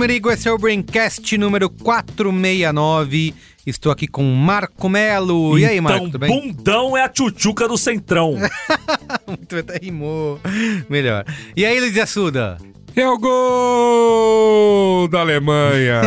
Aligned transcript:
Merigo, 0.00 0.30
esse 0.30 0.48
é 0.48 0.52
o 0.52 0.56
Braincast 0.56 1.36
número 1.36 1.68
469. 1.68 3.34
Estou 3.66 3.92
aqui 3.92 4.08
com 4.08 4.22
Marco 4.22 4.88
Melo. 4.88 5.58
e 5.58 5.66
aí, 5.66 5.78
Marco, 5.78 5.98
então, 5.98 6.10
tudo 6.10 6.18
bem? 6.18 6.54
bundão 6.54 6.96
é 6.96 7.02
a 7.02 7.08
tchutchuca 7.10 7.68
do 7.68 7.76
centrão. 7.76 8.38
Muito 9.28 9.56
até 9.56 9.76
rimou. 9.76 10.40
Melhor. 10.88 11.26
E 11.54 11.66
aí, 11.66 11.78
Luiz 11.78 11.98
Assuda? 11.98 12.56
É 12.96 13.06
o 13.06 13.18
gol 13.18 15.06
da 15.08 15.20
Alemanha. 15.20 16.00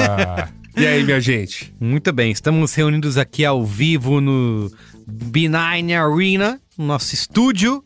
e 0.75 0.87
aí, 0.87 1.03
minha 1.03 1.21
gente? 1.21 1.71
Muito 1.79 2.11
bem, 2.11 2.31
estamos 2.31 2.73
reunidos 2.73 3.15
aqui 3.15 3.45
ao 3.45 3.63
vivo 3.63 4.19
no 4.19 4.71
B9 5.07 5.93
Arena, 5.95 6.59
no 6.75 6.87
nosso 6.87 7.13
estúdio, 7.13 7.83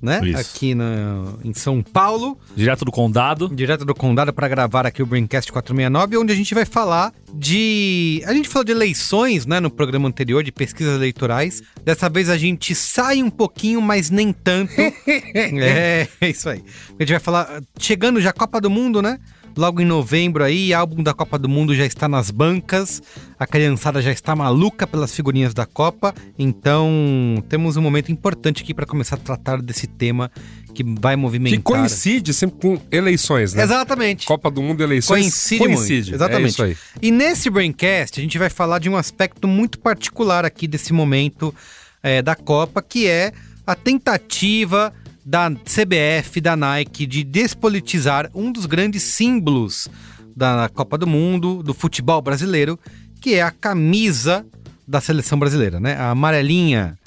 né? 0.00 0.20
Isso. 0.24 0.40
Aqui 0.40 0.74
na, 0.74 1.34
em 1.44 1.52
São 1.52 1.82
Paulo. 1.82 2.38
Direto 2.54 2.84
do 2.84 2.92
condado. 2.92 3.48
direto 3.48 3.84
do 3.84 3.94
Condado 3.94 4.32
para 4.32 4.48
gravar 4.48 4.86
aqui 4.86 5.02
o 5.02 5.06
Braincast 5.06 5.50
469, 5.52 6.16
onde 6.16 6.32
a 6.32 6.36
gente 6.36 6.54
vai 6.54 6.64
falar 6.64 7.12
de. 7.34 8.22
A 8.26 8.32
gente 8.32 8.48
falou 8.48 8.64
de 8.64 8.72
eleições, 8.72 9.46
né, 9.46 9.60
no 9.60 9.70
programa 9.70 10.08
anterior, 10.08 10.42
de 10.42 10.52
pesquisas 10.52 10.94
eleitorais. 10.94 11.62
Dessa 11.84 12.08
vez 12.08 12.28
a 12.30 12.36
gente 12.36 12.74
sai 12.74 13.22
um 13.22 13.30
pouquinho, 13.30 13.80
mas 13.80 14.10
nem 14.10 14.32
tanto. 14.32 14.72
é, 14.78 16.08
é 16.20 16.28
isso 16.28 16.48
aí. 16.48 16.62
A 16.98 17.02
gente 17.02 17.10
vai 17.10 17.20
falar. 17.20 17.60
Chegando 17.78 18.20
já 18.20 18.30
a 18.30 18.32
Copa 18.32 18.60
do 18.60 18.70
Mundo, 18.70 19.02
né? 19.02 19.18
Logo 19.56 19.80
em 19.80 19.84
novembro 19.84 20.44
aí, 20.44 20.72
álbum 20.72 21.02
da 21.02 21.12
Copa 21.12 21.38
do 21.38 21.48
Mundo 21.48 21.74
já 21.74 21.84
está 21.84 22.08
nas 22.08 22.30
bancas, 22.30 23.02
a 23.38 23.46
criançada 23.46 24.00
já 24.00 24.12
está 24.12 24.36
maluca 24.36 24.86
pelas 24.86 25.14
figurinhas 25.14 25.52
da 25.52 25.66
Copa, 25.66 26.14
então 26.38 27.42
temos 27.48 27.76
um 27.76 27.82
momento 27.82 28.12
importante 28.12 28.62
aqui 28.62 28.72
para 28.72 28.86
começar 28.86 29.16
a 29.16 29.18
tratar 29.18 29.60
desse 29.60 29.86
tema 29.86 30.30
que 30.74 30.84
vai 30.84 31.16
movimentar. 31.16 31.58
Que 31.58 31.62
coincide 31.62 32.32
sempre 32.32 32.60
com 32.60 32.80
eleições, 32.90 33.52
né? 33.52 33.64
Exatamente. 33.64 34.26
Copa 34.26 34.50
do 34.50 34.62
Mundo, 34.62 34.80
eleições. 34.80 35.22
Coincide, 35.22 35.68
muito. 35.68 36.14
Exatamente. 36.14 36.44
É 36.44 36.48
isso 36.48 36.62
aí. 36.62 36.76
E 37.02 37.10
nesse 37.10 37.50
Braincast, 37.50 38.20
a 38.20 38.22
gente 38.22 38.38
vai 38.38 38.48
falar 38.48 38.78
de 38.78 38.88
um 38.88 38.96
aspecto 38.96 39.48
muito 39.48 39.80
particular 39.80 40.44
aqui 40.44 40.68
desse 40.68 40.92
momento 40.92 41.52
é, 42.00 42.22
da 42.22 42.36
Copa, 42.36 42.80
que 42.80 43.08
é 43.08 43.32
a 43.66 43.74
tentativa 43.74 44.92
da 45.28 45.50
CBF, 45.50 46.40
da 46.40 46.56
Nike, 46.56 47.04
de 47.06 47.22
despolitizar 47.22 48.30
um 48.34 48.50
dos 48.50 48.64
grandes 48.64 49.02
símbolos 49.02 49.86
da 50.34 50.70
Copa 50.72 50.96
do 50.96 51.06
Mundo, 51.06 51.62
do 51.62 51.74
futebol 51.74 52.22
brasileiro, 52.22 52.78
que 53.20 53.34
é 53.34 53.42
a 53.42 53.50
camisa 53.50 54.46
da 54.86 55.02
seleção 55.02 55.38
brasileira, 55.38 55.78
né? 55.78 55.96
A 55.96 56.12
amarelinha, 56.12 56.98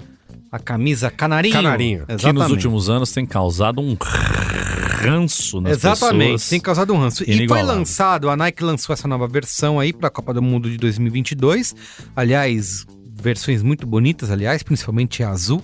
a 0.51 0.59
camisa 0.59 1.09
canarinho. 1.09 1.53
Canarinho. 1.55 2.05
Que 2.05 2.13
nos 2.13 2.21
Exatamente. 2.21 2.51
últimos 2.51 2.89
anos 2.91 3.11
tem 3.11 3.25
causado 3.25 3.81
um 3.81 3.97
ranço 3.99 5.59
nas 5.59 5.71
Exatamente, 5.77 6.33
pessoas. 6.33 6.49
tem 6.49 6.59
causado 6.59 6.93
um 6.93 6.99
ranço. 6.99 7.23
E 7.27 7.47
foi 7.47 7.63
lançado, 7.63 8.29
a 8.29 8.37
Nike 8.37 8.63
lançou 8.63 8.93
essa 8.93 9.07
nova 9.07 9.27
versão 9.27 9.79
aí 9.79 9.91
para 9.91 10.09
a 10.09 10.11
Copa 10.11 10.31
do 10.31 10.43
Mundo 10.43 10.69
de 10.69 10.77
2022. 10.77 11.73
Aliás, 12.15 12.85
versões 13.15 13.63
muito 13.63 13.87
bonitas, 13.87 14.29
aliás, 14.29 14.61
principalmente 14.61 15.23
a 15.23 15.31
azul, 15.31 15.63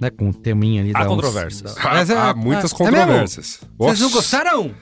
né, 0.00 0.10
com 0.10 0.28
o 0.30 0.34
teminha 0.34 0.82
ali 0.82 0.92
Há 0.94 1.00
da 1.00 1.06
controvérsias. 1.06 1.74
da- 1.74 1.82
Há, 1.82 1.94
Mas 1.94 2.10
é- 2.10 2.16
há 2.16 2.34
muitas 2.34 2.72
é- 2.72 2.76
é 2.76 2.90
mesmo? 2.90 2.96
controvérsias. 2.98 3.60
Vocês 3.78 4.00
não 4.00 4.10
gostaram? 4.10 4.74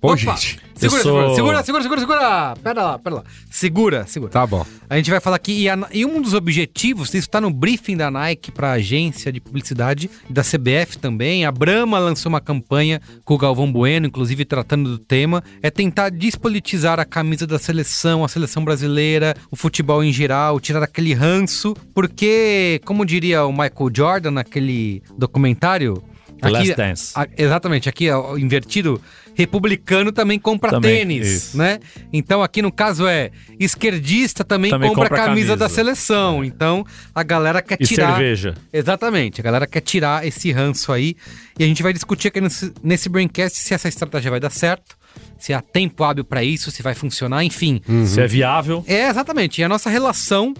Pô, 0.00 0.08
Opa! 0.08 0.16
gente. 0.16 0.60
Segura, 0.76 1.02
sou- 1.02 1.34
segura, 1.34 1.62
segura, 1.64 1.82
segura, 1.82 2.00
segura! 2.00 2.54
Pera 2.62 2.82
lá, 2.82 2.98
pera 2.98 3.16
lá. 3.16 3.24
Segura, 3.50 4.06
segura. 4.06 4.30
Tá 4.30 4.46
bom. 4.46 4.64
A 4.88 4.96
gente 4.96 5.10
vai 5.10 5.18
falar 5.18 5.36
aqui, 5.36 5.62
e, 5.62 5.68
a- 5.68 5.88
e 5.92 6.06
um 6.06 6.22
dos 6.22 6.34
objetivos, 6.34 7.08
isso 7.08 7.16
está 7.16 7.40
no 7.40 7.50
briefing 7.50 7.96
da 7.96 8.10
Nike 8.10 8.52
para 8.52 8.68
a 8.68 8.72
agência 8.74 9.32
de 9.32 9.40
publicidade, 9.40 10.08
da 10.30 10.42
CBF 10.44 10.96
também. 10.98 11.44
A 11.44 11.50
Brahma 11.50 11.98
lançou 11.98 12.30
uma 12.30 12.40
campanha 12.40 13.00
com 13.24 13.34
o 13.34 13.38
Galvão 13.38 13.70
Bueno, 13.72 14.06
inclusive 14.06 14.44
tratando 14.44 14.88
do 14.90 14.98
tema, 14.98 15.42
é 15.62 15.68
tentar 15.70 16.10
despolitizar 16.10 17.00
a 17.00 17.04
camisa 17.04 17.46
da 17.46 17.58
seleção, 17.58 18.24
a 18.24 18.28
seleção 18.28 18.64
brasileira, 18.64 19.34
o 19.50 19.56
futebol 19.56 20.04
em 20.04 20.12
geral, 20.12 20.60
tirar 20.60 20.82
aquele 20.82 21.12
ranço, 21.12 21.74
porque, 21.92 22.80
como 22.84 23.04
diria 23.04 23.44
o 23.44 23.50
Michael 23.50 23.90
Jordan 23.92 24.30
naquele 24.30 25.02
documentário. 25.18 26.02
The 26.40 26.50
Last 26.50 26.74
Dance. 26.76 27.12
a- 27.16 27.26
exatamente, 27.36 27.88
aqui 27.88 28.08
ó, 28.10 28.36
invertido, 28.38 29.00
republicano 29.38 30.10
também 30.10 30.36
compra 30.38 30.72
Também, 30.72 30.96
tênis, 30.98 31.26
isso. 31.28 31.56
né? 31.56 31.78
Então 32.12 32.42
aqui 32.42 32.60
no 32.60 32.72
caso 32.72 33.06
é 33.06 33.30
esquerdista 33.58 34.42
também, 34.44 34.70
Também 34.70 34.88
compra, 34.88 35.08
compra 35.08 35.22
a 35.22 35.26
camisa, 35.26 35.46
camisa. 35.52 35.56
da 35.56 35.68
seleção. 35.68 36.44
Então 36.44 36.84
a 37.14 37.22
galera 37.22 37.62
quer 37.62 37.78
E 37.80 37.86
tirar. 37.86 38.16
cerveja. 38.16 38.54
Exatamente, 38.72 39.40
a 39.40 39.44
galera 39.44 39.66
quer 39.66 39.80
tirar 39.80 40.26
esse 40.26 40.50
ranço 40.50 40.92
aí. 40.92 41.14
E 41.58 41.62
a 41.64 41.66
gente 41.66 41.82
vai 41.82 41.92
discutir 41.92 42.28
aqui 42.28 42.40
nesse, 42.40 42.72
nesse 42.82 43.08
Braincast 43.08 43.56
se 43.58 43.72
essa 43.72 43.88
estratégia 43.88 44.30
vai 44.30 44.40
dar 44.40 44.50
certo, 44.50 44.96
se 45.38 45.52
há 45.52 45.60
tempo 45.60 46.02
hábil 46.02 46.24
pra 46.24 46.42
isso, 46.42 46.70
se 46.70 46.82
vai 46.82 46.94
funcionar, 46.94 47.44
enfim. 47.44 47.80
Se 48.06 48.20
é 48.20 48.26
viável. 48.26 48.84
É, 48.86 49.08
exatamente. 49.08 49.60
E 49.60 49.64
a 49.64 49.68
nossa 49.68 49.88
relação 49.88 50.52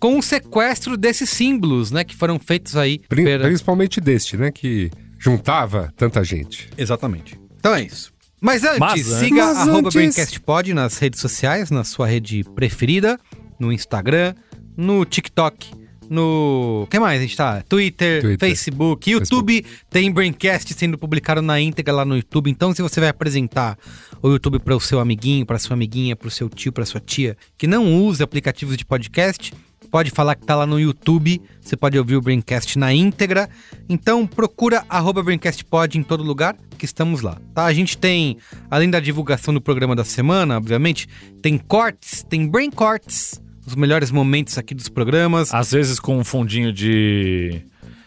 com 0.00 0.18
o 0.18 0.22
sequestro 0.22 0.96
desses 0.96 1.30
símbolos, 1.30 1.90
né? 1.92 2.02
Que 2.04 2.14
foram 2.16 2.38
feitos 2.38 2.76
aí. 2.76 2.98
Principalmente 3.08 4.00
deste, 4.00 4.36
né? 4.36 4.50
Que 4.50 4.90
juntava 5.18 5.92
tanta 5.96 6.22
gente. 6.24 6.68
Exatamente. 6.76 7.38
Então 7.58 7.74
é 7.74 7.82
isso. 7.82 8.12
Mas 8.44 8.62
antes, 8.62 8.78
Mas 8.78 8.92
antes- 8.92 9.06
siga 9.28 9.46
Mas 9.46 9.56
arroba 9.56 9.78
antes- 9.88 9.94
BrainCastPod 9.94 10.74
nas 10.74 10.98
redes 10.98 11.18
sociais, 11.18 11.70
na 11.70 11.82
sua 11.82 12.06
rede 12.06 12.44
preferida, 12.54 13.18
no 13.58 13.72
Instagram, 13.72 14.34
no 14.76 15.02
TikTok, 15.06 15.70
no... 16.10 16.86
que 16.90 16.98
mais 17.00 17.18
a 17.18 17.22
gente 17.22 17.34
tá? 17.36 17.62
Twitter, 17.66 18.20
Twitter. 18.20 18.38
Facebook, 18.48 19.10
YouTube, 19.10 19.64
tem 19.88 20.12
Braincast 20.12 20.74
sendo 20.74 20.98
publicado 20.98 21.40
na 21.40 21.58
íntegra 21.58 21.94
lá 21.94 22.04
no 22.04 22.16
YouTube. 22.16 22.50
Então 22.50 22.74
se 22.74 22.82
você 22.82 23.00
vai 23.00 23.08
apresentar 23.08 23.78
o 24.20 24.28
YouTube 24.28 24.58
para 24.58 24.76
o 24.76 24.80
seu 24.80 25.00
amiguinho, 25.00 25.46
para 25.46 25.58
sua 25.58 25.72
amiguinha, 25.72 26.14
para 26.14 26.28
o 26.28 26.30
seu 26.30 26.50
tio, 26.50 26.70
para 26.70 26.84
sua 26.84 27.00
tia, 27.00 27.38
que 27.56 27.66
não 27.66 27.94
usa 28.04 28.24
aplicativos 28.24 28.76
de 28.76 28.84
podcast, 28.84 29.54
pode 29.94 30.10
falar 30.10 30.34
que 30.34 30.44
tá 30.44 30.56
lá 30.56 30.66
no 30.66 30.80
YouTube, 30.80 31.40
você 31.60 31.76
pode 31.76 31.96
ouvir 31.96 32.16
o 32.16 32.20
Braincast 32.20 32.76
na 32.76 32.92
íntegra. 32.92 33.48
Então 33.88 34.26
procura 34.26 34.84
arroba 34.88 35.22
BraincastPod 35.22 35.96
em 35.96 36.02
todo 36.02 36.20
lugar, 36.24 36.56
que 36.76 36.84
estamos 36.84 37.20
lá, 37.20 37.38
tá? 37.54 37.64
A 37.64 37.72
gente 37.72 37.96
tem, 37.96 38.36
além 38.68 38.90
da 38.90 38.98
divulgação 38.98 39.54
do 39.54 39.60
programa 39.60 39.94
da 39.94 40.02
semana, 40.02 40.56
obviamente, 40.56 41.06
tem 41.40 41.56
cortes, 41.56 42.24
tem 42.28 42.44
Brain 42.44 42.72
Cortes, 42.72 43.40
os 43.64 43.76
melhores 43.76 44.10
momentos 44.10 44.58
aqui 44.58 44.74
dos 44.74 44.88
programas. 44.88 45.54
Às 45.54 45.70
vezes 45.70 46.00
com 46.00 46.18
um 46.18 46.24
fundinho 46.24 46.72
de 46.72 47.62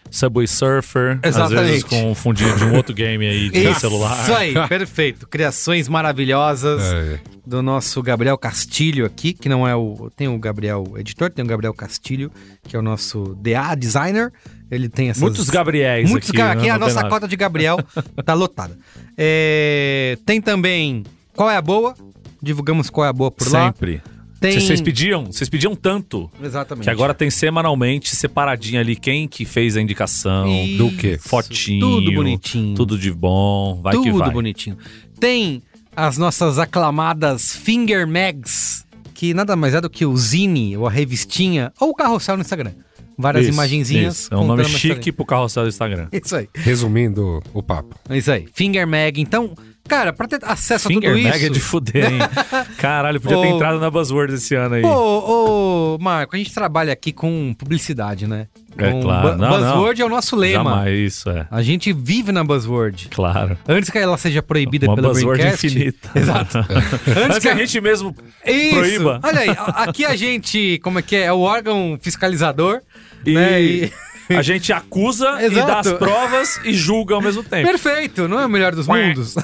Subway 0.10 0.48
Surfer. 0.48 1.20
Às 1.24 1.36
Exatamente. 1.36 1.66
vezes 1.66 1.84
com 1.84 2.12
um 2.12 2.16
fundinho 2.16 2.56
de 2.58 2.64
um 2.64 2.76
outro 2.76 2.94
game 2.94 3.26
aí 3.26 3.50
de 3.50 3.60
Isso 3.70 3.80
celular. 3.82 4.32
aí, 4.38 4.54
perfeito. 4.68 5.28
Criações 5.28 5.88
maravilhosas 5.88 6.82
É. 6.84 7.20
do 7.46 7.62
nosso 7.62 8.02
Gabriel 8.02 8.38
Castilho 8.38 9.06
aqui, 9.06 9.34
que 9.34 9.48
não 9.50 9.68
é 9.68 9.76
o. 9.76 10.10
Tem 10.16 10.28
o 10.28 10.38
Gabriel 10.40 10.86
editor, 10.98 11.30
tem 11.30 11.44
o 11.44 11.48
Gabriel 11.48 11.74
Castilho, 11.74 12.32
que 12.64 12.76
é 12.76 12.80
o 12.80 12.82
nosso 12.82 13.36
DA 13.42 13.76
designer. 13.76 14.32
Ele 14.70 14.90
tem 14.90 15.10
essas. 15.10 15.22
Muitos 15.22 15.50
Gabriéis 15.50 16.10
Muitos 16.10 16.30
aqui. 16.30 16.38
Ga- 16.38 16.46
né? 16.48 16.52
aqui 16.62 16.70
a 16.70 16.74
Não 16.74 16.80
tem 16.80 16.88
nossa 16.88 16.96
nada. 17.04 17.10
cota 17.10 17.28
de 17.28 17.36
Gabriel 17.36 17.78
tá 18.26 18.34
lotada. 18.34 18.78
É, 19.18 20.18
tem 20.26 20.40
também 20.42 21.04
Qual 21.36 21.50
é 21.50 21.56
a 21.58 21.62
Boa? 21.62 21.96
Divulgamos 22.42 22.90
Qual 22.90 23.06
é 23.06 23.10
a 23.10 23.14
Boa 23.14 23.32
por 23.32 23.52
lá. 23.52 23.68
Sempre. 23.68 24.02
Tem- 24.40 24.60
Vocês- 24.60 24.82
pediam, 24.82 25.26
vocês 25.26 25.50
pediam 25.50 25.76
tanto. 25.76 26.30
Exatamente. 26.44 26.84
Que 26.84 26.90
agora 26.90 27.14
tem 27.14 27.30
semanalmente 27.30 28.16
separadinho 28.16 28.80
ali 28.80 28.96
quem 28.96 29.28
que 29.28 29.46
fez 29.46 29.76
a 29.76 29.82
indicação, 29.82 30.48
Isso, 30.48 30.78
do 30.78 30.92
quê? 30.92 31.18
fotinho, 31.20 31.80
Tudo 31.80 32.12
bonitinho. 32.12 32.76
tudo 32.76 32.98
de 33.00 33.12
bom, 33.12 33.80
vai 33.82 33.94
Tudo 33.94 34.04
que 34.04 34.12
vai. 34.12 34.30
bonitinho. 34.30 34.78
Tem 35.20 35.62
as 35.96 36.18
nossas 36.18 36.60
aclamadas 36.60 37.56
Finger 37.56 38.08
Mags, 38.08 38.86
que 39.16 39.34
nada 39.34 39.56
mais 39.56 39.74
é 39.74 39.82
do 39.82 39.90
que 39.90 40.06
o 40.06 40.16
Zine, 40.16 40.78
ou 40.78 40.86
a 40.86 40.92
revistinha, 40.92 41.74
ou 41.80 41.90
o 41.90 41.96
carrossel 41.96 42.36
no 42.38 42.42
Instagram. 42.42 42.74
Várias 43.18 43.46
Isso, 43.46 43.54
imagenzinhas. 43.54 44.20
isso. 44.20 44.34
É 44.34 44.38
um 44.38 44.46
nome 44.46 44.64
chique 44.66 45.12
pro 45.12 45.26
carrossel 45.26 45.64
do 45.64 45.70
Instagram. 45.70 46.08
Isso 46.14 46.36
aí. 46.36 46.48
Resumindo 46.54 47.42
o 47.52 47.64
papo. 47.64 47.96
É 48.08 48.16
isso 48.16 48.32
aí. 48.32 48.46
Finger 48.54 48.86
Mag. 48.88 49.20
Então, 49.20 49.56
Cara, 49.88 50.14
pra 50.14 50.28
ter 50.28 50.40
acesso 50.44 50.88
a 50.88 50.92
Finger 50.92 51.14
tudo 51.14 51.24
Mag 51.24 51.36
isso... 51.38 51.46
é 51.46 51.50
de 51.50 51.60
fuder, 51.60 52.12
hein? 52.14 52.20
Caralho, 52.78 53.20
podia 53.22 53.38
ter 53.42 53.48
entrado 53.48 53.80
na 53.80 53.90
Buzzword 53.90 54.34
esse 54.34 54.54
ano 54.56 54.76
aí. 54.76 54.84
Ô, 54.84 55.96
ô, 55.96 55.98
Marco, 56.00 56.36
a 56.36 56.40
gente 56.40 56.54
trabalha 56.54 56.94
aqui 56.94 57.12
com 57.12 57.54
publicidade, 57.58 58.28
né? 58.28 58.48
É 58.80 58.92
Com 58.92 59.02
claro. 59.02 59.30
bu- 59.32 59.38
Não, 59.38 59.50
não. 59.50 59.58
buzzword 59.60 60.02
é 60.02 60.06
o 60.06 60.10
nosso 60.10 60.36
lema. 60.36 60.70
Jamais, 60.70 61.00
isso 61.00 61.30
é. 61.32 61.48
A 61.50 61.64
gente 61.64 61.92
vive 61.92 62.32
na 62.32 62.44
buzzword. 62.44 63.08
Claro. 63.10 63.58
Antes 63.68 63.90
que 63.90 63.98
ela 63.98 64.16
seja 64.18 64.44
proibida 64.44 64.86
Uma 64.86 64.96
pelo 64.96 65.08
buzzword 65.08 65.40
Braincast... 65.42 65.66
infinita. 65.66 66.10
Exato. 66.14 66.58
Antes 67.26 67.40
que 67.40 67.50
a 67.50 67.56
gente 67.56 67.82
mesmo 67.82 68.16
Isso. 68.46 68.76
proíba. 68.76 69.20
Olha 69.24 69.40
aí, 69.40 69.50
a- 69.50 69.84
aqui 69.84 70.06
a 70.06 70.16
gente, 70.16 70.80
como 70.84 71.00
é 71.00 71.02
que 71.02 71.16
é? 71.16 71.24
É 71.24 71.34
o 71.34 71.40
órgão 71.40 71.98
fiscalizador, 72.00 72.82
E 73.26 73.34
né? 73.34 73.62
E- 73.62 73.92
a 74.30 74.42
gente 74.44 74.72
acusa 74.74 75.42
e 75.42 75.50
dá 75.50 75.80
as 75.80 75.92
provas 75.94 76.60
e 76.64 76.74
julga 76.74 77.16
ao 77.16 77.22
mesmo 77.22 77.44
tempo. 77.44 77.68
Perfeito, 77.68 78.28
não 78.28 78.40
é 78.40 78.46
o 78.46 78.50
melhor 78.50 78.76
dos 78.76 78.88
mundos? 78.88 79.36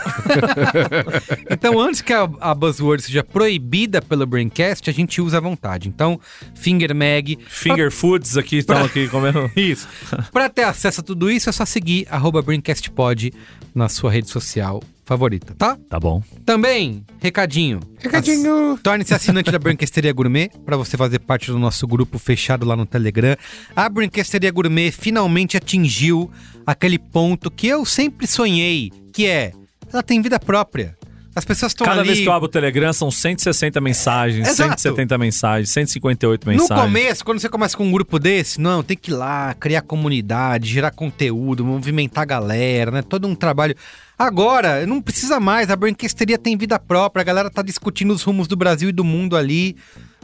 então, 1.49 1.79
antes 1.79 2.01
que 2.01 2.13
a, 2.13 2.29
a 2.39 2.53
buzzword 2.53 3.03
seja 3.03 3.23
proibida 3.23 4.01
pelo 4.01 4.25
Braincast, 4.25 4.89
a 4.89 4.93
gente 4.93 5.21
usa 5.21 5.37
à 5.37 5.41
vontade. 5.41 5.87
Então, 5.87 6.19
Finger 6.55 6.93
Mag. 6.95 7.37
Finger 7.47 7.91
Foods 7.91 8.37
aqui 8.37 8.57
estão 8.57 8.83
aqui 8.83 9.07
comendo. 9.07 9.51
Isso. 9.55 9.87
Para 10.31 10.49
ter 10.49 10.63
acesso 10.63 11.01
a 11.01 11.03
tudo 11.03 11.29
isso, 11.29 11.49
é 11.49 11.51
só 11.51 11.65
seguir 11.65 12.07
arroba 12.09 12.41
BraincastPod 12.41 13.33
na 13.73 13.89
sua 13.89 14.11
rede 14.11 14.29
social 14.29 14.81
favorita, 15.05 15.53
tá? 15.57 15.77
Tá 15.89 15.99
bom. 15.99 16.21
Também, 16.45 17.05
recadinho. 17.21 17.79
Recadinho. 17.99 18.73
Ass- 18.73 18.81
Torne-se 18.81 19.13
assinante 19.13 19.51
da 19.51 19.59
Brinquesteria 19.59 20.13
Gourmet 20.13 20.49
para 20.65 20.77
você 20.77 20.95
fazer 20.97 21.19
parte 21.19 21.51
do 21.51 21.59
nosso 21.59 21.85
grupo 21.87 22.17
fechado 22.17 22.65
lá 22.65 22.75
no 22.75 22.85
Telegram. 22.85 23.35
A 23.75 23.89
Brinquesteria 23.89 24.51
Gourmet 24.51 24.91
finalmente 24.91 25.57
atingiu 25.57 26.31
aquele 26.65 26.97
ponto 26.97 27.51
que 27.51 27.67
eu 27.67 27.85
sempre 27.85 28.25
sonhei, 28.27 28.91
que 29.13 29.25
é 29.27 29.51
ela 29.91 30.01
tem 30.03 30.21
vida 30.21 30.39
própria. 30.39 30.95
As 31.35 31.43
pessoas 31.43 31.71
estão 31.71 31.85
Cada 31.87 32.01
ali. 32.01 32.09
vez 32.09 32.19
que 32.19 32.27
eu 32.27 32.31
abro 32.31 32.45
o 32.45 32.49
Telegram 32.51 32.93
são 32.93 33.09
160 33.09 33.81
mensagens, 33.81 34.47
Exato. 34.47 34.79
170 34.79 35.17
mensagens, 35.17 35.69
158 35.71 36.45
No 36.45 36.51
mensagens. 36.51 36.79
começo, 36.85 37.25
quando 37.25 37.39
você 37.39 37.49
começa 37.49 37.75
com 37.75 37.83
um 37.85 37.91
grupo 37.91 38.19
desse, 38.19 38.61
não, 38.61 38.83
tem 38.83 38.95
que 38.95 39.09
ir 39.09 39.15
lá, 39.15 39.51
criar 39.55 39.81
comunidade, 39.81 40.69
gerar 40.71 40.91
conteúdo, 40.91 41.65
movimentar 41.65 42.21
a 42.21 42.25
galera, 42.25 42.91
né? 42.91 43.01
Todo 43.01 43.27
um 43.27 43.33
trabalho. 43.33 43.75
Agora, 44.17 44.85
não 44.85 45.01
precisa 45.01 45.39
mais, 45.39 45.69
a 45.69 45.75
Branquesteria 45.75 46.37
tem 46.37 46.55
vida 46.57 46.77
própria, 46.79 47.21
a 47.21 47.23
galera 47.23 47.49
tá 47.49 47.61
discutindo 47.61 48.13
os 48.13 48.23
rumos 48.23 48.47
do 48.47 48.55
Brasil 48.55 48.89
e 48.89 48.91
do 48.91 49.03
mundo 49.03 49.35
ali, 49.35 49.75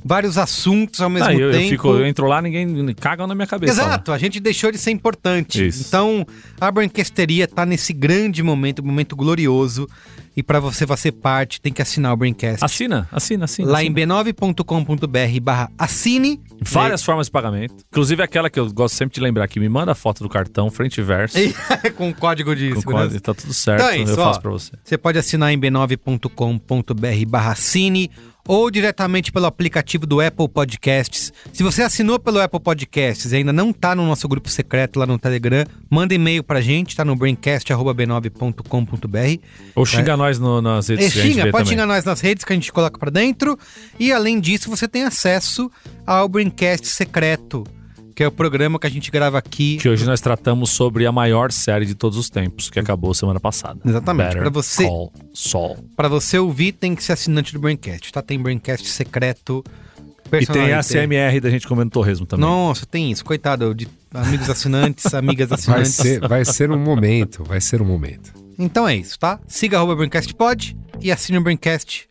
vários 0.05 0.37
assuntos 0.37 1.01
ao 1.01 1.09
mesmo 1.09 1.27
Ah, 1.27 1.33
eu, 1.33 1.51
tempo. 1.51 1.63
eu, 1.63 1.69
fico, 1.69 1.87
eu 1.89 2.05
entro 2.05 2.27
lá, 2.27 2.41
ninguém 2.41 2.93
caga 2.93 3.25
na 3.25 3.33
minha 3.35 3.47
cabeça. 3.47 3.73
Exato, 3.73 4.11
a 4.11 4.17
gente 4.17 4.39
deixou 4.39 4.71
de 4.71 4.77
ser 4.77 4.91
importante. 4.91 5.65
Isso. 5.67 5.85
Então, 5.87 6.25
a 6.61 6.71
Branquesteria 6.71 7.47
tá 7.47 7.65
nesse 7.65 7.91
grande 7.91 8.43
momento, 8.43 8.83
momento 8.85 9.15
glorioso. 9.15 9.87
E 10.39 10.43
para 10.43 10.61
você 10.61 10.87
fazer 10.87 11.11
parte, 11.11 11.59
tem 11.59 11.73
que 11.73 11.81
assinar 11.81 12.13
o 12.13 12.15
Braincast. 12.15 12.63
Assina, 12.63 13.09
assina, 13.11 13.43
assina. 13.43 13.69
Lá 13.69 13.83
em 13.83 13.91
assina. 13.91 14.23
b9.com.br 14.23 15.41
barra 15.41 15.69
assine. 15.77 16.39
Várias 16.61 17.03
formas 17.03 17.27
de 17.27 17.31
pagamento. 17.31 17.75
Inclusive 17.91 18.23
aquela 18.23 18.49
que 18.49 18.57
eu 18.57 18.71
gosto 18.71 18.95
sempre 18.95 19.15
de 19.15 19.19
lembrar, 19.19 19.49
que 19.49 19.59
me 19.59 19.67
manda 19.67 19.91
a 19.91 19.95
foto 19.95 20.23
do 20.23 20.29
cartão, 20.29 20.71
frente 20.71 20.99
e 20.99 21.03
verso. 21.03 21.37
Com 21.97 22.13
código 22.13 22.55
de 22.55 22.73
com 22.73 22.81
código, 22.83 23.19
tá 23.19 23.33
tudo 23.33 23.53
certo, 23.53 23.81
Então 23.81 23.89
é 23.89 23.97
isso, 23.97 24.13
eu 24.13 24.15
faço 24.15 24.39
pra 24.39 24.51
você. 24.51 24.71
Você 24.81 24.97
pode 24.97 25.19
assinar 25.19 25.51
em 25.51 25.59
b9.com.br 25.59 27.25
barra 27.27 27.55
cine 27.55 28.09
ou 28.47 28.69
diretamente 28.71 29.31
pelo 29.31 29.45
aplicativo 29.45 30.05
do 30.07 30.19
Apple 30.21 30.47
Podcasts. 30.49 31.31
Se 31.53 31.61
você 31.63 31.83
assinou 31.83 32.19
pelo 32.19 32.39
Apple 32.41 32.59
Podcasts 32.59 33.31
e 33.31 33.35
ainda 33.37 33.53
não 33.53 33.71
tá 33.71 33.95
no 33.95 34.05
nosso 34.05 34.27
grupo 34.27 34.49
secreto 34.49 34.99
lá 34.99 35.05
no 35.05 35.17
Telegram, 35.19 35.63
manda 35.89 36.13
e-mail 36.13 36.43
pra 36.43 36.59
gente, 36.61 36.95
tá 36.95 37.05
no 37.05 37.15
braincast.b9.com.br. 37.15 39.41
Ou 39.75 39.85
xinga 39.85 40.17
nós 40.17 40.39
no- 40.39 40.61
nas 40.61 40.87
redes 40.87 41.07
É, 41.07 41.09
xinga, 41.09 41.41
pode 41.43 41.51
também. 41.51 41.65
xingar 41.67 41.85
nós 41.85 42.03
nas 42.03 42.21
redes 42.21 42.43
que 42.43 42.53
a 42.53 42.55
gente 42.55 42.71
coloca 42.71 42.97
pra 42.97 43.09
dentro. 43.11 43.57
E 43.99 44.11
além 44.11 44.39
disso, 44.39 44.69
você 44.69 44.87
tem 44.87 45.03
acesso 45.03 45.71
ao 46.05 46.27
Braincast 46.27 46.87
secreto, 46.87 47.63
que 48.19 48.23
é 48.23 48.27
o 48.27 48.31
programa 48.33 48.77
que 48.77 48.85
a 48.85 48.89
gente 48.89 49.09
grava 49.09 49.37
aqui. 49.37 49.77
Que 49.77 49.87
hoje 49.87 50.05
nós 50.05 50.19
tratamos 50.19 50.71
sobre 50.71 51.05
a 51.05 51.11
maior 51.11 51.53
série 51.53 51.85
de 51.85 51.95
todos 51.95 52.17
os 52.17 52.29
tempos, 52.29 52.69
que 52.69 52.77
acabou 52.77 53.13
semana 53.13 53.39
passada. 53.39 53.79
Exatamente, 53.85 54.35
pra 54.35 54.49
você- 54.49 54.83
Call 54.83 55.13
Saul. 55.33 55.77
Pra 55.95 56.09
você 56.09 56.37
ouvir, 56.37 56.73
tem 56.73 56.93
que 56.95 57.01
ser 57.01 57.13
assinante 57.13 57.53
do 57.53 57.59
Braincast, 57.61 58.11
tá? 58.11 58.21
Tem 58.21 58.37
Braincast 58.37 58.85
secreto. 58.89 59.63
E 60.33 60.45
tem 60.45 60.73
a. 60.73 60.83
CMR 60.83 61.39
da 61.39 61.49
gente 61.49 61.65
comendo 61.65 61.91
torresmo 61.91 62.25
também. 62.25 62.45
Nossa, 62.45 62.85
tem 62.85 63.09
isso. 63.09 63.23
Coitado 63.23 63.73
de 63.73 63.87
amigos 64.13 64.49
assinantes, 64.49 65.05
amigas 65.15 65.47
Vai 65.47 65.57
assinantes. 65.57 65.93
ser, 65.95 66.19
vai 66.27 66.43
ser 66.43 66.69
um 66.71 66.77
momento, 66.77 67.45
vai 67.45 67.61
ser 67.61 67.81
um 67.81 67.85
momento. 67.85 68.33
Então 68.59 68.85
é 68.85 68.97
isso, 68.97 69.17
tá? 69.17 69.39
Siga 69.47 69.77
arroba 69.77 69.95
Braincast 69.95 70.33
Pod 70.35 70.75
e 70.99 71.09
assine 71.09 71.37
o 71.37 71.41
Braincast. 71.41 72.08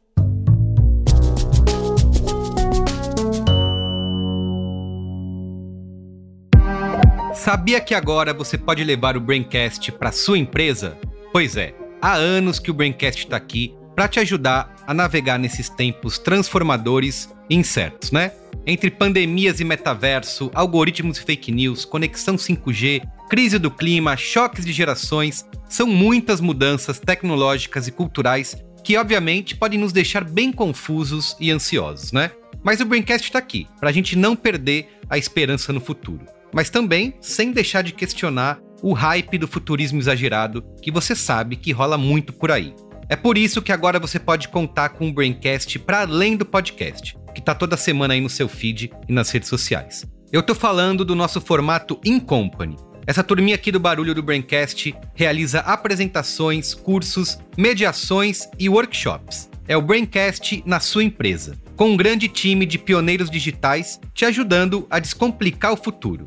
Sabia 7.35 7.81
que 7.81 7.95
agora 7.95 8.33
você 8.33 8.57
pode 8.57 8.83
levar 8.83 9.17
o 9.17 9.21
Braincast 9.21 9.93
para 9.93 10.11
sua 10.11 10.39
empresa? 10.39 10.99
Pois 11.31 11.57
é, 11.57 11.75
há 12.01 12.15
anos 12.15 12.59
que 12.59 12.71
o 12.71 12.75
Braincast 12.75 13.25
está 13.25 13.37
aqui 13.37 13.75
para 13.95 14.09
te 14.09 14.19
ajudar 14.21 14.75
a 14.87 14.95
navegar 14.95 15.39
nesses 15.39 15.69
tempos 15.69 16.19
transformadores 16.19 17.29
e 17.49 17.55
incertos, 17.55 18.13
né? 18.13 18.33
Entre 18.67 18.91
pandemias 18.91 19.61
e 19.61 19.65
metaverso, 19.65 20.51
algoritmos 20.55 21.19
e 21.19 21.23
fake 21.23 21.53
news, 21.53 21.85
conexão 21.85 22.37
5G, 22.37 23.03
crise 23.29 23.59
do 23.59 23.71
clima, 23.71 24.17
choques 24.17 24.65
de 24.65 24.73
gerações, 24.73 25.45
são 25.69 25.87
muitas 25.87 26.41
mudanças 26.41 26.99
tecnológicas 26.99 27.87
e 27.87 27.93
culturais 27.93 28.57
que, 28.83 28.97
obviamente, 28.97 29.55
podem 29.55 29.79
nos 29.79 29.93
deixar 29.93 30.25
bem 30.25 30.51
confusos 30.51 31.37
e 31.39 31.51
ansiosos, 31.51 32.11
né? 32.11 32.31
Mas 32.63 32.81
o 32.81 32.87
Braincast 32.87 33.27
está 33.27 33.39
aqui, 33.39 33.67
para 33.79 33.91
a 33.91 33.93
gente 33.93 34.17
não 34.17 34.35
perder 34.35 34.89
a 35.11 35.19
esperança 35.19 35.73
no 35.73 35.81
futuro 35.81 36.38
mas 36.53 36.71
também 36.71 37.15
sem 37.21 37.53
deixar 37.53 37.83
de 37.83 37.93
questionar 37.93 38.61
o 38.83 38.93
hype 38.93 39.39
do 39.39 39.49
futurismo 39.49 39.99
exagerado 39.99 40.65
que 40.81 40.91
você 40.91 41.15
sabe 41.15 41.57
que 41.57 41.73
rola 41.73 41.99
muito 41.99 42.33
por 42.33 42.51
aí. 42.51 42.75
É 43.09 43.17
por 43.17 43.39
isso 43.39 43.63
que 43.63 43.73
agora 43.73 43.99
você 43.99 44.19
pode 44.19 44.49
contar 44.49 44.91
com 44.91 45.09
o 45.09 45.13
Braincast 45.13 45.79
para 45.79 46.03
além 46.03 46.37
do 46.37 46.45
podcast, 46.45 47.17
que 47.35 47.41
tá 47.41 47.55
toda 47.55 47.77
semana 47.77 48.15
aí 48.15 48.21
no 48.21 48.29
seu 48.29 48.49
feed 48.49 48.91
e 49.09 49.13
nas 49.13 49.31
redes 49.31 49.49
sociais. 49.49 50.07
Eu 50.31 50.43
tô 50.43 50.55
falando 50.55 51.05
do 51.05 51.15
nosso 51.15 51.41
formato 51.41 51.99
In 52.05 52.21
Company. 52.21 52.77
Essa 53.07 53.25
turminha 53.25 53.55
aqui 53.55 53.73
do 53.73 53.81
Barulho 53.81 54.15
do 54.15 54.23
Braincast 54.23 54.95
realiza 55.15 55.61
apresentações, 55.61 56.75
cursos, 56.75 57.39
mediações 57.57 58.47
e 58.59 58.69
workshops. 58.69 59.49
É 59.67 59.75
o 59.75 59.83
Braincast 59.83 60.63
na 60.67 60.79
sua 60.79 61.03
empresa, 61.03 61.57
com 61.77 61.91
um 61.91 61.97
grande 61.97 62.29
time 62.29 62.67
de 62.67 62.79
pioneiros 62.79 63.31
digitais 63.31 63.99
te 64.13 64.27
ajudando 64.27 64.87
a 64.91 64.99
descomplicar 64.99 65.73
o 65.73 65.77
futuro 65.77 66.27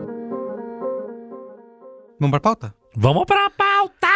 Vamos 2.21 2.29
pra 2.33 2.39
pauta? 2.39 2.75
Vamos 2.95 3.25
pra 3.25 3.49
pauta! 3.49 4.07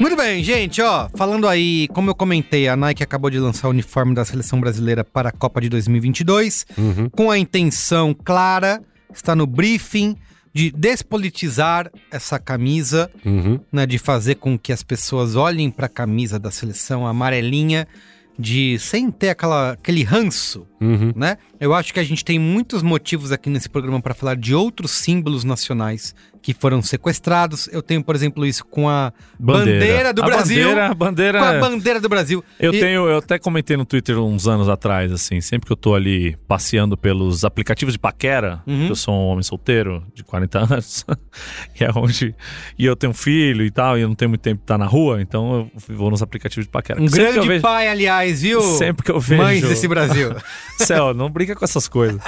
Muito 0.00 0.16
bem, 0.16 0.42
gente, 0.44 0.80
ó, 0.80 1.08
falando 1.16 1.48
aí, 1.48 1.88
como 1.88 2.08
eu 2.10 2.14
comentei, 2.14 2.68
a 2.68 2.76
Nike 2.76 3.02
acabou 3.02 3.30
de 3.30 3.38
lançar 3.38 3.66
o 3.66 3.70
uniforme 3.70 4.14
da 4.14 4.24
seleção 4.24 4.60
brasileira 4.60 5.02
para 5.02 5.30
a 5.30 5.32
Copa 5.32 5.60
de 5.60 5.68
2022, 5.68 6.66
Uhum. 6.76 7.08
com 7.10 7.30
a 7.30 7.38
intenção 7.38 8.14
clara, 8.14 8.80
está 9.12 9.34
no 9.34 9.44
briefing 9.46 10.16
de 10.58 10.72
despolitizar 10.72 11.88
essa 12.10 12.36
camisa, 12.36 13.08
Uhum. 13.24 13.60
né, 13.72 13.86
de 13.86 13.96
fazer 13.96 14.34
com 14.34 14.58
que 14.58 14.72
as 14.72 14.82
pessoas 14.82 15.36
olhem 15.36 15.70
para 15.70 15.86
a 15.86 15.88
camisa 15.88 16.36
da 16.36 16.50
seleção 16.50 17.06
amarelinha 17.06 17.86
de 18.36 18.76
sem 18.80 19.08
ter 19.10 19.28
aquela, 19.30 19.72
aquele 19.72 20.02
ranço, 20.02 20.66
Uhum. 20.80 21.12
né? 21.14 21.38
Eu 21.60 21.74
acho 21.74 21.92
que 21.92 22.00
a 22.00 22.04
gente 22.04 22.24
tem 22.24 22.38
muitos 22.38 22.82
motivos 22.82 23.32
aqui 23.32 23.50
nesse 23.50 23.68
programa 23.68 24.00
para 24.00 24.14
falar 24.14 24.36
de 24.36 24.54
outros 24.54 24.90
símbolos 24.92 25.44
nacionais 25.44 26.14
que 26.40 26.54
foram 26.54 26.80
sequestrados. 26.80 27.68
Eu 27.72 27.82
tenho, 27.82 28.02
por 28.02 28.14
exemplo, 28.14 28.46
isso 28.46 28.64
com 28.64 28.88
a 28.88 29.12
bandeira, 29.38 30.12
do 30.14 30.22
A 30.22 30.26
Brasil. 30.26 30.68
Bandeira, 30.68 30.94
bandeira... 30.94 31.38
Com 31.40 31.44
a 31.44 31.58
bandeira 31.58 32.00
do 32.00 32.08
Brasil. 32.08 32.44
Eu 32.60 32.72
E- 32.72 32.78
tenho, 32.78 33.08
eu 33.08 33.18
até 33.18 33.40
comentei 33.40 33.76
no 33.76 33.84
Twitter 33.84 34.16
uns 34.18 34.46
anos 34.46 34.68
atrás, 34.68 35.10
assim, 35.10 35.40
sempre 35.40 35.66
que 35.66 35.72
eu 35.72 35.76
tô 35.76 35.94
ali 35.96 36.36
passeando 36.46 36.96
pelos 36.96 37.44
aplicativos 37.44 37.92
de 37.94 37.98
paquera, 37.98 38.62
Uhum. 38.66 38.86
que 38.86 38.92
eu 38.92 38.96
sou 38.96 39.12
um 39.14 39.26
homem 39.26 39.42
solteiro 39.42 40.04
de 40.14 40.22
40 40.22 40.58
anos, 40.72 41.04
e 41.78 41.82
é 41.84 41.90
onde. 41.94 42.34
E 42.78 42.86
eu 42.86 42.94
tenho 42.94 43.10
um 43.10 43.14
filho 43.14 43.64
e 43.64 43.70
tal, 43.70 43.98
e 43.98 44.02
eu 44.02 44.08
não 44.08 44.14
tenho 44.14 44.28
muito 44.28 44.42
tempo 44.42 44.58
de 44.58 44.62
estar 44.64 44.78
na 44.78 44.86
rua, 44.86 45.20
então 45.20 45.68
eu 45.88 45.96
vou 45.96 46.08
nos 46.10 46.22
aplicativos 46.22 46.66
de 46.66 46.70
paquera. 46.70 47.02
Um 47.02 47.08
Sempre 47.08 47.32
grande 47.32 47.48
vejo- 47.48 47.62
pai, 47.62 47.88
aliás, 47.88 48.42
viu? 48.42 48.60
Sempre 48.62 49.04
que 49.04 49.10
eu 49.10 49.18
vejo. 49.18 49.42
Mães 49.42 49.62
desse 49.62 49.88
Brasil. 49.88 50.34
Céu, 50.78 51.12
não 51.12 51.28
brinca 51.28 51.47
com 51.54 51.64
essas 51.64 51.88
coisas. 51.88 52.20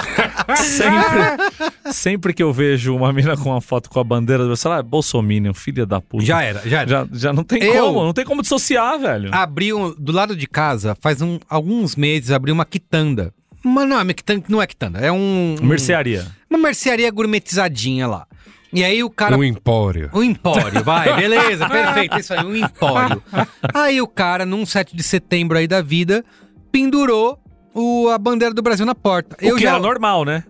sempre, 0.56 1.92
sempre 1.92 2.34
que 2.34 2.42
eu 2.42 2.52
vejo 2.52 2.94
uma 2.94 3.12
mina 3.12 3.36
com 3.36 3.50
uma 3.50 3.60
foto 3.60 3.88
com 3.90 4.00
a 4.00 4.04
bandeira 4.04 4.44
do 4.44 4.54
lá, 4.68 4.82
Bolsominion, 4.82 5.54
filha 5.54 5.84
da 5.86 6.00
puta. 6.00 6.24
já 6.24 6.42
era, 6.42 6.60
já 6.68 6.80
era. 6.82 6.88
Já, 6.90 7.08
já 7.12 7.32
não 7.32 7.44
tem 7.44 7.62
Eu- 7.62 7.84
como, 7.86 8.04
não 8.04 8.12
tem 8.12 8.24
como 8.24 8.42
dissociar, 8.42 8.98
velho. 8.98 9.30
Abriu, 9.34 9.94
do 9.98 10.12
lado 10.12 10.34
de 10.36 10.46
casa, 10.46 10.96
faz 11.00 11.20
um- 11.22 11.38
alguns 11.48 11.96
meses, 11.96 12.30
abriu 12.30 12.54
uma 12.54 12.64
quitanda. 12.64 13.32
Mas 13.62 13.88
não, 13.88 13.96
uma 14.02 14.14
quitanda 14.14 14.42
não 14.48 14.62
é 14.62 14.66
quitanda, 14.66 14.98
é 15.00 15.12
um... 15.12 15.56
um- 15.60 15.66
Mercearia. 15.66 16.26
Uma 16.48 16.58
mercearia 16.58 17.10
gourmetizadinha 17.10 18.06
lá. 18.06 18.26
E 18.72 18.84
aí 18.84 19.02
o 19.02 19.10
cara 19.10 19.36
Um 19.36 19.42
empório. 19.42 20.08
Um 20.14 20.22
empório, 20.22 20.84
vai, 20.84 21.12
beleza, 21.16 21.68
perfeito, 21.68 22.18
isso 22.20 22.32
aí, 22.32 22.44
um 22.44 22.54
empório. 22.54 23.20
Aí 23.74 24.00
o 24.00 24.06
cara, 24.06 24.46
num 24.46 24.64
7 24.64 24.94
de 24.96 25.02
setembro 25.02 25.58
aí 25.58 25.66
da 25.66 25.82
vida, 25.82 26.24
pendurou 26.70 27.39
o, 27.74 28.08
a 28.08 28.18
bandeira 28.18 28.54
do 28.54 28.62
Brasil 28.62 28.86
na 28.86 28.94
porta. 28.94 29.36
O 29.42 29.56
que 29.56 29.66
era 29.66 29.78
normal, 29.78 30.24
né? 30.24 30.44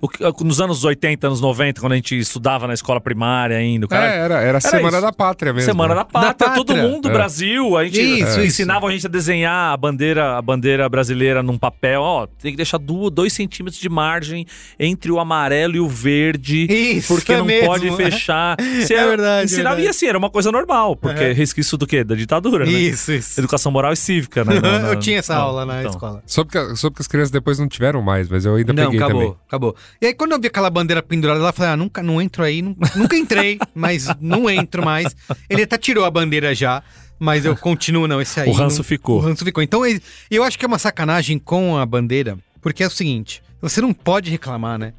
O 0.00 0.08
que- 0.08 0.22
nos 0.44 0.60
anos 0.60 0.84
80, 0.84 1.26
anos 1.26 1.40
90, 1.40 1.80
quando 1.80 1.92
a 1.92 1.96
gente 1.96 2.18
estudava 2.18 2.66
na 2.66 2.74
escola 2.74 3.00
primária 3.00 3.56
ainda, 3.56 3.86
o 3.86 3.88
cara. 3.88 4.06
É, 4.12 4.18
era, 4.18 4.40
era 4.42 4.58
a 4.58 4.60
Semana 4.60 4.98
isso. 4.98 5.06
da 5.06 5.12
Pátria 5.12 5.52
mesmo. 5.54 5.66
Semana 5.66 5.94
da 5.94 6.04
Pátria, 6.04 6.34
Da 6.50 6.54
todo 6.54 6.66
Pátria. 6.74 6.86
mundo, 6.88 7.08
É. 7.08 7.12
Brasil, 7.12 7.76
a 7.78 7.84
gente 7.84 8.00
Isso, 8.00 8.26
é, 8.26 8.30
isso. 8.30 8.40
ensinava 8.42 8.86
a 8.86 8.90
gente 8.90 9.06
a 9.06 9.08
desenhar 9.08 9.72
a 9.72 9.76
bandeira, 9.76 10.36
a 10.36 10.42
bandeira 10.42 10.86
brasileira 10.88 11.42
num 11.42 11.56
papel, 11.56 12.02
ó, 12.02 12.26
tem 12.26 12.50
que 12.52 12.56
deixar 12.58 12.76
duas, 12.78 13.10
dois 13.10 13.32
centímetros 13.32 13.80
de 13.80 13.88
margem 13.88 14.46
entre 14.78 15.10
o 15.10 15.18
amarelo 15.18 15.76
e 15.76 15.80
o 15.80 15.88
verde, 15.88 16.66
Isso, 16.70 17.14
porque 17.14 17.32
é 17.32 17.38
não 17.38 17.46
mesmo. 17.46 17.66
pode 17.66 17.90
fechar. 17.96 18.56
Você 18.60 18.94
É 18.94 19.06
verdade, 19.06 19.46
Ensinava, 19.46 19.76
verdade. 19.76 19.86
e 19.86 19.88
assim, 19.88 20.06
era 20.06 20.18
uma 20.18 20.28
coisa 20.30 20.52
normal, 20.52 20.94
porque 20.94 21.24
Uhum. 21.28 21.34
resquício 21.34 21.76
do 21.78 21.86
quê? 21.86 22.04
Da 22.04 22.14
ditadura, 22.14 22.64
né? 22.66 22.70
Isso, 22.70 23.12
isso. 23.12 23.40
Educação 23.40 23.72
moral 23.72 23.92
e 23.92 23.96
cívica, 23.96 24.44
né? 24.44 24.60
Na- 24.60 24.78
na- 24.78 24.88
Eu 24.88 24.98
tinha 24.98 25.18
essa 25.18 25.34
Não, 25.34 25.42
aula 25.42 25.64
na 25.66 25.78
então. 25.80 25.90
escola. 25.90 26.22
Soube 26.26 26.50
que, 26.50 26.76
soube 26.76 26.96
que 26.96 27.02
as 27.02 27.08
crianças 27.08 27.30
depois 27.30 27.58
não 27.58 27.66
tiveram 27.66 28.02
mais, 28.02 28.28
mas 28.28 28.44
eu 28.44 28.54
ainda 28.56 28.72
Não, 28.74 28.84
peguei 28.84 29.00
acabou, 29.02 29.22
também. 29.22 29.36
acabou. 29.48 29.76
E 30.00 30.06
aí 30.06 30.14
quando 30.14 30.32
eu 30.32 30.40
vi 30.40 30.46
aquela 30.48 30.70
bandeira 30.70 31.02
pendurada 31.02 31.40
eu 31.40 31.52
falei, 31.52 31.72
ah, 31.72 31.76
nunca, 31.76 32.02
não 32.02 32.20
entro 32.20 32.42
aí, 32.42 32.62
nu- 32.62 32.76
nunca 32.96 33.16
entrei, 33.16 33.58
mas 33.74 34.08
não 34.20 34.48
entro 34.48 34.84
mais. 34.84 35.14
Ele 35.48 35.62
até 35.62 35.76
tirou 35.78 36.04
a 36.04 36.10
bandeira 36.10 36.54
já, 36.54 36.82
mas 37.18 37.44
eu 37.44 37.56
continuo 37.56 38.06
não, 38.06 38.20
esse 38.20 38.38
aí. 38.40 38.48
O 38.48 38.52
ranço 38.52 38.78
não- 38.78 38.84
ficou. 38.84 39.16
O 39.18 39.20
ranço 39.20 39.44
ficou. 39.44 39.62
Então 39.62 39.82
eu 40.30 40.42
acho 40.44 40.58
que 40.58 40.64
é 40.64 40.68
uma 40.68 40.78
sacanagem 40.78 41.38
com 41.38 41.76
a 41.76 41.84
bandeira, 41.86 42.36
porque 42.60 42.82
é 42.82 42.86
o 42.86 42.90
seguinte, 42.90 43.42
você 43.60 43.80
não 43.80 43.92
pode 43.92 44.30
reclamar, 44.30 44.78
né? 44.78 44.92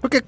Porque, 0.00 0.22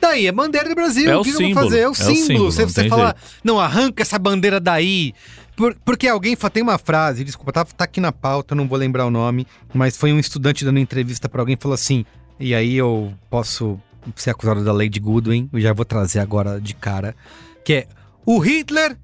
daí, 0.00 0.26
é 0.26 0.32
bandeira 0.32 0.68
do 0.68 0.74
Brasil, 0.74 1.10
É 1.10 1.16
o 1.16 1.22
que 1.22 1.32
símbolo, 1.32 1.54
fazer? 1.66 1.80
É 1.80 1.82
o 1.82 1.88
é 1.88 1.90
o 1.90 1.94
símbolo. 1.94 2.16
símbolo, 2.26 2.52
você 2.52 2.64
você 2.64 2.88
fala, 2.88 3.14
não, 3.44 3.60
arranca 3.60 4.02
essa 4.02 4.18
bandeira 4.18 4.58
daí. 4.58 5.12
Por- 5.56 5.76
porque 5.84 6.08
alguém 6.08 6.34
tem 6.34 6.62
uma 6.62 6.78
frase, 6.78 7.22
desculpa, 7.22 7.52
tá, 7.52 7.64
tá 7.66 7.84
aqui 7.84 8.00
na 8.00 8.10
pauta, 8.12 8.54
não 8.54 8.66
vou 8.66 8.78
lembrar 8.78 9.04
o 9.04 9.10
nome, 9.10 9.46
mas 9.74 9.94
foi 9.94 10.10
um 10.10 10.18
estudante 10.18 10.64
dando 10.64 10.78
entrevista 10.78 11.28
pra 11.28 11.42
alguém 11.42 11.54
e 11.54 11.60
falou 11.60 11.74
assim, 11.74 12.06
e 12.40 12.54
aí 12.54 12.74
eu 12.74 13.12
posso 13.28 13.78
ser 14.16 14.30
acusado 14.30 14.64
da 14.64 14.72
Lady 14.72 14.98
Goodwin, 14.98 15.48
eu 15.52 15.60
já 15.60 15.72
vou 15.72 15.84
trazer 15.84 16.20
agora 16.20 16.60
de 16.60 16.74
cara, 16.74 17.14
que 17.62 17.72
é 17.74 17.86
o 18.24 18.38
Hitler 18.38 18.96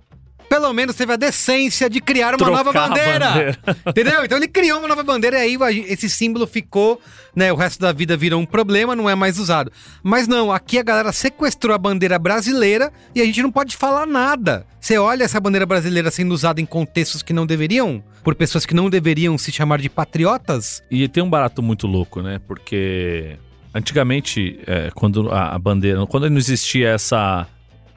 pelo 0.49 0.73
menos 0.73 0.97
teve 0.97 1.12
a 1.12 1.17
decência 1.17 1.88
de 1.88 2.00
criar 2.00 2.31
uma 2.31 2.38
Trocar 2.38 2.65
nova 2.65 2.73
bandeira. 2.73 3.29
bandeira. 3.29 3.59
Entendeu? 3.87 4.25
Então 4.25 4.38
ele 4.38 4.49
criou 4.49 4.79
uma 4.79 4.88
nova 4.88 5.03
bandeira 5.03 5.45
e 5.47 5.57
aí 5.62 5.85
esse 5.88 6.09
símbolo 6.09 6.47
ficou, 6.47 7.00
né? 7.35 7.53
O 7.53 7.57
resto 7.57 7.81
da 7.81 7.93
vida 7.93 8.17
virou 8.17 8.41
um 8.41 8.47
problema, 8.47 8.97
não 8.97 9.09
é 9.09 9.15
mais 9.15 9.38
usado. 9.38 9.71
Mas 10.03 10.26
não, 10.26 10.50
aqui 10.53 10.79
a 10.79 10.83
galera 10.83 11.12
sequestrou 11.12 11.75
a 11.75 11.79
bandeira 11.79 12.19
brasileira 12.19 12.93
e 13.15 13.21
a 13.21 13.25
gente 13.25 13.43
não 13.43 13.53
pode 13.53 13.76
falar 13.76 14.07
nada. 14.07 14.67
Você 14.81 14.99
olha 14.99 15.25
essa 15.25 15.41
bandeira 15.41 15.67
brasileira 15.67 16.11
sendo 16.11 16.33
usada 16.33 16.61
em 16.61 16.67
contextos 16.67 17.23
que 17.23 17.33
não 17.33 17.45
deveriam, 17.45 18.03
por 18.23 18.35
pessoas 18.35 18.65
que 18.65 18.75
não 18.75 18.88
deveriam 18.88 19.37
se 19.37 19.50
chamar 19.50 19.81
de 19.81 19.88
patriotas. 19.88 20.83
E 20.91 21.09
tem 21.09 21.23
um 21.23 21.31
barato 21.31 21.62
muito 21.62 21.87
louco, 21.87 22.23
né? 22.23 22.41
Porque 22.47 23.37
antigamente, 23.75 24.59
é, 24.67 24.91
quando 24.95 25.31
a, 25.31 25.55
a 25.55 25.59
bandeira. 25.59 26.07
Quando 26.07 26.31
não 26.31 26.38
existia 26.38 26.91
essa, 26.91 27.47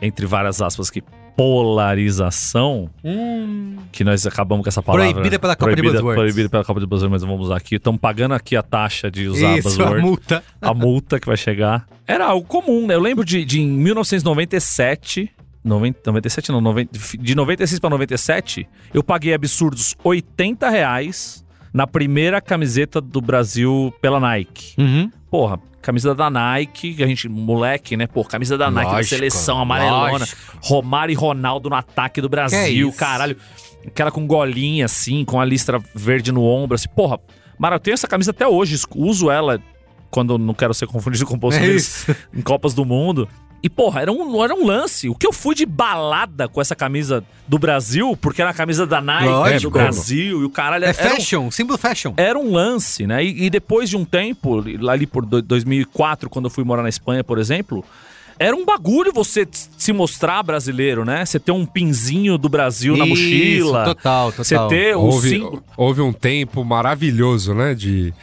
entre 0.01 0.25
várias 0.25 0.62
aspas, 0.62 0.89
que 0.89 1.01
polarização, 1.39 2.89
que 3.93 4.03
nós 4.03 4.27
acabamos 4.27 4.62
com 4.62 4.67
essa 4.67 4.84
palavra. 4.84 5.13
Proibida 5.13 5.39
pela 5.39 5.55
Copa 5.55 5.69
de 5.69 5.75
proibida, 5.77 5.93
Buzzwords. 5.93 6.22
Proibida 6.22 6.50
pela 6.50 6.65
Copa 6.65 6.79
de 6.81 6.86
Buzzwords, 6.86 7.12
mas 7.12 7.22
vamos 7.22 7.46
usar 7.46 7.55
aqui. 7.55 7.75
Estamos 7.75 8.01
pagando 8.01 8.34
aqui 8.34 8.58
a 8.58 8.62
taxa 8.62 9.10
de 9.10 9.29
usar 9.29 9.58
Isso, 9.58 9.69
a 9.69 9.72
buzzword. 9.72 10.01
multa. 10.01 10.43
a 10.62 10.74
multa 10.74 11.17
que 11.17 11.25
vai 11.25 11.38
chegar. 11.38 11.88
Era 12.05 12.25
algo 12.25 12.46
comum, 12.46 12.86
né? 12.86 12.96
Eu 12.96 13.00
lembro 13.00 13.24
de, 13.24 13.46
de 13.46 13.62
em 13.62 13.69
1997. 13.69 15.31
90, 15.63 16.00
97 16.05 16.51
não, 16.51 16.60
90, 16.60 17.00
de 17.17 17.36
96 17.36 17.79
para 17.79 17.89
97, 17.89 18.67
eu 18.93 19.03
paguei 19.03 19.34
absurdos 19.34 19.93
80 20.03 20.69
reais 20.69 21.46
na 21.74 21.86
primeira 21.86 22.41
camiseta 22.41 23.00
do 23.00 23.22
Brasil 23.22 23.93
pela 24.01 24.19
Nike. 24.19 24.74
Uhum. 24.77 25.12
Porra, 25.29 25.60
camisa 25.81 26.13
da 26.13 26.29
Nike, 26.29 26.93
que 26.93 27.03
a 27.03 27.07
gente, 27.07 27.27
moleque, 27.29 27.95
né? 27.98 28.07
Pô, 28.07 28.24
camisa 28.24 28.57
da 28.57 28.69
Nike 28.69 28.91
da 28.91 29.03
seleção 29.03 29.59
amarelona. 29.59 30.12
lógico. 30.19 30.38
Romário 30.62 31.12
e 31.12 31.15
Ronaldo 31.15 31.69
no 31.69 31.75
ataque 31.75 32.21
do 32.21 32.27
é 32.27 32.29
Brasil, 32.29 32.91
caralho. 32.93 33.38
Aquela 33.86 34.12
com 34.12 34.27
golinha, 34.27 34.86
assim, 34.86 35.24
com 35.24 35.39
a 35.39 35.45
listra 35.45 35.81
verde 35.95 36.31
no 36.31 36.43
ombro, 36.43 36.75
assim. 36.75 36.89
Porra, 36.89 37.19
Mara, 37.57 37.75
eu 37.75 37.79
tenho 37.79 37.93
essa 37.93 38.07
camisa 38.07 38.31
até 38.31 38.48
hoje, 38.48 38.77
uso 38.95 39.29
ela 39.29 39.62
quando 40.09 40.38
não 40.38 40.53
quero 40.53 40.74
ser 40.74 40.88
confundido 40.88 41.25
com 41.25 41.36
É 41.36 41.38
bolsonaristas 41.38 42.09
isso. 42.09 42.21
em 42.33 42.41
Copas 42.41 42.74
do 42.74 42.83
Mundo. 42.86 43.27
E, 43.61 43.69
porra, 43.69 44.01
era 44.01 44.11
um, 44.11 44.41
era 44.43 44.53
um 44.55 44.65
lance. 44.65 45.09
O 45.09 45.15
que 45.15 45.27
eu 45.27 45.33
fui 45.33 45.53
de 45.53 45.65
balada 45.65 46.47
com 46.47 46.61
essa 46.61 46.75
camisa 46.75 47.23
do 47.47 47.59
Brasil, 47.59 48.15
porque 48.21 48.41
era 48.41 48.51
a 48.51 48.53
camisa 48.53 48.85
da 48.87 49.01
Nike 49.01 49.27
Lógico. 49.27 49.61
do 49.63 49.69
Brasil, 49.71 50.41
e 50.41 50.45
o 50.45 50.49
caralho 50.49 50.85
É 50.85 50.89
era 50.97 51.09
um- 51.09 51.15
fashion, 51.15 51.51
símbolo 51.51 51.77
fashion. 51.77 52.13
era 52.15 52.39
um 52.39 52.53
lance, 52.53 53.05
né? 53.05 53.23
E, 53.23 53.45
e 53.45 53.49
depois 53.49 53.89
de 53.89 53.97
um 53.97 54.05
tempo, 54.05 54.63
lá 54.79 54.93
ali 54.93 55.05
por 55.05 55.25
do- 55.25 55.41
2004, 55.41 56.29
quando 56.29 56.45
eu 56.45 56.49
fui 56.49 56.63
morar 56.63 56.83
na 56.83 56.89
Espanha, 56.89 57.21
por 57.21 57.37
exemplo, 57.37 57.83
era 58.37 58.55
um 58.55 58.63
bagulho 58.63 59.11
você 59.11 59.45
se 59.51 59.91
mostrar 59.91 60.41
brasileiro, 60.41 61.03
né? 61.03 61.25
Você 61.25 61.37
ter 61.37 61.51
um 61.51 61.65
pinzinho 61.65 62.37
do 62.37 62.47
Brasil 62.47 62.95
na 62.95 63.03
Isso, 63.05 63.09
mochila. 63.09 63.83
Total, 63.83 64.31
Você 64.31 64.55
total. 64.55 64.69
ter 64.69 64.95
o 64.95 65.01
Houve, 65.01 65.29
símbolo. 65.31 65.63
houve 65.75 65.99
um 66.01 66.13
tempo 66.13 66.63
maravilhoso, 66.63 67.53
né? 67.53 67.75
De. 67.75 68.13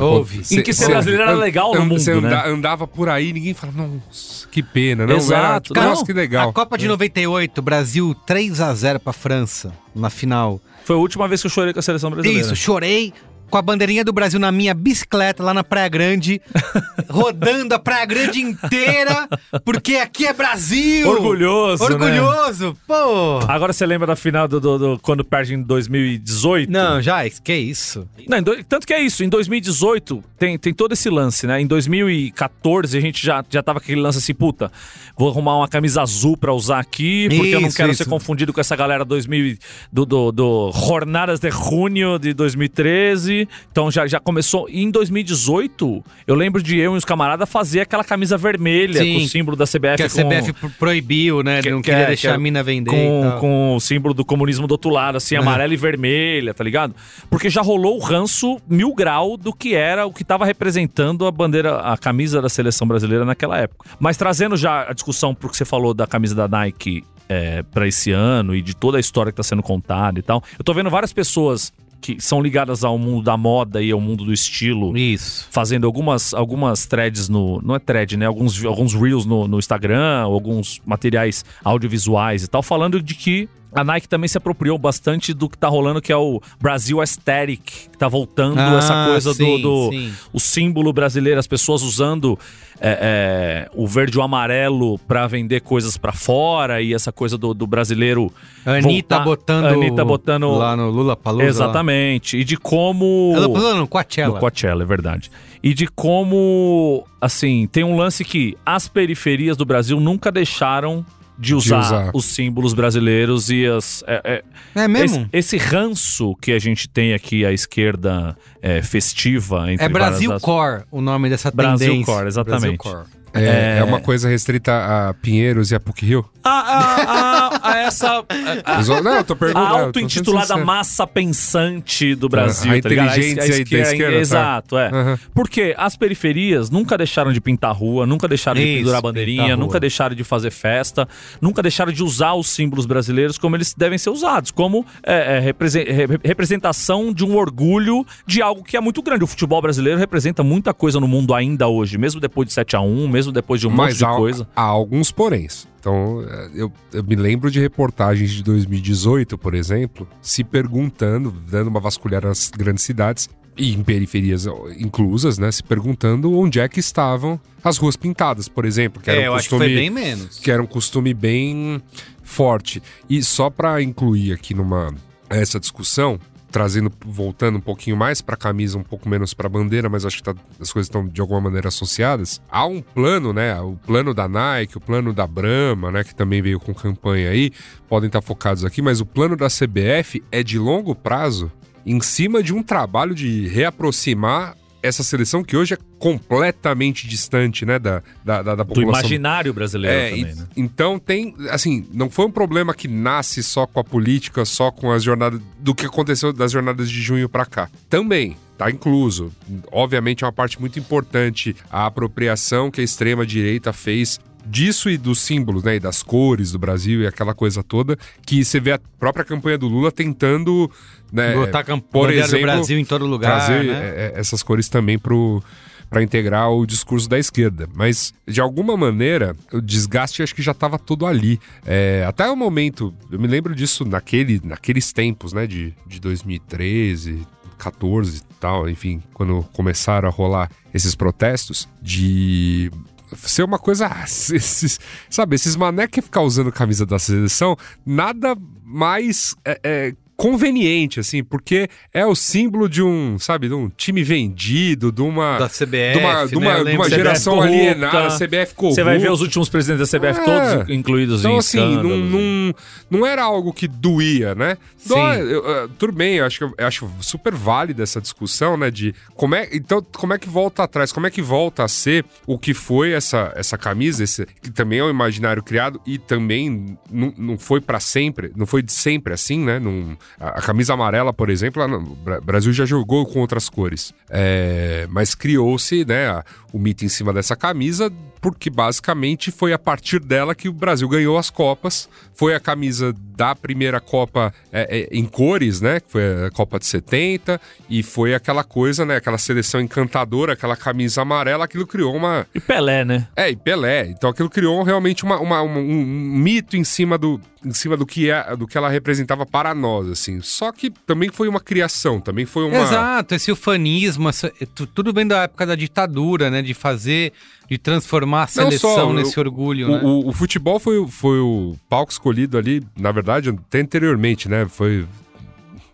Houve. 0.00 0.44
cê- 0.44 0.60
Em 0.60 0.62
que 0.62 0.72
ser 0.72 0.86
brasileiro 0.88 1.22
era 1.24 1.32
legal 1.34 1.74
no 1.74 1.80
mundo, 1.82 1.98
Você 1.98 2.12
né? 2.14 2.28
anda- 2.28 2.46
andava 2.48 2.86
por 2.86 3.08
aí 3.08 3.28
e 3.28 3.32
ninguém 3.32 3.52
falava, 3.54 3.86
nossa, 3.86 4.46
que 4.48 4.62
pena. 4.62 5.06
Não, 5.06 5.16
Exato. 5.16 5.72
Era, 5.74 5.82
Não, 5.82 5.90
nossa, 5.90 6.04
que 6.06 6.12
legal. 6.12 6.50
A 6.50 6.52
Copa 6.52 6.78
de 6.78 6.86
98, 6.88 7.60
Brasil 7.60 8.14
3 8.26 8.60
a 8.60 8.72
0 8.74 8.98
pra 9.00 9.12
França 9.12 9.72
na 9.94 10.08
final. 10.08 10.60
Foi 10.84 10.96
a 10.96 10.98
última 10.98 11.28
vez 11.28 11.40
que 11.40 11.46
eu 11.46 11.50
chorei 11.50 11.72
com 11.72 11.78
a 11.78 11.82
seleção 11.82 12.10
brasileira. 12.10 12.40
Isso, 12.44 12.56
chorei 12.56 13.12
com 13.52 13.58
a 13.58 13.62
bandeirinha 13.62 14.02
do 14.02 14.14
Brasil 14.14 14.40
na 14.40 14.50
minha 14.50 14.72
bicicleta 14.72 15.42
lá 15.42 15.52
na 15.52 15.62
Praia 15.62 15.86
Grande, 15.86 16.40
rodando 17.06 17.74
a 17.74 17.78
Praia 17.78 18.06
Grande 18.06 18.40
inteira, 18.40 19.28
porque 19.62 19.96
aqui 19.96 20.26
é 20.26 20.32
Brasil! 20.32 21.06
Orgulhoso, 21.06 21.86
né? 21.86 21.92
Orgulhoso! 21.94 22.74
Pô! 22.86 23.40
Agora 23.46 23.74
você 23.74 23.84
lembra 23.84 24.06
da 24.06 24.16
final 24.16 24.48
do, 24.48 24.58
do- 24.58 24.78
do- 24.78 24.98
quando 25.02 25.22
perde 25.22 25.54
em 25.54 25.60
2018? 25.62 26.72
Não, 26.72 27.02
já, 27.02 27.28
que 27.28 27.54
isso? 27.54 28.08
Não, 28.26 28.42
do- 28.42 28.64
tanto 28.64 28.86
que 28.86 28.94
é 28.94 29.02
isso, 29.02 29.22
em 29.22 29.28
2018 29.28 30.24
tem, 30.42 30.58
tem 30.58 30.74
todo 30.74 30.90
esse 30.92 31.08
lance, 31.08 31.46
né? 31.46 31.60
Em 31.60 31.66
2014 31.68 32.98
a 32.98 33.00
gente 33.00 33.24
já, 33.24 33.44
já 33.48 33.62
tava 33.62 33.78
com 33.78 33.84
aquele 33.84 34.00
lance 34.00 34.18
assim, 34.18 34.34
puta, 34.34 34.72
vou 35.16 35.28
arrumar 35.30 35.56
uma 35.56 35.68
camisa 35.68 36.02
azul 36.02 36.36
pra 36.36 36.52
usar 36.52 36.80
aqui, 36.80 37.28
porque 37.30 37.54
eu 37.54 37.60
não 37.60 37.68
Isso, 37.68 37.76
quero 37.76 37.92
isso. 37.92 38.02
ser 38.02 38.10
confundido 38.10 38.52
com 38.52 38.60
essa 38.60 38.74
galera 38.74 39.04
2000, 39.04 39.46
e- 39.46 39.58
do, 39.92 40.04
do, 40.04 40.32
do 40.32 40.72
Jornadas 40.72 41.38
de 41.38 41.48
Junho 41.48 42.18
de 42.18 42.34
2013. 42.34 43.48
Então 43.70 43.88
já, 43.88 44.04
já 44.08 44.18
começou. 44.18 44.68
E 44.68 44.82
em 44.82 44.90
2018, 44.90 46.04
eu 46.26 46.34
lembro 46.34 46.60
de 46.60 46.76
eu 46.76 46.94
e 46.94 46.98
os 46.98 47.04
camaradas 47.04 47.48
fazer 47.48 47.80
aquela 47.80 48.02
camisa 48.02 48.36
vermelha 48.36 49.00
Sim. 49.00 49.18
com 49.18 49.24
o 49.24 49.28
símbolo 49.28 49.56
da 49.56 49.64
CBF. 49.64 49.96
Que 49.98 50.02
a 50.02 50.08
com- 50.10 50.28
CBF 50.28 50.52
pro- 50.54 50.70
proibiu, 50.70 51.42
né? 51.44 51.62
que- 51.62 51.70
não 51.70 51.80
que 51.80 51.90
queria 51.90 52.04
é- 52.04 52.06
deixar 52.08 52.28
que 52.28 52.32
é 52.32 52.36
a 52.36 52.38
mina 52.38 52.62
vender. 52.64 52.90
com, 52.90 53.36
com 53.38 53.76
o 53.76 53.80
símbolo 53.80 54.12
do 54.12 54.24
comunismo 54.24 54.66
do 54.66 54.72
outro 54.72 54.90
lado, 54.90 55.16
assim, 55.18 55.36
amarela 55.36 55.72
e 55.72 55.76
vermelha, 55.76 56.52
tá 56.52 56.64
ligado? 56.64 56.94
Porque 57.30 57.48
já 57.48 57.62
rolou 57.62 57.96
o 57.96 58.00
ranço 58.00 58.60
mil 58.68 58.92
grau 58.94 59.36
do 59.36 59.52
que 59.52 59.74
era 59.74 60.04
o 60.06 60.12
que 60.12 60.22
tava 60.32 60.46
representando 60.46 61.26
a 61.26 61.30
bandeira, 61.30 61.80
a 61.80 61.98
camisa 61.98 62.40
da 62.40 62.48
seleção 62.48 62.88
brasileira 62.88 63.22
naquela 63.22 63.58
época. 63.58 63.86
Mas 64.00 64.16
trazendo 64.16 64.56
já 64.56 64.88
a 64.88 64.94
discussão 64.94 65.34
pro 65.34 65.50
que 65.50 65.56
você 65.58 65.64
falou 65.64 65.92
da 65.92 66.06
camisa 66.06 66.34
da 66.34 66.48
Nike 66.48 67.04
é, 67.28 67.62
para 67.62 67.86
esse 67.86 68.12
ano 68.12 68.54
e 68.54 68.62
de 68.62 68.74
toda 68.74 68.96
a 68.96 69.00
história 69.00 69.30
que 69.30 69.36
tá 69.36 69.42
sendo 69.42 69.62
contada 69.62 70.18
e 70.18 70.22
tal, 70.22 70.42
eu 70.58 70.64
tô 70.64 70.72
vendo 70.72 70.88
várias 70.88 71.12
pessoas 71.12 71.70
que 72.00 72.18
são 72.18 72.40
ligadas 72.40 72.82
ao 72.82 72.96
mundo 72.96 73.22
da 73.22 73.36
moda 73.36 73.82
e 73.82 73.90
ao 73.90 74.00
mundo 74.00 74.24
do 74.24 74.32
estilo. 74.32 74.96
Isso. 74.96 75.46
Fazendo 75.50 75.86
algumas, 75.86 76.32
algumas 76.32 76.86
threads 76.86 77.28
no. 77.28 77.60
Não 77.60 77.74
é 77.74 77.78
thread, 77.78 78.16
né? 78.16 78.24
Alguns, 78.24 78.64
alguns 78.64 78.94
reels 78.94 79.26
no, 79.26 79.46
no 79.46 79.58
Instagram, 79.58 80.22
alguns 80.22 80.80
materiais 80.86 81.44
audiovisuais 81.62 82.42
e 82.42 82.48
tal, 82.48 82.62
falando 82.62 83.02
de 83.02 83.14
que 83.14 83.50
a 83.74 83.82
Nike 83.84 84.08
também 84.08 84.28
se 84.28 84.36
apropriou 84.38 84.76
bastante 84.78 85.32
do 85.32 85.48
que 85.48 85.56
tá 85.56 85.68
rolando, 85.68 86.00
que 86.02 86.12
é 86.12 86.16
o 86.16 86.40
Brasil 86.60 87.00
Aesthetic, 87.00 87.62
que 87.90 87.98
tá 87.98 88.08
voltando 88.08 88.58
Ah, 88.58 88.76
essa 88.78 89.06
coisa 89.06 89.32
sim, 89.34 89.60
do, 89.62 89.88
do 89.88 89.90
sim. 89.92 90.12
o 90.32 90.38
símbolo 90.40 90.92
brasileiro, 90.92 91.40
as 91.40 91.46
pessoas 91.46 91.82
usando 91.82 92.38
é, 92.80 93.68
é, 93.70 93.70
o 93.74 93.86
verde 93.86 94.16
e 94.16 94.20
o 94.20 94.22
amarelo 94.22 94.98
pra 95.00 95.26
vender 95.26 95.60
coisas 95.60 95.96
pra 95.96 96.12
fora 96.12 96.82
e 96.82 96.92
essa 96.92 97.12
coisa 97.12 97.38
do, 97.38 97.54
do 97.54 97.66
brasileiro. 97.66 98.32
Anitta 98.66 99.18
voltar- 99.20 99.24
botando. 99.24 99.66
Anitta 99.66 100.04
botando. 100.04 100.50
Lá 100.50 100.76
no 100.76 100.90
Lula 100.90 101.16
Palusa. 101.16 101.44
Exatamente. 101.46 102.36
E 102.36 102.44
de 102.44 102.56
como. 102.56 103.32
Lula 103.34 103.48
Palusa 103.48 103.74
não, 103.76 103.86
Coachella. 103.86 104.34
No 104.34 104.40
Coachella, 104.40 104.82
é 104.82 104.86
verdade. 104.86 105.30
E 105.62 105.72
de 105.72 105.86
como, 105.86 107.06
assim, 107.20 107.68
tem 107.70 107.84
um 107.84 107.96
lance 107.96 108.24
que 108.24 108.56
as 108.66 108.88
periferias 108.88 109.56
do 109.56 109.64
Brasil 109.64 110.00
nunca 110.00 110.32
deixaram 110.32 111.06
de 111.38 111.54
usar, 111.54 111.80
usar. 111.80 112.10
os 112.14 112.24
símbolos 112.24 112.74
brasileiros 112.74 113.50
e 113.50 113.66
as. 113.66 114.04
é- 114.06 114.42
é- 114.74 114.80
É 114.82 114.88
mesmo? 114.88 115.28
esse, 115.32 115.56
esse 115.56 115.56
ranço 115.56 116.34
que 116.40 116.52
a 116.52 116.58
gente 116.58 116.88
tem 116.88 117.14
aqui 117.14 117.44
à 117.44 117.52
esquerda 117.52 118.36
é, 118.60 118.80
festiva. 118.82 119.72
Entre 119.72 119.84
É 119.84 119.88
Brasil 119.88 120.28
várias- 120.28 120.42
Core 120.42 120.82
o 120.90 121.00
nome 121.00 121.28
dessa 121.28 121.50
Brasil 121.50 121.88
tendência. 121.90 122.12
Core, 122.14 122.26
exatamente. 122.26 122.60
Brasil 122.60 122.78
Core. 122.78 123.21
É, 123.34 123.76
É- 123.76 123.78
é 123.78 123.84
uma 123.84 124.00
coisa 124.00 124.28
restrita 124.28 124.72
a 125.08 125.14
Pinheiros 125.14 125.70
e 125.70 125.74
a 125.74 125.80
PUC 125.80 126.04
Rio? 126.06 126.24
A, 126.44 126.50
a- 126.50 127.48
a- 127.62 127.70
a 127.72 127.78
essa. 127.82 128.24
a- 128.64 129.00
não, 129.00 129.12
eu 129.16 129.22
tô 129.22 129.34
A 129.34 129.36
perguntando. 129.36 129.66
sendo 129.70 129.84
auto-intitulada 129.84 130.56
massa 130.56 131.06
pensante 131.06 132.16
do 132.16 132.28
Brasil. 132.28 132.72
A 132.72 132.80
tá 132.80 132.88
ligado? 132.88 133.06
inteligência 133.16 133.64
da 133.64 133.78
esquerda, 133.80 134.12
tá? 134.14 134.18
Exato, 134.20 134.76
é. 134.78 134.88
Aham. 134.88 135.18
Porque 135.32 135.72
as 135.78 135.96
periferias 135.96 136.68
nunca 136.68 136.98
deixaram 136.98 137.32
de 137.32 137.40
pintar 137.40 137.72
rua, 137.72 138.04
nunca 138.06 138.26
deixaram 138.26 138.60
de 138.60 138.66
Isso, 138.66 138.78
pendurar 138.78 139.00
pintar 139.00 139.12
bandeirinha, 139.12 139.56
nunca 139.56 139.78
deixaram 139.78 140.16
de 140.16 140.24
fazer 140.24 140.50
festa, 140.50 141.06
nunca 141.40 141.62
deixaram 141.62 141.92
de 141.92 142.02
usar 142.02 142.34
os 142.34 142.48
símbolos 142.48 142.86
brasileiros 142.86 143.38
como 143.38 143.54
eles 143.56 143.72
devem 143.72 143.96
ser 143.96 144.10
usados, 144.10 144.50
como 144.50 144.84
é, 145.04 145.36
é, 145.36 145.38
represen- 145.38 145.84
re- 145.84 146.18
representação 146.24 147.12
de 147.12 147.24
um 147.24 147.36
orgulho 147.36 148.04
de 148.26 148.42
algo 148.42 148.64
que 148.64 148.76
é 148.76 148.80
muito 148.80 149.00
grande. 149.00 149.22
O 149.22 149.28
futebol 149.28 149.62
brasileiro 149.62 149.96
representa 149.96 150.42
muita 150.42 150.74
coisa 150.74 150.98
no 150.98 151.06
mundo 151.06 151.32
ainda 151.34 151.68
hoje, 151.68 151.96
mesmo 151.96 152.20
depois 152.20 152.48
de 152.48 152.52
7 152.52 152.74
a 152.74 152.80
1 152.80 153.06
mesmo 153.06 153.21
depois 153.30 153.60
de 153.60 153.66
um 153.66 153.70
monte 153.70 153.78
Mas 153.78 153.98
de 153.98 154.04
há, 154.04 154.14
coisa. 154.16 154.48
há 154.56 154.62
alguns 154.62 155.12
poréns. 155.12 155.68
Então, 155.78 156.24
é, 156.28 156.50
eu, 156.54 156.72
eu 156.92 157.04
me 157.04 157.14
lembro 157.14 157.50
de 157.50 157.60
reportagens 157.60 158.30
de 158.30 158.42
2018, 158.42 159.36
por 159.36 159.54
exemplo, 159.54 160.08
se 160.20 160.42
perguntando, 160.42 161.30
dando 161.48 161.68
uma 161.68 161.80
vasculhada 161.80 162.28
nas 162.28 162.50
grandes 162.50 162.82
cidades 162.84 163.28
e 163.56 163.74
em 163.74 163.82
periferias 163.82 164.46
inclusas, 164.78 165.36
né? 165.38 165.52
Se 165.52 165.62
perguntando 165.62 166.32
onde 166.32 166.58
é 166.58 166.66
que 166.68 166.80
estavam 166.80 167.38
as 167.62 167.76
ruas 167.76 167.96
pintadas, 167.96 168.48
por 168.48 168.64
exemplo, 168.64 169.02
que 169.02 169.10
era 169.10 169.20
É, 169.20 169.22
um 169.24 169.26
eu 169.26 169.34
acho 169.34 169.44
que 169.44 169.50
costume 169.50 169.72
foi 169.74 169.80
bem 169.82 169.90
menos. 169.90 170.38
que 170.38 170.50
era 170.50 170.62
um 170.62 170.66
costume 170.66 171.12
bem 171.12 171.82
forte. 172.22 172.82
E 173.10 173.22
só 173.22 173.50
para 173.50 173.82
incluir 173.82 174.32
aqui 174.32 174.54
numa 174.54 174.94
essa 175.28 175.58
discussão, 175.60 176.18
trazendo, 176.52 176.92
voltando 177.04 177.56
um 177.56 177.60
pouquinho 177.60 177.96
mais 177.96 178.20
para 178.20 178.36
camisa, 178.36 178.78
um 178.78 178.82
pouco 178.82 179.08
menos 179.08 179.32
para 179.34 179.48
bandeira, 179.48 179.88
mas 179.88 180.04
acho 180.04 180.18
que 180.18 180.22
tá- 180.22 180.34
as 180.60 180.70
coisas 180.72 180.86
estão 180.86 181.08
de 181.08 181.20
alguma 181.20 181.40
maneira 181.40 181.68
associadas. 181.68 182.40
Há 182.50 182.66
um 182.66 182.80
plano, 182.82 183.32
né? 183.32 183.58
O 183.60 183.72
plano 183.86 184.12
da 184.14 184.28
Nike, 184.28 184.76
o 184.76 184.80
plano 184.80 185.12
da 185.12 185.26
Brahma, 185.26 185.90
né? 185.90 186.04
Que 186.04 186.14
também 186.14 186.42
veio 186.42 186.60
com 186.60 186.72
campanha 186.74 187.30
aí, 187.30 187.50
podem 187.88 188.06
estar 188.06 188.20
focados 188.20 188.64
aqui, 188.64 188.80
mas 188.82 189.00
o 189.00 189.06
plano 189.06 189.34
da 189.36 189.48
CBF 189.48 190.22
é 190.30 190.42
de 190.42 190.58
longo 190.58 190.94
prazo, 190.94 191.50
em 191.84 192.00
cima 192.00 192.42
de 192.42 192.54
um 192.54 192.62
trabalho 192.62 193.14
de 193.14 193.48
reaproximar 193.48 194.54
essa 194.82 195.02
seleção 195.02 195.44
que 195.44 195.56
hoje 195.56 195.74
é 195.74 195.78
completamente 195.98 197.06
distante, 197.06 197.64
né, 197.64 197.78
da, 197.78 198.02
da, 198.24 198.42
da, 198.42 198.54
da 198.56 198.62
Do 198.62 198.66
população 198.66 199.00
imaginário 199.00 199.52
brasileiro 199.54 199.96
é, 199.96 200.08
também, 200.10 200.22
e- 200.22 200.34
né? 200.34 200.46
então 200.56 200.98
tem, 200.98 201.34
assim, 201.50 201.86
não 201.92 202.10
foi 202.10 202.26
um 202.26 202.30
problema 202.30 202.74
que 202.74 202.88
nasce 202.88 203.42
só 203.42 203.66
com 203.66 203.78
a 203.80 203.84
política, 203.84 204.44
só 204.44 204.70
com 204.70 204.90
as 204.90 205.02
jornadas 205.02 205.40
do 205.58 205.74
que 205.74 205.86
aconteceu 205.86 206.32
das 206.32 206.50
jornadas 206.52 206.90
de 206.90 207.00
junho 207.00 207.28
pra 207.28 207.46
cá. 207.46 207.68
Também 207.88 208.36
tá 208.58 208.70
incluso. 208.70 209.32
Obviamente 209.70 210.24
é 210.24 210.26
uma 210.26 210.32
parte 210.32 210.60
muito 210.60 210.78
importante 210.78 211.56
a 211.70 211.86
apropriação 211.86 212.70
que 212.70 212.80
a 212.80 212.84
extrema 212.84 213.24
direita 213.26 213.72
fez 213.72 214.20
disso 214.44 214.90
e 214.90 214.98
dos 214.98 215.20
símbolos, 215.20 215.62
né, 215.62 215.76
e 215.76 215.80
das 215.80 216.02
cores 216.02 216.50
do 216.52 216.58
Brasil 216.58 217.00
e 217.00 217.06
aquela 217.06 217.32
coisa 217.32 217.62
toda, 217.62 217.96
que 218.26 218.44
você 218.44 218.58
vê 218.58 218.72
a 218.72 218.80
própria 218.98 219.24
campanha 219.24 219.56
do 219.56 219.68
Lula 219.68 219.92
tentando, 219.92 220.68
né, 221.12 221.34
Botar 221.34 221.62
camp- 221.64 221.84
por 221.90 222.06
bandeira 222.06 222.26
do 222.26 222.30
exemplo, 222.36 222.46
Brasil 222.46 222.78
em 222.78 222.84
todo 222.84 223.06
lugar, 223.06 223.36
trazer 223.46 223.64
né? 223.64 223.72
é, 223.72 224.12
é, 224.16 224.20
essas 224.20 224.42
cores 224.42 224.68
também 224.68 224.98
pro 224.98 225.42
para 225.90 226.02
integrar 226.02 226.50
o 226.50 226.64
discurso 226.64 227.06
da 227.06 227.18
esquerda. 227.18 227.68
Mas, 227.74 228.14
de 228.26 228.40
alguma 228.40 228.78
maneira, 228.78 229.36
o 229.52 229.60
desgaste 229.60 230.22
acho 230.22 230.34
que 230.34 230.40
já 230.40 230.52
estava 230.52 230.78
todo 230.78 231.04
ali. 231.04 231.38
É, 231.66 232.02
até 232.08 232.26
o 232.30 232.34
momento, 232.34 232.94
eu 233.10 233.18
me 233.20 233.26
lembro 233.28 233.54
disso 233.54 233.84
naquele, 233.84 234.40
naqueles 234.42 234.90
tempos, 234.90 235.34
né, 235.34 235.46
de, 235.46 235.74
de 235.86 236.00
2013, 236.00 237.26
14 237.58 238.18
e 238.18 238.34
tal, 238.40 238.70
enfim, 238.70 239.02
quando 239.12 239.42
começaram 239.52 240.08
a 240.08 240.10
rolar 240.10 240.50
esses 240.72 240.94
protestos, 240.94 241.68
de 241.82 242.70
ser 243.18 243.42
uma 243.42 243.58
coisa. 243.58 243.90
esses- 244.04 244.80
sabe, 245.10 245.36
esses 245.36 245.56
mané 245.56 245.86
que 245.86 246.00
ficar 246.00 246.22
usando 246.22 246.50
camisa 246.50 246.86
da 246.86 246.98
seleção, 246.98 247.54
nada 247.84 248.34
mais. 248.64 249.36
é, 249.44 249.60
é, 249.62 249.94
conveniente, 250.22 251.00
assim, 251.00 251.24
porque 251.24 251.68
é 251.92 252.06
o 252.06 252.14
símbolo 252.14 252.68
de 252.68 252.80
um, 252.80 253.18
sabe, 253.18 253.48
de 253.48 253.54
um 253.54 253.68
time 253.68 254.04
vendido, 254.04 254.92
de 254.92 255.02
uma. 255.02 255.36
Da 255.36 255.48
CBF, 255.48 255.92
de 255.94 255.98
uma, 255.98 256.24
de 256.26 256.36
né? 256.36 256.40
uma, 256.40 256.58
Eu 256.58 256.64
de 256.64 256.76
uma 256.76 256.84
CBF 256.84 256.94
geração 256.96 257.34
corrupta. 257.34 257.56
alienada, 257.56 258.08
CBF 258.16 258.54
corrupta. 258.54 258.74
Você 258.76 258.84
vai 258.84 258.98
ver 258.98 259.10
os 259.10 259.20
últimos 259.20 259.48
presidentes 259.48 259.90
da 259.90 259.98
CBF 259.98 260.20
É. 260.20 260.24
todos 260.24 260.70
incluídos 260.70 261.20
Então, 261.22 261.32
em 261.32 261.38
assim, 261.38 261.58
não, 261.58 261.96
não, 261.98 262.54
não 262.88 263.04
era 263.04 263.24
algo 263.24 263.52
que 263.52 263.66
doía, 263.66 264.32
né? 264.36 264.58
Sim. 264.76 264.90
Dói, 264.90 265.22
eu, 265.22 265.44
eu, 265.44 265.68
tudo 265.70 265.92
bem, 265.92 266.14
eu 266.14 266.24
acho, 266.24 266.38
que 266.38 266.44
eu, 266.44 266.66
acho 266.68 266.88
super 267.00 267.34
válida 267.34 267.82
essa 267.82 268.00
discussão, 268.00 268.56
né? 268.56 268.70
De 268.70 268.94
como 269.16 269.34
é, 269.34 269.48
então, 269.52 269.84
como 269.92 270.12
é 270.14 270.18
que 270.18 270.28
volta 270.28 270.62
atrás? 270.62 270.92
Como 270.92 271.04
é 271.04 271.10
que 271.10 271.20
volta 271.20 271.64
a 271.64 271.68
ser 271.68 272.04
o 272.28 272.38
que 272.38 272.54
foi 272.54 272.92
essa, 272.92 273.32
essa 273.34 273.58
camisa, 273.58 274.04
esse, 274.04 274.24
que 274.40 274.52
também 274.52 274.78
é 274.78 274.84
um 274.84 274.90
imaginário 274.90 275.42
criado 275.42 275.80
e 275.84 275.98
também 275.98 276.78
não, 276.88 277.12
não 277.18 277.36
foi 277.36 277.60
pra 277.60 277.80
sempre, 277.80 278.30
não 278.36 278.46
foi 278.46 278.62
de 278.62 278.70
sempre 278.70 279.12
assim, 279.12 279.40
né? 279.40 279.58
Não, 279.58 279.96
a, 280.20 280.28
a 280.38 280.42
camisa 280.42 280.74
amarela, 280.74 281.12
por 281.12 281.30
exemplo, 281.30 281.62
o 281.64 281.94
Bra- 281.96 282.20
Brasil 282.20 282.52
já 282.52 282.64
jogou 282.64 283.06
com 283.06 283.20
outras 283.20 283.48
cores. 283.48 283.92
É, 284.10 284.86
mas 284.90 285.14
criou-se, 285.14 285.84
né, 285.84 286.22
o 286.52 286.58
mito 286.58 286.84
em 286.84 286.88
cima 286.88 287.12
dessa 287.12 287.34
camisa, 287.36 287.92
porque 288.22 288.48
basicamente 288.48 289.30
foi 289.32 289.52
a 289.52 289.58
partir 289.58 289.98
dela 289.98 290.34
que 290.34 290.48
o 290.48 290.52
Brasil 290.52 290.88
ganhou 290.88 291.18
as 291.18 291.28
Copas. 291.28 291.88
Foi 292.14 292.34
a 292.34 292.40
camisa 292.40 292.94
da 293.16 293.34
primeira 293.34 293.80
Copa 293.80 294.32
é, 294.52 294.88
é, 294.92 294.96
em 294.96 295.04
cores, 295.04 295.60
né? 295.60 295.80
Que 295.80 295.90
foi 295.90 296.26
a 296.26 296.30
Copa 296.30 296.58
de 296.58 296.66
70, 296.66 297.40
e 297.68 297.82
foi 297.82 298.14
aquela 298.14 298.44
coisa, 298.44 298.84
né? 298.86 298.96
Aquela 298.96 299.18
seleção 299.18 299.60
encantadora, 299.60 300.34
aquela 300.34 300.56
camisa 300.56 301.02
amarela, 301.02 301.44
aquilo 301.44 301.66
criou 301.66 301.94
uma. 301.96 302.24
E 302.32 302.38
Pelé, 302.40 302.84
né? 302.84 303.08
É, 303.16 303.28
e 303.28 303.34
Pelé. 303.36 303.88
Então 303.88 304.08
aquilo 304.10 304.30
criou 304.30 304.62
realmente 304.62 305.02
uma, 305.04 305.18
uma- 305.18 305.42
um, 305.42 305.58
um 305.58 306.16
mito 306.16 306.56
em 306.56 306.62
cima 306.64 306.96
do. 306.96 307.20
Em 307.44 307.52
cima 307.52 307.76
do 307.76 307.84
que, 307.84 308.08
é, 308.08 308.36
do 308.36 308.46
que 308.46 308.56
ela 308.56 308.68
representava 308.68 309.26
para 309.26 309.52
nós, 309.52 309.88
assim. 309.90 310.20
Só 310.22 310.52
que 310.52 310.70
também 310.86 311.08
foi 311.10 311.26
uma 311.26 311.40
criação, 311.40 312.00
também 312.00 312.24
foi 312.24 312.44
uma. 312.44 312.58
Exato, 312.62 313.16
esse 313.16 313.32
ufanismo, 313.32 314.08
essa- 314.08 314.30
tu- 314.54 314.66
tudo 314.66 314.92
vem 314.92 315.04
da 315.04 315.24
época 315.24 315.44
da 315.44 315.56
ditadura, 315.56 316.30
né? 316.30 316.40
De 316.40 316.54
fazer, 316.54 317.12
de 317.50 317.58
transformar 317.58 318.11
a 318.18 318.20
Não 318.22 318.26
seleção 318.28 318.74
só, 318.74 318.92
nesse 318.92 319.18
o- 319.18 319.20
orgulho, 319.22 319.68
O, 319.68 319.70
né? 319.72 319.80
o- 319.82 320.08
o 320.08 320.12
futebol 320.12 320.58
foi, 320.60 320.78
o- 320.78 320.88
foi 320.88 321.18
o 321.20 321.56
palco 321.68 321.92
escolhido 321.92 322.36
ali, 322.38 322.62
na 322.78 322.90
verdade, 322.92 323.30
até 323.30 323.60
anteriormente, 323.60 324.28
né? 324.28 324.46
Foi. 324.48 324.86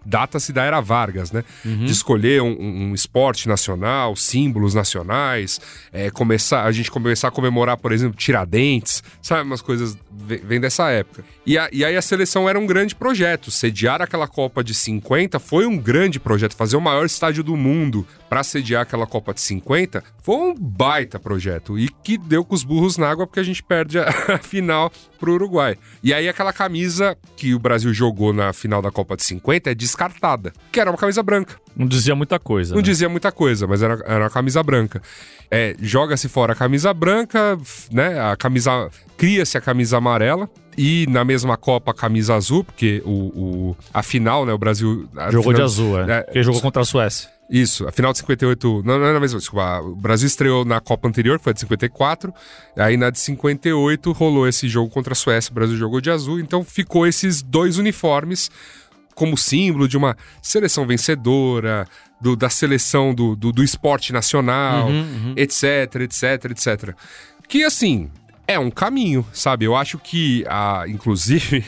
Data-se 0.07 0.55
da 0.55 0.62
Era 0.64 0.81
Vargas, 0.81 1.31
né? 1.33 1.44
Uhum. 1.66 1.85
De 1.85 1.92
escolher 1.92 2.40
um, 2.40 2.57
um 2.59 2.94
esporte 2.94 3.46
nacional, 3.46 4.16
símbolos 4.16 4.72
nacionais, 4.72 5.61
é, 5.92 6.11
começar, 6.11 6.64
a 6.64 6.72
gente 6.72 6.90
começar 6.90 7.29
a 7.29 7.31
comemorar, 7.31 7.77
por 7.77 7.92
exemplo, 7.92 8.16
Tiradentes, 8.16 9.03
sabe? 9.20 9.42
Umas 9.42 9.61
coisas 9.61 9.98
vem 10.18 10.61
dessa 10.61 10.90
época. 10.90 11.24
E, 11.46 11.57
a- 11.57 11.68
e 11.72 11.85
aí 11.85 11.96
a 11.96 12.02
seleção 12.02 12.48
era 12.48 12.59
um 12.59 12.66
grande 12.66 12.94
projeto. 12.94 13.50
Sediar 13.50 14.02
aquela 14.02 14.26
Copa 14.28 14.62
de 14.64 14.74
50 14.74 15.38
foi 15.38 15.66
um 15.66 15.76
grande 15.78 16.18
projeto. 16.20 16.54
Fazer 16.57 16.76
o 16.76 16.81
maior 16.81 17.07
estádio 17.07 17.42
do 17.42 17.57
mundo 17.57 18.07
para 18.28 18.42
sediar 18.42 18.83
aquela 18.83 19.07
Copa 19.07 19.33
de 19.33 19.40
50 19.40 20.02
foi 20.22 20.37
um 20.37 20.54
baita 20.54 21.18
projeto. 21.18 21.78
E 21.78 21.88
que 21.88 22.18
deu 22.18 22.44
com 22.44 22.54
os 22.54 22.62
burros 22.64 22.98
na 22.98 23.09
água 23.09 23.26
porque 23.26 23.40
a 23.40 23.44
gente 23.44 23.62
perde 23.62 23.98
a, 23.98 24.09
a 24.35 24.38
final 24.38 24.92
pro 25.18 25.33
Uruguai. 25.35 25.76
E 26.02 26.12
aí 26.12 26.28
aquela 26.28 26.52
camisa 26.52 27.16
que 27.37 27.54
o 27.54 27.59
Brasil 27.59 27.92
jogou 27.94 28.33
na 28.33 28.52
final 28.52 28.83
da 28.83 28.90
Copa 28.90 29.16
de 29.16 29.22
50 29.24 29.70
é 29.70 29.74
descartada, 29.74 30.52
que 30.72 30.81
era 30.81 30.90
uma 30.90 30.98
camisa 30.98 31.22
branca. 31.22 31.57
Não 31.76 31.87
dizia 31.87 32.14
muita 32.14 32.38
coisa. 32.38 32.74
Não 32.74 32.81
né? 32.81 32.85
dizia 32.85 33.09
muita 33.09 33.31
coisa, 33.33 33.66
mas 33.66 33.83
era, 33.83 34.02
era 34.07 34.24
uma 34.24 34.31
camisa 34.31 34.62
branca. 34.62 35.00
É, 35.50 35.74
Joga-se 35.81 36.28
fora 36.28 36.52
a 36.52 36.57
camisa 36.57 36.92
branca, 36.92 37.57
né? 37.92 38.20
A 38.20 38.37
camisa. 38.37 38.90
Cria-se 39.16 39.57
a 39.57 39.61
camisa 39.61 39.96
amarela. 39.98 40.48
E 40.81 41.07
na 41.11 41.24
mesma 41.24 41.57
Copa 41.57 41.90
a 41.90 41.94
camisa 41.94 42.37
azul, 42.37 42.62
porque 42.62 43.02
o, 43.04 43.11
o- 43.11 43.76
a 43.92 44.00
final, 44.02 44.46
né? 44.46 44.52
O 44.52 44.59
Brasil. 44.59 45.09
a 45.16 45.28
Jogou 45.31 45.52
de 45.52 45.57
final- 45.57 45.64
azul, 45.66 46.00
é. 46.00 46.24
é, 46.33 46.42
jogou 46.42 46.61
contra 46.61 46.83
a 46.83 46.85
Suécia. 46.85 47.28
Isso, 47.50 47.88
a 47.88 47.90
final 47.90 48.12
de 48.12 48.18
58. 48.18 48.83
Não, 48.85 48.98
não 48.98 49.07
era 49.07 49.16
a 49.16 49.20
mesma, 49.20 49.38
desculpa. 49.40 49.81
O 49.81 49.96
Brasil 49.96 50.26
estreou 50.26 50.64
na 50.64 50.81
Copa 50.81 51.09
anterior, 51.09 51.38
que 51.38 51.44
foi 51.44 51.50
a 51.50 51.54
de 51.54 51.61
54. 51.61 52.33
Aí 52.76 52.96
na 52.96 53.11
de 53.11 53.18
58 53.18 54.12
rolou 54.12 54.46
esse 54.46 54.68
jogo 54.68 54.88
contra 54.90 55.14
a 55.14 55.16
Suécia, 55.16 55.50
o 55.50 55.54
Brasil 55.54 55.76
jogou 55.76 56.00
de 56.00 56.11
azul. 56.11 56.38
Então 56.38 56.62
ficou 56.62 57.07
esses 57.07 57.42
dois 57.42 57.76
uniformes 57.78 58.48
como 59.18 59.37
símbolo 59.37 59.88
de 59.88 59.96
uma 59.96 60.16
seleção 60.40 60.87
vencedora, 60.87 61.87
do- 62.20 62.37
da 62.37 62.48
seleção 62.48 63.12
do, 63.12 63.35
do, 63.35 63.50
do 63.52 63.64
esporte 63.64 64.12
nacional, 64.12 64.88
etc, 65.37 65.96
etc, 66.02 66.44
etc. 66.52 66.94
Que 67.48 67.64
assim. 67.64 68.09
É 68.50 68.59
um 68.59 68.70
caminho, 68.70 69.26
sabe? 69.31 69.66
Eu 69.66 69.76
acho 69.76 69.98
que, 69.98 70.42
a, 70.48 70.85
inclusive, 70.88 71.62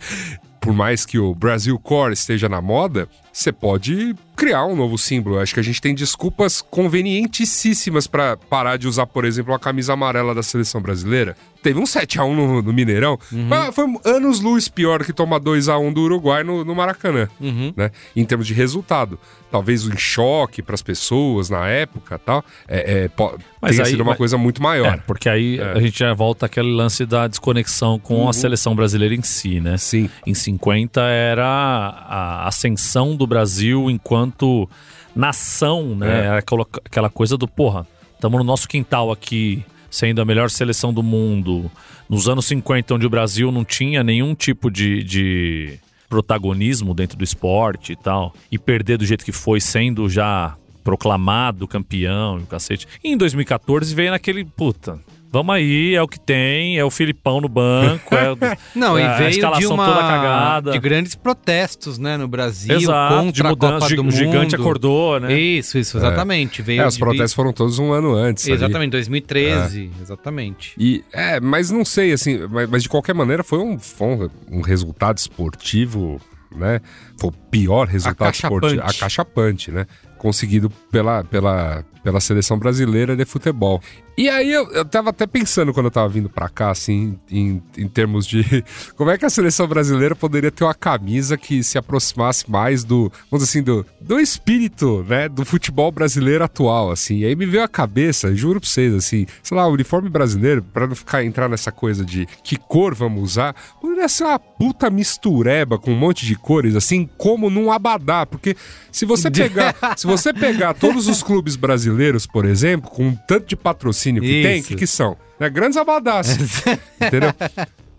por 0.62 0.72
mais 0.72 1.04
que 1.04 1.18
o 1.18 1.34
Brasil 1.34 1.78
Core 1.78 2.14
esteja 2.14 2.48
na 2.48 2.58
moda, 2.62 3.06
você 3.30 3.52
pode 3.52 4.14
criar 4.34 4.64
um 4.64 4.74
novo 4.74 4.96
símbolo. 4.96 5.38
Acho 5.38 5.52
que 5.52 5.60
a 5.60 5.62
gente 5.62 5.78
tem 5.78 5.94
desculpas 5.94 6.62
convenientíssimas 6.62 8.06
pra 8.06 8.36
parar 8.38 8.78
de 8.78 8.88
usar, 8.88 9.06
por 9.06 9.26
exemplo, 9.26 9.52
a 9.52 9.58
camisa 9.58 9.92
amarela 9.92 10.34
da 10.34 10.42
seleção 10.42 10.80
brasileira. 10.80 11.36
Teve 11.62 11.78
um 11.78 11.84
7x1 11.84 12.34
no, 12.34 12.60
no 12.62 12.72
Mineirão. 12.72 13.18
Mas 13.30 13.74
Foi 13.74 13.84
anos 14.04 14.40
luz 14.40 14.68
pior 14.68 15.04
que 15.04 15.12
tomar 15.12 15.38
2x1 15.40 15.92
do 15.94 16.00
Uruguai 16.02 16.42
no, 16.42 16.64
no 16.64 16.74
Maracanã, 16.74 17.28
né? 17.76 17.90
Em 18.16 18.24
termos 18.24 18.46
de 18.46 18.52
resultado. 18.54 19.18
Talvez 19.50 19.86
um 19.86 19.96
choque 19.96 20.62
pras 20.62 20.82
pessoas 20.82 21.50
na 21.50 21.68
época 21.68 22.18
tal. 22.18 22.42
É, 22.66 23.04
é, 23.04 23.08
po- 23.08 23.38
Mas 23.60 23.72
tenha 23.76 23.84
aí- 23.84 23.90
sido 23.90 24.00
uma 24.00 24.12
mas- 24.12 24.18
coisa 24.18 24.36
muito 24.38 24.60
É, 24.60 24.64
maior. 24.64 25.02
porque 25.06 25.28
aí 25.28 25.60
a 25.60 25.78
gente 25.78 25.98
já 25.98 26.12
volta 26.14 26.46
àquele 26.46 26.72
lance 26.72 27.04
da 27.06 27.28
desconexão 27.28 27.98
com 27.98 28.28
a 28.28 28.32
seleção 28.32 28.74
brasileira 28.74 29.14
em 29.14 29.22
si, 29.22 29.60
né? 29.60 29.76
Sim. 29.76 30.08
Em 30.26 30.34
50 30.34 31.00
era 31.02 31.46
a 31.46 32.48
ascensão 32.48 33.14
do 33.14 33.26
Brasil 33.26 33.90
enquanto 33.90 34.68
nação, 35.14 35.94
né? 35.94 36.22
É. 36.22 36.26
Era 36.26 36.38
aquela 36.38 37.10
coisa 37.10 37.36
do, 37.36 37.46
porra, 37.46 37.86
estamos 38.14 38.38
no 38.38 38.44
nosso 38.44 38.66
quintal 38.68 39.10
aqui, 39.12 39.64
sendo 39.92 40.22
a 40.22 40.24
melhor 40.24 40.50
seleção 40.50 40.92
do 40.92 41.02
mundo. 41.02 41.70
Nos 42.08 42.28
anos 42.28 42.46
50, 42.46 42.94
onde 42.94 43.06
o 43.06 43.10
Brasil 43.10 43.52
não 43.52 43.64
tinha 43.64 44.02
nenhum 44.02 44.34
tipo 44.34 44.70
de, 44.70 45.04
de 45.04 45.78
protagonismo 46.08 46.94
dentro 46.94 47.16
do 47.16 47.22
esporte 47.22 47.92
e 47.92 47.96
tal, 47.96 48.34
e 48.50 48.58
perder 48.58 48.96
do 48.96 49.04
jeito 49.04 49.24
que 49.24 49.32
foi, 49.32 49.60
sendo 49.60 50.08
já 50.08 50.56
proclamado 50.82 51.68
campeão 51.68 52.40
e 52.40 52.42
o 52.42 52.46
cacete. 52.46 52.88
E 53.04 53.12
em 53.12 53.16
2014 53.16 53.94
veio 53.94 54.10
naquele, 54.10 54.44
puta, 54.44 54.98
vamos 55.32 55.54
aí, 55.54 55.94
é 55.94 56.02
o 56.02 56.06
que 56.06 56.20
tem, 56.20 56.78
é 56.78 56.84
o 56.84 56.90
Filipão 56.90 57.40
no 57.40 57.48
banco, 57.48 58.14
é, 58.14 58.30
o- 58.30 58.36
Não, 58.78 58.96
é 58.98 59.02
e 59.02 59.04
a 59.06 59.16
veio 59.16 59.30
de 59.30 59.36
escalação 59.38 59.74
uma 59.74 59.86
toda 59.86 60.00
cagada. 60.02 60.70
de 60.72 60.78
grandes 60.78 61.14
protestos, 61.14 61.98
né, 61.98 62.16
no 62.16 62.28
Brasil 62.28 62.76
Exato, 62.76 63.14
contra 63.16 63.32
de 63.32 63.42
a 63.42 63.48
mudança, 63.48 63.72
Copa 63.74 63.88
gi- 63.88 63.96
do 63.96 64.02
o 64.02 64.04
Mundo. 64.04 64.14
gigante 64.14 64.54
acordou, 64.54 65.18
né? 65.18 65.32
Isso, 65.32 65.78
isso, 65.78 65.96
exatamente. 65.96 66.60
Veio 66.62 66.82
É, 66.82 66.86
os 66.86 66.94
de- 66.94 67.00
protestos 67.00 67.32
foram 67.34 67.52
todos 67.52 67.78
um 67.78 67.92
ano 67.92 68.14
antes. 68.14 68.44
ali. 68.44 68.54
Exatamente, 68.54 68.90
2013, 68.90 69.90
exatamente. 70.00 70.74
E, 70.78 71.02
é, 71.12 71.40
mas 71.40 71.70
não 71.70 71.84
sei, 71.84 72.12
assim, 72.12 72.46
mas, 72.50 72.68
mas 72.68 72.82
de 72.82 72.88
qualquer 72.88 73.14
maneira 73.14 73.42
foi 73.42 73.58
um, 73.58 73.78
foi 73.78 74.28
um, 74.50 74.60
resultado 74.60 75.16
esportivo, 75.18 76.20
né? 76.54 76.80
Foi 77.18 77.30
o 77.30 77.32
pior 77.32 77.86
resultado 77.86 78.28
Acachapante. 78.28 78.66
esportivo, 78.76 78.82
acachapante, 78.98 79.70
né? 79.70 79.86
Conseguido 80.18 80.70
pela, 80.90 81.24
pela, 81.24 81.84
pela 82.02 82.20
seleção 82.20 82.58
brasileira 82.58 83.16
de 83.16 83.24
futebol. 83.24 83.80
E 84.16 84.28
aí 84.28 84.52
eu, 84.52 84.70
eu 84.72 84.84
tava 84.84 85.08
até 85.08 85.26
pensando 85.26 85.72
quando 85.72 85.86
eu 85.86 85.90
tava 85.90 86.08
vindo 86.08 86.28
pra 86.28 86.48
cá, 86.48 86.70
assim, 86.70 87.18
em, 87.30 87.62
em 87.78 87.88
termos 87.88 88.26
de 88.26 88.62
como 88.94 89.10
é 89.10 89.16
que 89.16 89.24
a 89.24 89.30
seleção 89.30 89.66
brasileira 89.66 90.14
poderia 90.14 90.50
ter 90.50 90.64
uma 90.64 90.74
camisa 90.74 91.36
que 91.38 91.62
se 91.62 91.78
aproximasse 91.78 92.50
mais 92.50 92.84
do, 92.84 93.10
vamos 93.30 93.46
dizer 93.46 93.60
assim, 93.60 93.62
do, 93.62 93.86
do 94.00 94.20
espírito, 94.20 95.04
né, 95.08 95.30
do 95.30 95.46
futebol 95.46 95.90
brasileiro 95.90 96.44
atual, 96.44 96.90
assim. 96.90 97.20
E 97.20 97.24
aí 97.24 97.34
me 97.34 97.46
veio 97.46 97.64
a 97.64 97.68
cabeça, 97.68 98.34
juro 98.34 98.60
pra 98.60 98.68
vocês, 98.68 98.92
assim, 98.92 99.26
sei 99.42 99.56
lá, 99.56 99.66
o 99.66 99.72
uniforme 99.72 100.10
brasileiro, 100.10 100.62
pra 100.62 100.86
não 100.86 100.94
ficar 100.94 101.24
entrar 101.24 101.48
nessa 101.48 101.72
coisa 101.72 102.04
de 102.04 102.26
que 102.44 102.56
cor 102.56 102.94
vamos 102.94 103.22
usar, 103.22 103.54
poderia 103.80 104.08
ser 104.08 104.24
uma 104.24 104.38
puta 104.38 104.90
mistureba 104.90 105.78
com 105.78 105.90
um 105.90 105.98
monte 105.98 106.26
de 106.26 106.36
cores, 106.36 106.76
assim, 106.76 107.08
como 107.16 107.48
num 107.48 107.72
abadá, 107.72 108.26
porque 108.26 108.54
se 108.90 109.06
você 109.06 109.30
pegar, 109.32 109.74
se 109.96 110.06
você 110.06 110.34
pegar 110.34 110.74
todos 110.74 111.08
os 111.08 111.22
clubes 111.22 111.56
brasileiros, 111.56 111.91
por 112.30 112.44
exemplo, 112.44 112.90
com 112.90 113.08
um 113.08 113.14
tanto 113.14 113.46
de 113.46 113.56
patrocínio 113.56 114.22
que 114.22 114.42
tem, 114.42 114.56
o 114.56 114.58
Isso. 114.58 114.68
que 114.68 114.76
que 114.76 114.86
são? 114.86 115.16
Né, 115.38 115.50
grandes 115.50 115.76
abadás, 115.76 116.36
entendeu? 117.00 117.32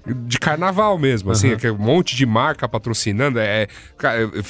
De 0.06 0.38
carnaval 0.38 0.98
mesmo, 1.00 1.32
assim, 1.32 1.54
aquele 1.54 1.78
monte 1.78 2.14
de 2.14 2.26
marca 2.26 2.68
patrocinando. 2.68 3.40
É, 3.40 3.68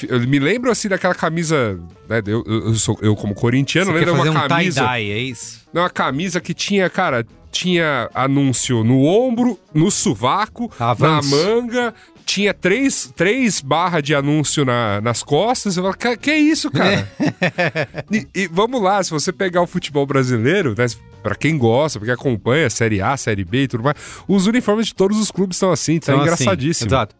eu, 0.08 0.20
me 0.26 0.40
lembro 0.40 0.68
assim 0.68 0.88
daquela 0.88 1.14
camisa. 1.14 1.78
Né, 2.08 2.20
eu, 2.26 2.42
eu, 2.44 2.74
sou, 2.74 2.98
eu, 3.00 3.14
como 3.14 3.34
corintiano, 3.34 3.92
Você 3.92 3.98
lembro 4.04 4.14
de 4.14 4.28
uma 4.30 4.44
um 4.44 4.48
camisa. 4.48 4.80
tie-dye, 4.80 5.10
é 5.12 5.18
isso? 5.18 5.62
Não, 5.72 5.82
uma 5.82 5.90
camisa 5.90 6.40
que 6.40 6.52
tinha, 6.52 6.90
cara, 6.90 7.24
tinha 7.52 8.10
anúncio 8.12 8.82
no 8.82 9.04
ombro, 9.04 9.56
no 9.72 9.92
sovaco, 9.92 10.68
Avanço. 10.76 11.30
na 11.30 11.36
manga. 11.36 11.94
Tinha 12.26 12.54
três, 12.54 13.12
três 13.14 13.60
barras 13.60 14.02
de 14.02 14.14
anúncio 14.14 14.64
na- 14.64 15.00
nas 15.00 15.22
costas. 15.22 15.76
Eu 15.76 15.84
falo, 15.84 16.16
"Que- 16.18 16.30
é 16.30 16.38
isso, 16.38 16.70
cara? 16.70 17.06
e, 18.10 18.26
e 18.34 18.48
vamos 18.48 18.82
lá, 18.82 19.02
se 19.02 19.10
você 19.10 19.32
pegar 19.32 19.60
o 19.62 19.66
futebol 19.66 20.06
brasileiro, 20.06 20.74
né? 20.76 20.86
Pra 21.22 21.34
quem 21.34 21.56
gosta, 21.56 21.98
pra 21.98 22.06
quem 22.06 22.14
acompanha, 22.14 22.68
Série 22.70 23.00
A, 23.00 23.16
Série 23.16 23.44
B 23.44 23.62
e 23.64 23.68
tudo 23.68 23.84
mais, 23.84 23.96
os 24.26 24.46
uniformes 24.46 24.86
de 24.88 24.94
todos 24.94 25.18
os 25.18 25.30
clubes 25.30 25.56
são 25.56 25.70
assim, 25.70 25.94
Então, 25.94 26.14
assim, 26.16 26.22
engraçadíssimo. 26.22 26.88
exato. 26.88 27.14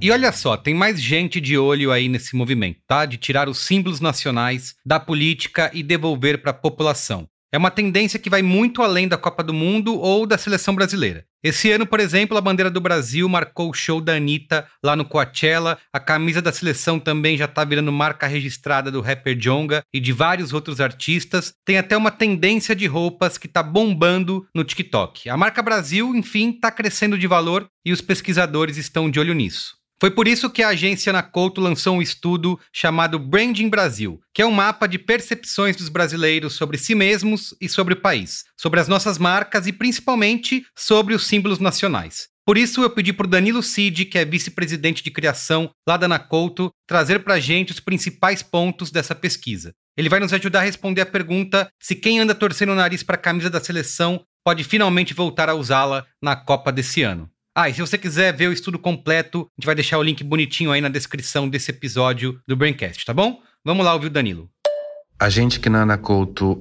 E 0.00 0.10
olha 0.10 0.30
só, 0.32 0.54
tem 0.56 0.74
mais 0.74 1.00
gente 1.00 1.40
de 1.40 1.56
olho 1.56 1.90
aí 1.90 2.08
nesse 2.10 2.36
movimento, 2.36 2.78
tá? 2.86 3.06
De 3.06 3.16
tirar 3.16 3.48
os 3.48 3.58
símbolos 3.58 4.00
nacionais 4.00 4.74
da 4.84 5.00
política 5.00 5.70
e 5.72 5.82
devolver 5.82 6.42
para 6.42 6.50
a 6.50 6.54
população. 6.54 7.26
É 7.54 7.56
uma 7.56 7.70
tendência 7.70 8.18
que 8.18 8.28
vai 8.28 8.42
muito 8.42 8.82
além 8.82 9.06
da 9.06 9.16
Copa 9.16 9.40
do 9.40 9.54
Mundo 9.54 9.96
ou 9.96 10.26
da 10.26 10.36
seleção 10.36 10.74
brasileira. 10.74 11.24
Esse 11.40 11.70
ano, 11.70 11.86
por 11.86 12.00
exemplo, 12.00 12.36
a 12.36 12.40
bandeira 12.40 12.68
do 12.68 12.80
Brasil 12.80 13.28
marcou 13.28 13.70
o 13.70 13.72
show 13.72 14.00
da 14.00 14.16
Anitta 14.16 14.66
lá 14.82 14.96
no 14.96 15.04
Coachella. 15.04 15.78
A 15.92 16.00
camisa 16.00 16.42
da 16.42 16.50
seleção 16.50 16.98
também 16.98 17.36
já 17.36 17.46
tá 17.46 17.62
virando 17.64 17.92
marca 17.92 18.26
registrada 18.26 18.90
do 18.90 19.00
rapper 19.00 19.36
Jonga 19.36 19.84
e 19.94 20.00
de 20.00 20.10
vários 20.10 20.52
outros 20.52 20.80
artistas. 20.80 21.54
Tem 21.64 21.78
até 21.78 21.96
uma 21.96 22.10
tendência 22.10 22.74
de 22.74 22.88
roupas 22.88 23.38
que 23.38 23.46
tá 23.46 23.62
bombando 23.62 24.44
no 24.52 24.64
TikTok. 24.64 25.30
A 25.30 25.36
marca 25.36 25.62
Brasil, 25.62 26.12
enfim, 26.12 26.50
tá 26.50 26.72
crescendo 26.72 27.16
de 27.16 27.28
valor 27.28 27.68
e 27.86 27.92
os 27.92 28.00
pesquisadores 28.00 28.78
estão 28.78 29.08
de 29.08 29.20
olho 29.20 29.32
nisso. 29.32 29.76
Foi 30.00 30.10
por 30.10 30.26
isso 30.26 30.50
que 30.50 30.62
a 30.62 30.68
agência 30.68 31.10
Anacouto 31.10 31.60
lançou 31.60 31.96
um 31.96 32.02
estudo 32.02 32.58
chamado 32.72 33.18
Branding 33.18 33.68
Brasil, 33.68 34.20
que 34.34 34.42
é 34.42 34.46
um 34.46 34.50
mapa 34.50 34.86
de 34.86 34.98
percepções 34.98 35.76
dos 35.76 35.88
brasileiros 35.88 36.54
sobre 36.54 36.76
si 36.76 36.94
mesmos 36.94 37.54
e 37.60 37.68
sobre 37.68 37.94
o 37.94 38.00
país, 38.00 38.44
sobre 38.56 38.80
as 38.80 38.88
nossas 38.88 39.18
marcas 39.18 39.66
e 39.66 39.72
principalmente 39.72 40.66
sobre 40.76 41.14
os 41.14 41.26
símbolos 41.26 41.58
nacionais. 41.58 42.28
Por 42.46 42.58
isso 42.58 42.82
eu 42.82 42.90
pedi 42.90 43.10
para 43.10 43.26
o 43.26 43.30
Danilo 43.30 43.62
Cid, 43.62 44.04
que 44.04 44.18
é 44.18 44.24
vice-presidente 44.24 45.02
de 45.02 45.10
criação 45.10 45.70
lá 45.88 45.96
da 45.96 46.04
Anacouto, 46.04 46.70
trazer 46.86 47.20
para 47.20 47.34
a 47.34 47.40
gente 47.40 47.72
os 47.72 47.80
principais 47.80 48.42
pontos 48.42 48.90
dessa 48.90 49.14
pesquisa. 49.14 49.72
Ele 49.96 50.10
vai 50.10 50.20
nos 50.20 50.32
ajudar 50.32 50.60
a 50.60 50.64
responder 50.64 51.00
a 51.00 51.06
pergunta 51.06 51.70
se 51.80 51.94
quem 51.94 52.20
anda 52.20 52.34
torcendo 52.34 52.72
o 52.72 52.74
nariz 52.74 53.02
para 53.02 53.14
a 53.14 53.18
camisa 53.18 53.48
da 53.48 53.60
seleção 53.60 54.22
pode 54.44 54.62
finalmente 54.62 55.14
voltar 55.14 55.48
a 55.48 55.54
usá-la 55.54 56.04
na 56.20 56.36
Copa 56.36 56.70
desse 56.70 57.02
ano. 57.02 57.30
Ah, 57.56 57.68
e 57.68 57.74
se 57.74 57.80
você 57.80 57.96
quiser 57.96 58.36
ver 58.36 58.48
o 58.48 58.52
estudo 58.52 58.78
completo, 58.78 59.42
a 59.42 59.60
gente 59.60 59.66
vai 59.66 59.76
deixar 59.76 59.98
o 59.98 60.02
link 60.02 60.24
bonitinho 60.24 60.72
aí 60.72 60.80
na 60.80 60.88
descrição 60.88 61.48
desse 61.48 61.70
episódio 61.70 62.40
do 62.48 62.56
Braincast, 62.56 63.04
tá 63.04 63.14
bom? 63.14 63.40
Vamos 63.64 63.84
lá 63.84 63.94
ouvir 63.94 64.08
o 64.08 64.10
Danilo. 64.10 64.50
A 65.18 65.28
gente 65.28 65.60
que 65.60 65.70
na 65.70 65.82
Ana 65.82 66.00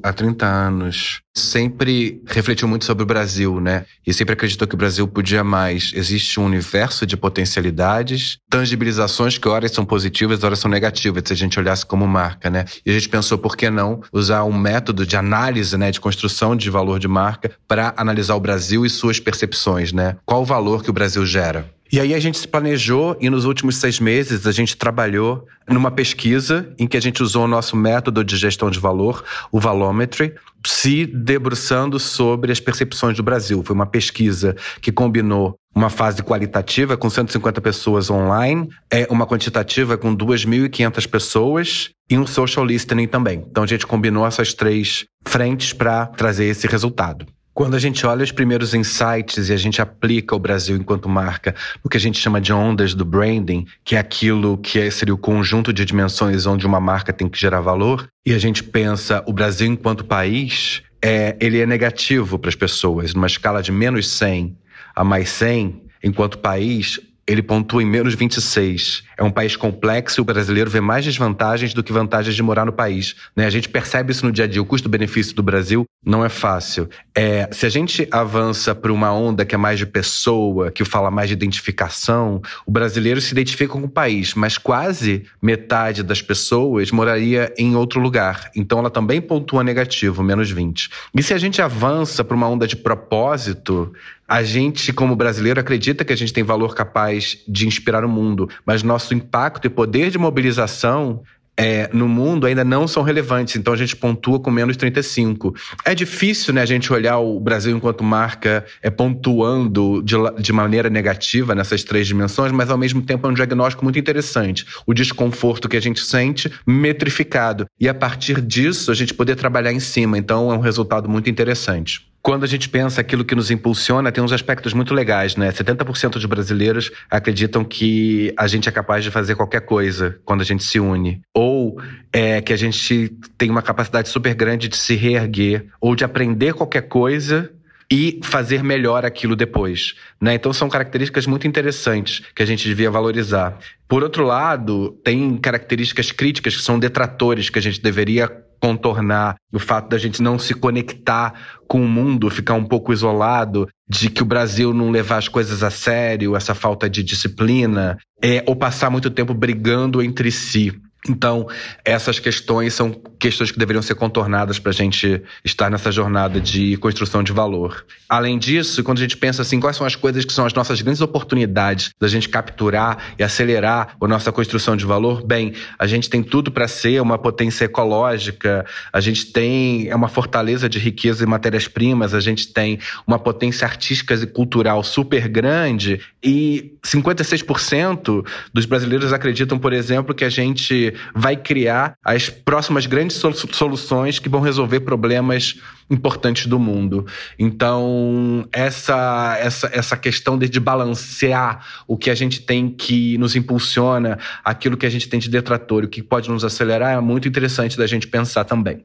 há 0.04 0.13
30 0.13 0.46
anos 0.46 1.22
sempre 1.36 2.22
refletiu 2.28 2.68
muito 2.68 2.86
sobre 2.86 3.04
o 3.04 3.06
Brasil, 3.06 3.60
né? 3.60 3.86
E 4.06 4.13
sempre 4.13 4.34
acreditou 4.34 4.68
que 4.68 4.76
o 4.76 4.78
Brasil 4.78 5.08
podia 5.08 5.44
mais. 5.44 5.92
Existe 5.96 6.39
um 6.39 6.46
universo 6.46 7.06
de 7.06 7.18
potencialidades, 7.18 8.38
tangibilizações 8.50 9.38
que 9.39 9.48
horas 9.48 9.72
são 9.72 9.84
positivas, 9.84 10.44
horas 10.44 10.60
são 10.60 10.70
negativas, 10.70 11.24
se 11.26 11.34
a 11.34 11.36
gente 11.36 11.60
olhasse 11.60 11.86
como 11.86 12.08
marca, 12.08 12.50
né? 12.50 12.66
E 12.86 12.92
a 12.92 12.94
gente 12.94 13.10
pensou 13.10 13.38
por 13.38 13.58
que 13.58 13.70
não 13.70 14.02
usar 14.13 14.44
um 14.44 14.54
método 14.54 15.06
de 15.06 15.18
análise, 15.18 15.76
né, 15.76 15.89
de 15.89 16.00
construção 16.00 16.56
de 16.56 16.70
valor 16.70 17.00
de 17.00 17.08
marca 17.08 17.52
para 17.68 17.94
analisar 17.98 18.36
o 18.36 18.39
Brasil 18.39 18.86
e 18.86 18.89
suas 18.89 19.20
percepções, 19.20 19.92
né? 19.92 20.16
Qual 20.26 20.44
o 20.44 20.46
valor 20.46 20.84
que 20.84 20.89
o 20.92 20.94
Brasil 20.94 21.26
gera? 21.26 21.68
E 21.93 21.99
aí 21.99 22.15
a 22.15 22.19
gente 22.19 22.39
se 22.39 22.47
planejou 22.47 23.15
e 23.21 23.29
nos 23.29 23.45
últimos 23.45 23.77
seis 23.77 23.99
meses 23.99 24.47
a 24.47 24.51
gente 24.51 24.75
trabalhou 24.75 25.45
numa 25.69 25.91
pesquisa 25.91 26.73
em 26.79 26.88
que 26.88 26.97
a 26.97 26.99
gente 26.99 27.21
usou 27.21 27.43
o 27.43 27.47
nosso 27.47 27.77
método 27.77 28.23
de 28.23 28.36
gestão 28.36 28.71
de 28.71 28.79
valor, 28.79 29.23
o 29.51 29.60
Valometry, 29.60 30.34
se 30.65 31.06
debruçando 31.06 31.99
sobre 31.99 32.51
as 32.51 32.60
percepções 32.60 33.15
do 33.15 33.21
Brasil. 33.21 33.62
Foi 33.63 33.75
uma 33.75 33.86
pesquisa 33.86 34.56
que 34.82 34.91
combinou 34.91 35.56
uma 35.75 35.91
fase 35.91 36.23
qualitativa 36.23 36.97
com 36.97 37.12
150 37.12 37.62
pessoas 37.62 38.10
online, 38.10 38.67
é 38.91 39.06
uma 39.12 39.27
quantitativa 39.27 39.95
com 39.95 40.17
2.500 40.17 41.08
pessoas 41.08 41.91
e 42.10 42.17
um 42.17 42.25
social 42.25 42.65
listening 42.65 43.08
também. 43.08 43.45
Então 43.47 43.62
a 43.62 43.67
gente 43.67 43.86
combinou 43.86 44.25
essas 44.25 44.56
três 44.56 45.06
frentes 45.27 45.73
para 45.73 46.08
trazer 46.08 46.45
esse 46.45 46.65
resultado. 46.65 47.27
Quando 47.54 47.76
a 47.76 47.80
gente 47.80 48.04
olha 48.06 48.24
os 48.24 48.32
primeiros 48.32 48.74
insights 48.74 49.50
e 49.50 49.54
a 49.54 49.58
gente 49.58 49.80
aplica 49.80 50.36
o 50.36 50.39
Brasil 50.39 50.76
enquanto 50.76 51.08
marca 51.08 51.54
no 51.84 51.89
que 51.89 51.98
a 51.98 52.00
gente 52.00 52.18
chama 52.18 52.42
de 52.42 52.52
ondas 52.52 52.96
do 52.96 53.06
branding, 53.06 53.68
que 53.84 53.96
é 53.96 54.00
aquilo 54.00 54.58
que 54.58 54.80
é, 54.80 54.89
seria 54.89 55.13
o 55.13 55.18
conjunto 55.18 55.72
de 55.72 55.86
dimensões 55.86 56.48
onde 56.48 56.66
uma 56.66 56.80
marca 56.80 57.13
tem 57.13 57.30
que 57.30 57.39
gerar 57.39 57.62
valor, 57.62 58.08
e 58.26 58.34
a 58.34 58.39
gente 58.39 58.63
pensa 58.63 59.24
o 59.28 59.34
Brasil 59.34 59.68
enquanto 59.68 60.04
país, 60.04 60.82
é, 61.00 61.38
ele 61.39 61.60
é 61.60 61.66
negativo 61.66 62.39
para 62.39 62.50
as 62.50 62.56
pessoas, 62.56 63.13
numa 63.13 63.28
escala 63.28 63.62
de 63.62 63.72
menos 63.72 64.10
100 64.10 64.58
a 64.96 65.04
mais 65.04 65.30
100, 65.30 65.84
enquanto 66.04 66.39
país, 66.39 67.00
ele 67.25 67.41
pontua 67.41 67.81
em 67.81 67.86
menos 67.86 68.13
26. 68.15 69.03
É 69.17 69.23
um 69.23 69.31
país 69.31 69.55
complexo 69.55 70.19
e 70.19 70.21
o 70.21 70.25
brasileiro 70.25 70.69
vê 70.69 70.81
mais 70.81 71.05
desvantagens 71.05 71.73
do 71.73 71.83
que 71.83 71.93
vantagens 71.93 72.36
de 72.36 72.43
morar 72.43 72.65
no 72.65 72.73
país. 72.73 73.15
Né? 73.36 73.45
A 73.45 73.49
gente 73.49 73.69
percebe 73.69 74.12
isso 74.12 74.25
no 74.25 74.31
dia 74.31 74.45
a 74.45 74.47
dia. 74.47 74.62
O 74.62 74.65
custo-benefício 74.65 75.36
do 75.36 75.41
Brasil 75.41 75.86
não 76.05 76.25
é 76.25 76.29
fácil. 76.29 76.89
É, 77.15 77.47
se 77.51 77.65
a 77.65 77.69
gente 77.69 78.07
avança 78.12 78.75
para 78.75 78.91
uma 78.91 79.13
onda 79.13 79.45
que 79.45 79.55
é 79.55 79.57
mais 79.57 79.79
de 79.79 79.86
pessoa, 79.86 80.69
que 80.69 80.83
fala 80.83 81.09
mais 81.09 81.29
de 81.29 81.33
identificação, 81.33 82.41
o 82.65 82.71
brasileiro 82.71 83.21
se 83.21 83.31
identifica 83.31 83.71
com 83.71 83.83
o 83.83 83.89
país, 83.89 84.33
mas 84.33 84.57
quase 84.57 85.23
metade 85.41 86.03
das 86.03 86.21
pessoas 86.21 86.91
moraria 86.91 87.53
em 87.57 87.75
outro 87.75 88.01
lugar. 88.01 88.51
Então 88.55 88.79
ela 88.79 88.89
também 88.89 89.21
pontua 89.21 89.63
negativo, 89.63 90.21
menos 90.21 90.51
20. 90.51 90.89
E 91.15 91.23
se 91.23 91.33
a 91.33 91.38
gente 91.38 91.62
avança 91.62 92.23
para 92.23 92.36
uma 92.36 92.49
onda 92.49 92.67
de 92.67 92.75
propósito, 92.75 93.93
a 94.34 94.41
gente, 94.41 94.91
como 94.91 95.15
brasileiro, 95.15 95.60
acredita 95.60 96.04
que 96.04 96.12
a 96.12 96.15
gente 96.17 96.34
tem 96.34 96.43
valor 96.43 96.74
capaz 96.74 97.38
de 97.48 97.67
inspirar 97.67 98.04
o 98.04 98.10
mundo, 98.10 98.50
mas 98.65 98.82
nosso 98.82 99.13
impacto 99.13 99.67
e 99.67 99.69
poder 99.69 100.10
de 100.10 100.17
mobilização 100.17 101.22
é, 101.56 101.88
no 101.93 102.08
mundo 102.08 102.48
ainda 102.48 102.63
não 102.63 102.88
são 102.88 103.04
relevantes, 103.04 103.56
então 103.56 103.72
a 103.72 103.78
gente 103.78 103.96
pontua 103.96 104.39
com 104.39 104.50
menos 104.50 104.76
35. 104.76 105.54
É 105.86 105.93
difícil 105.93 106.52
né, 106.52 106.63
a 106.63 106.65
gente 106.65 106.91
olhar 106.91 107.19
o 107.19 107.39
Brasil 107.39 107.78
enquanto 107.78 108.04
marca 108.04 108.65
é, 108.82 108.89
pontuando 108.89 110.02
de, 110.02 110.15
de 110.39 110.52
maneira 110.52 110.89
negativa 110.89 111.54
nessas 111.54 111.84
três 111.84 112.08
dimensões, 112.08 112.52
mas 112.52 112.72
ao 112.72 112.78
mesmo 112.78 113.04
tempo 113.04 113.28
é 113.28 113.30
um 113.30 113.36
diagnóstico 113.36 113.84
muito 113.84 114.00
interessante. 114.00 114.65
O 114.88 114.96
desconforto 114.96 115.69
que 115.69 115.78
a 115.78 115.80
gente 115.80 116.00
sente 116.00 116.52
metrificado. 116.65 117.67
E 117.80 117.88
a 117.88 117.93
partir 117.93 118.41
disso 118.41 118.89
a 118.89 118.96
gente 118.96 119.13
poder 119.13 119.36
trabalhar 119.36 119.72
em 119.72 119.80
cima. 119.80 120.17
Então 120.17 120.52
é 120.52 120.56
um 120.56 120.60
resultado 120.60 121.08
muito 121.08 121.30
interessante 121.30 122.12
quando 122.23 122.45
a 122.45 122.47
gente 122.47 122.69
pensa 122.69 123.01
aquilo 123.01 123.25
que 123.25 123.36
nos 123.36 123.51
impulsiona, 123.51 124.09
tem 124.09 124.23
uns 124.23 124.31
aspectos 124.31 124.73
muito 124.73 124.93
legais, 124.93 125.36
né? 125.36 125.51
70% 125.51 126.12
dos 126.12 126.23
brasileiros 126.23 126.89
acreditam 127.12 127.65
que 127.65 128.33
a 128.38 128.47
gente 128.47 128.69
é 128.69 128.71
capaz 128.71 129.03
de 129.03 129.12
fazer 129.12 129.36
qualquer 129.36 129.59
coisa 129.59 130.17
quando 130.23 130.39
a 130.39 130.45
gente 130.45 130.63
se 130.63 130.79
une. 130.79 131.21
Ou 131.33 131.77
é, 132.13 132.41
que 132.41 132.53
a 132.53 132.55
gente 132.55 133.09
tem 133.38 133.49
uma 133.49 133.62
capacidade 133.62 134.07
super 134.07 134.33
grande 134.33 134.69
de 134.69 134.77
se 134.77 134.95
reerguer, 134.95 135.65
ou 135.81 135.97
de 135.97 136.05
aprender 136.05 136.53
qualquer 136.53 136.83
coisa 136.83 137.51
e 137.91 138.21
fazer 138.23 138.63
melhor 138.63 139.05
aquilo 139.05 139.36
depois. 139.36 139.95
Né? 140.19 140.36
Então 140.36 140.53
são 140.53 140.69
características 140.69 141.27
muito 141.27 141.45
interessantes 141.45 142.23
que 142.33 142.41
a 142.41 142.45
gente 142.45 142.65
devia 142.65 142.89
valorizar. 142.89 143.57
Por 143.86 144.01
outro 144.01 144.23
lado, 144.23 144.97
tem 145.03 145.36
características 145.36 146.12
críticas 146.13 146.55
que 146.55 146.63
são 146.63 146.79
detratores 146.79 147.49
que 147.49 147.59
a 147.59 147.62
gente 147.62 147.81
deveria 147.81 148.31
contornar 148.63 149.36
o 149.52 149.60
fato 149.60 149.89
da 149.89 149.97
gente 149.97 150.21
não 150.21 150.39
se 150.39 150.54
conectar 150.54 151.34
com 151.67 151.84
o 151.84 151.88
mundo, 151.88 152.30
ficar 152.30 152.54
um 152.54 152.63
pouco 152.63 152.93
isolado, 152.93 153.67
de 153.89 154.10
que 154.10 154.23
o 154.23 154.26
Brasil 154.26 154.73
não 154.73 154.89
levar 154.89 155.17
as 155.17 155.28
coisas 155.28 155.62
a 155.63 155.69
sério, 155.69 156.34
essa 156.34 156.56
falta 156.56 156.89
de 156.89 157.04
disciplina, 157.04 157.97
é, 158.23 158.41
ou 158.47 158.56
passar 158.56 158.89
muito 158.89 159.12
tempo 159.12 159.34
brigando 159.34 160.02
entre 160.02 160.32
si. 160.32 160.71
Então, 161.08 161.48
essas 161.84 162.18
questões 162.18 162.74
são 162.74 162.92
questões 163.20 163.52
que 163.52 163.60
deveriam 163.60 163.82
ser 163.82 163.96
contornadas 163.96 164.58
para 164.58 164.72
a 164.72 164.74
gente 164.74 165.22
estar 165.44 165.70
nessa 165.70 165.92
jornada 165.92 166.39
de 166.39 166.78
construção 166.78 167.22
de 167.22 167.34
valor. 167.34 167.86
Além 168.08 168.38
disso, 168.38 168.84
quando 168.84 169.00
a 169.00 169.02
gente 169.02 169.18
pensa 169.18 169.42
assim, 169.42 169.60
quais 169.60 169.76
são 169.76 169.86
as 169.86 169.96
coisas 169.96 170.24
que 170.24 170.32
são 170.32 170.46
as 170.46 170.54
nossas 170.54 170.82
grandes 170.82 171.02
oportunidades 171.02 171.92
da 172.00 172.08
gente 172.08 172.30
capturar 172.30 172.98
e 173.18 173.24
acelerar 173.24 173.96
a 174.00 174.08
nossa 174.08 174.32
construção 174.32 174.78
de 174.78 174.86
valor, 174.86 175.26
bem, 175.26 175.54
a 175.78 175.88
gente 175.88 176.10
tem 176.10 176.24
tudo 176.24 176.52
para 176.52 176.68
ser 176.68 177.02
uma 177.02 177.18
potência 177.18 177.66
ecológica, 177.66 178.66
a 178.92 179.00
gente 179.00 179.26
tem 179.28 179.89
é 179.89 179.96
uma 179.96 180.08
fortaleza 180.08 180.70
de 180.70 180.80
riqueza 180.80 181.24
e 181.24 181.28
matérias-primas, 181.28 182.13
a 182.13 182.20
gente 182.20 182.48
tem 182.54 182.80
uma 183.06 183.20
potência 183.20 183.66
artística 183.66 184.13
e 184.13 184.26
cultural 184.26 184.84
super 184.84 185.28
grande 185.28 186.00
e 186.24 186.74
56% 186.86 188.26
dos 188.54 188.66
brasileiros 188.66 189.12
acreditam, 189.12 189.58
por 189.58 189.74
exemplo, 189.74 190.13
que 190.13 190.24
a 190.24 190.30
gente 190.30 190.92
vai 191.15 191.36
criar 191.36 191.95
as 192.03 192.29
próximas 192.29 192.86
grandes 192.86 193.21
soluções 193.51 194.19
que 194.19 194.29
vão 194.29 194.41
resolver 194.41 194.82
problemas 194.82 195.60
importantes 195.89 196.47
do 196.47 196.60
mundo. 196.60 197.06
Então, 197.38 198.47
essa, 198.51 199.38
essa, 199.39 199.69
essa 199.73 199.97
questão 199.97 200.38
de, 200.38 200.47
de 200.49 200.60
balancear 200.60 201.65
o 201.88 201.97
que 201.97 202.10
a 202.10 202.15
gente 202.15 202.41
tem 202.41 202.69
que 202.69 203.17
nos 203.17 203.36
impulsiona, 203.36 204.17
aquilo 204.43 204.77
que 204.77 204.86
a 204.86 204.89
gente 204.89 205.08
tem 205.08 205.19
de 205.19 205.29
detrator, 205.29 205.84
o 205.84 205.88
que 205.88 206.01
pode 206.01 206.29
nos 206.29 206.43
acelerar, 206.43 206.93
é 206.97 207.01
muito 207.01 207.27
interessante 207.27 207.77
da 207.77 207.88
gente 207.88 208.08
pensar 208.08 208.43
também. 208.43 208.84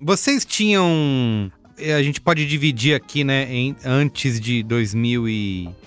Vocês 0.00 0.44
tinham. 0.44 1.50
Eh, 1.78 1.94
a 1.94 2.02
gente 2.02 2.20
pode 2.20 2.46
dividir 2.46 2.94
aqui, 2.94 3.24
né, 3.24 3.46
em, 3.50 3.74
antes 3.84 4.38
de 4.38 4.62
2014 4.62 5.26
e 5.30 5.86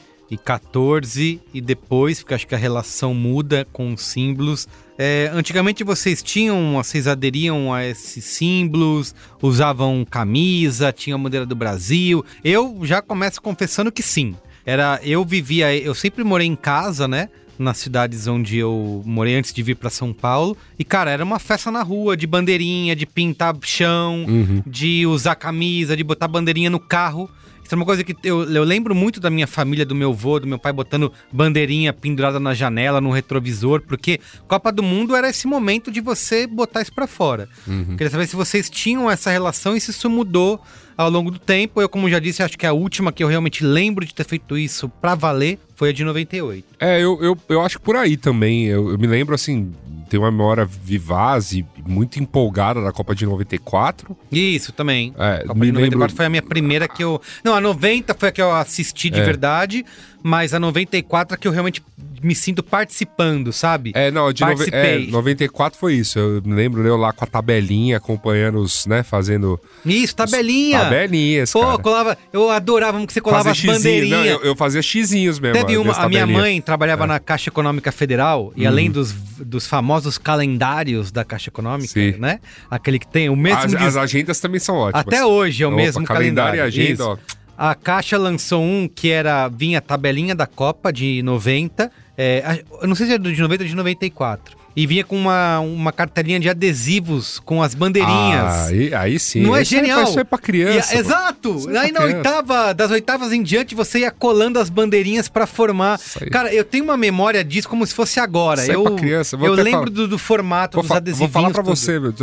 depois, 1.62 2.20
porque 2.20 2.34
acho 2.34 2.48
que 2.48 2.56
a 2.56 2.58
relação 2.58 3.14
muda 3.14 3.68
com 3.72 3.94
os 3.94 4.02
símbolos. 4.02 4.68
É, 4.98 5.32
antigamente 5.34 5.84
vocês 5.84 6.22
tinham, 6.22 6.74
vocês 6.74 7.08
aderiam 7.08 7.74
a 7.74 7.86
esses 7.86 8.24
símbolos, 8.26 9.16
usavam 9.42 10.06
camisa, 10.10 10.92
tinha 10.92 11.16
a 11.16 11.20
bandeira 11.20 11.46
do 11.46 11.56
Brasil. 11.56 12.24
Eu 12.44 12.80
já 12.84 13.02
começo 13.02 13.42
confessando 13.42 13.92
que 13.92 14.04
sim. 14.04 14.36
Era, 14.66 15.00
eu 15.04 15.26
vivia, 15.26 15.76
eu 15.76 15.96
sempre 15.96 16.24
morei 16.24 16.46
em 16.46 16.56
casa, 16.56 17.08
né? 17.08 17.30
nas 17.60 17.78
cidades 17.78 18.26
onde 18.26 18.58
eu 18.58 19.04
morei 19.06 19.36
antes 19.36 19.52
de 19.52 19.62
vir 19.62 19.76
para 19.76 19.90
São 19.90 20.14
Paulo. 20.14 20.56
E, 20.80 20.86
cara, 20.86 21.12
era 21.12 21.24
uma 21.24 21.38
festa 21.38 21.70
na 21.70 21.84
rua, 21.84 22.16
de 22.16 22.26
bandeirinha, 22.26 22.96
de 22.96 23.06
pintar 23.06 23.54
chão, 23.62 24.26
uhum. 24.28 24.64
de 24.66 25.06
usar 25.06 25.36
camisa, 25.36 25.96
de 25.96 26.04
botar 26.04 26.30
bandeirinha 26.30 26.70
no 26.70 26.80
carro. 26.80 27.30
Isso 27.70 27.76
é 27.76 27.78
uma 27.78 27.86
coisa 27.86 28.04
que 28.04 28.16
eu, 28.24 28.52
eu 28.52 28.64
lembro 28.64 28.96
muito 28.96 29.20
da 29.20 29.30
minha 29.30 29.46
família, 29.46 29.86
do 29.86 29.94
meu 29.94 30.10
avô, 30.10 30.40
do 30.40 30.48
meu 30.48 30.58
pai 30.58 30.74
botando 30.74 31.14
bandeirinha 31.32 31.94
pendurada 31.94 32.40
na 32.40 32.56
janela, 32.56 33.00
no 33.00 33.12
retrovisor, 33.12 33.80
porque 33.82 34.20
Copa 34.48 34.72
do 34.72 34.82
Mundo 34.82 35.16
era 35.16 35.30
esse 35.30 35.46
momento 35.46 35.92
de 35.92 36.02
você 36.02 36.48
botar 36.48 36.82
isso 36.82 36.92
para 36.92 37.06
fora. 37.06 37.48
Uhum. 37.68 37.96
Queria 37.96 38.10
saber 38.10 38.26
se 38.26 38.36
vocês 38.36 38.72
tinham 38.72 39.08
essa 39.08 39.30
relação 39.30 39.78
e 39.78 39.82
se 39.82 39.92
isso 39.92 40.10
mudou 40.10 40.60
ao 41.00 41.10
longo 41.10 41.32
do 41.32 41.40
tempo. 41.40 41.82
Eu, 41.82 41.88
como 41.88 42.10
já 42.10 42.20
disse, 42.20 42.44
acho 42.44 42.58
que 42.58 42.66
a 42.66 42.74
última 42.74 43.14
que 43.14 43.24
eu 43.24 43.28
realmente 43.30 43.64
lembro 43.64 44.06
de 44.06 44.14
ter 44.14 44.26
feito 44.26 44.58
isso 44.58 44.90
pra 44.90 45.16
valer 45.16 45.58
foi 45.74 45.90
a 45.90 45.94
de 45.94 46.04
98. 46.04 46.66
É, 46.78 47.02
eu, 47.02 47.18
eu, 47.24 47.38
eu 47.48 47.62
acho 47.62 47.80
que 47.80 47.86
por 47.86 47.96
aí 47.96 48.18
também. 48.18 48.66
Eu, 48.66 48.92
eu 48.92 48.98
me 48.98 49.08
lembro, 49.08 49.34
assim, 49.34 49.72
tem 50.10 50.20
uma 50.20 50.30
memória 50.30 50.66
vivaz 50.66 51.54
e 51.54 51.66
muito 51.88 52.20
empolgada 52.20 52.84
da 52.84 52.92
Copa 52.92 53.16
de 53.16 53.26
94. 53.26 54.18
Isso, 54.30 54.74
também. 54.74 55.14
É, 55.18 55.36
a 55.36 55.48
Copa 55.48 55.66
de 55.66 55.72
94 55.72 56.00
lembro... 56.00 56.16
foi 56.18 56.26
a 56.26 56.30
minha 56.30 56.42
primeira 56.42 56.86
que 56.86 57.02
eu. 57.02 57.22
Não, 57.46 57.56
a 57.56 57.62
90 57.62 58.14
foi 58.16 58.28
a 58.28 58.32
que 58.34 58.42
eu 58.42 58.52
assisti 58.52 59.10
de 59.10 59.22
é. 59.22 59.24
verdade, 59.24 59.86
mas 60.22 60.54
a 60.54 60.60
94 60.60 61.36
é 61.36 61.38
que 61.38 61.48
eu 61.48 61.52
realmente 61.54 61.82
me 62.22 62.36
sinto 62.36 62.62
participando, 62.64 63.52
sabe? 63.52 63.92
É, 63.96 64.12
não, 64.12 64.32
de 64.32 64.42
Participei. 64.42 65.08
é, 65.08 65.12
94 65.12 65.80
foi 65.80 65.96
isso. 65.96 66.20
Eu 66.20 66.42
me 66.44 66.54
lembro 66.54 66.86
eu 66.86 66.98
lá 66.98 67.12
com 67.12 67.24
a 67.24 67.28
tabelinha, 67.28 67.98
acompanhando 67.98 68.60
os, 68.60 68.86
né, 68.86 69.04
fazendo. 69.04 69.60
Isso, 69.86 70.16
tabelinha. 70.16 70.80
tabelinhas. 70.80 71.52
Pô, 71.52 71.62
cara. 71.62 71.78
colava. 71.78 72.18
Eu 72.32 72.50
adorava 72.50 73.06
que 73.06 73.14
você 73.14 73.22
colava 73.22 73.50
Fazer 73.50 73.70
as 73.70 73.78
bandeirinhas. 73.78 74.20
Não, 74.20 74.26
eu, 74.26 74.44
eu, 74.44 74.56
fazia 74.56 74.82
xizinhos 74.82 75.40
mesmo. 75.40 75.54
Teve 75.54 75.78
uma. 75.78 75.94
A 75.94 76.10
minha 76.10 76.28
mãe 76.28 76.62
trabalhava 76.62 77.04
é. 77.04 77.08
na 77.08 77.20
Caixa 77.20 77.50
Econômica 77.50 77.92
Federal 77.92 78.54
e 78.56 78.66
além 78.66 78.88
uhum. 78.88 78.94
dos, 78.94 79.12
dos 79.12 79.68
famosos 79.68 80.18
calendários 80.18 81.12
da 81.12 81.24
Caixa 81.24 81.50
Econômica, 81.50 81.94
Sim. 81.94 82.16
né? 82.18 82.40
Aquele 82.70 83.00
que 83.00 83.08
tem 83.08 83.30
o 83.30 83.36
mesmo. 83.36 83.60
As, 83.60 83.74
as 83.74 83.98
agendas 83.98 84.40
também 84.40 84.60
são 84.60 84.76
ótimas. 84.76 85.06
Até 85.06 85.26
hoje 85.26 85.64
é 85.64 85.68
o 85.68 85.70
Opa, 85.70 85.78
mesmo 85.78 86.04
calendário. 86.04 86.60
calendário 86.60 86.60
e 86.60 86.62
agenda, 86.62 87.04
Isso. 87.04 87.10
ó. 87.36 87.40
A 87.62 87.76
Caixa 87.76 88.18
lançou 88.18 88.64
um 88.64 88.88
que 88.88 89.10
era 89.10 89.50
vinha 89.50 89.80
a 89.80 89.82
tabelinha 89.82 90.34
da 90.34 90.48
Copa 90.48 90.94
de 90.94 91.22
90. 91.24 91.92
É, 92.22 92.64
eu 92.82 92.88
não 92.88 92.96
sei 92.96 93.08
se 93.08 93.14
é 93.14 93.18
de 93.18 93.42
90 93.42 93.64
ou 93.64 93.70
de 93.70 93.76
94. 93.76 94.58
e 94.76 94.86
vinha 94.86 95.04
com 95.04 95.16
uma, 95.18 95.60
uma 95.60 95.92
cartelinha 95.92 96.40
de 96.40 96.48
adesivos 96.50 97.40
com 97.40 97.62
as 97.62 97.74
bandeirinhas. 97.74 98.44
Ah, 98.44 98.66
aí, 98.68 98.94
aí 98.94 99.20
sim. 99.20 99.42
Não 99.42 99.56
é 99.56 99.62
Isso 99.62 99.72
genial? 99.72 100.04
Isso 100.04 100.20
é 100.20 100.24
pra 100.24 100.38
criança. 100.38 100.96
E- 100.96 101.00
exato! 101.00 101.56
Isso 101.58 101.70
é 101.70 101.78
Aí 101.80 101.92
na 101.92 102.00
criança. 102.02 102.18
oitava, 102.18 102.74
das 102.74 102.92
oitavas 102.92 103.34
em 103.34 103.42
diante, 103.42 103.74
você 103.76 104.00
ia 104.00 104.12
colando 104.12 104.60
as 104.60 104.70
bandeirinhas 104.70 105.28
pra 105.28 105.46
formar. 105.48 106.00
Cara, 106.32 106.54
eu 106.54 106.64
tenho 106.64 106.84
uma 106.84 106.96
memória 106.96 107.44
disso 107.44 107.68
como 107.68 107.86
se 107.86 107.94
fosse 107.94 108.20
agora. 108.20 108.62
Isso 108.62 108.72
é 108.72 108.76
eu 108.76 108.84
pra 108.84 108.96
criança. 108.96 109.36
Vou 109.36 109.48
eu 109.48 109.54
lembro 109.56 109.72
falar- 109.72 109.86
do, 109.90 110.08
do 110.08 110.18
formato 110.18 110.76
Vou, 110.76 110.84
dos 110.84 110.92
adesivos. 110.92 111.20
vou 111.20 111.30
falar 111.30 111.52
pra 111.52 111.64
você, 111.64 112.00
meu. 112.00 112.14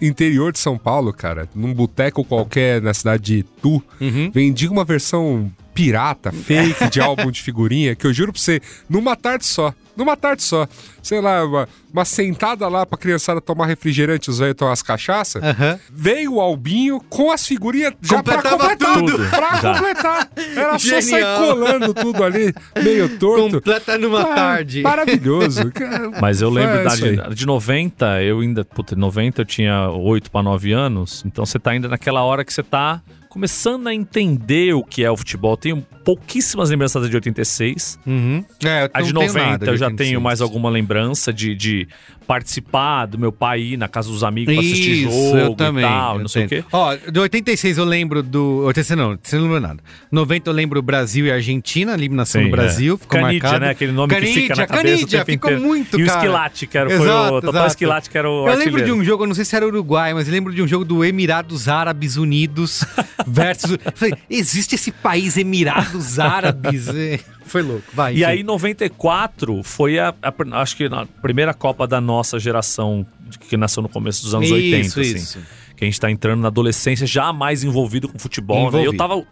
interior 0.00 0.52
de 0.52 0.58
São 0.58 0.78
Paulo, 0.78 1.12
cara, 1.12 1.48
num 1.54 1.72
boteco 1.74 2.24
qualquer 2.24 2.80
na 2.80 2.94
cidade 2.94 3.22
de 3.22 3.38
Itu, 3.40 3.82
Uhum. 4.00 4.30
vendia 4.32 4.70
uma 4.70 4.84
versão 4.84 5.50
pirata, 5.76 6.32
fake, 6.32 6.88
de 6.90 7.00
álbum 7.02 7.30
de 7.30 7.42
figurinha, 7.42 7.94
que 7.94 8.06
eu 8.06 8.12
juro 8.12 8.32
pra 8.32 8.40
você, 8.40 8.62
numa 8.88 9.14
tarde 9.14 9.44
só. 9.44 9.74
Numa 9.94 10.14
tarde 10.16 10.42
só. 10.42 10.66
Sei 11.02 11.20
lá, 11.22 11.42
uma, 11.44 11.66
uma 11.90 12.04
sentada 12.04 12.68
lá 12.68 12.84
pra 12.84 12.98
criançada 12.98 13.40
tomar 13.40 13.64
refrigerante, 13.66 14.28
os 14.28 14.38
velhos 14.38 14.54
tomar 14.54 14.72
as 14.72 14.82
cachaças. 14.82 15.42
Aham. 15.42 15.78
Veio 15.90 16.34
o 16.34 16.40
albinho 16.40 17.00
com 17.08 17.30
as 17.30 17.46
figurinhas 17.46 17.94
já 18.02 18.22
pra 18.22 18.42
completar. 18.42 18.94
tudo. 18.94 19.18
Pra 19.30 19.56
Já. 19.56 19.72
completar. 19.74 20.30
Era 20.54 20.78
só 20.78 20.88
sair 20.88 21.02
Genial. 21.02 21.38
colando 21.46 21.94
tudo 21.94 22.24
ali, 22.24 22.52
meio 22.82 23.18
torto. 23.18 23.54
Completa 23.56 23.96
numa 23.96 24.20
Ah, 24.20 24.34
tarde. 24.34 24.82
Maravilhoso. 24.82 25.70
Cara, 25.72 26.10
Mas 26.20 26.42
eu 26.42 26.50
lembro 26.50 26.76
é 26.76 26.84
da, 26.84 26.94
de, 26.94 27.34
de 27.34 27.46
90, 27.46 28.22
eu 28.22 28.40
ainda. 28.40 28.64
Puta, 28.66 28.94
90 28.94 29.40
eu 29.40 29.46
tinha 29.46 29.88
8 29.90 30.30
para 30.30 30.42
9 30.42 30.72
anos. 30.72 31.22
Então 31.24 31.46
você 31.46 31.58
tá 31.58 31.70
ainda 31.70 31.88
naquela 31.88 32.22
hora 32.22 32.44
que 32.44 32.52
você 32.52 32.62
tá 32.62 33.00
começando 33.40 33.86
a 33.86 33.94
entender 33.94 34.72
o 34.74 34.82
que 34.82 35.04
é 35.04 35.10
o 35.10 35.16
futebol. 35.16 35.58
Tenho 35.58 35.82
pouquíssimas 36.02 36.70
lembranças 36.70 37.08
de 37.10 37.14
86. 37.14 37.98
Uhum. 38.06 38.42
É, 38.64 38.88
A 38.94 39.02
de 39.02 39.12
não 39.12 39.20
tenho 39.20 39.32
90 39.34 39.50
nada 39.50 39.66
eu 39.66 39.76
já 39.76 39.86
86. 39.86 39.96
tenho 40.08 40.20
mais 40.22 40.40
alguma 40.40 40.70
lembrança 40.70 41.34
de, 41.34 41.54
de 41.54 41.86
participar 42.26 43.04
do 43.06 43.18
meu 43.18 43.30
pai 43.30 43.60
ir 43.60 43.76
na 43.76 43.88
casa 43.88 44.08
dos 44.08 44.24
amigos 44.24 44.54
pra 44.54 44.62
assistir 44.62 45.02
Isso, 45.06 45.10
jogo 45.10 45.36
eu 45.36 45.54
também. 45.54 45.84
e 45.84 45.86
tal, 45.86 46.14
eu 46.16 46.20
não 46.22 46.28
sei 46.28 46.46
o 46.46 46.48
quê. 46.48 46.64
Ó, 46.72 46.96
do 47.12 47.20
86 47.20 47.76
eu 47.76 47.84
lembro 47.84 48.22
do. 48.22 48.64
86 48.68 48.98
não, 48.98 49.18
você 49.22 49.36
não 49.36 49.42
lembra 49.44 49.60
nada. 49.60 49.82
90 50.10 50.48
eu 50.48 50.54
lembro 50.54 50.80
Brasil 50.80 51.26
e 51.26 51.30
Argentina, 51.30 51.92
eliminação 51.92 52.40
Sim, 52.40 52.46
do 52.48 52.50
Brasil. 52.52 52.94
é. 52.94 52.96
Ficou 52.98 53.20
Canidia, 53.20 53.42
marcado. 53.42 53.64
né? 53.64 53.70
Aquele 53.70 53.92
nome 53.92 54.14
que 54.14 54.26
fica 54.26 54.54
na 54.56 54.66
Canidia, 54.66 54.66
cabeça 54.66 54.94
o 54.94 54.98
Canidia, 55.10 55.24
ficou 55.26 55.50
inteiro. 55.50 55.60
muito, 55.68 56.00
E 56.00 56.04
o 56.04 56.06
cara. 56.06 56.18
Esquilate, 56.20 56.66
que 56.66 56.78
era, 56.78 56.88
foi 56.90 57.06
Exato, 57.06 57.26
o 57.34 57.40
Total 57.42 57.50
exato. 57.52 57.66
Esquilate, 57.66 58.10
que 58.10 58.16
era 58.18 58.30
o 58.30 58.32
Eu 58.32 58.44
lembro 58.44 58.52
artilheiro. 58.76 58.86
de 58.86 58.92
um 58.92 59.04
jogo, 59.04 59.22
eu 59.24 59.26
não 59.28 59.34
sei 59.34 59.44
se 59.44 59.54
era 59.54 59.66
Uruguai, 59.66 60.14
mas 60.14 60.26
eu 60.26 60.32
lembro 60.32 60.54
de 60.54 60.62
um 60.62 60.66
jogo 60.66 60.84
do 60.86 61.04
Emirados 61.04 61.68
Árabes 61.68 62.16
Unidos 62.16 62.84
versus. 63.26 63.76
Falei, 63.94 64.14
existe 64.30 64.74
esse 64.74 64.92
país 64.92 65.36
Emirados 65.36 66.18
Árabes? 66.18 66.86
Foi 67.46 67.62
louco. 67.62 67.84
Vai. 67.92 68.12
E 68.12 68.16
enfim. 68.16 68.24
aí, 68.24 68.42
94 68.42 69.62
foi 69.62 69.98
a, 70.00 70.12
a- 70.20 70.60
acho 70.60 70.76
que 70.76 70.84
a 70.86 71.06
primeira 71.22 71.54
Copa 71.54 71.86
da 71.86 72.00
nossa 72.00 72.38
geração, 72.40 73.06
que 73.48 73.56
nasceu 73.56 73.82
no 73.82 73.88
começo 73.88 74.22
dos 74.24 74.34
anos 74.34 74.50
80, 74.50 74.78
Isso, 74.86 75.00
assim. 75.00 75.14
isso. 75.14 75.38
Que 75.76 75.84
a 75.84 75.86
gente 75.86 76.00
tá 76.00 76.10
entrando 76.10 76.40
na 76.40 76.48
adolescência 76.48 77.06
já 77.06 77.32
mais 77.32 77.62
envolvido 77.62 78.08
com 78.08 78.18
futebol, 78.18 78.70
né? 78.72 78.84
Eu 78.84 78.96
tava. 78.96 79.22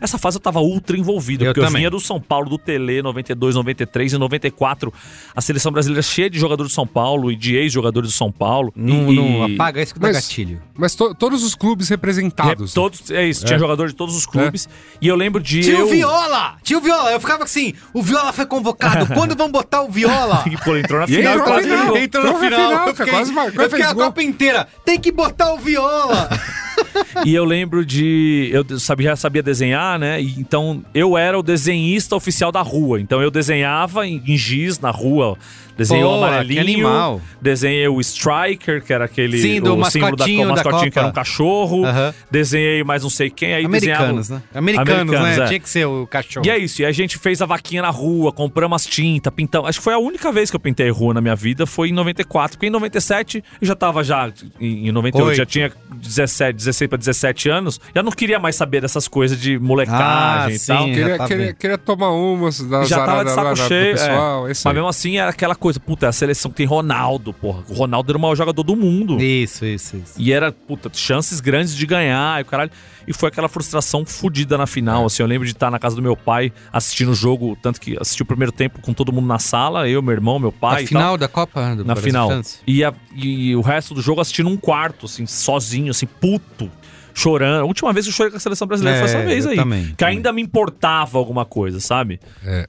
Essa 0.00 0.18
fase 0.18 0.36
eu 0.36 0.40
tava 0.40 0.60
ultra 0.60 0.96
envolvido, 0.96 1.44
Eu 1.44 1.48
porque 1.48 1.60
eu 1.60 1.64
também. 1.64 1.80
vinha 1.80 1.90
do 1.90 2.00
São 2.00 2.20
Paulo, 2.20 2.48
do 2.48 2.56
Tele, 2.58 3.02
92, 3.02 3.54
93 3.54 4.12
e 4.14 4.18
94. 4.18 4.92
A 5.34 5.40
seleção 5.40 5.70
brasileira 5.70 6.02
cheia 6.02 6.30
de 6.30 6.38
jogadores 6.38 6.72
do 6.72 6.74
São 6.74 6.86
Paulo 6.86 7.30
e 7.30 7.36
de 7.36 7.54
ex-jogadores 7.56 8.10
do 8.10 8.12
São 8.16 8.30
Paulo. 8.32 8.72
Não, 8.74 9.12
e, 9.12 9.16
não 9.16 9.44
apaga 9.44 9.82
isso 9.82 9.94
que 9.94 10.00
dá 10.00 10.08
Mas- 10.08 10.16
gatilho. 10.16 10.62
Mas 10.76 10.94
to- 10.94 11.14
todos 11.14 11.44
os 11.44 11.54
clubes 11.54 11.88
representados. 11.88 12.70
É, 12.72 12.74
todos, 12.74 13.10
é 13.10 13.26
isso, 13.28 13.44
tinha 13.44 13.58
jogadores 13.58 13.92
de 13.92 13.96
todos 13.98 14.16
os 14.16 14.24
clubes. 14.26 14.68
E 15.00 15.06
eu 15.08 15.16
lembro 15.16 15.42
de. 15.42 15.60
Tio 15.60 15.78
eu... 15.80 15.88
Viola! 15.88 16.56
Tio 16.62 16.80
Viola! 16.80 17.10
Eu 17.12 17.20
ficava 17.20 17.44
assim, 17.44 17.74
o 17.92 18.02
Viola 18.02 18.32
foi 18.32 18.46
convocado, 18.46 19.06
quando 19.14 19.36
vão 19.36 19.50
botar 19.50 19.82
o 19.82 19.90
Viola? 19.90 20.44
E, 20.46 20.56
pô, 20.64 20.70
ele 20.70 20.80
entrou 20.80 21.00
na 21.00 21.06
final, 21.06 21.32
entrou 21.34 21.38
na 21.38 21.52
quase. 21.52 21.68
Entrou 21.68 21.94
na 21.94 22.00
Entrou 22.00 22.24
na 22.24 22.34
final, 22.38 22.68
final, 22.70 22.88
eu 22.88 22.94
fiquei, 22.94 23.12
quase 23.12 23.32
mar- 23.32 23.54
eu 23.54 23.70
fiquei 23.70 23.84
a 23.84 23.92
gol. 23.92 24.04
Copa 24.04 24.22
inteira, 24.22 24.66
tem 24.84 24.98
que 24.98 25.12
botar 25.12 25.52
o 25.52 25.58
Viola! 25.58 26.28
E 27.24 27.34
eu 27.34 27.44
lembro 27.44 27.84
de. 27.84 28.50
Eu 28.52 28.78
sabia, 28.78 29.10
já 29.10 29.16
sabia 29.16 29.42
desenhar, 29.42 29.98
né? 29.98 30.20
Então 30.20 30.82
eu 30.94 31.18
era 31.18 31.38
o 31.38 31.42
desenhista 31.42 32.16
oficial 32.16 32.52
da 32.52 32.62
rua. 32.62 33.00
Então 33.00 33.20
eu 33.20 33.30
desenhava 33.30 34.06
em, 34.06 34.22
em 34.26 34.36
giz 34.36 34.78
na 34.78 34.90
rua. 34.90 35.36
Desenhei 35.80 36.04
o 36.04 36.08
Pô, 36.08 36.14
amarelinho. 36.16 36.62
que 36.64 36.70
animal. 36.72 37.20
Desenhei 37.40 37.88
o 37.88 37.98
Striker, 38.00 38.82
que 38.84 38.92
era 38.92 39.06
aquele. 39.06 39.38
Sim, 39.38 39.62
do 39.62 39.74
o 39.78 39.84
símbolo 39.86 40.14
da, 40.14 40.24
mascotinho 40.26 40.42
o 40.42 40.44
da 40.48 40.52
mascotinho 40.54 40.92
que 40.92 40.98
era 40.98 41.08
um 41.08 41.12
cachorro. 41.12 41.86
Aham. 41.86 42.14
Desenhei 42.30 42.84
mais 42.84 43.02
não 43.02 43.08
sei 43.08 43.30
quem. 43.30 43.54
Aí 43.54 43.64
Americanos, 43.64 44.28
desenhava... 44.28 44.44
né? 44.52 44.58
Americanos, 44.58 44.90
Americanos, 45.14 45.36
né? 45.38 45.44
é. 45.44 45.48
Tinha 45.48 45.60
que 45.60 45.68
ser 45.70 45.86
o 45.86 46.06
cachorro. 46.06 46.44
E 46.46 46.50
é 46.50 46.58
isso, 46.58 46.82
e 46.82 46.84
a 46.84 46.92
gente 46.92 47.16
fez 47.16 47.40
a 47.40 47.46
vaquinha 47.46 47.80
na 47.80 47.88
rua, 47.90 48.30
compramos 48.30 48.82
as 48.82 48.86
tintas, 48.86 49.32
pintamos. 49.32 49.70
Acho 49.70 49.78
que 49.78 49.84
foi 49.84 49.94
a 49.94 49.98
única 49.98 50.30
vez 50.30 50.50
que 50.50 50.56
eu 50.56 50.60
pintei 50.60 50.90
rua 50.90 51.14
na 51.14 51.20
minha 51.22 51.34
vida, 51.34 51.64
foi 51.64 51.88
em 51.88 51.92
94. 51.92 52.58
Porque 52.58 52.66
em 52.66 52.70
97 52.70 53.42
eu 53.60 53.66
já 53.66 53.74
tava 53.74 54.04
já, 54.04 54.30
em 54.60 54.88
em 54.88 54.92
98, 54.92 55.28
Oito. 55.28 55.36
já 55.36 55.46
tinha 55.46 55.72
17, 55.94 56.56
16 56.56 56.88
para 56.88 56.98
17 56.98 57.48
anos. 57.48 57.80
Já 57.94 58.02
não 58.02 58.12
queria 58.12 58.38
mais 58.38 58.56
saber 58.56 58.80
dessas 58.82 59.06
coisas 59.08 59.40
de 59.40 59.58
molecagem 59.58 60.00
Ah, 60.00 60.50
e 60.50 60.58
sim. 60.58 60.66
tal. 60.72 60.84
Queria, 60.86 61.16
tá 61.18 61.26
queria, 61.26 61.52
queria 61.54 61.78
tomar 61.78 62.10
umas 62.10 62.60
da 62.60 62.84
Já 62.84 63.04
tava 63.04 63.24
de 63.24 63.30
saco 63.32 63.56
cheio, 63.56 63.90
é. 63.90 63.92
pessoal. 63.92 64.42
mas 64.42 64.64
mesmo 64.74 64.88
assim 64.88 65.18
era 65.18 65.30
aquela 65.30 65.54
coisa, 65.54 65.69
puta, 65.78 66.06
é 66.06 66.08
a 66.08 66.12
seleção 66.12 66.50
que 66.50 66.56
tem 66.56 66.66
Ronaldo, 66.66 67.32
porra. 67.32 67.62
O 67.68 67.74
Ronaldo 67.74 68.10
era 68.10 68.18
o 68.18 68.20
maior 68.20 68.34
jogador 68.34 68.62
do 68.62 68.74
mundo. 68.74 69.20
Isso, 69.20 69.64
isso, 69.64 69.96
isso. 69.96 70.14
E 70.16 70.32
era, 70.32 70.50
puta, 70.50 70.90
chances 70.92 71.40
grandes 71.40 71.76
de 71.76 71.86
ganhar 71.86 72.40
e 72.40 72.44
caralho. 72.44 72.70
E 73.06 73.12
foi 73.12 73.28
aquela 73.28 73.48
frustração 73.48 74.04
fodida 74.06 74.56
na 74.56 74.66
final. 74.66 75.06
Assim, 75.06 75.22
eu 75.22 75.26
lembro 75.26 75.46
de 75.46 75.52
estar 75.52 75.70
na 75.70 75.78
casa 75.78 75.96
do 75.96 76.02
meu 76.02 76.16
pai 76.16 76.52
assistindo 76.72 77.10
o 77.10 77.14
jogo, 77.14 77.56
tanto 77.60 77.80
que 77.80 77.96
assisti 78.00 78.22
o 78.22 78.26
primeiro 78.26 78.52
tempo 78.52 78.80
com 78.80 78.92
todo 78.92 79.12
mundo 79.12 79.26
na 79.26 79.38
sala, 79.38 79.88
eu, 79.88 80.00
meu 80.02 80.12
irmão, 80.12 80.38
meu 80.38 80.52
pai. 80.52 80.82
Na 80.82 80.88
final 80.88 81.18
da 81.18 81.28
Copa 81.28 81.74
do 81.76 81.84
na 81.84 81.94
final. 81.96 82.28
E, 82.66 82.84
a- 82.84 82.94
e 83.14 83.54
o 83.56 83.60
resto 83.60 83.94
do 83.94 84.00
jogo 84.02 84.20
assistindo 84.20 84.48
um 84.48 84.56
quarto, 84.56 85.06
assim, 85.06 85.26
sozinho, 85.26 85.90
assim, 85.90 86.06
puto. 86.06 86.70
Chorando. 87.20 87.60
A 87.62 87.64
última 87.64 87.92
vez 87.92 88.06
que 88.06 88.10
eu 88.10 88.14
chorei 88.14 88.30
com 88.30 88.36
a 88.36 88.40
seleção 88.40 88.66
brasileira 88.66 88.98
foi 89.00 89.08
É, 89.08 89.12
essa 89.14 89.24
vez 89.26 89.44
eu 89.44 89.50
aí. 89.50 89.56
também, 89.56 89.84
que 89.86 89.94
também. 89.96 90.16
ainda 90.16 90.32
me 90.32 90.40
importava 90.42 91.18
alguma 91.18 91.44
coisa, 91.44 91.80
sabe? 91.80 92.20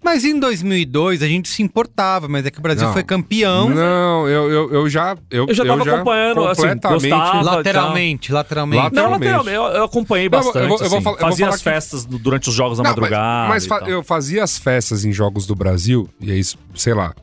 Mas 0.04 0.26
em 0.26 0.40
2002 0.40 1.22
a 1.22 1.28
gente 1.28 1.50
se 1.50 1.62
importava, 1.64 2.28
mas 2.28 2.46
é 2.46 2.52
que 2.52 2.60
o 2.60 2.62
Brasil 2.62 2.86
Não. 2.88 2.94
foi 2.94 3.04
campeão 3.04 3.70
Não, 3.70 4.28
eu, 4.28 4.50
eu, 4.52 4.72
eu 4.74 4.90
já. 4.90 5.16
Eu, 5.30 5.46
Eu 5.48 5.54
já 5.54 5.64
tava 5.66 5.84
acompanhando, 5.84 6.48
assim, 6.48 6.62
completamente- 6.64 7.10
gostava. 7.10 7.42
lateralmente, 7.42 8.32
lateralmente. 8.32 8.82
Late- 8.84 8.96
Não, 8.96 9.04
Lateralmente. 9.12 9.32
lateralmente. 9.34 9.74
Eu, 9.74 9.80
eu 9.80 9.84
acompanhei 9.86 10.30
Não, 10.30 10.38
eu 10.40 10.44
vou- 10.44 10.54
bastante. 10.54 10.64
eu 10.64 10.70
vou- 10.70 10.78
eu 10.86 10.90
vou 10.90 10.98
assim. 10.98 11.04
falar- 11.04 11.18
eu 11.18 11.22
Fazia 11.22 11.48
as 11.50 11.58
que- 11.58 11.64
festas 11.64 12.06
durante 12.06 12.50
os 12.50 12.56
jogos 12.56 12.78
da 12.78 12.84
Não, 12.84 12.92
madrugada. 12.92 13.50
Mas, 13.50 13.66
mas 13.68 13.80
fa- 13.80 13.86
eu 13.90 14.04
fazia 14.04 14.44
as 14.44 14.58
festas 14.58 15.06
em 15.06 15.12
jogos 15.12 15.46
do 15.48 15.56
Brasil, 15.56 16.10
e 16.20 16.32
é 16.32 16.36
isso, 16.36 16.58
sei 16.76 16.94
lá. 16.94 17.14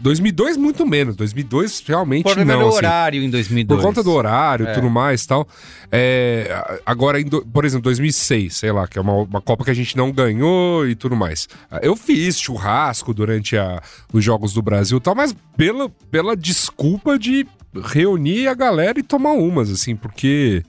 2002 0.00 0.56
muito 0.56 0.86
menos. 0.86 1.14
2002 1.16 1.82
realmente 1.86 2.24
Por 2.24 2.44
não. 2.44 2.58
do 2.60 2.68
assim. 2.68 2.76
horário 2.78 3.22
em 3.22 3.30
2002. 3.30 3.80
Por 3.80 3.86
conta 3.86 4.02
do 4.02 4.10
horário 4.12 4.66
e 4.66 4.68
É. 4.68 4.72
tudo 4.72 4.88
mais 4.90 5.22
e 5.24 5.28
tal. 5.28 5.46
É, 5.92 6.80
agora, 6.86 7.22
do- 7.22 7.44
por 7.46 7.64
exemplo, 7.64 7.82
2006, 7.84 8.56
sei 8.56 8.72
lá, 8.72 8.86
que 8.88 8.98
é 8.98 9.02
uma, 9.02 9.12
uma 9.14 9.40
Copa 9.40 9.64
que 9.64 9.70
a 9.70 9.74
gente 9.74 9.96
não 9.96 10.10
ganhou 10.10 10.86
e 10.88 10.94
tudo 10.94 11.14
mais. 11.14 11.48
Eu 11.82 11.94
fiz 11.96 12.38
churrasco 12.40 13.12
durante 13.12 13.56
a- 13.56 13.82
os 14.12 14.24
Jogos 14.24 14.52
do 14.54 14.62
Brasil 14.62 14.98
e 14.98 15.00
tal, 15.00 15.14
mas 15.14 15.34
pela, 15.56 15.88
pela 16.10 16.36
desculpa 16.36 17.18
de 17.18 17.46
reunir 17.92 18.48
a 18.48 18.54
galera 18.54 18.98
e 18.98 19.02
tomar 19.02 19.32
umas, 19.32 19.70
assim, 19.70 19.94
porque. 19.94 20.62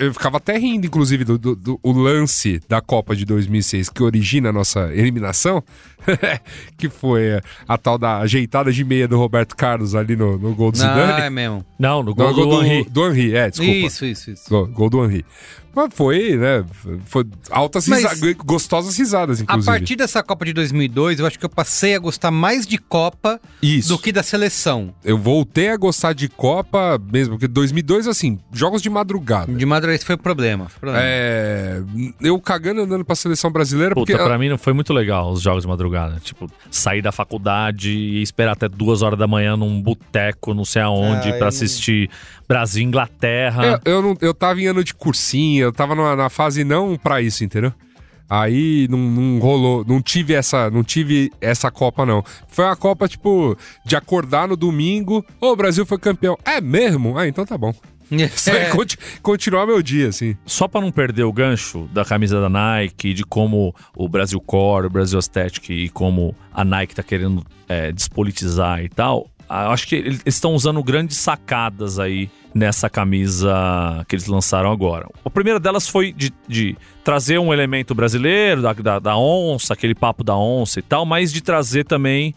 Eu 0.00 0.12
ficava 0.12 0.36
até 0.36 0.58
rindo, 0.58 0.86
inclusive, 0.86 1.24
do, 1.24 1.38
do- 1.38 1.56
do- 1.56 1.80
o 1.82 1.92
lance 1.92 2.60
da 2.68 2.80
Copa 2.80 3.16
de 3.16 3.24
2006 3.24 3.88
que 3.88 4.02
origina 4.02 4.50
a 4.50 4.52
nossa 4.52 4.92
eliminação, 4.92 5.62
que 6.76 6.88
foi 6.88 7.34
a, 7.36 7.42
a 7.68 7.78
tal 7.78 7.96
da 7.96 8.18
ajeitada 8.18 8.70
de 8.72 8.84
meia 8.84 9.08
do 9.08 9.16
Roberto 9.16 9.56
Carlos 9.56 9.94
ali 9.94 10.16
no, 10.16 10.36
no 10.38 10.54
gol 10.54 10.70
do 10.70 10.78
Não, 10.78 10.86
Zidane. 10.88 11.22
é 11.22 11.30
mesmo. 11.30 11.64
Não, 11.78 12.02
no 12.02 12.14
Não, 12.14 12.32
gol 12.34 12.46
do 12.48 12.62
Henry. 12.64 12.84
do 12.90 13.06
Henry, 13.06 13.34
é, 13.34 13.50
desculpa. 13.50 13.72
Isso, 13.72 14.04
isso, 14.04 14.30
isso. 14.30 14.50
Gol, 14.50 14.66
gol 14.66 14.90
do 14.90 15.04
Henry. 15.04 15.24
Mas 15.74 15.92
foi, 15.94 16.36
né? 16.36 16.64
Foi 17.06 17.24
altas 17.50 17.86
Mas- 17.88 18.02
risadas, 18.02 18.34
gostosas 18.44 18.96
risadas, 18.96 19.40
A 19.40 19.42
inclusive. 19.42 19.66
partir 19.66 19.96
dessa 19.96 20.22
Copa 20.22 20.44
de 20.44 20.52
2002, 20.52 21.18
eu 21.20 21.26
acho 21.26 21.38
que 21.38 21.44
eu 21.44 21.48
passei 21.50 21.94
a 21.94 21.98
gostar 21.98 22.30
mais 22.30 22.66
de 22.66 22.78
Copa 22.78 23.40
Isso. 23.62 23.88
do 23.88 23.98
que 23.98 24.12
da 24.12 24.22
seleção. 24.22 24.94
Eu 25.04 25.18
voltei 25.18 25.68
a 25.70 25.76
gostar 25.76 26.12
de 26.12 26.28
Copa 26.28 27.00
mesmo, 27.12 27.34
porque 27.34 27.48
2002, 27.48 28.06
assim, 28.06 28.38
jogos 28.52 28.80
de 28.82 28.88
madrugada. 28.90 29.52
De 29.52 29.66
madrugada, 29.66 29.96
esse 29.96 30.04
foi 30.04 30.14
o 30.14 30.18
problema. 30.18 30.68
foi 30.68 30.76
o 30.76 30.80
problema. 30.80 31.04
É, 31.06 31.82
eu 32.20 32.38
cagando 32.40 32.82
andando 32.82 33.04
pra 33.04 33.14
seleção 33.16 33.50
brasileira, 33.50 33.94
Puta, 33.94 34.12
porque 34.12 34.22
pra 34.24 34.38
mim 34.38 34.48
não 34.48 34.58
foi 34.58 34.72
muito 34.72 34.92
legal 34.92 35.30
os 35.32 35.40
jogos 35.40 35.62
de 35.64 35.68
madrugada. 35.68 36.18
Tipo, 36.22 36.50
sair 36.70 37.02
da 37.02 37.12
faculdade 37.12 37.90
e 37.90 38.22
esperar 38.22 38.52
até 38.52 38.68
duas 38.68 39.02
horas 39.02 39.18
da 39.18 39.26
manhã 39.26 39.56
num 39.56 39.80
boteco, 39.82 40.54
não 40.54 40.64
sei 40.64 40.82
aonde, 40.82 41.30
Ah, 41.30 41.34
pra 41.38 41.48
assistir 41.48 42.08
Brasil 42.48 42.82
e 42.82 42.86
Inglaterra. 42.86 43.80
eu, 43.84 43.92
eu, 43.94 44.02
não, 44.02 44.16
eu 44.20 44.34
tava 44.34 44.60
em 44.60 44.66
ano 44.66 44.82
de 44.84 44.94
cursinho, 44.94 45.64
eu 45.64 45.72
tava 45.72 45.94
numa, 45.94 46.14
na 46.16 46.28
fase 46.28 46.64
não 46.64 46.96
pra 46.96 47.20
isso, 47.22 47.44
entendeu? 47.44 47.72
Aí 48.28 48.88
não, 48.90 48.98
não 48.98 49.38
rolou, 49.38 49.84
não 49.86 50.00
tive 50.00 50.32
essa, 50.32 50.70
não 50.70 50.82
tive 50.82 51.30
essa 51.40 51.70
Copa 51.70 52.06
não. 52.06 52.24
Foi 52.48 52.64
uma 52.64 52.74
Copa 52.76 53.06
tipo 53.06 53.56
de 53.84 53.96
acordar 53.96 54.48
no 54.48 54.56
domingo, 54.56 55.24
ô, 55.40 55.48
o 55.52 55.56
Brasil 55.56 55.84
foi 55.84 55.98
campeão. 55.98 56.36
É 56.44 56.60
mesmo? 56.60 57.18
Ah, 57.18 57.28
então 57.28 57.44
tá 57.44 57.56
bom. 57.58 57.72
É. 58.10 58.70
conti- 58.70 58.98
continuar 59.22 59.66
meu 59.66 59.82
dia 59.82 60.08
assim. 60.08 60.36
Só 60.46 60.68
pra 60.68 60.80
não 60.80 60.90
perder 60.92 61.24
o 61.24 61.32
gancho 61.32 61.88
da 61.92 62.04
camisa 62.04 62.40
da 62.40 62.48
Nike, 62.48 63.12
de 63.14 63.24
como 63.24 63.74
o 63.96 64.08
Brasil 64.08 64.40
Core, 64.40 64.86
o 64.86 64.90
Brasil 64.90 65.18
Aesthetic 65.18 65.70
e 65.70 65.88
como 65.88 66.34
a 66.52 66.64
Nike 66.64 66.94
tá 66.94 67.02
querendo 67.02 67.44
é, 67.68 67.90
despolitizar 67.92 68.82
e 68.84 68.88
tal, 68.88 69.28
acho 69.48 69.86
que 69.86 69.96
eles 69.96 70.20
estão 70.26 70.54
usando 70.54 70.82
grandes 70.82 71.16
sacadas 71.16 71.98
aí 71.98 72.30
nessa 72.54 72.88
camisa 72.88 74.04
que 74.08 74.14
eles 74.14 74.26
lançaram 74.26 74.70
agora. 74.70 75.08
A 75.24 75.30
primeira 75.30 75.58
delas 75.58 75.88
foi 75.88 76.12
de, 76.12 76.32
de 76.46 76.76
trazer 77.02 77.38
um 77.38 77.52
elemento 77.52 77.94
brasileiro, 77.94 78.62
da, 78.62 78.72
da, 78.72 78.98
da 78.98 79.16
onça, 79.16 79.74
aquele 79.74 79.94
papo 79.94 80.22
da 80.22 80.36
onça 80.36 80.78
e 80.78 80.82
tal, 80.82 81.04
mas 81.04 81.32
de 81.32 81.42
trazer 81.42 81.84
também 81.84 82.34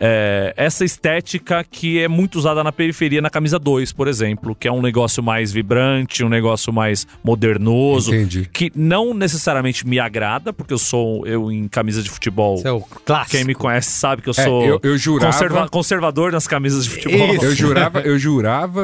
é, 0.00 0.52
essa 0.56 0.84
estética 0.84 1.64
que 1.68 1.98
é 1.98 2.08
muito 2.08 2.36
usada 2.38 2.62
na 2.62 2.70
periferia, 2.72 3.20
na 3.20 3.30
camisa 3.30 3.58
2, 3.58 3.92
por 3.92 4.06
exemplo, 4.08 4.54
que 4.54 4.68
é 4.68 4.72
um 4.72 4.80
negócio 4.82 5.22
mais 5.22 5.52
vibrante, 5.52 6.22
um 6.24 6.28
negócio 6.28 6.72
mais 6.72 7.06
modernoso, 7.24 8.14
Entendi. 8.14 8.48
que 8.52 8.70
não 8.74 9.12
necessariamente 9.14 9.86
me 9.86 9.98
agrada, 9.98 10.52
porque 10.52 10.72
eu 10.72 10.78
sou 10.78 11.26
eu 11.26 11.50
em 11.50 11.66
camisa 11.68 12.02
de 12.02 12.10
futebol. 12.10 12.56
Isso 12.56 12.68
é 12.68 12.72
o 12.72 12.80
clássico. 12.80 13.30
Quem 13.36 13.44
me 13.44 13.54
conhece 13.54 13.90
sabe 13.90 14.22
que 14.22 14.28
eu 14.28 14.34
É, 14.36 14.44
sou 14.44 14.64
eu- 14.64 14.80
eu 14.82 14.98
jurava- 14.98 15.32
conserva- 15.32 15.68
conservador 15.68 16.32
nas 16.32 16.46
camisas 16.46 16.84
de 16.84 16.90
futebol. 16.90 17.34
Isso. 17.34 17.44
Eu 17.44 17.54
jurava, 17.54 18.00
eu 18.00 18.18
jurava, 18.18 18.82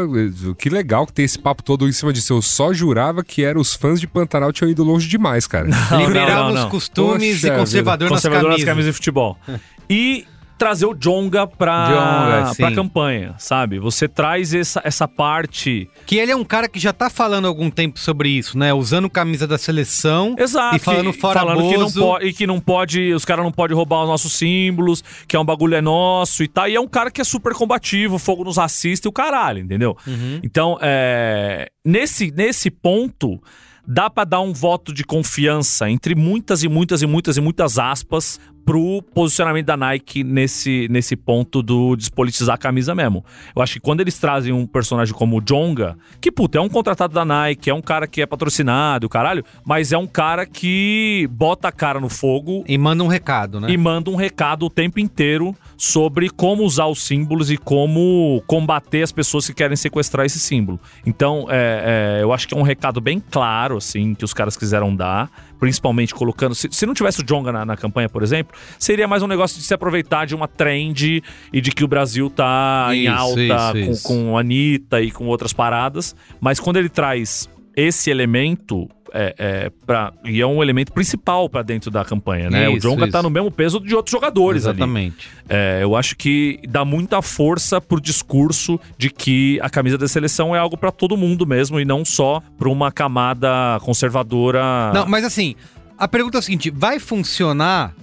que 0.58 0.68
legal 0.68 1.06
que 1.06 1.12
tem 1.12 1.24
esse 1.24 1.38
papo 1.38 1.62
todo 1.62 1.88
em 1.88 1.92
cima 1.92 2.12
disso. 2.12 2.32
Eu 2.34 2.42
só 2.42 2.72
jurava 2.72 3.22
que 3.22 3.44
era 3.44 3.58
os 3.58 3.74
fãs 3.74 4.00
de 4.00 4.06
Pantanal 4.06 4.52
tinham 4.52 4.70
ido 4.70 4.82
longe 4.84 5.08
demais, 5.08 5.46
cara. 5.46 5.68
Não, 5.68 6.06
Liberar 6.06 6.52
não, 6.52 6.64
os 6.64 6.70
costumes 6.70 7.40
Poxa 7.40 7.54
e 7.54 7.58
conservador, 7.58 8.08
conservador 8.08 8.50
nas 8.50 8.58
nas 8.58 8.64
camisas. 8.64 8.64
camisas 8.64 8.86
de 8.86 8.96
futebol. 8.96 9.38
E 9.90 10.24
trazer 10.56 10.86
o 10.86 10.94
Jonga 10.94 11.46
pra, 11.46 11.86
Djonga, 11.86 12.54
sim. 12.54 12.62
pra 12.62 12.72
campanha, 12.72 13.34
sabe? 13.38 13.78
Você 13.78 14.08
traz 14.08 14.54
essa, 14.54 14.80
essa 14.84 15.06
parte. 15.08 15.88
Que 16.06 16.16
ele 16.16 16.32
é 16.32 16.36
um 16.36 16.44
cara 16.44 16.68
que 16.68 16.78
já 16.78 16.92
tá 16.92 17.10
falando 17.10 17.46
há 17.46 17.48
algum 17.48 17.70
tempo 17.70 17.98
sobre 17.98 18.28
isso, 18.28 18.56
né? 18.56 18.72
Usando 18.72 19.10
camisa 19.10 19.46
da 19.46 19.58
seleção 19.58 20.34
Exato. 20.38 20.76
e 20.76 20.78
falando 20.78 21.12
fora 21.12 21.40
falando 21.40 21.68
que 21.68 21.76
não 21.76 21.84
Bozo. 21.84 22.00
pode, 22.00 22.26
E 22.26 22.32
que 22.32 22.46
não 22.46 22.60
pode. 22.60 23.12
Os 23.12 23.24
caras 23.24 23.44
não 23.44 23.52
podem 23.52 23.76
roubar 23.76 24.02
os 24.02 24.08
nossos 24.08 24.32
símbolos, 24.32 25.02
que 25.26 25.36
é 25.36 25.40
um 25.40 25.44
bagulho 25.44 25.74
é 25.74 25.80
nosso 25.80 26.42
e 26.42 26.48
tal. 26.48 26.68
E 26.68 26.74
é 26.74 26.80
um 26.80 26.88
cara 26.88 27.10
que 27.10 27.20
é 27.20 27.24
super 27.24 27.52
combativo, 27.54 28.18
fogo 28.18 28.44
nos 28.44 28.58
assiste 28.58 29.04
e 29.04 29.08
o 29.08 29.12
caralho, 29.12 29.58
entendeu? 29.60 29.96
Uhum. 30.06 30.40
Então, 30.42 30.78
é, 30.80 31.68
nesse, 31.84 32.30
nesse 32.30 32.70
ponto, 32.70 33.40
dá 33.86 34.08
pra 34.08 34.24
dar 34.24 34.40
um 34.40 34.52
voto 34.52 34.92
de 34.92 35.04
confiança 35.04 35.90
entre 35.90 36.14
muitas 36.14 36.62
e 36.62 36.68
muitas 36.68 37.02
e 37.02 37.06
muitas 37.06 37.36
e 37.36 37.40
muitas 37.40 37.78
aspas 37.78 38.40
pro 38.64 39.02
posicionamento 39.14 39.66
da 39.66 39.76
Nike 39.76 40.24
nesse, 40.24 40.88
nesse 40.90 41.16
ponto 41.16 41.62
do 41.62 41.94
despolitizar 41.96 42.54
a 42.54 42.58
camisa 42.58 42.94
mesmo. 42.94 43.24
Eu 43.54 43.62
acho 43.62 43.74
que 43.74 43.80
quando 43.80 44.00
eles 44.00 44.18
trazem 44.18 44.52
um 44.52 44.66
personagem 44.66 45.14
como 45.14 45.38
o 45.38 45.40
Jonga, 45.40 45.96
que 46.20 46.32
puta, 46.32 46.58
é 46.58 46.60
um 46.60 46.68
contratado 46.68 47.12
da 47.12 47.24
Nike, 47.24 47.70
é 47.70 47.74
um 47.74 47.82
cara 47.82 48.06
que 48.06 48.22
é 48.22 48.26
patrocinado, 48.26 49.08
caralho, 49.08 49.44
mas 49.64 49.92
é 49.92 49.98
um 49.98 50.06
cara 50.06 50.46
que 50.46 51.28
bota 51.30 51.68
a 51.68 51.72
cara 51.72 52.00
no 52.00 52.08
fogo 52.08 52.64
E 52.66 52.78
manda 52.78 53.02
um 53.02 53.08
recado, 53.08 53.60
né? 53.60 53.70
e 53.70 53.76
manda 53.76 54.10
um 54.10 54.16
recado 54.16 54.66
o 54.66 54.70
tempo 54.70 54.98
inteiro 54.98 55.54
sobre 55.76 56.30
como 56.30 56.62
usar 56.62 56.86
os 56.86 57.02
símbolos 57.02 57.50
e 57.50 57.56
como 57.56 58.42
combater 58.46 59.02
as 59.02 59.12
pessoas 59.12 59.46
que 59.46 59.54
querem 59.54 59.76
sequestrar 59.76 60.24
esse 60.24 60.38
símbolo. 60.38 60.80
Então, 61.04 61.46
é, 61.48 62.18
é, 62.18 62.22
eu 62.22 62.32
acho 62.32 62.48
que 62.48 62.54
é 62.54 62.56
um 62.56 62.62
recado 62.62 63.00
bem 63.00 63.22
claro, 63.30 63.76
assim, 63.76 64.14
que 64.14 64.24
os 64.24 64.32
caras 64.32 64.56
quiseram 64.56 64.94
dar, 64.94 65.30
principalmente 65.64 66.14
colocando. 66.14 66.54
Se, 66.54 66.68
se 66.70 66.84
não 66.84 66.92
tivesse 66.92 67.22
o 67.22 67.24
Jonga 67.24 67.50
na, 67.50 67.64
na 67.64 67.74
campanha, 67.74 68.06
por 68.06 68.22
exemplo, 68.22 68.54
seria 68.78 69.08
mais 69.08 69.22
um 69.22 69.26
negócio 69.26 69.56
de 69.58 69.64
se 69.64 69.72
aproveitar 69.72 70.26
de 70.26 70.34
uma 70.34 70.46
trend 70.46 71.22
e 71.50 71.60
de 71.62 71.70
que 71.70 71.82
o 71.82 71.88
Brasil 71.88 72.28
tá 72.28 72.88
em 72.92 73.04
Isso, 73.04 73.10
alta 73.10 73.40
isso, 73.40 73.72
com, 73.72 73.92
isso. 73.92 74.02
com 74.02 74.36
a 74.36 74.40
Anitta 74.40 75.00
e 75.00 75.10
com 75.10 75.24
outras 75.24 75.54
paradas. 75.54 76.14
Mas 76.38 76.60
quando 76.60 76.76
ele 76.76 76.90
traz 76.90 77.48
esse 77.76 78.10
elemento. 78.10 78.88
É, 79.16 79.34
é, 79.38 79.70
pra, 79.86 80.12
e 80.24 80.40
é 80.40 80.46
um 80.46 80.60
elemento 80.60 80.92
principal 80.92 81.48
pra 81.48 81.62
dentro 81.62 81.88
da 81.88 82.04
campanha, 82.04 82.50
né? 82.50 82.68
o 82.68 82.72
Isso, 82.72 82.80
Jonga 82.80 83.08
tá 83.08 83.18
isso. 83.18 83.22
no 83.22 83.30
mesmo 83.30 83.48
peso 83.48 83.78
de 83.78 83.94
outros 83.94 84.10
jogadores. 84.10 84.62
Exatamente. 84.62 85.28
É, 85.48 85.78
eu 85.82 85.94
acho 85.94 86.16
que 86.16 86.58
dá 86.68 86.84
muita 86.84 87.22
força 87.22 87.80
pro 87.80 88.00
discurso 88.00 88.78
de 88.98 89.10
que 89.10 89.60
a 89.62 89.70
camisa 89.70 89.96
da 89.96 90.08
seleção 90.08 90.52
é 90.52 90.58
algo 90.58 90.76
pra 90.76 90.90
todo 90.90 91.16
mundo 91.16 91.46
mesmo 91.46 91.78
e 91.78 91.84
não 91.84 92.04
só 92.04 92.42
pra 92.58 92.68
uma 92.68 92.90
camada 92.90 93.78
conservadora. 93.82 94.90
Não, 94.92 95.06
mas 95.06 95.24
assim, 95.24 95.54
a 95.96 96.08
pergunta 96.08 96.38
é 96.38 96.40
a 96.40 96.42
seguinte: 96.42 96.68
vai 96.70 96.98
funcionar? 96.98 97.94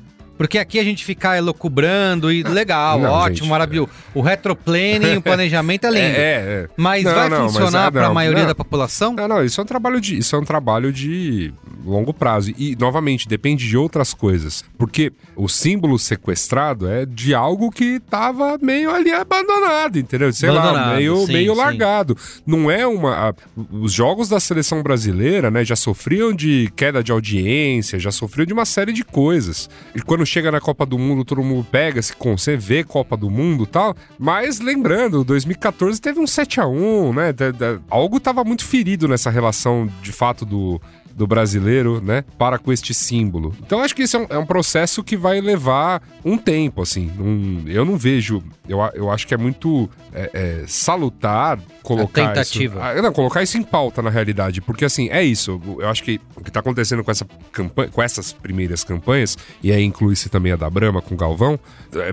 Porque 0.41 0.57
aqui 0.57 0.79
a 0.79 0.83
gente 0.83 1.05
fica 1.05 1.37
elocubrando 1.37 2.31
e 2.31 2.41
legal, 2.41 2.97
Não, 2.99 3.11
ótimo, 3.11 3.35
gente, 3.45 3.49
maravilhoso. 3.49 3.89
O 4.11 4.21
retroplanning, 4.21 5.17
o 5.17 5.21
planejamento 5.21 5.85
é 5.85 5.89
lindo. 5.91 6.17
É, 6.17 6.31
é. 6.63 6.67
Mas 6.75 7.03
Não, 7.03 7.13
vai 7.13 7.29
não, 7.29 7.47
funcionar 7.47 7.89
é, 7.89 7.91
para 7.91 8.07
a 8.07 8.13
maioria 8.13 8.47
da 8.47 8.55
população? 8.55 9.13
Não, 9.13 9.27
não, 9.27 9.43
isso 9.45 9.61
é 9.61 9.63
um 9.63 9.67
trabalho 9.67 10.01
de, 10.01 10.17
isso 10.17 10.35
é 10.35 10.39
um 10.39 10.43
trabalho 10.43 10.91
de 10.91 11.53
longo 11.85 12.11
prazo. 12.11 12.51
E, 12.57 12.75
novamente, 12.79 13.27
depende 13.27 13.67
de 13.69 13.77
outras 13.77 14.15
coisas. 14.15 14.65
Porque 14.79 15.13
o 15.35 15.47
símbolo 15.47 15.99
sequestrado 15.99 16.89
é 16.89 17.05
de 17.05 17.35
algo 17.35 17.69
que 17.69 17.99
tava 17.99 18.57
meio 18.59 18.89
ali 18.89 19.11
abandonado, 19.11 19.99
entendeu? 19.99 20.33
Sei 20.33 20.49
lá, 20.49 20.61
Abandonado, 20.63 20.95
meio, 20.95 21.17
sim, 21.27 21.33
meio 21.33 21.53
sim. 21.53 21.59
largado. 21.59 22.17
Não 22.47 22.71
é 22.71 22.87
uma. 22.87 23.29
a- 23.29 23.33
os 23.71 23.93
jogos 23.93 24.27
da 24.27 24.39
seleção 24.39 24.81
brasileira, 24.81 25.51
né, 25.51 25.63
já 25.63 25.75
sofriam 25.75 26.33
de 26.33 26.71
queda 26.75 27.03
de 27.03 27.11
audiência, 27.11 27.99
já 27.99 28.11
sofriam 28.11 28.45
de 28.47 28.53
uma 28.53 28.65
série 28.65 28.91
de 28.91 29.03
coisas. 29.03 29.69
E 29.95 30.01
quando 30.01 30.25
chega 30.32 30.51
na 30.51 30.59
Copa 30.61 30.86
do 30.86 30.97
Mundo, 30.97 31.25
todo 31.25 31.43
mundo 31.43 31.65
pega, 31.69 32.01
se 32.01 32.15
com- 32.15 32.38
você 32.38 32.55
vê 32.55 32.84
Copa 32.84 33.17
do 33.17 33.29
Mundo 33.29 33.65
tal. 33.65 33.95
Mas 34.17 34.59
lembrando, 34.59 35.23
2014 35.23 35.99
teve 35.99 36.19
um 36.19 36.25
7x1, 36.25 37.13
né? 37.13 37.34
Da- 37.34 37.51
da- 37.51 37.79
algo 37.89 38.19
tava 38.19 38.43
muito 38.43 38.65
ferido 38.65 39.07
nessa 39.07 39.29
relação 39.29 39.89
de 40.01 40.11
fato 40.11 40.45
do. 40.45 40.82
Do 41.16 41.28
brasileiro, 41.28 42.01
né? 42.01 42.24
Para 42.38 42.57
com 42.57 42.72
este 42.72 42.93
símbolo. 42.93 43.53
Então, 43.59 43.82
acho 43.82 43.95
que 43.95 44.03
isso 44.03 44.18
é 44.18 44.20
um, 44.22 44.26
é 44.30 44.38
um 44.38 44.45
processo 44.45 45.03
que 45.03 45.16
vai 45.18 45.39
levar 45.41 46.01
um 46.26 46.38
tempo, 46.38 46.82
assim. 46.82 47.12
Não- 47.18 47.68
eu 47.70 47.84
não 47.86 47.97
vejo. 47.97 48.41
Eu, 48.68 48.82
a- 48.82 48.91
eu 48.95 49.12
acho 49.12 49.28
que 49.28 49.34
é 49.34 49.38
muito 49.38 49.89
é, 50.14 50.30
é, 50.34 50.64
salutar 50.68 51.59
colocar 51.84 52.30
tentativa. 52.30 52.76
isso. 52.80 52.84
Ah, 52.84 53.01
Não, 53.01 53.12
colocar 53.14 53.43
isso 53.43 53.57
em 53.57 53.64
pauta, 53.64 54.01
na 54.01 54.09
realidade. 54.09 54.62
Porque, 54.62 54.86
assim, 54.86 55.09
é 55.09 55.24
isso. 55.24 55.62
Eu 55.80 55.88
acho 55.89 56.03
que 56.03 56.20
o 56.36 56.43
que 56.43 56.51
tá 56.51 56.59
acontecendo 56.59 57.03
com, 57.03 57.12
essa 57.12 57.26
campanha, 57.51 57.89
com 57.89 58.01
essas 58.01 58.32
primeiras 58.34 58.84
campanhas, 58.84 59.38
e 59.62 59.72
aí 59.72 59.84
inclui-se 59.84 60.30
também 60.30 60.51
a 60.51 60.55
da 60.55 60.70
Brahma 60.70 61.01
com 61.01 61.14
o 61.14 61.18
Galvão, 61.18 61.59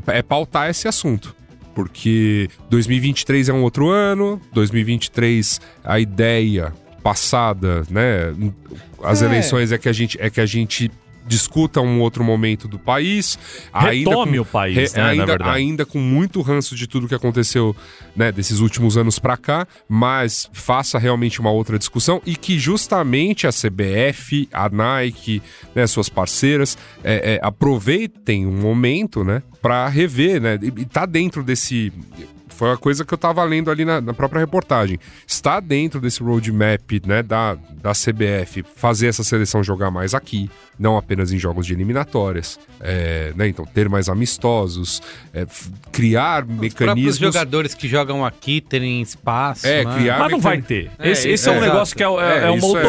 é, 0.06 0.18
é 0.18 0.22
pautar 0.22 0.68
esse 0.70 0.86
assunto. 0.88 1.34
Porque 1.74 2.48
2023 2.70 3.48
é 3.48 3.52
um 3.52 3.62
outro 3.62 3.88
ano, 3.88 4.40
2023 4.52 5.60
a 5.84 6.00
ideia 6.00 6.72
passada, 7.08 7.82
né? 7.90 8.34
As 9.02 9.22
É. 9.22 9.26
eleições 9.26 9.72
é 9.72 9.78
que 9.78 9.88
a 9.88 9.92
gente 9.92 10.18
é 10.20 10.28
que 10.30 10.40
a 10.40 10.46
gente 10.46 10.90
discuta 11.26 11.78
um 11.82 12.00
outro 12.00 12.24
momento 12.24 12.66
do 12.66 12.78
país, 12.78 13.38
Retome 13.70 14.36
com- 14.38 14.42
o 14.42 14.46
país, 14.46 14.94
né, 14.94 15.02
na 15.02 15.08
ainda, 15.10 15.36
ainda 15.52 15.84
com 15.84 15.98
muito 15.98 16.40
ranço 16.40 16.74
de 16.74 16.86
tudo 16.86 17.06
que 17.06 17.14
aconteceu, 17.14 17.76
né, 18.16 18.32
desses 18.32 18.60
últimos 18.60 18.96
anos 18.96 19.18
pra 19.18 19.36
cá, 19.36 19.66
mas 19.86 20.48
faça 20.54 20.98
realmente 20.98 21.38
uma 21.38 21.50
outra 21.50 21.78
discussão 21.78 22.22
e 22.24 22.34
que 22.34 22.58
justamente 22.58 23.46
a 23.46 23.52
CBF, 23.52 24.48
a 24.50 24.70
Nike, 24.70 25.42
né, 25.74 25.86
suas 25.86 26.08
parceiras, 26.08 26.78
é, 27.04 27.34
é, 27.34 27.40
aproveitem 27.42 28.46
um 28.46 28.58
momento, 28.58 29.22
né, 29.22 29.42
para 29.60 29.86
rever, 29.86 30.40
né, 30.40 30.58
e, 30.62 30.68
e 30.68 30.84
tá 30.86 31.04
dentro 31.04 31.42
desse 31.44 31.92
foi 32.58 32.72
a 32.72 32.76
coisa 32.76 33.04
que 33.04 33.14
eu 33.14 33.18
tava 33.18 33.42
lendo 33.44 33.70
ali 33.70 33.84
na, 33.84 34.00
na 34.00 34.12
própria 34.12 34.40
reportagem. 34.40 34.98
Está 35.24 35.60
dentro 35.60 36.00
desse 36.00 36.20
roadmap 36.20 36.90
né, 37.06 37.22
da, 37.22 37.54
da 37.80 37.92
CBF 37.92 38.64
fazer 38.74 39.06
essa 39.06 39.22
seleção 39.22 39.62
jogar 39.62 39.92
mais 39.92 40.12
aqui, 40.12 40.50
não 40.76 40.96
apenas 40.96 41.32
em 41.32 41.38
jogos 41.38 41.64
de 41.64 41.72
eliminatórias. 41.74 42.58
É, 42.80 43.32
né, 43.36 43.46
então, 43.46 43.64
ter 43.64 43.88
mais 43.88 44.08
amistosos, 44.08 45.00
é, 45.32 45.46
criar 45.92 46.44
Os 46.44 46.50
mecanismos. 46.58 47.18
jogadores 47.18 47.74
que 47.74 47.86
jogam 47.86 48.24
aqui 48.26 48.60
terem 48.60 49.00
espaço. 49.02 49.64
É, 49.66 49.84
né? 49.84 49.94
criar- 49.94 50.18
Mas 50.18 50.32
não 50.32 50.40
vai 50.40 50.60
ter. 50.60 50.90
Esse, 50.98 51.28
esse 51.28 51.48
é, 51.48 51.52
um 51.52 51.56
é, 51.56 51.60
negócio 51.60 51.96
que 51.96 52.02
é, 52.02 52.06
é- 52.06 52.10
É, 52.10 52.46
é 52.46 52.50
uma 52.50 52.66
é- 52.80 52.88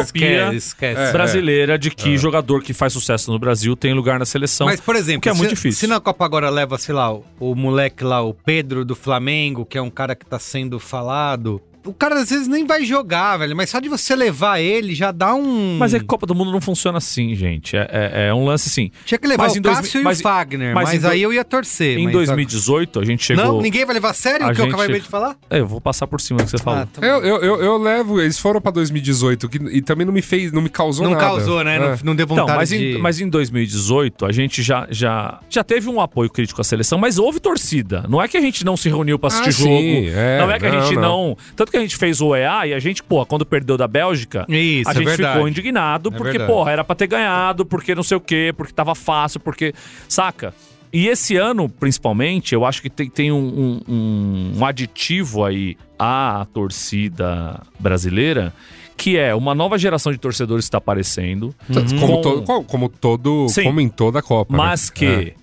Esquece, 0.52 0.56
esquece. 0.56 1.12
brasileira 1.12 1.78
de 1.78 1.90
que 1.90 2.18
jogador 2.18 2.62
que 2.62 2.72
faz 2.72 2.92
sucesso 2.92 3.30
no 3.30 3.38
Brasil 3.38 3.76
tem 3.76 3.94
lugar 3.94 4.18
na 4.18 4.24
seleção. 4.24 4.66
Mas, 4.66 4.80
por 4.80 4.96
exemplo, 4.96 5.20
que 5.22 5.28
é 5.28 5.32
se, 5.32 5.38
muito 5.38 5.50
difícil. 5.50 5.78
se 5.80 5.86
na 5.86 6.00
Copa 6.00 6.24
agora 6.24 6.50
leva, 6.50 6.76
sei 6.78 6.94
lá, 6.94 7.12
o, 7.12 7.24
o 7.38 7.54
moleque 7.54 8.02
lá, 8.04 8.20
o 8.22 8.34
Pedro 8.34 8.84
do 8.84 8.94
Flamengo, 8.96 9.59
que 9.64 9.78
é 9.78 9.82
um 9.82 9.90
cara 9.90 10.14
que 10.14 10.26
tá 10.26 10.38
sendo 10.38 10.78
falado. 10.78 11.60
O 11.84 11.92
cara 11.94 12.16
às 12.20 12.30
vezes 12.30 12.46
nem 12.48 12.66
vai 12.66 12.84
jogar, 12.84 13.36
velho, 13.38 13.56
mas 13.56 13.70
só 13.70 13.80
de 13.80 13.88
você 13.88 14.14
levar 14.14 14.60
ele 14.60 14.94
já 14.94 15.10
dá 15.12 15.34
um. 15.34 15.78
Mas 15.78 15.94
é 15.94 15.98
que 15.98 16.04
Copa 16.04 16.26
do 16.26 16.34
Mundo 16.34 16.50
não 16.52 16.60
funciona 16.60 16.98
assim, 16.98 17.34
gente. 17.34 17.76
É, 17.76 17.88
é- 17.90 18.26
é 18.28 18.34
um 18.34 18.44
lance 18.44 18.68
assim. 18.68 18.90
Tinha 19.06 19.18
que 19.18 19.26
levar 19.26 19.44
Mas 19.44 19.56
o 19.56 19.60
dois 19.60 19.76
Cássio 19.78 19.98
mil- 19.98 20.02
e 20.02 20.04
mas- 20.04 20.18
o 20.20 20.22
Fagner, 20.22 20.74
mas 20.74 20.84
mas, 20.84 20.94
em 20.94 21.00
do- 21.00 21.08
aí 21.08 21.22
eu 21.22 21.32
ia 21.32 21.44
torcer. 21.44 21.98
Em 21.98 22.04
mas- 22.04 22.12
2018, 22.12 23.00
a 23.00 23.04
gente 23.04 23.24
chegou. 23.24 23.44
Não, 23.44 23.60
ninguém 23.62 23.84
vai 23.84 23.94
levar 23.94 24.10
a 24.10 24.14
sério 24.14 24.46
A 24.46 24.50
o 24.50 24.54
que 24.54 24.60
eu 24.60 24.64
gente- 24.66 24.74
acabei 24.74 25.00
de 25.00 25.08
falar? 25.08 25.36
É, 25.48 25.60
eu 25.60 25.66
vou 25.66 25.80
passar 25.80 26.06
por 26.06 26.20
cima 26.20 26.38
do 26.38 26.44
que 26.44 26.50
você 26.50 26.58
falou. 26.58 26.80
Ah, 26.80 26.86
tá. 26.86 27.06
Eu, 27.06 27.24
eu, 27.24 27.36
eu, 27.42 27.62
eu 27.62 27.78
levo, 27.78 28.20
eles 28.20 28.38
foram 28.38 28.60
pra 28.60 28.70
2018 28.72 29.48
que, 29.48 29.58
e 29.58 29.80
também 29.80 30.04
não 30.06 30.12
me 30.12 30.22
fez, 30.22 30.52
não 30.52 30.60
me 30.62 30.68
causou 30.68 31.04
Não 31.04 31.12
nada. 31.12 31.24
causou, 31.24 31.64
né? 31.64 31.76
É. 31.76 31.78
Não, 31.78 31.98
não 32.04 32.14
deu 32.16 32.24
Então, 32.24 32.36
vontade 32.38 32.58
mas, 32.58 32.68
de... 32.68 32.76
em, 32.76 32.98
mas 32.98 33.20
em 33.20 33.28
2018, 33.28 34.26
a 34.26 34.32
gente 34.32 34.62
já, 34.62 34.86
já, 34.90 35.40
já 35.48 35.62
teve 35.64 35.88
um 35.88 36.00
apoio 36.00 36.30
crítico 36.30 36.60
à 36.60 36.64
seleção, 36.64 36.98
mas 36.98 37.18
houve 37.18 37.40
torcida. 37.40 38.04
Não 38.08 38.20
é 38.22 38.28
que 38.28 38.36
a 38.36 38.40
gente 38.40 38.64
não 38.64 38.76
se 38.76 38.88
reuniu 38.88 39.18
pra 39.18 39.28
assistir 39.28 39.48
Ah, 39.48 39.52
jogo. 39.52 39.76
sim, 39.78 40.08
é, 40.08 40.38
não 40.38 40.50
é 40.50 40.58
que 40.58 40.66
a 40.66 40.72
não, 40.72 40.82
gente 40.82 40.94
não. 40.96 41.02
não. 41.02 41.36
Tanto 41.70 41.72
que 41.72 41.76
a 41.76 41.80
gente 41.80 41.96
fez 41.96 42.20
o 42.20 42.34
EA 42.34 42.66
e 42.66 42.74
a 42.74 42.78
gente, 42.78 43.02
pô, 43.02 43.24
quando 43.24 43.46
perdeu 43.46 43.76
da 43.76 43.86
Bélgica, 43.86 44.44
Isso, 44.48 44.88
a 44.88 44.92
é 44.92 44.94
gente 44.96 45.04
verdade. 45.06 45.32
ficou 45.34 45.48
indignado 45.48 46.08
É 46.08 46.12
porque, 46.16 46.30
verdade. 46.38 46.50
porra, 46.52 46.70
era 46.72 46.84
pra 46.84 46.96
ter 46.96 47.06
ganhado, 47.06 47.64
porque 47.64 47.94
não 47.94 48.02
sei 48.02 48.16
o 48.16 48.20
quê, 48.20 48.52
porque 48.56 48.72
tava 48.72 48.94
fácil, 48.94 49.38
porque. 49.40 49.72
Saca? 50.08 50.52
E 50.92 51.06
esse 51.06 51.36
ano, 51.36 51.68
principalmente, 51.68 52.52
eu 52.52 52.64
acho 52.64 52.82
que 52.82 52.90
tem, 52.90 53.08
tem 53.08 53.30
um, 53.30 53.80
um- 53.88 54.52
um 54.58 54.64
aditivo 54.64 55.44
aí 55.44 55.76
à 55.96 56.44
torcida 56.52 57.60
brasileira, 57.78 58.52
que 58.96 59.16
é 59.16 59.34
uma 59.34 59.54
nova 59.54 59.78
geração 59.78 60.10
de 60.10 60.18
torcedores 60.18 60.64
que 60.64 60.68
está 60.68 60.78
aparecendo. 60.78 61.54
Como, 62.00 62.00
com- 62.16 62.20
todo, 62.20 62.42
co- 62.42 62.64
como 62.64 62.88
todo. 62.88 63.46
Sim. 63.48 63.62
Como 63.64 63.80
em 63.80 63.88
toda 63.88 64.18
a 64.18 64.22
Copa. 64.22 64.56
mas 64.56 64.88
né? 64.88 64.92
que 64.96 65.06
É. 65.06 65.34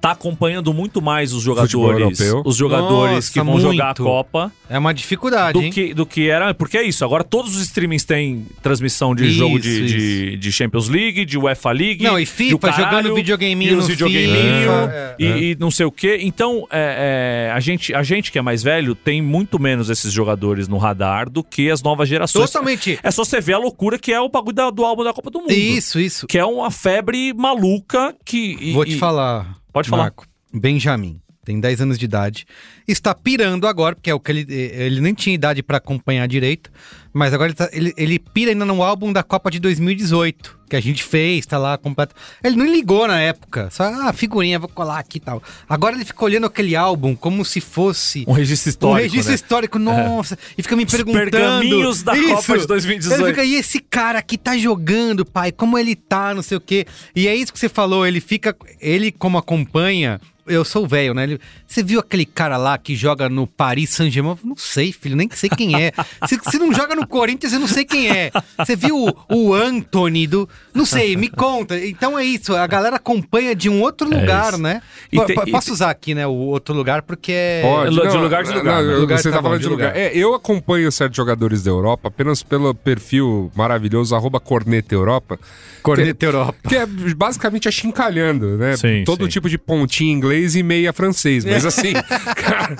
tá 0.00 0.12
acompanhando 0.12 0.72
muito 0.72 1.00
mais 1.02 1.32
os 1.32 1.42
jogadores, 1.42 2.20
os 2.44 2.56
jogadores 2.56 3.14
Nossa, 3.14 3.32
que 3.32 3.40
vão 3.42 3.60
jogar 3.60 3.84
a 3.84 3.86
muito. 3.88 4.02
Copa 4.04 4.52
É 4.68 4.78
uma 4.78 4.92
dificuldade, 4.94 5.58
do 5.58 5.64
hein? 5.64 5.70
que, 5.72 5.92
do 5.94 6.04
que 6.06 6.28
era. 6.28 6.52
Porque 6.54 6.78
é 6.78 6.82
isso, 6.82 7.04
agora 7.04 7.24
todos 7.24 7.56
os 7.56 7.62
streamings 7.62 8.04
têm 8.04 8.46
transmissão 8.62 9.14
de 9.14 9.26
Isso, 9.26 9.38
jogo 9.38 9.58
de, 9.58 9.86
de, 9.86 10.36
de 10.36 10.52
Champions 10.52 10.88
League, 10.88 11.24
de 11.24 11.38
UEFA 11.38 11.72
League. 11.72 12.04
Não, 12.04 12.18
e 12.18 12.26
FIFA, 12.26 12.58
caralho, 12.58 12.84
jogando 13.08 13.14
videogameinho 13.14 13.72
e 13.72 13.74
os 13.74 13.84
no 13.84 13.88
videogameinho, 13.88 14.60
FIFA, 14.70 14.92
é. 14.92 15.14
e, 15.18 15.24
e 15.52 15.56
não 15.58 15.70
sei 15.70 15.86
o 15.86 15.90
quê. 15.92 16.18
Então, 16.20 16.66
é, 16.70 17.48
é, 17.48 17.52
a, 17.52 17.60
gente, 17.60 17.94
a 17.94 18.02
gente 18.02 18.30
que 18.30 18.38
é 18.38 18.42
mais 18.42 18.62
velho 18.62 18.94
tem 18.94 19.20
muito 19.22 19.58
menos 19.58 19.90
esses 19.90 20.12
jogadores 20.12 20.68
no 20.68 20.78
radar 20.78 21.28
do 21.30 21.42
que 21.42 21.70
as 21.70 21.82
novas 21.82 22.08
gerações. 22.08 22.50
Totalmente. 22.50 22.98
É 23.02 23.10
só 23.10 23.24
você 23.24 23.40
ver 23.40 23.54
a 23.54 23.58
loucura 23.58 23.98
que 23.98 24.12
é 24.12 24.20
o 24.20 24.28
bagulho 24.28 24.54
da- 24.54 24.70
do 24.70 24.84
álbum 24.84 25.04
da 25.04 25.12
Copa 25.12 25.30
do 25.30 25.40
Mundo. 25.40 25.52
Isso, 25.52 25.98
isso. 25.98 26.26
Que 26.26 26.38
é 26.38 26.44
uma 26.44 26.70
febre 26.70 27.32
maluca 27.34 28.14
que. 28.24 28.56
e- 28.60 28.72
Vou 28.72 28.84
te 28.84 28.94
e- 28.94 28.98
falar. 28.98 29.56
Pode 29.76 29.90
falar. 29.90 30.04
Marco. 30.04 30.24
Benjamin, 30.54 31.20
tem 31.46 31.60
10 31.60 31.80
anos 31.82 31.96
de 31.98 32.04
idade. 32.04 32.44
Está 32.88 33.14
pirando 33.14 33.68
agora, 33.68 33.94
porque 33.94 34.10
é 34.10 34.14
o 34.14 34.18
que 34.18 34.32
ele, 34.32 34.46
ele 34.52 35.00
nem 35.00 35.14
tinha 35.14 35.32
idade 35.32 35.62
pra 35.62 35.76
acompanhar 35.78 36.26
direito. 36.26 36.70
Mas 37.14 37.32
agora 37.32 37.48
ele, 37.48 37.54
tá- 37.56 37.70
ele, 37.72 37.94
ele 37.96 38.18
pira 38.18 38.50
ainda 38.50 38.64
no 38.66 38.82
álbum 38.82 39.10
da 39.12 39.22
Copa 39.22 39.50
de 39.50 39.58
2018, 39.58 40.58
que 40.68 40.76
a 40.76 40.80
gente 40.82 41.02
fez, 41.02 41.46
tá 41.46 41.56
lá 41.56 41.78
completo. 41.78 42.14
Ele 42.44 42.56
não 42.56 42.66
ligou 42.66 43.06
na 43.08 43.18
época. 43.20 43.70
Só, 43.70 43.84
ah, 43.84 44.12
figurinha, 44.12 44.58
vou 44.58 44.68
colar 44.68 44.98
aqui 44.98 45.16
e 45.16 45.20
tal. 45.20 45.42
Agora 45.68 45.94
ele 45.94 46.04
fica 46.04 46.22
olhando 46.22 46.44
aquele 46.46 46.76
álbum 46.76 47.14
como 47.14 47.42
se 47.44 47.60
fosse. 47.60 48.24
Um 48.28 48.32
registro 48.32 48.68
histórico. 48.68 48.98
um 48.98 49.02
registro 49.02 49.30
né? 49.30 49.34
histórico, 49.36 49.78
nossa. 49.78 50.36
E 50.58 50.62
fica 50.62 50.76
me 50.76 50.84
Os 50.84 50.90
perguntando. 50.92 51.30
pergaminhos 51.30 52.02
da 52.02 52.12
Copa 52.14 52.58
de 52.58 52.66
2018. 52.66 53.20
Ele 53.22 53.30
fica, 53.30 53.44
e 53.44 53.54
esse 53.54 53.78
cara 53.78 54.18
aqui 54.18 54.36
tá 54.36 54.58
jogando, 54.58 55.24
pai? 55.24 55.52
Como 55.52 55.78
ele 55.78 55.94
tá, 55.94 56.34
não 56.34 56.42
sei 56.42 56.58
o 56.58 56.60
quê. 56.60 56.86
E 57.14 57.28
é 57.28 57.34
isso 57.34 57.52
que 57.52 57.58
você 57.58 57.68
falou, 57.68 58.04
ele 58.06 58.20
fica. 58.20 58.54
Ele, 58.80 59.10
como 59.12 59.38
acompanha. 59.38 60.20
Eu 60.46 60.64
sou 60.64 60.86
velho, 60.86 61.12
né? 61.14 61.24
Ele- 61.24 61.40
você 61.66 61.82
viu 61.82 62.00
aquele 62.00 62.24
cara 62.24 62.56
lá 62.56 62.76
que 62.78 62.94
joga 62.94 63.28
no 63.28 63.46
Paris 63.46 63.90
Saint-Germain? 63.90 64.36
Não 64.44 64.56
sei, 64.56 64.92
filho, 64.92 65.16
nem 65.16 65.28
sei 65.30 65.48
quem 65.50 65.74
é. 65.80 65.92
Se, 66.28 66.38
se 66.50 66.58
não 66.58 66.72
joga 66.72 66.94
no 66.94 67.06
Corinthians, 67.06 67.52
eu 67.52 67.60
não 67.60 67.66
sei 67.68 67.84
quem 67.84 68.10
é. 68.10 68.30
Você 68.58 68.74
viu 68.76 68.96
o, 68.96 69.14
o 69.34 69.54
Anthony 69.54 70.26
do. 70.26 70.48
Não 70.74 70.84
sei, 70.84 71.16
me 71.16 71.28
conta. 71.28 71.78
Então 71.84 72.18
é 72.18 72.24
isso, 72.24 72.54
a 72.54 72.66
galera 72.66 72.96
acompanha 72.96 73.54
de 73.54 73.68
um 73.68 73.80
outro 73.82 74.08
lugar, 74.08 74.52
isso. 74.54 74.62
né? 74.62 74.82
E 75.12 75.20
tem- 75.24 75.36
e 75.46 75.50
posso 75.50 75.72
usar 75.72 75.90
aqui, 75.90 76.14
né, 76.14 76.26
o 76.26 76.32
outro 76.32 76.74
lugar, 76.74 77.02
porque 77.02 77.32
é. 77.32 77.62
Pode, 77.62 77.90
de 77.90 77.96
não, 77.96 78.22
lugar 78.22 78.44
de 78.44 78.52
lugar, 78.52 78.82
não, 78.82 78.90
né? 78.92 78.96
Lugar 78.96 79.18
você 79.18 79.30
tá 79.30 79.36
tá 79.36 79.42
falando 79.42 79.58
de 79.58 79.64
de 79.64 79.70
lugar. 79.70 79.88
lugar. 79.88 80.00
É, 80.00 80.16
eu 80.16 80.34
acompanho 80.34 80.90
certos 80.92 81.16
jogadores 81.16 81.62
da 81.62 81.70
Europa 81.70 82.08
apenas 82.08 82.42
pelo 82.42 82.74
perfil 82.74 83.50
maravilhoso, 83.54 84.14
arroba 84.14 84.38
Corneta 84.40 84.94
Europa. 84.94 85.38
Corneta 85.82 86.24
Europa. 86.24 86.56
Que 86.68 86.76
é 86.76 86.86
basicamente 86.86 87.68
achincalhando, 87.68 88.56
né? 88.56 88.76
Sim, 88.76 89.04
Todo 89.04 89.24
sim. 89.24 89.30
tipo 89.30 89.48
de 89.48 89.56
pontinho 89.56 90.12
inglês 90.16 90.35
e 90.44 90.62
meia 90.62 90.92
francês. 90.92 91.44
Mas 91.44 91.64
assim, 91.64 91.92
cara. 92.36 92.76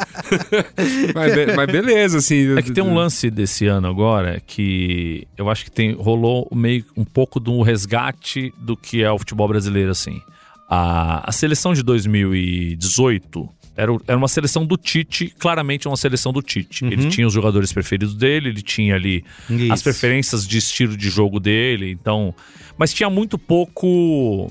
mas, 1.15 1.35
be- 1.35 1.57
mas 1.57 1.67
beleza, 1.67 2.19
assim. 2.19 2.57
É 2.57 2.63
que 2.63 2.73
tem 2.73 2.85
um 2.85 2.95
lance 2.95 3.31
desse 3.31 3.67
ano 3.67 3.89
agora 3.89 4.41
que 4.47 5.27
eu 5.37 5.49
acho 5.49 5.65
que 5.65 5.71
tem 5.71 5.93
rolou 5.93 6.49
meio 6.53 6.85
um 6.97 7.05
pouco 7.05 7.41
do 7.41 7.63
resgate 7.63 8.53
do 8.59 8.77
que 8.77 9.03
é 9.03 9.11
o 9.11 9.19
futebol 9.19 9.49
brasileiro 9.49 9.91
assim. 9.91 10.21
A, 10.69 11.29
a 11.29 11.33
seleção 11.33 11.73
de 11.73 11.83
2018 11.83 13.49
era, 13.77 13.93
era 14.07 14.17
uma 14.17 14.27
seleção 14.29 14.65
do 14.65 14.77
Tite, 14.77 15.33
claramente 15.39 15.87
uma 15.87 15.97
seleção 15.97 16.33
do 16.33 16.41
Tite. 16.41 16.85
Ele 16.85 17.09
tinha 17.09 17.27
os 17.27 17.33
jogadores 17.33 17.73
preferidos 17.73 18.15
dele, 18.15 18.49
ele 18.49 18.63
tinha 18.63 18.95
ali 18.95 19.23
Isso. 19.51 19.73
as 19.73 19.83
preferências 19.83 20.47
de 20.49 20.59
estilo 20.59 20.97
de 20.97 21.11
jogo 21.11 21.39
dele, 21.39 21.91
então, 21.91 22.35
mas 22.79 22.93
tinha 22.93 23.11
muito 23.11 23.39
pouco 23.39 24.51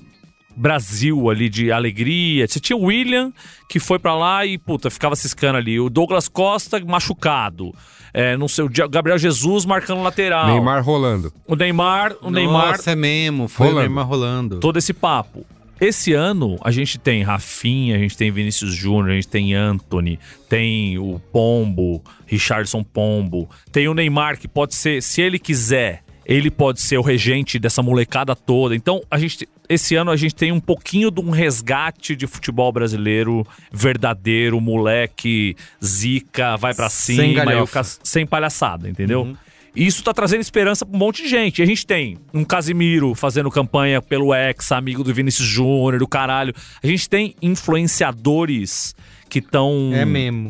Brasil 0.56 1.30
ali 1.30 1.50
de 1.50 1.72
alegria. 1.72 2.48
Você 2.48 2.60
tinha 2.60 2.78
o 2.78 2.84
William, 2.86 3.32
que 3.70 3.80
foi 3.80 4.00
pra 4.00 4.16
lá 4.16 4.46
e, 4.46 4.58
puta, 4.58 4.90
ficava 4.90 5.16
ciscando 5.16 5.58
ali. 5.58 5.80
O 5.80 5.90
Douglas 5.90 6.28
Costa 6.28 6.80
machucado. 6.86 7.74
É, 8.14 8.38
não 8.38 8.48
sei, 8.48 8.64
o 8.64 8.70
Gabriel 8.90 9.18
Jesus 9.18 9.66
marcando 9.66 10.02
lateral. 10.02 10.48
Neymar 10.48 10.82
rolando. 10.82 11.34
O 11.46 11.54
Neymar, 11.54 12.16
o 12.22 12.32
Neymar, 12.32 12.78
Nossa, 12.78 12.92
é 12.92 12.96
mesmo. 12.96 13.50
Foi 13.50 13.68
Rolando. 13.68 13.80
o 13.86 13.90
Neymar 13.90 14.08
rolando. 14.08 14.60
todo 14.62 14.78
esse 14.78 14.94
papo. 14.94 15.46
Esse 15.82 16.14
ano 16.14 16.58
a 16.64 16.72
gente 16.72 16.98
tem 16.98 17.22
Rafinha, 17.22 17.98
a 17.98 18.00
gente 18.00 18.16
tem 18.16 18.32
Vinícius 18.32 18.74
Júnior, 18.74 19.12
a 19.12 19.16
gente 19.16 19.28
tem 19.28 19.54
Anthony, 19.54 20.18
tem 20.48 20.98
o 20.98 21.20
Pombo, 21.34 22.02
Richardson 22.26 22.82
Pombo, 22.82 23.50
tem 23.74 23.90
o 23.90 23.94
Neymar 23.94 24.40
que 24.40 24.48
pode 24.48 24.74
ser, 24.74 25.04
se 25.04 25.22
ele 25.22 25.38
quiser, 25.38 26.05
ele 26.26 26.50
pode 26.50 26.82
ser 26.82 26.98
o 26.98 27.02
regente 27.02 27.60
dessa 27.60 27.82
molecada 27.84 28.36
toda. 28.36 28.76
Então, 28.76 29.02
a 29.10 29.18
gente 29.18 29.48
esse 29.68 29.96
ano 29.96 30.12
a 30.12 30.16
gente 30.16 30.36
tem 30.36 30.52
um 30.52 30.60
pouquinho 30.60 31.10
de 31.10 31.20
um 31.20 31.32
resgate 31.32 32.16
de 32.16 32.28
futebol 32.28 32.72
brasileiro 32.72 33.46
verdadeiro, 33.72 34.62
moleque, 34.62 35.56
zica, 35.84 36.56
vai 36.56 36.74
pra 36.74 36.90
Sem 36.90 37.16
cima, 37.16 37.44
o 37.44 37.46
galhofa. 37.46 37.84
sem 37.84 38.26
palhaçada, 38.26 38.90
entendeu? 38.90 39.36
E 39.76 39.86
Isso 39.86 40.04
tá 40.04 40.14
trazendo 40.14 40.42
esperança 40.42 40.86
pra 40.86 40.96
um 40.96 41.00
monte 41.00 41.24
de 41.24 41.28
gente. 41.28 41.60
E 41.60 41.64
a 41.64 41.66
gente 41.66 41.86
tem 41.86 42.18
um 42.34 42.46
Casimiro 42.46 43.14
fazendo 43.14 43.52
campanha 43.52 44.02
pelo 44.02 44.34
ex, 44.34 44.72
amigo 44.72 45.04
do 45.04 45.14
Vinícius 45.14 45.48
Júnior, 45.48 46.00
do 46.00 46.08
caralho. 46.08 46.54
A 46.82 46.88
gente 46.88 47.10
tem 47.10 47.36
influenciadores 47.42 48.96
que 49.28 49.40
estão 49.40 49.92
É 49.94 50.06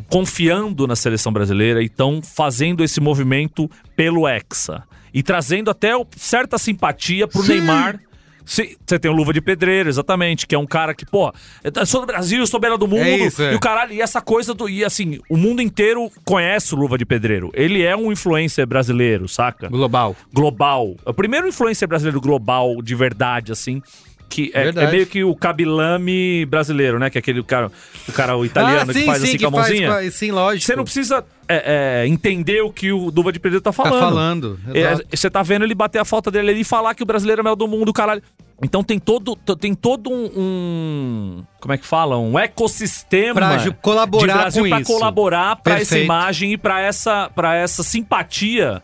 confiando 0.10 0.86
na 0.86 0.96
seleção 0.96 1.34
brasileira 1.34 1.82
e 1.82 1.86
estão 1.86 2.22
fazendo 2.22 2.84
esse 2.84 3.00
movimento 3.00 3.70
pelo 3.96 4.28
Hexa. 4.28 4.84
E 5.16 5.24
trazendo 5.24 5.72
até 5.72 5.96
o- 5.96 6.06
certa 6.18 6.58
simpatia 6.60 7.28
pro 7.28 7.42
Neymar. 7.42 8.00
Se- 8.46 8.78
Você 8.86 9.00
tem 9.00 9.10
o 9.10 9.14
Luva 9.16 9.34
de 9.34 9.42
Pedreiro, 9.42 9.90
exatamente, 9.90 10.46
que 10.46 10.54
é 10.54 10.58
um 10.60 10.68
cara 10.68 10.94
que, 10.94 11.04
pô, 11.04 11.34
eu 11.64 11.86
sou 11.88 12.02
do 12.02 12.06
Brasil, 12.08 12.38
eu 12.42 12.46
sou 12.46 12.60
beira 12.60 12.78
do 12.78 12.88
mundo. 12.88 13.00
É 13.02 13.18
isso, 13.18 13.42
é. 13.42 13.54
E 13.54 13.56
o 13.56 13.60
caralho, 13.60 13.92
e 13.92 14.02
essa 14.02 14.22
coisa 14.22 14.54
do. 14.54 14.70
E 14.70 14.86
assim, 14.86 15.20
o 15.28 15.36
mundo 15.36 15.64
inteiro 15.64 16.12
conhece 16.24 16.76
o 16.76 16.78
Luva 16.78 16.96
de 16.96 17.06
Pedreiro. 17.08 17.50
Ele 17.56 17.82
é 17.82 17.96
um 17.98 18.12
influencer 18.12 18.68
brasileiro, 18.68 19.28
saca? 19.28 19.68
Global. 19.68 20.16
global. 20.32 20.96
É 21.04 21.10
o 21.10 21.14
primeiro 21.14 21.48
influencer 21.48 21.88
brasileiro 21.88 22.22
global 22.22 22.80
de 22.84 22.94
verdade, 22.94 23.52
assim. 23.52 23.82
Que 24.28 24.52
é, 24.54 24.68
é 24.70 24.92
meio 24.92 25.06
que 25.06 25.24
o 25.24 25.36
Kabilame 25.36 26.46
brasileiro, 26.48 26.98
né? 27.00 27.10
Que 27.10 27.18
é 27.18 27.20
aquele 27.20 27.42
cara, 27.44 27.72
o 28.08 28.12
cara 28.12 28.36
o 28.36 28.44
italiano 28.46 28.92
que 28.92 29.06
faz 29.06 29.24
assim 29.24 29.38
com 29.38 29.48
a 29.48 29.52
mãozinha. 29.52 29.92
faz- 29.92 30.14
sim, 30.16 30.32
lógico. 30.32 30.66
Você 30.66 30.76
não 30.76 30.84
precisa 30.84 31.24
é, 31.48 32.02
é, 32.04 32.08
entender 32.08 32.62
o 32.62 32.72
que 32.72 32.92
o 32.92 33.12
Duva 33.12 33.32
de 33.32 33.40
Pedreiro 33.40 33.62
tá 33.62 33.72
Tá 33.72 33.74
falando. 33.84 34.00
falando. 34.00 34.60
É. 34.74 35.16
Você 35.16 35.30
tá 35.30 35.44
vendo 35.44 35.64
ele 35.64 35.76
bater 35.76 36.00
a 36.00 36.06
falta 36.06 36.32
dele 36.32 36.50
ali 36.52 36.62
e 36.62 36.64
falar 36.66 36.96
que 36.96 37.04
o 37.04 37.06
brasileiro 37.06 37.40
é 37.40 37.42
o 37.42 37.46
melhor 37.46 37.56
do 37.56 37.68
mundo, 37.68 37.94
caralho. 37.94 38.22
Então 38.64 38.84
tem 38.84 38.98
todo, 38.98 39.36
tem 39.36 39.74
todo 39.74 40.10
um, 40.10 40.32
um- 40.36 41.44
Como 41.60 41.74
é 41.74 41.78
que 41.78 41.86
fala? 41.86 42.18
Um 42.18 42.40
ecossistema 42.40 43.36
Pra 43.36 43.72
colaborar 43.82 44.34
de 44.34 44.40
Brasil 44.40 44.64
com 44.64 44.70
pra 44.70 44.80
isso. 44.82 44.92
colaborar 44.94 45.56
pra 45.58 45.74
essa 45.74 45.80
Perfeito. 45.82 46.06
imagem 46.06 46.54
e 46.54 46.58
pra 46.58 46.82
essa, 46.82 47.30
pra 47.36 47.56
essa 47.56 47.84
simpatia 47.84 48.82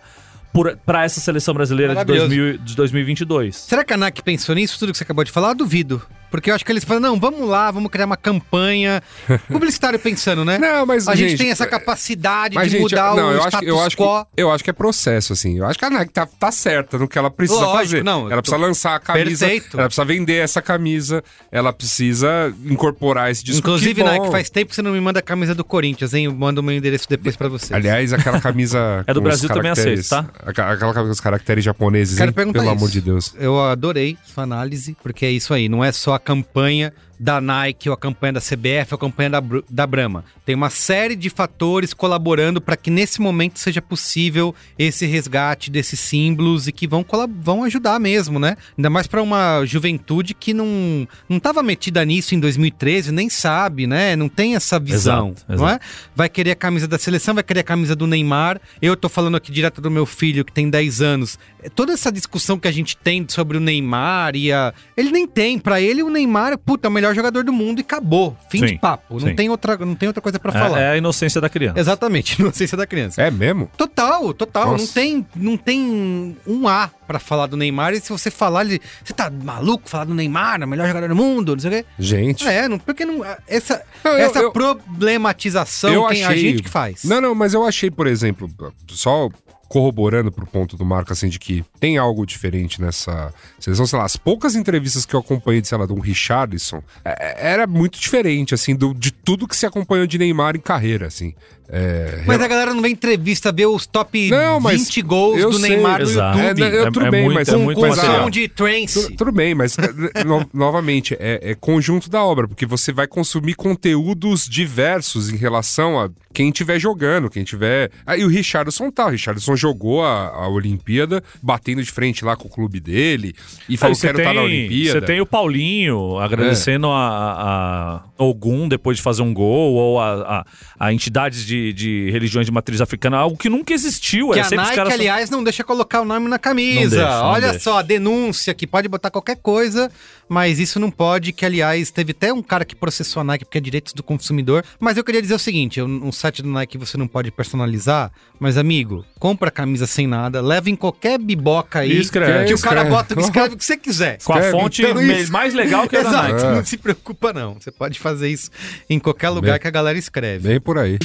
por, 0.53 0.77
pra 0.85 1.03
essa 1.03 1.19
seleção 1.19 1.53
brasileira 1.53 1.93
de, 1.93 1.95
Maravilhoso. 1.95 2.27
2000, 2.27 2.57
de 2.59 2.75
2022. 2.75 3.55
Será 3.55 3.83
que 3.83 3.93
a 3.93 3.97
NAC 3.97 4.21
pensou 4.21 4.55
nisso, 4.55 4.77
tudo 4.77 4.91
que 4.91 4.97
você 4.97 5.03
acabou 5.03 5.23
de 5.23 5.31
falar? 5.31 5.49
Eu 5.49 5.55
duvido. 5.55 6.01
Porque 6.31 6.49
eu 6.49 6.55
acho 6.55 6.65
que 6.65 6.71
eles 6.71 6.83
falam, 6.83 7.01
não, 7.01 7.19
vamos 7.19 7.47
lá, 7.47 7.69
vamos 7.69 7.91
criar 7.91 8.05
uma 8.05 8.17
campanha. 8.17 9.03
Publicitário 9.51 9.99
pensando, 9.99 10.43
né? 10.45 10.57
Não, 10.57 10.85
mas, 10.85 11.07
A 11.07 11.13
gente, 11.13 11.31
gente, 11.31 11.37
tem 11.39 11.51
essa 11.51 11.65
é- 11.65 11.67
capacidade 11.67 12.55
Mas, 12.55 12.65
de 12.71 12.77
gente, 12.77 12.81
mudar 12.83 13.15
não, 13.15 13.27
o 13.29 13.31
eu 13.33 13.39
acho, 13.39 13.47
status 13.49 13.59
que- 13.59 13.65
eu, 13.71 13.79
acho 13.81 13.97
que, 13.97 14.03
quo. 14.03 14.27
eu 14.37 14.51
acho 14.51 14.63
que 14.63 14.69
é 14.69 14.73
processo, 14.73 15.33
assim. 15.33 15.57
Eu 15.59 15.65
acho 15.65 15.77
que 15.77 15.85
a 15.85 15.89
Nike 15.89 16.13
tá, 16.13 16.25
tá 16.25 16.51
certa 16.51 16.97
no 16.97 17.07
que 17.07 17.17
ela 17.17 17.29
precisa 17.29 17.59
Lógico, 17.59 17.77
fazer. 17.83 18.03
não, 18.03 18.31
ela 18.31 18.41
precisa 18.41 18.57
lançar 18.61 18.95
a 18.95 18.99
camisa, 18.99 19.45
Perfeito. 19.45 19.77
ela 19.77 19.87
precisa 19.87 20.05
vender 20.05 20.35
essa 20.37 20.61
camisa, 20.61 21.23
ela 21.51 21.73
precisa 21.73 22.53
incorporar 22.65 23.29
esse 23.29 23.43
disco. 23.43 23.59
Inclusive, 23.59 23.95
que. 23.95 24.03
Nike, 24.03 24.31
faz 24.31 24.49
tempo 24.49 24.69
que 24.69 24.75
você 24.75 24.81
não 24.81 24.91
me 24.93 25.01
manda 25.01 25.19
a 25.19 25.21
camisa 25.21 25.53
do 25.53 25.63
Corinthians, 25.63 26.13
hein? 26.13 26.25
Eu 26.25 26.33
mando 26.33 26.61
o 26.61 26.63
meu 26.63 26.75
endereço 26.75 27.07
depois 27.09 27.35
pra 27.35 27.49
vocês. 27.49 27.71
Aliás, 27.71 28.13
aquela 28.13 28.39
camisa. 28.41 29.03
É 29.05 29.13
do 29.13 29.21
Brasil 29.21 29.49
também 29.49 29.63
caracteres- 29.73 30.11
aceito, 30.11 30.27
tá? 30.33 30.49
Aquela, 30.49 30.71
aquela 30.73 30.93
camisa 30.93 31.09
com 31.09 31.13
os 31.13 31.19
caracteres 31.19 31.63
japoneses, 31.63 32.17
Quero 32.17 32.29
hein? 32.29 32.33
perguntar 32.33 32.59
Pelo 32.59 32.71
isso. 32.71 32.77
amor 32.77 32.89
de 32.89 33.01
Deus. 33.01 33.35
Eu 33.39 33.59
adorei 33.63 34.17
sua 34.25 34.43
análise, 34.43 34.95
porque 35.03 35.25
é 35.25 35.31
isso 35.31 35.53
aí. 35.53 35.67
Não 35.67 35.83
é 35.83 35.91
só 35.91 36.13
a 36.13 36.19
campanha 36.23 36.93
da 37.21 37.39
Nike 37.39 37.87
ou 37.87 37.93
a 37.93 37.97
campanha 37.97 38.33
da 38.33 38.41
CBF 38.41 38.93
ou 38.93 38.95
a 38.95 38.99
campanha 38.99 39.29
da, 39.29 39.43
da 39.69 39.85
Brahma. 39.85 40.25
Tem 40.43 40.55
uma 40.55 40.71
série 40.71 41.15
de 41.15 41.29
fatores 41.29 41.93
colaborando 41.93 42.59
para 42.59 42.75
que 42.75 42.89
nesse 42.89 43.21
momento 43.21 43.59
seja 43.59 43.79
possível 43.79 44.55
esse 44.77 45.05
resgate 45.05 45.69
desses 45.69 45.99
símbolos 45.99 46.67
e 46.67 46.71
que 46.71 46.87
vão, 46.87 47.05
vão 47.39 47.63
ajudar 47.63 47.99
mesmo, 47.99 48.39
né? 48.39 48.57
Ainda 48.75 48.89
mais 48.89 49.05
para 49.05 49.21
uma 49.21 49.63
juventude 49.65 50.33
que 50.33 50.51
não 50.51 51.07
não 51.29 51.37
estava 51.37 51.61
metida 51.61 52.03
nisso 52.03 52.33
em 52.33 52.39
2013, 52.39 53.11
nem 53.11 53.29
sabe, 53.29 53.85
né? 53.85 54.15
Não 54.15 54.27
tem 54.27 54.55
essa 54.55 54.79
visão, 54.79 55.35
Exato, 55.37 55.61
não 55.61 55.69
é? 55.69 55.79
Vai 56.15 56.27
querer 56.27 56.51
a 56.51 56.55
camisa 56.55 56.87
da 56.87 56.97
seleção, 56.97 57.35
vai 57.35 57.43
querer 57.43 57.59
a 57.59 57.63
camisa 57.63 57.95
do 57.95 58.07
Neymar. 58.07 58.59
Eu 58.81 58.97
tô 58.97 59.07
falando 59.07 59.37
aqui 59.37 59.51
direto 59.51 59.79
do 59.79 59.91
meu 59.91 60.07
filho, 60.07 60.43
que 60.43 60.51
tem 60.51 60.67
10 60.67 61.01
anos. 61.01 61.37
É, 61.61 61.69
Toda 61.69 61.93
essa 61.93 62.11
discussão 62.11 62.57
que 62.57 62.67
a 62.67 62.71
gente 62.71 62.97
tem 62.97 63.23
sobre 63.27 63.57
o 63.57 63.59
Neymar 63.59 64.35
e 64.35 64.51
a. 64.51 64.73
Ele 64.97 65.11
nem 65.11 65.27
tem. 65.27 65.59
Pra 65.59 65.79
ele, 65.79 66.01
o 66.01 66.09
Neymar, 66.09 66.57
puta, 66.57 66.87
é 66.87 66.89
o 66.89 66.91
melhor 66.91 67.10
melhor 67.11 67.15
jogador 67.15 67.43
do 67.43 67.53
mundo 67.53 67.79
e 67.79 67.81
acabou. 67.81 68.35
Fim 68.49 68.59
Sim, 68.59 68.65
de 68.67 68.77
papo. 68.79 69.13
Não 69.19 69.27
sim. 69.27 69.35
tem, 69.35 69.49
outra, 69.49 69.77
não 69.77 69.95
tem 69.95 70.07
outra 70.07 70.21
coisa 70.21 70.39
pra 70.39 70.51
É, 70.51 70.59
falar. 70.59 70.79
é 70.79 70.89
a 70.91 70.97
inocência 70.97 71.39
da 71.41 71.49
criança. 71.49 71.79
Exatamente, 71.79 72.39
inocência 72.41 72.77
da 72.77 72.85
criança. 72.87 73.21
É 73.21 73.29
mesmo? 73.29 73.69
Total, 73.77 74.33
total. 74.33 74.71
Nossa. 74.71 74.83
Não 74.85 74.91
tem, 74.93 75.27
não 75.35 75.57
tem 75.57 76.37
um 76.47 76.67
A 76.67 76.89
pra 77.07 77.19
falar 77.19 77.47
do 77.47 77.57
Neymar. 77.57 77.93
E 77.93 77.99
se 77.99 78.09
você 78.09 78.31
falar, 78.31 78.61
ele, 78.65 78.81
você 79.03 79.13
tá 79.13 79.29
maluco 79.29 79.89
falar 79.89 80.05
do 80.05 80.13
Neymar, 80.13 80.61
o 80.63 80.67
melhor 80.67 80.87
jogador 80.87 81.09
do 81.09 81.15
mundo, 81.15 81.53
não 81.53 81.59
sei 81.59 81.69
o 81.69 81.73
quê. 81.73 81.85
Gente. 81.99 82.47
É, 82.47 82.67
não, 82.67 82.79
porque 82.79 83.05
não. 83.05 83.21
Essa, 83.47 83.81
Não, 84.03 84.11
eu- 84.13 84.17
essa 84.19 84.39
eu- 84.39 84.51
problematização 84.51 86.07
tem 86.09 86.23
a 86.25 86.35
gente 86.35 86.63
que 86.63 86.69
faz. 86.69 87.03
Não, 87.03 87.19
não, 87.21 87.35
mas 87.35 87.53
eu 87.53 87.65
achei, 87.65 87.91
por 87.91 88.07
exemplo, 88.07 88.49
só 88.87 89.29
corroborando 89.71 90.33
pro 90.33 90.45
ponto 90.45 90.75
do 90.75 90.83
Marco, 90.85 91.13
assim, 91.13 91.29
de 91.29 91.39
que 91.39 91.63
tem 91.79 91.97
algo 91.97 92.25
diferente 92.25 92.81
nessa 92.81 93.33
seleção, 93.57 93.87
sei 93.87 93.97
lá, 93.97 94.03
as 94.03 94.17
poucas 94.17 94.53
entrevistas 94.53 95.05
que 95.05 95.15
eu 95.15 95.21
acompanhei, 95.21 95.63
sei 95.63 95.77
lá, 95.77 95.85
de 95.85 95.93
um 95.93 95.99
Richardson, 96.01 96.83
é- 97.05 97.51
era 97.53 97.65
muito 97.65 97.97
diferente, 97.97 98.53
assim, 98.53 98.75
do, 98.75 98.93
de 98.93 99.11
tudo 99.11 99.47
que 99.47 99.55
se 99.55 99.65
acompanhou 99.65 100.05
de 100.05 100.17
Neymar 100.17 100.57
em 100.57 100.59
carreira, 100.59 101.07
assim. 101.07 101.33
É, 101.73 102.23
Mas 102.27 102.41
a 102.41 102.47
galera 102.49 102.73
não 102.73 102.81
vê 102.81 102.89
entrevista, 102.89 103.49
vê 103.51 103.65
os 103.65 103.85
top 103.85 104.29
Não, 104.29 104.59
mas 104.59 104.81
20 104.85 105.01
gols 105.03 105.39
eu 105.39 105.51
do 105.51 105.57
sei. 105.59 105.69
Neymar 105.69 105.99
no 105.99 106.03
Exato. 106.09 106.37
YouTube. 106.37 106.61
É, 106.63 106.75
eu- 106.81 106.91
tudo 106.91 107.09
bem, 107.11 107.23
muito, 107.23 107.35
mas- 107.35 107.47
é 107.47 107.51
com 107.53 107.59
muito 107.59 107.79
com 107.79 107.93
som 107.95 108.29
de 108.29 108.47
trance. 108.49 109.07
Tu- 109.09 109.15
Tudo 109.15 109.31
bem, 109.31 109.55
mas 109.55 109.77
eh, 109.77 110.23
no- 110.25 110.45
novamente, 110.53 111.15
é, 111.17 111.39
é 111.51 111.55
conjunto 111.55 112.09
da 112.09 112.23
obra, 112.23 112.45
porque 112.47 112.65
você 112.65 112.91
vai 112.91 113.07
consumir 113.07 113.53
conteúdos 113.55 114.47
diversos 114.49 115.31
em 115.31 115.37
relação 115.37 115.97
a 115.99 116.09
quem 116.33 116.49
estiver 116.49 116.79
jogando, 116.79 117.29
quem 117.29 117.43
tiver. 117.43 117.89
Aí 118.05 118.23
o 118.23 118.27
Richardson 118.27 118.89
tá, 118.91 119.05
o 119.07 119.09
Richardson 119.09 119.55
jogou 119.55 120.03
a, 120.03 120.27
a 120.27 120.47
Olimpíada 120.49 121.23
batendo 121.41 121.81
de 121.83 121.91
frente 121.91 122.23
lá 122.25 122.35
com 122.35 122.47
o 122.47 122.51
clube 122.51 122.79
dele 122.79 123.33
e 123.69 123.77
falou 123.77 123.95
que 123.95 124.01
quero 124.01 124.17
estar 124.17 124.33
na 124.33 124.41
Olimpíada. 124.41 124.99
Você 124.99 125.05
tem 125.05 125.21
o 125.21 125.25
Paulinho 125.25 126.17
agradecendo 126.19 126.87
a, 126.87 126.97
a, 126.97 127.95
a 128.17 128.23
Ogum 128.23 128.67
depois 128.67 128.97
de 128.97 129.03
fazer 129.03 129.21
um 129.21 129.33
gol, 129.33 129.73
ou 129.73 129.99
a, 129.99 130.39
a, 130.79 130.87
a 130.87 130.93
entidades 130.93 131.45
de, 131.45 131.60
de 131.73 132.09
religiões 132.11 132.45
de 132.45 132.51
matriz 132.51 132.81
africana, 132.81 133.17
algo 133.17 133.37
que 133.37 133.49
nunca 133.49 133.73
existiu. 133.73 134.29
Que 134.31 134.39
é 134.39 134.41
a 134.41 134.45
sempre 134.45 134.57
os 134.63 134.63
Nike, 134.69 134.75
caras 134.75 134.93
são- 134.93 134.99
aliás, 135.01 135.29
não 135.29 135.43
deixa 135.43 135.63
colocar 135.63 136.01
o 136.01 136.05
nome 136.05 136.27
na 136.27 136.39
camisa. 136.39 136.81
Não 136.81 136.89
deixa, 137.05 137.19
não 137.21 137.25
Olha 137.27 137.49
deixa. 137.51 137.59
só, 137.59 137.81
denúncia 137.81 138.53
que 138.53 138.65
pode 138.65 138.87
botar 138.87 139.11
qualquer 139.11 139.35
coisa, 139.37 139.91
mas 140.27 140.59
isso 140.59 140.79
não 140.79 140.89
pode. 140.89 141.31
Que, 141.33 141.45
aliás, 141.45 141.91
teve 141.91 142.11
até 142.11 142.31
um 142.33 142.41
cara 142.41 142.65
que 142.65 142.75
processou 142.75 143.21
a 143.21 143.23
Nike 143.23 143.45
porque 143.45 143.57
é 143.57 143.61
direitos 143.61 143.93
do 143.93 144.01
consumidor. 144.03 144.63
Mas 144.79 144.97
eu 144.97 145.03
queria 145.03 145.21
dizer 145.21 145.35
o 145.35 145.39
seguinte: 145.39 145.81
um 145.81 146.11
site 146.11 146.41
do 146.41 146.49
Nike 146.49 146.77
você 146.77 146.97
não 146.97 147.07
pode 147.07 147.29
personalizar, 147.31 148.11
mas, 148.39 148.57
amigo, 148.57 149.05
compra 149.19 149.49
a 149.49 149.51
camisa 149.51 149.85
sem 149.85 150.07
nada, 150.07 150.41
leva 150.41 150.69
em 150.69 150.75
qualquer 150.75 151.19
biboca 151.19 151.79
aí. 151.79 151.91
E 151.91 151.99
escreve. 152.01 152.45
Que 152.47 152.53
o 152.53 152.59
cara 152.59 152.81
Escreve. 152.81 152.89
bota, 152.89 153.19
escreve 153.21 153.55
o 153.55 153.57
que 153.57 153.65
você 153.65 153.77
quiser. 153.77 154.17
Com 154.23 154.33
a 154.33 154.37
Escreve. 154.37 154.57
fonte 154.59 154.81
Então, 154.83 155.27
mais 155.31 155.53
legal 155.53 155.87
que 155.87 155.95
a 155.97 156.01
da 156.03 156.09
Exato, 156.09 156.33
Nike. 156.33 156.45
não 156.47 156.65
se 156.65 156.77
preocupa 156.77 157.33
não. 157.33 157.55
Você 157.59 157.71
pode 157.71 157.99
fazer 157.99 158.29
isso 158.29 158.49
em 158.89 158.99
qualquer 158.99 159.29
lugar 159.29 159.53
Bem- 159.53 159.59
que 159.61 159.67
a 159.67 159.71
galera 159.71 159.97
escreve. 159.97 160.47
Bem 160.47 160.59
por 160.59 160.77
aí. 160.77 160.97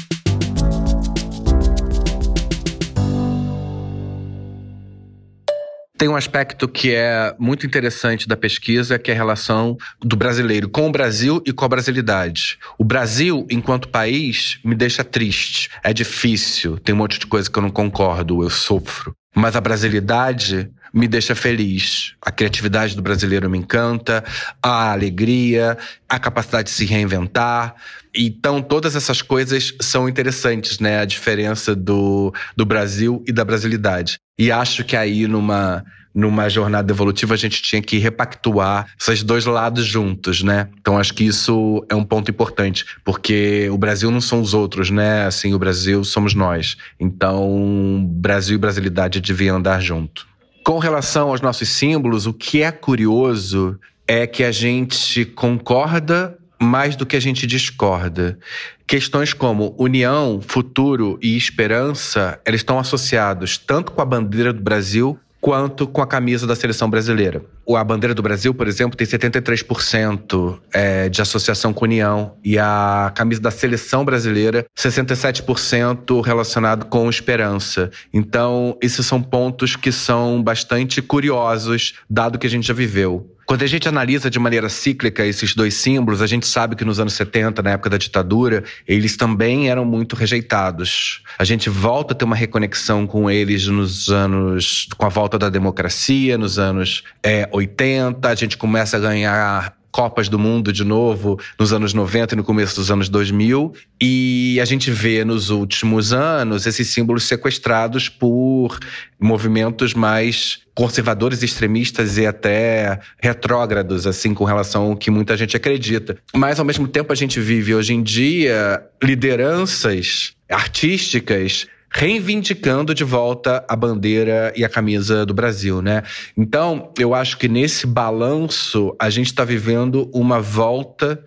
Tem 5.99 6.09
um 6.09 6.17
aspecto 6.17 6.69
que 6.69 6.95
é 6.95 7.35
muito 7.39 7.65
interessante 7.65 8.29
da 8.29 8.37
pesquisa, 8.37 8.99
que 8.99 9.11
é 9.11 9.15
a 9.15 9.17
relação 9.17 9.79
do 9.99 10.15
brasileiro 10.15 10.69
com 10.69 10.87
o 10.87 10.93
Brasil 10.93 11.43
e 11.47 11.55
com 11.55 11.65
a 11.65 11.69
brasilidade. 11.69 12.59
O 12.77 12.85
Brasil, 12.85 13.47
enquanto 13.51 13.89
país, 13.89 14.59
me 14.63 14.75
deixa 14.75 15.03
triste. 15.03 15.71
É 15.83 15.95
difícil, 15.95 16.79
tem 16.79 16.95
um 16.95 16.99
monte 16.99 17.19
de 17.19 17.27
coisa 17.27 17.51
que 17.51 17.59
eu 17.59 17.63
não 17.63 17.71
concordo, 17.71 18.43
eu 18.43 18.51
sofro. 18.51 19.17
Mas 19.35 19.57
a 19.57 19.61
brasilidade 19.61 20.71
me 20.97 21.07
deixa 21.07 21.35
feliz. 21.35 22.15
A 22.23 22.31
criatividade 22.31 22.97
do 22.97 23.03
brasileiro 23.03 23.51
me 23.51 23.59
encanta, 23.59 24.25
a 24.63 24.93
alegria, 24.93 25.77
a 26.09 26.19
capacidade 26.19 26.71
de 26.71 26.75
se 26.75 26.87
reinventar. 26.87 27.75
Então, 28.15 28.63
todas 28.63 28.97
essas 28.97 29.21
coisas 29.21 29.75
são 29.79 30.09
interessantes, 30.09 30.79
né? 30.79 31.01
A 31.01 31.05
diferença 31.05 31.77
do, 31.77 32.33
do 32.57 32.65
Brasil 32.65 33.23
e 33.29 33.33
da 33.33 33.45
brasilidade. 33.45 34.19
E 34.39 34.51
acho 34.51 34.85
que 34.85 34.97
aí, 34.97 35.27
numa, 35.27 35.85
numa 36.15 36.49
jornada 36.49 36.91
evolutiva, 36.91 37.35
a 37.35 37.37
gente 37.37 37.61
tinha 37.63 37.83
que 37.83 37.99
repactuar 37.99 38.87
esses 38.99 39.23
dois 39.23 39.45
lados 39.45 39.85
juntos, 39.85 40.43
né? 40.43 40.71
Então, 40.81 40.97
acho 40.97 41.13
que 41.13 41.25
isso 41.25 41.85
é 41.91 41.95
um 41.95 42.05
ponto 42.05 42.31
importante, 42.31 42.87
porque 43.05 43.69
o 43.71 43.77
Brasil 43.77 44.11
não 44.11 44.23
são 44.23 44.41
os 44.41 44.55
outros, 44.55 44.89
né? 44.89 45.27
Assim, 45.27 45.53
o 45.53 45.59
Brasil 45.59 46.03
somos 46.05 46.33
nós. 46.33 46.79
Então, 46.99 48.03
Brasil 48.15 48.55
e 48.55 48.59
brasilidade 48.59 49.21
deviam 49.21 49.59
andar 49.59 49.79
junto. 49.83 50.27
Com 50.67 50.81
relação 50.81 51.29
aos 51.29 51.41
nossos 51.41 51.69
símbolos, 51.69 52.27
o 52.27 52.35
que 52.35 52.61
é 52.61 52.73
curioso 52.73 53.79
é 54.05 54.27
que 54.27 54.43
a 54.43 54.51
gente 54.51 55.25
concorda 55.25 56.37
mais 56.61 56.97
do 56.97 57.07
que 57.07 57.15
a 57.15 57.21
gente 57.21 57.47
discorda. 57.47 58.37
Questões 58.85 59.33
como 59.33 59.77
união, 59.79 60.41
futuro 60.45 61.21
e 61.23 61.37
esperança, 61.37 62.41
eles 62.45 62.63
estão 62.63 62.81
associados 62.81 63.57
tanto 63.57 63.93
com 63.93 64.03
a 64.03 64.05
bandeira 64.05 64.53
do 64.53 64.61
Brasil 64.61 65.17
quanto 65.41 65.87
com 65.87 66.03
a 66.03 66.07
camisa 66.07 66.49
da 66.49 66.57
seleção 66.57 66.91
brasileira. 66.91 67.45
A 67.75 67.83
bandeira 67.83 68.15
do 68.15 68.23
Brasil, 68.23 68.55
por 68.55 68.69
exemplo, 68.69 68.97
tem 68.97 69.07
73% 69.07 70.59
é, 70.73 71.09
de 71.09 71.21
associação 71.21 71.73
com 71.73 71.85
união 71.85 72.37
e 72.45 72.59
a 72.59 73.13
camisa 73.15 73.41
da 73.41 73.51
seleção 73.51 74.05
brasileira 74.05 74.67
67% 74.77 76.21
relacionado 76.25 76.87
com 76.87 77.09
esperança. 77.09 77.91
Então, 78.13 78.79
esses 78.81 79.05
são 79.05 79.23
pontos 79.23 79.75
que 79.75 79.91
são 79.91 80.43
bastante 80.43 81.03
curiosos, 81.03 81.95
dado 82.09 82.39
que 82.39 82.47
a 82.47 82.51
gente 82.51 82.67
já 82.67 82.75
viveu. 82.75 83.36
Quando 83.47 83.63
a 83.63 83.67
gente 83.67 83.89
analisa 83.89 84.29
de 84.29 84.41
maneira 84.41 84.69
cíclica 84.69 85.25
esses 85.25 85.55
dois 85.55 85.75
símbolos, 85.75 86.21
a 86.21 86.27
gente 86.27 86.47
sabe 86.49 86.75
que 86.75 86.85
nos 86.85 86.99
anos 86.99 87.13
70, 87.13 87.63
na 87.63 87.71
época 87.71 87.89
da 87.89 87.97
ditadura, 87.97 88.65
eles 88.89 89.17
também 89.17 89.71
eram 89.71 89.85
muito 89.85 90.17
rejeitados. 90.17 91.23
A 91.39 91.45
gente 91.45 91.71
volta 91.71 92.13
a 92.13 92.17
ter 92.17 92.25
uma 92.25 92.35
reconexão 92.35 93.07
com 93.07 93.31
eles 93.31 93.69
nos 93.69 94.11
anos. 94.11 94.89
com 94.99 95.07
a 95.07 95.09
volta 95.09 95.39
da 95.39 95.49
democracia, 95.49 96.37
nos 96.37 96.59
anos 96.59 97.05
é, 97.23 97.49
80, 97.53 98.29
a 98.29 98.35
gente 98.35 98.57
começa 98.57 98.97
a 98.97 99.01
ganhar. 99.01 99.76
Copas 99.97 100.29
do 100.29 100.39
Mundo 100.39 100.75
de 100.75 100.85
novo 100.85 101.41
nos 101.59 101.73
anos 101.73 101.95
90 101.95 102.35
e 102.35 102.37
no 102.37 102.45
começo 102.45 102.77
dos 102.77 102.91
anos 102.91 103.09
2000. 103.09 103.73
E 103.99 104.59
a 104.61 104.65
gente 104.67 104.91
vê 104.91 105.25
nos 105.25 105.49
últimos 105.49 106.13
anos 106.13 106.67
esses 106.67 106.89
símbolos 106.89 107.25
sequestrados 107.25 108.11
por 108.11 108.79
movimentos 109.19 109.95
mais 109.95 110.59
conservadores, 110.75 111.43
extremistas 111.43 112.19
e 112.19 112.27
até 112.27 113.01
retrógrados, 113.19 114.07
assim, 114.07 114.35
com 114.35 114.45
relação 114.45 114.91
ao 114.91 114.97
que 114.99 115.11
muita 115.11 115.35
gente 115.35 115.57
acredita. 115.57 116.19
Mas, 116.35 116.59
ao 116.59 116.67
mesmo 116.67 116.87
tempo, 116.87 117.11
a 117.11 117.17
gente 117.17 117.41
vive 117.41 117.75
hoje 117.75 117.95
em 117.95 118.03
dia 118.03 118.83
lideranças 119.03 120.35
artísticas 120.51 121.67
reivindicando 121.91 122.95
de 122.95 123.05
volta 123.05 123.65
a 123.69 123.77
bandeira 123.77 124.53
e 124.57 124.65
a 124.65 124.69
camisa 124.69 125.25
do 125.25 125.33
Brasil, 125.33 125.81
né? 125.81 126.03
Então, 126.37 126.93
eu 126.99 127.15
acho 127.15 127.39
que 127.39 127.49
nesse 127.49 127.87
balanço 127.87 128.95
a 128.99 129.09
gente 129.09 129.27
está 129.27 129.45
vivendo 129.45 130.11
uma 130.13 130.41
volta 130.41 131.23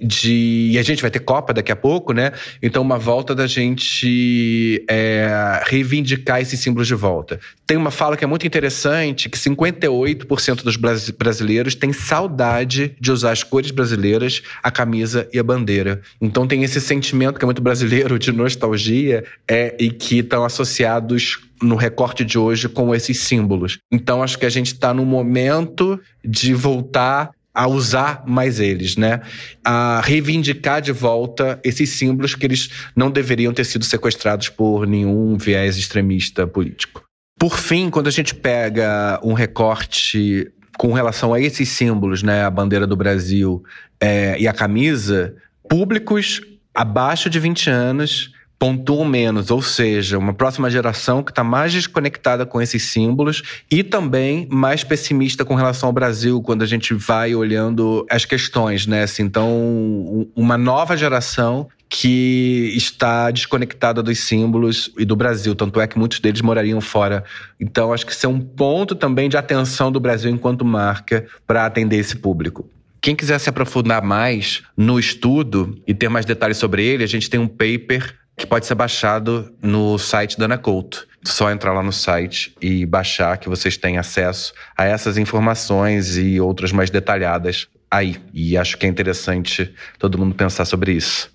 de. 0.00 0.70
E 0.72 0.78
a 0.78 0.82
gente 0.82 1.02
vai 1.02 1.10
ter 1.10 1.20
Copa 1.20 1.52
daqui 1.52 1.72
a 1.72 1.76
pouco, 1.76 2.12
né? 2.12 2.32
Então, 2.62 2.82
uma 2.82 2.98
volta 2.98 3.34
da 3.34 3.46
gente 3.46 4.84
é, 4.88 5.60
reivindicar 5.66 6.40
esses 6.40 6.60
símbolos 6.60 6.86
de 6.86 6.94
volta. 6.94 7.40
Tem 7.66 7.76
uma 7.76 7.90
fala 7.90 8.16
que 8.16 8.24
é 8.24 8.26
muito 8.26 8.46
interessante: 8.46 9.28
que 9.28 9.38
58% 9.38 10.62
dos 10.62 10.76
bras- 10.76 11.10
brasileiros 11.10 11.74
têm 11.74 11.92
saudade 11.92 12.94
de 13.00 13.12
usar 13.12 13.32
as 13.32 13.42
cores 13.42 13.70
brasileiras, 13.70 14.42
a 14.62 14.70
camisa 14.70 15.28
e 15.32 15.38
a 15.38 15.42
bandeira. 15.42 16.00
Então, 16.20 16.46
tem 16.46 16.62
esse 16.62 16.80
sentimento 16.80 17.38
que 17.38 17.44
é 17.44 17.46
muito 17.46 17.62
brasileiro 17.62 18.18
de 18.18 18.32
nostalgia 18.32 19.24
é, 19.48 19.76
e 19.78 19.90
que 19.90 20.18
estão 20.18 20.44
associados 20.44 21.40
no 21.62 21.76
recorte 21.76 22.24
de 22.24 22.38
hoje 22.38 22.68
com 22.68 22.94
esses 22.94 23.20
símbolos. 23.20 23.78
Então, 23.90 24.22
acho 24.22 24.38
que 24.38 24.46
a 24.46 24.50
gente 24.50 24.72
está 24.72 24.94
no 24.94 25.04
momento 25.04 26.00
de 26.24 26.54
voltar 26.54 27.30
a 27.58 27.66
usar 27.66 28.22
mais 28.24 28.60
eles, 28.60 28.96
né? 28.96 29.20
A 29.64 30.00
reivindicar 30.00 30.80
de 30.80 30.92
volta 30.92 31.60
esses 31.64 31.90
símbolos 31.90 32.36
que 32.36 32.46
eles 32.46 32.70
não 32.94 33.10
deveriam 33.10 33.52
ter 33.52 33.64
sido 33.64 33.84
sequestrados 33.84 34.48
por 34.48 34.86
nenhum 34.86 35.36
viés 35.36 35.76
extremista 35.76 36.46
político. 36.46 37.02
Por 37.36 37.58
fim, 37.58 37.90
quando 37.90 38.06
a 38.06 38.12
gente 38.12 38.32
pega 38.32 39.18
um 39.24 39.32
recorte 39.32 40.48
com 40.78 40.92
relação 40.92 41.34
a 41.34 41.40
esses 41.40 41.68
símbolos, 41.70 42.22
né, 42.22 42.44
a 42.44 42.50
bandeira 42.50 42.86
do 42.86 42.94
Brasil 42.94 43.64
é, 44.00 44.36
e 44.38 44.46
a 44.46 44.52
camisa, 44.52 45.34
públicos 45.68 46.40
abaixo 46.72 47.28
de 47.28 47.40
20 47.40 47.70
anos 47.70 48.32
pontuam 48.58 49.04
menos, 49.04 49.50
ou 49.50 49.62
seja, 49.62 50.18
uma 50.18 50.34
próxima 50.34 50.68
geração 50.68 51.22
que 51.22 51.30
está 51.30 51.44
mais 51.44 51.72
desconectada 51.72 52.44
com 52.44 52.60
esses 52.60 52.82
símbolos 52.84 53.42
e 53.70 53.84
também 53.84 54.48
mais 54.50 54.82
pessimista 54.82 55.44
com 55.44 55.54
relação 55.54 55.88
ao 55.88 55.92
Brasil 55.92 56.42
quando 56.42 56.62
a 56.62 56.66
gente 56.66 56.92
vai 56.92 57.34
olhando 57.34 58.04
as 58.10 58.24
questões, 58.24 58.86
né? 58.86 59.04
Assim, 59.04 59.22
então, 59.22 59.48
um- 59.48 60.28
uma 60.34 60.58
nova 60.58 60.96
geração 60.96 61.68
que 61.88 62.72
está 62.76 63.30
desconectada 63.30 64.02
dos 64.02 64.18
símbolos 64.18 64.90
e 64.98 65.04
do 65.04 65.16
Brasil, 65.16 65.54
tanto 65.54 65.80
é 65.80 65.86
que 65.86 65.98
muitos 65.98 66.18
deles 66.20 66.42
morariam 66.42 66.80
fora. 66.80 67.24
Então, 67.58 67.92
acho 67.92 68.04
que 68.04 68.12
isso 68.12 68.26
é 68.26 68.28
um 68.28 68.40
ponto 68.40 68.94
também 68.94 69.28
de 69.28 69.36
atenção 69.36 69.90
do 69.90 70.00
Brasil 70.00 70.30
enquanto 70.30 70.64
marca 70.64 71.26
para 71.46 71.64
atender 71.64 71.96
esse 71.96 72.16
público. 72.16 72.68
Quem 73.00 73.14
quiser 73.14 73.38
se 73.38 73.48
aprofundar 73.48 74.02
mais 74.02 74.62
no 74.76 74.98
estudo 74.98 75.80
e 75.86 75.94
ter 75.94 76.08
mais 76.08 76.26
detalhes 76.26 76.56
sobre 76.58 76.84
ele, 76.84 77.04
a 77.04 77.06
gente 77.08 77.30
tem 77.30 77.38
um 77.38 77.46
paper 77.46 78.14
que 78.38 78.46
pode 78.46 78.64
ser 78.64 78.76
baixado 78.76 79.52
no 79.60 79.98
site 79.98 80.38
da 80.38 80.44
Ana 80.44 80.56
Couto. 80.56 81.06
Só 81.24 81.50
entrar 81.50 81.72
lá 81.72 81.82
no 81.82 81.92
site 81.92 82.54
e 82.62 82.86
baixar 82.86 83.36
que 83.36 83.48
vocês 83.48 83.76
têm 83.76 83.98
acesso 83.98 84.54
a 84.76 84.84
essas 84.84 85.18
informações 85.18 86.16
e 86.16 86.40
outras 86.40 86.70
mais 86.70 86.88
detalhadas 86.88 87.66
aí. 87.90 88.16
E 88.32 88.56
acho 88.56 88.78
que 88.78 88.86
é 88.86 88.88
interessante 88.88 89.74
todo 89.98 90.16
mundo 90.16 90.36
pensar 90.36 90.64
sobre 90.64 90.92
isso. 90.92 91.28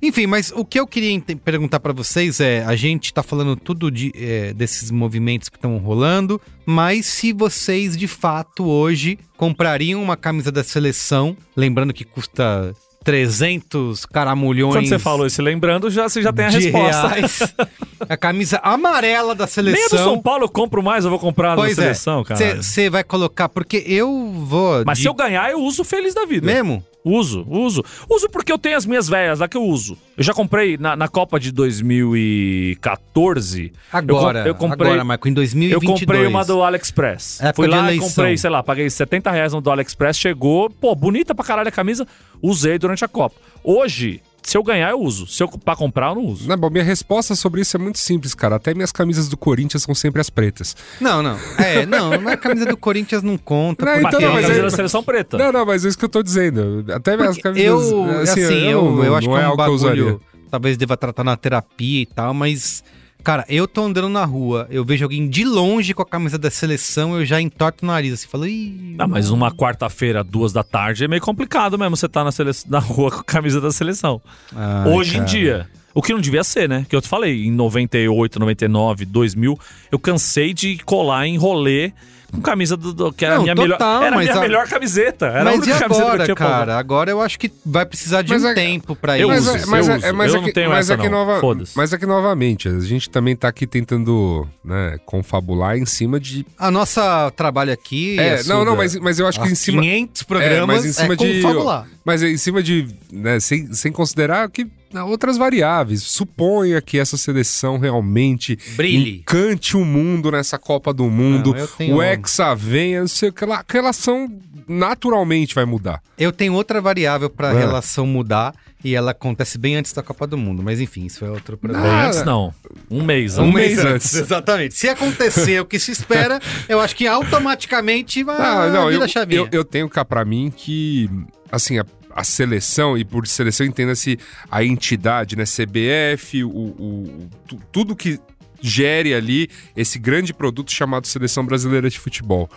Enfim, 0.00 0.26
mas 0.26 0.52
o 0.54 0.64
que 0.64 0.78
eu 0.78 0.86
queria 0.86 1.20
perguntar 1.44 1.80
pra 1.80 1.92
vocês 1.92 2.40
é: 2.40 2.64
a 2.64 2.74
gente 2.74 3.12
tá 3.12 3.22
falando 3.22 3.56
tudo 3.56 3.90
de, 3.90 4.12
é, 4.14 4.54
desses 4.54 4.90
movimentos 4.90 5.48
que 5.48 5.56
estão 5.56 5.76
rolando, 5.78 6.40
mas 6.64 7.06
se 7.06 7.32
vocês 7.32 7.96
de 7.96 8.06
fato 8.06 8.64
hoje 8.64 9.18
comprariam 9.36 10.02
uma 10.02 10.16
camisa 10.16 10.52
da 10.52 10.62
seleção, 10.62 11.36
lembrando 11.56 11.92
que 11.92 12.04
custa 12.04 12.74
300 13.06 14.04
caramulhões. 14.06 14.74
Quando 14.74 14.88
você 14.88 14.98
falou 14.98 15.26
isso, 15.26 15.40
lembrando, 15.40 15.88
já, 15.90 16.08
você 16.08 16.20
já 16.20 16.32
tem 16.32 16.46
a 16.46 16.48
resposta. 16.50 17.08
reais, 17.08 17.54
a 18.08 18.16
camisa 18.16 18.60
amarela 18.62 19.34
da 19.34 19.46
seleção. 19.46 19.80
Nem 19.80 19.88
do 19.88 19.96
São 19.96 20.20
Paulo 20.20 20.44
eu 20.44 20.48
compro 20.48 20.82
mais, 20.82 21.04
eu 21.04 21.10
vou 21.10 21.18
comprar 21.20 21.52
a 21.52 21.56
da 21.56 21.62
Pois 21.62 21.76
seleção, 21.76 22.20
é. 22.20 22.24
cara. 22.24 22.62
Você 22.62 22.90
vai 22.90 23.04
colocar, 23.04 23.48
porque 23.48 23.82
eu 23.86 24.32
vou. 24.34 24.82
Mas 24.84 24.98
de- 24.98 25.02
se 25.02 25.08
eu 25.08 25.14
ganhar, 25.14 25.50
eu 25.50 25.60
uso 25.60 25.84
feliz 25.84 26.14
da 26.14 26.26
vida. 26.26 26.44
Mesmo? 26.46 26.84
Uso, 27.08 27.46
uso. 27.48 27.84
Uso 28.10 28.28
porque 28.28 28.50
eu 28.50 28.58
tenho 28.58 28.76
as 28.76 28.84
minhas 28.84 29.08
velhas 29.08 29.38
lá 29.38 29.46
que 29.46 29.56
eu 29.56 29.62
uso. 29.62 29.96
Eu 30.16 30.24
já 30.24 30.34
comprei 30.34 30.76
na, 30.76 30.96
na 30.96 31.06
Copa 31.06 31.38
de 31.38 31.52
2014. 31.52 33.72
Agora, 33.92 34.40
eu, 34.40 34.54
com- 34.54 34.66
eu 34.66 34.70
comprei, 34.70 34.90
agora, 34.90 35.04
Marco, 35.04 35.28
em 35.28 35.30
Eu 35.30 35.34
2022. 35.36 36.00
comprei 36.00 36.26
uma 36.26 36.44
do 36.44 36.62
AliExpress. 36.64 37.40
Época 37.40 37.54
Fui 37.54 37.66
lá 37.68 37.92
e 37.92 37.98
comprei, 37.98 38.36
sei 38.36 38.50
lá, 38.50 38.60
paguei 38.62 38.90
70 38.90 39.30
reais 39.30 39.52
no 39.52 39.60
do 39.60 39.70
AliExpress, 39.70 40.18
chegou, 40.18 40.68
pô, 40.68 40.94
bonita 40.96 41.32
pra 41.34 41.44
caralho 41.44 41.68
a 41.68 41.72
camisa, 41.72 42.06
usei 42.42 42.76
durante 42.78 43.04
a 43.04 43.08
Copa. 43.08 43.36
Hoje, 43.62 44.20
se 44.48 44.56
eu 44.56 44.62
ganhar, 44.62 44.90
eu 44.90 45.00
uso. 45.00 45.26
Se 45.26 45.42
eu 45.42 45.48
pra 45.48 45.74
comprar, 45.74 46.10
eu 46.10 46.14
não 46.14 46.24
uso. 46.26 46.48
Não, 46.48 46.56
bom, 46.56 46.70
minha 46.70 46.84
resposta 46.84 47.34
sobre 47.34 47.62
isso 47.62 47.76
é 47.76 47.80
muito 47.80 47.98
simples, 47.98 48.32
cara. 48.32 48.54
Até 48.56 48.72
minhas 48.74 48.92
camisas 48.92 49.28
do 49.28 49.36
Corinthians 49.36 49.82
são 49.82 49.92
sempre 49.94 50.20
as 50.20 50.30
pretas. 50.30 50.76
Não, 51.00 51.20
não. 51.22 51.36
É, 51.58 51.84
não, 51.84 52.12
a 52.28 52.36
camisa 52.36 52.64
do 52.66 52.76
Corinthians 52.76 53.22
não 53.24 53.36
conta. 53.36 53.84
Não, 53.84 53.96
então, 53.98 54.18
a 54.20 54.32
mas 54.34 54.42
camisa 54.46 54.60
é- 54.60 54.62
da 54.62 54.70
seleção 54.70 55.02
preta. 55.02 55.36
Não, 55.36 55.50
não, 55.50 55.66
mas 55.66 55.84
é 55.84 55.88
isso 55.88 55.98
que 55.98 56.04
eu 56.04 56.08
tô 56.08 56.22
dizendo. 56.22 56.84
Até 56.92 57.16
minhas 57.16 57.30
Porque 57.36 57.42
camisas. 57.42 57.90
eu, 57.90 58.04
assim, 58.20 58.40
eu, 58.68 58.84
não- 58.84 59.04
eu 59.04 59.14
acho 59.16 59.26
não 59.28 59.34
que 59.36 59.42
é 59.42 59.46
um 59.46 59.50
algo 59.50 59.62
eu 59.64 59.72
usaria. 59.72 60.04
bagulho. 60.04 60.22
Talvez 60.48 60.76
deva 60.76 60.96
tratar 60.96 61.24
na 61.24 61.36
terapia 61.36 62.02
e 62.02 62.06
tal, 62.06 62.32
mas. 62.32 62.84
Cara, 63.26 63.44
eu 63.48 63.66
tô 63.66 63.82
andando 63.82 64.08
na 64.08 64.24
rua, 64.24 64.68
eu 64.70 64.84
vejo 64.84 65.04
alguém 65.04 65.28
de 65.28 65.44
longe 65.44 65.92
com 65.92 66.00
a 66.00 66.06
camisa 66.06 66.38
da 66.38 66.48
seleção, 66.48 67.18
eu 67.18 67.24
já 67.24 67.40
entorto 67.40 67.84
o 67.84 67.86
nariz, 67.88 68.12
assim, 68.12 68.28
falo, 68.28 68.46
ih. 68.46 68.94
Ah, 69.00 69.08
mas 69.08 69.30
uma 69.30 69.50
quarta-feira, 69.50 70.22
duas 70.22 70.52
da 70.52 70.62
tarde, 70.62 71.02
é 71.02 71.08
meio 71.08 71.20
complicado 71.20 71.76
mesmo 71.76 71.96
você 71.96 72.08
tá 72.08 72.22
na, 72.22 72.30
sele... 72.30 72.52
na 72.68 72.78
rua 72.78 73.10
com 73.10 73.18
a 73.18 73.24
camisa 73.24 73.60
da 73.60 73.72
seleção. 73.72 74.22
Ai, 74.54 74.92
Hoje 74.92 75.16
em 75.16 75.18
cara. 75.18 75.28
dia. 75.28 75.68
O 75.92 76.00
que 76.00 76.12
não 76.12 76.20
devia 76.20 76.44
ser, 76.44 76.68
né? 76.68 76.86
Que 76.88 76.94
eu 76.94 77.00
te 77.00 77.08
falei, 77.08 77.46
em 77.46 77.50
98, 77.50 78.38
99, 78.38 79.04
2000, 79.06 79.58
eu 79.90 79.98
cansei 79.98 80.54
de 80.54 80.78
colar 80.84 81.26
em 81.26 81.36
rolê 81.36 81.92
com 82.32 82.40
camisa 82.40 82.76
do, 82.76 82.92
do- 82.92 83.12
que 83.12 83.24
era 83.24 83.34
a 83.34 83.36
Não, 83.38 83.44
minha 83.44 83.54
total, 83.56 84.00
melhor, 84.00 84.06
era 84.06 84.14
a 84.14 84.18
mas 84.18 84.26
minha 84.26 84.36
a- 84.36 84.40
melhor 84.40 84.68
camiseta. 84.68 85.26
Era 85.26 85.40
a 85.40 85.44
Mas 85.44 85.54
e 85.54 85.58
única 85.58 85.78
camiseta 85.78 86.06
que 86.06 86.10
eu 86.10 86.12
agora, 86.12 86.34
pra 86.34 86.34
cara? 86.34 86.78
Agora 86.78 87.10
eu 87.10 87.20
acho 87.20 87.38
que 87.38 87.50
vai 87.64 87.86
precisar 87.86 88.22
de 88.22 88.32
Mas 88.32 88.42
um 88.44 88.48
é- 88.48 88.54
tempo 88.54 88.94
pra 88.96 89.18
Eu 89.18 89.32
isso. 89.32 89.42
uso, 89.42 89.52
Mas, 89.52 89.62
é, 89.62 89.66
mas, 89.70 89.86
eu 89.88 89.92
é, 89.92 89.96
uso. 89.96 90.06
é, 90.06 90.12
mas 90.12 90.30
Eu 90.32 90.36
é 90.36 90.40
não 90.40 90.46
que, 90.48 90.52
tenho 90.54 90.68
mas 90.70 90.78
essa, 90.90 90.94
é 90.94 90.96
que 91.02 91.08
não. 91.08 91.24
nova, 91.26 91.64
mas 91.74 91.92
é 91.92 91.98
que 91.98 92.06
novamente 92.06 92.68
a 92.68 92.80
gente 92.80 93.08
também 93.10 93.34
tá 93.36 93.48
aqui 93.48 93.66
tentando, 93.66 94.46
né, 94.64 94.98
confabular 95.06 95.76
em 95.76 95.86
cima 95.86 96.18
de 96.20 96.44
A 96.58 96.70
nossa 96.70 97.30
trabalho 97.36 97.72
aqui. 97.72 98.18
É, 98.18 98.34
Assuda, 98.34 98.54
não, 98.54 98.64
não, 98.64 98.76
mas, 98.76 98.94
mas 98.96 99.18
eu 99.18 99.26
acho 99.26 99.40
que 99.40 99.48
em 99.48 99.54
cima 99.54 99.82
500 99.82 100.22
é, 100.22 100.24
programas 100.24 100.76
mas 100.76 100.84
em 100.86 100.92
cima 100.92 101.14
é 101.14 101.16
de 101.16 101.42
confabular. 101.42 101.86
mas 102.04 102.22
é 102.22 102.28
em 102.28 102.36
cima 102.36 102.62
de, 102.62 102.88
né, 103.12 103.40
sem, 103.40 103.72
sem 103.72 103.92
considerar 103.92 104.48
que 104.50 104.66
outras 105.04 105.36
variáveis. 105.36 106.02
Suponha 106.02 106.80
que 106.80 106.98
essa 106.98 107.16
seleção 107.16 107.78
realmente 107.78 108.58
Brilhe. 108.76 109.18
encante 109.20 109.76
o 109.76 109.84
mundo 109.84 110.30
nessa 110.30 110.58
Copa 110.58 110.92
do 110.92 111.04
Mundo. 111.10 111.54
Não, 111.54 111.66
tenho- 111.66 111.96
o 111.96 112.02
Hexa 112.02 112.54
venha, 112.54 113.00
não 113.00 113.08
sei 113.08 113.28
o 113.28 113.32
que 113.32 113.44
lá, 113.44 113.56
a 113.68 113.72
relação 113.72 114.28
naturalmente 114.68 115.54
vai 115.54 115.64
mudar. 115.64 116.02
Eu 116.18 116.32
tenho 116.32 116.52
outra 116.54 116.80
variável 116.80 117.30
pra 117.30 117.52
É. 117.52 117.58
relação 117.58 118.06
mudar 118.06 118.54
e 118.84 118.94
ela 118.94 119.10
acontece 119.12 119.58
bem 119.58 119.76
antes 119.76 119.92
da 119.92 120.02
Copa 120.02 120.26
do 120.26 120.36
Mundo, 120.36 120.62
mas 120.62 120.80
enfim, 120.80 121.06
isso 121.06 121.24
é 121.24 121.30
outro 121.30 121.56
Bem 121.56 121.70
problema. 121.72 121.88
Ah, 121.88 122.06
antes 122.08 122.24
não. 122.24 122.52
Um 122.90 123.02
mês. 123.02 123.38
um 123.38 123.44
Um 123.44 123.52
mês 123.52 123.78
antes. 123.84 124.14
Exatamente. 124.14 124.74
Se 124.74 124.88
acontecer 124.88 125.60
o 125.60 125.64
que 125.64 125.78
se 125.78 125.90
espera, 125.92 126.40
eu 126.68 126.80
acho 126.80 126.94
que 126.94 127.06
automaticamente 127.06 128.22
vai 128.22 128.36
Ah, 128.38 128.68
não, 128.70 128.90
eu, 128.90 129.06
chavinha. 129.08 129.40
eu, 129.40 129.48
eu 129.52 129.64
tenho 129.64 129.88
cá 129.88 130.04
pra 130.04 130.24
mim 130.24 130.52
que, 130.54 131.08
assim, 131.50 131.78
a, 131.78 131.86
a 132.16 132.24
seleção, 132.24 132.96
e 132.96 133.04
por 133.04 133.26
seleção 133.26 133.66
entenda-se 133.66 134.18
a 134.50 134.64
entidade, 134.64 135.36
né? 135.36 135.44
CBF, 135.44 136.42
o, 136.42 136.48
o- 136.48 137.30
tu- 137.46 137.60
tudo 137.70 137.94
que 137.94 138.18
gere 138.60 139.12
ali 139.14 139.48
esse 139.76 139.98
grande 139.98 140.32
produto 140.32 140.72
chamado 140.72 141.06
Seleção 141.06 141.44
Brasileira 141.44 141.90
de 141.90 141.98
Futebol. 142.00 142.48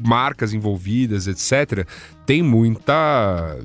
Marcas 0.00 0.54
envolvidas, 0.54 1.26
etc. 1.26 1.84
Tem 2.24 2.42
muita 2.42 3.58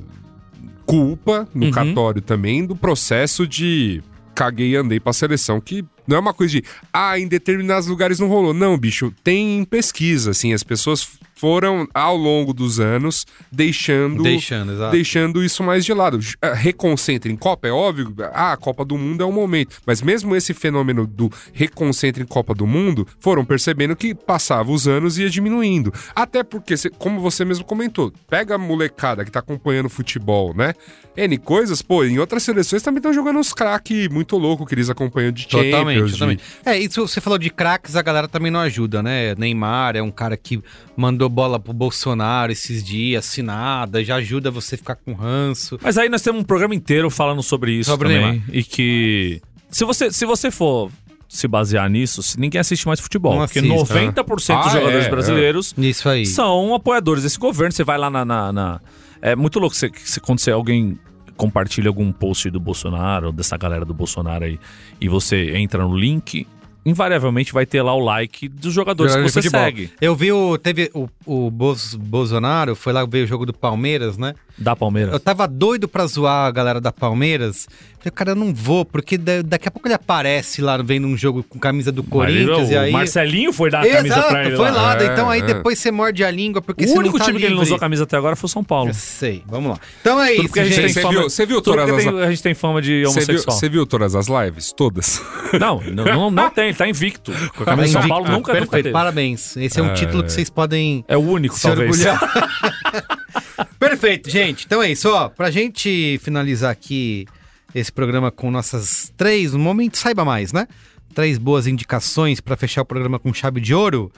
culpa 0.86 1.47
no 1.54 1.66
Uhum. 1.68 1.72
cartório 1.72 2.22
também 2.22 2.66
do 2.66 2.76
processo 2.76 3.47
de 3.47 4.01
caguei 4.36 4.72
e 4.72 4.76
andei 4.76 4.99
pra 4.99 5.14
seleção, 5.14 5.62
que 5.62 5.86
não 6.08 6.18
é 6.18 6.20
uma 6.20 6.34
coisa 6.34 6.54
de, 6.60 6.64
ah, 6.91 7.18
em 7.20 7.28
determinados 7.28 7.88
lugares 7.88 8.20
não 8.20 8.28
rolou. 8.28 8.54
Não, 8.54 8.76
bicho, 8.78 9.14
tem 9.24 9.64
pesquisa, 9.64 10.32
assim, 10.32 10.51
as 10.54 10.64
pessoas 10.64 11.08
foram, 11.36 11.88
ao 11.94 12.16
longo 12.16 12.54
dos 12.54 12.80
anos, 12.80 13.26
deixando 13.52 14.24
Deixando, 14.24 14.92
deixando 14.92 15.44
isso 15.44 15.64
mais 15.64 15.84
de 15.86 15.94
lado. 15.94 16.20
Ah, 16.42 16.54
Reconcentra 16.54 17.32
em 17.32 17.36
Copa, 17.36 17.68
é 17.68 17.72
óbvio, 17.72 18.14
ah, 18.34 18.54
a 18.54 18.58
Copa 18.58 18.84
do 18.86 18.98
Mundo 18.98 19.24
é 19.24 19.26
um 19.26 19.32
momento. 19.32 19.78
Mas 19.86 20.02
mesmo 20.02 20.36
esse 20.36 20.54
fenômeno 20.54 21.06
do 21.08 21.32
reconcentra 21.54 22.22
em 22.24 22.26
Copa 22.26 22.54
do 22.54 22.66
Mundo, 22.68 23.08
foram 23.20 23.44
percebendo 23.46 23.96
que 23.96 24.14
passava 24.16 24.72
os 24.72 24.88
anos 24.88 25.18
e 25.18 25.24
ia 25.24 25.30
diminuindo. 25.30 25.94
Até 26.16 26.44
porque, 26.44 26.76
como 26.98 27.20
você 27.20 27.44
mesmo 27.46 27.66
comentou, 27.66 28.12
pega 28.30 28.56
a 28.56 28.58
molecada 28.58 29.24
que 29.26 29.32
tá 29.32 29.40
acompanhando 29.40 29.90
futebol, 29.90 30.54
né? 30.56 30.74
N 31.16 31.38
coisas, 31.38 31.82
pô, 31.82 32.04
em 32.04 32.18
outras 32.18 32.42
seleções 32.44 32.82
também 32.82 32.98
estão 32.98 33.14
jogando 33.14 33.38
uns 33.38 33.54
craque 33.54 34.10
muito 34.10 34.36
louco 34.38 34.66
que 34.66 34.74
eles 34.74 34.90
acompanham 34.90 35.32
de 35.32 35.48
Totalmente, 35.48 35.72
Champions, 35.76 36.06
de- 36.08 36.14
totalmente. 36.14 36.44
É, 36.66 36.78
isso 36.80 37.08
você 37.08 37.22
falou 37.22 37.38
de 37.38 37.50
craques, 37.52 37.96
a 37.96 38.02
galera 38.02 38.28
também 38.28 38.52
não 38.52 38.60
ajuda, 38.62 39.04
né? 39.04 39.36
Neymar 39.36 39.96
é 39.96 40.02
um 40.02 40.10
cara 40.12 40.36
que 40.36 40.62
mandou 40.98 41.22
bola 41.30 41.59
pro 41.59 41.74
Bolsonaro 41.74 42.51
esses 42.51 42.84
dias, 42.84 43.26
assinada, 43.26 44.03
já 44.03 44.15
ajuda 44.15 44.49
você 44.51 44.76
a 44.76 44.78
ficar 44.78 44.95
com 44.95 45.13
ranço. 45.13 45.80
Mas 45.82 45.97
aí 45.97 46.09
nós 46.09 46.21
temos 46.21 46.41
um 46.41 46.43
programa 46.43 46.74
inteiro 46.76 47.09
falando 47.09 47.41
sobre 47.43 47.74
isso 47.74 47.89
Sobre 47.89 48.09
também. 48.09 48.21
Neymar. 48.32 48.45
E 48.51 48.63
que. 48.63 49.41
Se 49.69 49.84
você, 49.86 50.11
se 50.11 50.26
você 50.26 50.51
for 50.51 50.91
se 51.28 51.47
basear 51.47 51.89
nisso, 51.89 52.21
ninguém 52.39 52.61
assiste 52.61 52.86
mais 52.86 52.99
futebol. 52.99 53.34
Não 53.39 53.45
porque 53.47 53.59
assiste, 53.59 53.74
90% 53.74 54.24
dos 54.36 54.49
Ah, 54.51 54.69
jogadores 54.69 55.05
é, 55.05 55.09
brasileiros 55.09 55.74
Isso 55.78 56.07
aí. 56.07 56.26
são 56.28 56.76
apoiadores 56.76 57.24
desse 57.24 57.39
governo. 57.39 57.71
Você 57.71 57.84
vai 57.84 57.97
lá 57.97 58.09
na. 58.09 58.24
na- 58.24 58.51
na- 58.53 58.82
É 59.21 59.36
muito 59.36 59.57
louco 59.57 59.76
você, 59.76 59.89
você, 59.89 60.19
quando 60.19 60.39
você, 60.39 60.51
alguém 60.51 60.99
compartilha 61.36 61.88
algum 61.88 62.11
post 62.11 62.49
do 62.51 62.59
Bolsonaro, 62.59 63.28
ou 63.28 63.34
dessa 63.34 63.57
galera 63.57 63.84
do 63.84 63.93
Bolsonaro 63.93 64.43
aí, 64.45 64.59
e 65.01 65.07
você 65.09 65.55
entra 65.57 65.84
no 65.84 65.95
link, 65.97 66.45
invariavelmente 66.86 67.54
vai 67.54 67.66
ter 67.66 67.82
lá 67.82 67.94
o 67.96 68.00
like 68.00 68.48
dos 68.48 68.74
jogadores 68.74 69.14
Jogador 69.14 69.32
que 69.32 69.40
de 69.42 69.50
você 69.50 69.50
segue. 69.50 69.92
Eu 70.02 70.16
vi 70.16 70.32
o. 70.32 70.58
Teve 70.58 70.92
o, 70.94 71.08
o 71.26 71.50
Bos- 71.52 71.96
Bolsonaro, 71.96 72.76
foi 72.76 72.92
lá 72.94 73.06
ver 73.06 73.24
o 73.24 73.28
jogo 73.28 73.46
do 73.46 73.54
Palmeiras, 73.54 74.18
né? 74.18 74.34
Da 74.58 74.76
Palmeiras. 74.76 75.14
Eu 75.14 75.20
tava 75.20 75.48
doido 75.48 75.88
pra 75.88 76.06
zoar 76.06 76.46
a 76.48 76.52
galera 76.52 76.80
da 76.80 76.92
Palmeiras. 76.92 77.68
Falei, 78.04 78.12
cara, 78.14 78.32
eu 78.32 78.36
não 78.36 78.54
vou, 78.54 78.84
porque 78.84 79.18
da- 79.18 79.41
daqui 79.41 79.66
a 79.68 79.72
pouco 79.72 79.88
ele 79.88 79.93
aparece 79.95 80.62
lá 80.62 80.76
vendo 80.76 81.08
um 81.08 81.16
jogo 81.16 81.41
com 81.41 81.58
camisa 81.58 81.89
do 81.89 82.04
Corinthians 82.04 82.58
Mas 82.60 82.72
e 82.72 82.76
o 82.76 82.80
aí. 82.82 82.91
Marcelinho 82.91 83.54
foi 83.54 83.70
dar 83.72 83.80
a 83.80 83.88
camisa 83.88 84.16
Exato, 84.16 84.28
pra 84.28 84.45
ele 84.45 84.56
foi 84.58 84.72
lá. 84.72 85.01
É, 85.01 85.06
então 85.06 85.30
aí 85.30 85.39
é. 85.39 85.45
depois 85.45 85.80
você 85.80 85.89
morde 85.89 86.22
a 86.22 86.30
língua 86.30 86.62
porque 86.62 86.84
O 86.84 86.88
você 86.89 86.97
único 86.97 87.18
tá 87.18 87.24
time 87.26 87.39
que 87.39 87.45
ele 87.45 87.54
não 87.54 87.62
livre. 87.62 87.70
usou 87.74 87.80
camisa 87.80 88.04
até 88.04 88.18
agora 88.18 88.36
foi 88.36 88.45
o 88.47 88.51
São 88.51 88.62
Paulo. 88.64 88.89
Eu 88.89 88.93
sei, 88.93 89.41
vamos 89.47 89.72
lá. 89.72 89.80
Então 90.01 90.22
é 90.22 90.28
Tudo 90.32 90.34
isso, 90.34 90.43
porque 90.49 90.60
a 90.60 90.66
gente 90.66 90.82
tem 90.82 90.93
fama, 91.01 91.10
viu- 91.20 91.30
você 91.30 91.45
viu 91.45 91.62
todas 91.62 91.89
as- 91.89 92.04
tem- 92.04 92.20
a 92.22 92.30
gente 92.30 92.43
tem 92.43 92.54
fama 92.54 92.82
de 92.82 92.99
viu, 92.99 93.10
homossexual. 93.10 93.58
você 93.58 93.70
viu 93.70 93.86
todas 93.86 94.16
as 94.16 94.28
lives? 94.28 94.74
Todas? 94.76 95.22
Não, 95.60 95.80
não, 95.82 96.04
não, 96.06 96.32
não 96.32 96.49
tem, 96.49 96.66
ele 96.70 96.74
tá 96.78 96.88
invicto. 96.89 97.32
Com 97.56 97.62
a 97.62 97.66
Tá 97.66 97.76
camisa 97.76 97.88
de 97.88 98.01
São. 98.01 98.08
Paulo 98.10 98.26
nunca, 98.26 98.38
nunca 98.38 98.51
Perfeito, 98.54 98.84
teve. 98.86 98.91
parabéns. 98.91 99.56
Esse 99.56 99.80
é 99.80 99.84
um 99.84 99.93
título 99.93 100.24
que 100.24 100.32
vocês 100.32 100.49
podem 100.49 101.06
É 101.08 101.16
o 101.16 101.20
único, 101.22 101.56
se 101.56 101.62
talvez. 101.62 101.91
orgulhar. 101.91 102.20
Perfeito, 103.80 104.30
gente. 104.30 104.66
Então 104.66 104.82
é 104.82 104.91
isso, 104.91 105.10
ó. 105.10 105.30
Pra 105.30 105.51
gente 105.51 106.20
finalizar 106.24 106.72
aqui 106.72 107.26
esse 107.74 107.91
programa 107.91 108.32
com 108.32 108.51
nossas 108.51 109.11
três, 109.17 109.53
no 109.53 109.59
momento 109.59 109.97
saiba 109.97 110.24
mais, 110.24 110.51
né? 110.53 110.67
Três 111.13 111.38
boas 111.38 111.67
indicações 111.67 112.39
pra 112.41 112.55
fechar 112.57 112.82
o 112.82 112.86
programa 112.86 113.19
com 113.19 113.34
chave 113.34 113.59
de 113.61 113.74
ouro. 113.74 114.11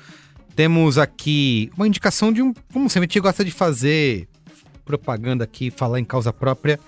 Temos 0.56 0.98
aqui 0.98 1.70
uma 1.76 1.88
indicação 1.88 2.32
de 2.32 2.42
um, 2.42 2.54
como 2.72 2.90
sempre 2.90 3.06
a 3.06 3.08
gente 3.12 3.20
gosta 3.20 3.44
de 3.44 3.52
fazer 3.52 4.28
propaganda 4.86 5.44
aqui, 5.44 5.70
falar 5.72 6.00
em 6.00 6.06
causa 6.06 6.32
própria. 6.32 6.80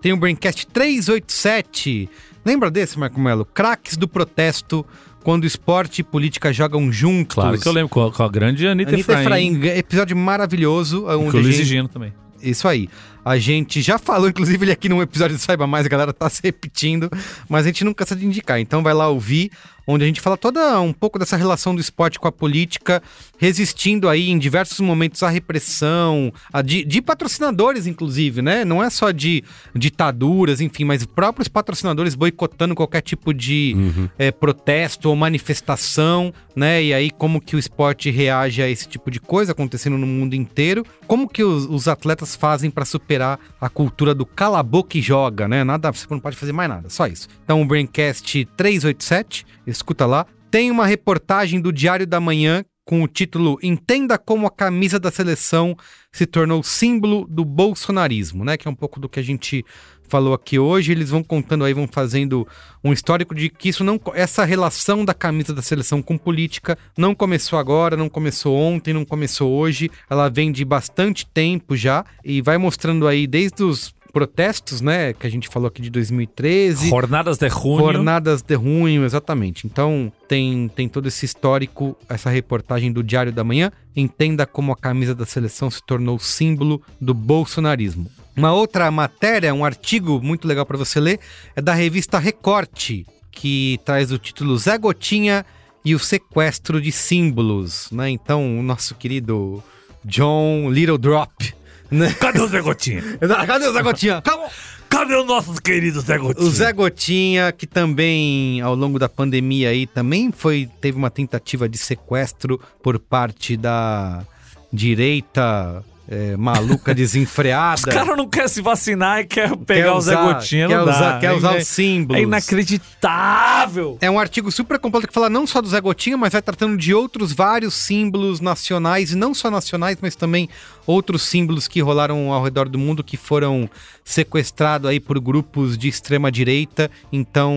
Tem 0.00 0.12
o 0.12 0.16
Braincast 0.16 0.66
387. 0.68 2.08
Lembra 2.44 2.70
desse, 2.70 2.98
Marco 2.98 3.20
Melo? 3.20 3.44
Craques 3.44 3.96
do 3.98 4.08
protesto, 4.08 4.86
quando 5.22 5.44
esporte 5.46 6.00
e 6.00 6.02
política 6.02 6.50
jogam 6.52 6.90
juntos. 6.90 7.34
Claro 7.34 7.58
que 7.60 7.68
eu 7.68 7.72
lembro 7.72 7.90
com 7.90 8.06
a, 8.06 8.10
com 8.12 8.22
a 8.22 8.28
grande 8.28 8.66
Anitta, 8.66 8.92
Anitta 8.94 9.12
Efraim. 9.20 9.56
Efraim, 9.56 9.78
episódio 9.78 10.16
maravilhoso. 10.16 11.04
Onde 11.06 11.30
com 11.32 11.36
o 11.36 11.40
Luiz 11.40 11.56
gente- 11.56 11.66
Gino 11.66 11.88
também. 11.88 12.14
Isso 12.42 12.66
aí. 12.66 12.88
A 13.24 13.38
gente 13.38 13.82
já 13.82 13.98
falou, 13.98 14.28
inclusive, 14.28 14.64
ele 14.64 14.72
aqui 14.72 14.88
num 14.88 15.02
episódio 15.02 15.36
do 15.36 15.40
Saiba 15.40 15.66
Mais, 15.66 15.84
a 15.84 15.88
galera 15.88 16.12
tá 16.12 16.28
se 16.30 16.40
repetindo, 16.42 17.10
mas 17.48 17.64
a 17.64 17.68
gente 17.68 17.84
nunca 17.84 18.04
cansa 18.04 18.16
de 18.16 18.24
indicar. 18.24 18.58
Então 18.58 18.82
vai 18.82 18.94
lá 18.94 19.08
ouvir, 19.08 19.50
onde 19.86 20.04
a 20.04 20.06
gente 20.06 20.22
fala 20.22 20.38
toda 20.38 20.80
um 20.80 20.92
pouco 20.92 21.18
dessa 21.18 21.36
relação 21.36 21.74
do 21.74 21.80
esporte 21.82 22.18
com 22.18 22.26
a 22.26 22.32
política, 22.32 23.02
resistindo 23.36 24.08
aí 24.08 24.30
em 24.30 24.38
diversos 24.38 24.80
momentos 24.80 25.22
à 25.22 25.28
repressão, 25.28 26.32
a 26.50 26.62
de, 26.62 26.82
de 26.82 27.02
patrocinadores, 27.02 27.86
inclusive, 27.86 28.40
né? 28.40 28.64
Não 28.64 28.82
é 28.82 28.88
só 28.88 29.10
de 29.10 29.44
ditaduras, 29.74 30.62
enfim, 30.62 30.84
mas 30.84 31.04
próprios 31.04 31.46
patrocinadores 31.46 32.14
boicotando 32.14 32.74
qualquer 32.74 33.02
tipo 33.02 33.34
de 33.34 33.76
é, 34.18 34.30
protesto 34.30 35.10
ou 35.10 35.16
manifestação, 35.16 36.32
né? 36.56 36.82
E 36.82 36.94
aí, 36.94 37.10
como 37.10 37.40
que 37.40 37.54
o 37.54 37.58
esporte 37.58 38.10
reage 38.10 38.62
a 38.62 38.68
esse 38.68 38.88
tipo 38.88 39.10
de 39.10 39.20
coisa 39.20 39.52
acontecendo 39.52 39.98
no 39.98 40.06
mundo 40.06 40.34
inteiro? 40.34 40.86
Como 41.10 41.28
que 41.28 41.42
os, 41.42 41.64
os 41.64 41.88
atletas 41.88 42.36
fazem 42.36 42.70
para 42.70 42.84
superar 42.84 43.40
a 43.60 43.68
cultura 43.68 44.14
do 44.14 44.24
cala 44.24 44.60
a 44.60 44.62
boca 44.62 44.96
e 44.96 45.02
joga, 45.02 45.48
né? 45.48 45.64
Nada, 45.64 45.90
você 45.90 46.06
não 46.08 46.20
pode 46.20 46.36
fazer 46.36 46.52
mais 46.52 46.68
nada, 46.68 46.88
só 46.88 47.04
isso. 47.08 47.26
Então, 47.42 47.60
o 47.60 47.64
Braincast 47.64 48.44
387, 48.56 49.44
escuta 49.66 50.06
lá. 50.06 50.24
Tem 50.52 50.70
uma 50.70 50.86
reportagem 50.86 51.60
do 51.60 51.72
Diário 51.72 52.06
da 52.06 52.20
Manhã 52.20 52.64
com 52.84 53.02
o 53.02 53.08
título 53.08 53.58
Entenda 53.60 54.16
como 54.16 54.46
a 54.46 54.52
camisa 54.52 55.00
da 55.00 55.10
seleção 55.10 55.76
se 56.12 56.26
tornou 56.26 56.62
símbolo 56.62 57.26
do 57.28 57.44
bolsonarismo, 57.44 58.44
né? 58.44 58.56
Que 58.56 58.68
é 58.68 58.70
um 58.70 58.76
pouco 58.76 59.00
do 59.00 59.08
que 59.08 59.18
a 59.18 59.24
gente 59.24 59.64
falou 60.10 60.34
aqui 60.34 60.58
hoje. 60.58 60.92
Eles 60.92 61.10
vão 61.10 61.22
contando 61.22 61.64
aí, 61.64 61.72
vão 61.72 61.88
fazendo 61.90 62.46
um 62.82 62.92
histórico 62.92 63.34
de 63.34 63.48
que 63.48 63.68
isso 63.68 63.84
não, 63.84 64.00
essa 64.14 64.44
relação 64.44 65.04
da 65.04 65.14
camisa 65.14 65.54
da 65.54 65.62
seleção 65.62 66.02
com 66.02 66.18
política 66.18 66.76
não 66.98 67.14
começou 67.14 67.58
agora, 67.58 67.96
não 67.96 68.08
começou 68.08 68.56
ontem, 68.56 68.92
não 68.92 69.04
começou 69.04 69.50
hoje. 69.52 69.90
Ela 70.08 70.28
vem 70.28 70.50
de 70.50 70.64
bastante 70.64 71.24
tempo 71.24 71.76
já 71.76 72.04
e 72.24 72.42
vai 72.42 72.58
mostrando 72.58 73.06
aí 73.06 73.26
desde 73.26 73.62
os 73.62 73.94
protestos, 74.10 74.80
né, 74.80 75.12
que 75.12 75.26
a 75.26 75.30
gente 75.30 75.48
falou 75.48 75.68
aqui 75.68 75.80
de 75.80 75.90
2013. 75.90 76.88
Jornadas 76.88 77.38
de 77.38 77.48
junho. 77.48 77.78
Jornadas 77.78 78.42
de 78.42 78.54
junho, 78.54 79.04
exatamente. 79.04 79.66
Então 79.66 80.12
tem, 80.28 80.68
tem 80.68 80.88
todo 80.88 81.06
esse 81.06 81.24
histórico, 81.24 81.96
essa 82.08 82.28
reportagem 82.28 82.92
do 82.92 83.02
Diário 83.02 83.32
da 83.32 83.44
Manhã. 83.44 83.70
Entenda 83.94 84.46
como 84.46 84.72
a 84.72 84.76
camisa 84.76 85.14
da 85.14 85.24
seleção 85.24 85.70
se 85.70 85.80
tornou 85.84 86.18
símbolo 86.18 86.82
do 87.00 87.14
bolsonarismo. 87.14 88.10
Uma 88.36 88.52
outra 88.52 88.90
matéria, 88.90 89.52
um 89.52 89.64
artigo 89.64 90.20
muito 90.22 90.46
legal 90.46 90.64
para 90.64 90.78
você 90.78 91.00
ler, 91.00 91.20
é 91.54 91.60
da 91.60 91.74
revista 91.74 92.18
Recorte, 92.18 93.06
que 93.30 93.78
traz 93.84 94.12
o 94.12 94.18
título 94.18 94.56
Zé 94.56 94.78
Gotinha 94.78 95.44
e 95.84 95.94
o 95.94 95.98
sequestro 95.98 96.80
de 96.80 96.92
símbolos, 96.92 97.90
né? 97.90 98.10
Então, 98.10 98.58
o 98.58 98.62
nosso 98.62 98.94
querido 98.94 99.62
John 100.04 100.70
Little 100.70 100.98
Drop, 100.98 101.54
né? 101.90 102.12
Cadê 102.20 102.40
o 102.40 102.46
Zé 102.46 102.60
Gotinha? 102.60 103.02
Cadê 103.46 103.66
o 103.66 103.72
Zé 103.72 103.82
Gotinha? 103.82 104.22
Calma! 104.22 104.48
Cadê 104.88 105.14
o 105.14 105.24
nosso 105.24 105.54
querido 105.62 106.00
Zé 106.00 106.18
Gotinha? 106.18 106.46
O 106.46 106.50
Zé 106.50 106.72
Gotinha, 106.72 107.52
que 107.52 107.66
também, 107.66 108.60
ao 108.60 108.74
longo 108.74 108.98
da 108.98 109.08
pandemia 109.08 109.70
aí, 109.70 109.86
também 109.86 110.32
foi 110.32 110.68
teve 110.80 110.98
uma 110.98 111.10
tentativa 111.10 111.68
de 111.68 111.78
sequestro 111.78 112.60
por 112.82 112.98
parte 112.98 113.56
da 113.56 114.26
direita 114.72 115.84
é, 116.10 116.36
maluca, 116.36 116.92
desenfreada. 116.92 117.76
Os 117.76 117.84
caras 117.84 118.16
não 118.16 118.28
querem 118.28 118.48
se 118.48 118.60
vacinar 118.60 119.20
e 119.20 119.24
quer 119.24 119.56
pegar 119.56 119.94
o 119.94 120.00
Zé 120.00 120.16
Gotinha, 120.16 120.66
quer 120.66 120.76
não 120.76 120.82
usar- 120.84 121.12
dá. 121.12 121.18
quer 121.20 121.26
É 121.26 121.32
usar 121.32 121.50
ina- 121.52 121.58
os 121.60 121.66
símbolos. 121.68 122.20
É 122.20 122.24
inacreditável. 122.24 123.96
É 124.00 124.10
um 124.10 124.18
artigo 124.18 124.50
super 124.50 124.78
completo 124.78 125.06
que 125.06 125.14
fala 125.14 125.30
não 125.30 125.46
só 125.46 125.60
do 125.60 125.68
Zé 125.68 125.80
Gotinha, 125.80 126.16
mas 126.16 126.32
vai 126.32 126.42
tratando 126.42 126.76
de 126.76 126.92
outros 126.92 127.32
vários 127.32 127.74
símbolos 127.74 128.40
nacionais, 128.40 129.12
e 129.12 129.16
não 129.16 129.32
só 129.32 129.50
nacionais, 129.50 129.98
mas 130.00 130.14
também 130.16 130.48
outros 130.86 131.22
símbolos 131.22 131.68
que 131.68 131.80
rolaram 131.80 132.32
ao 132.32 132.42
redor 132.42 132.68
do 132.68 132.78
mundo 132.78 133.04
que 133.04 133.16
foram 133.16 133.70
sequestrados 134.04 134.90
aí 134.90 134.98
por 134.98 135.20
grupos 135.20 135.78
de 135.78 135.88
extrema 135.88 136.30
direita. 136.32 136.90
Então, 137.12 137.54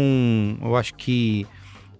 eu 0.62 0.76
acho 0.76 0.94
que 0.94 1.48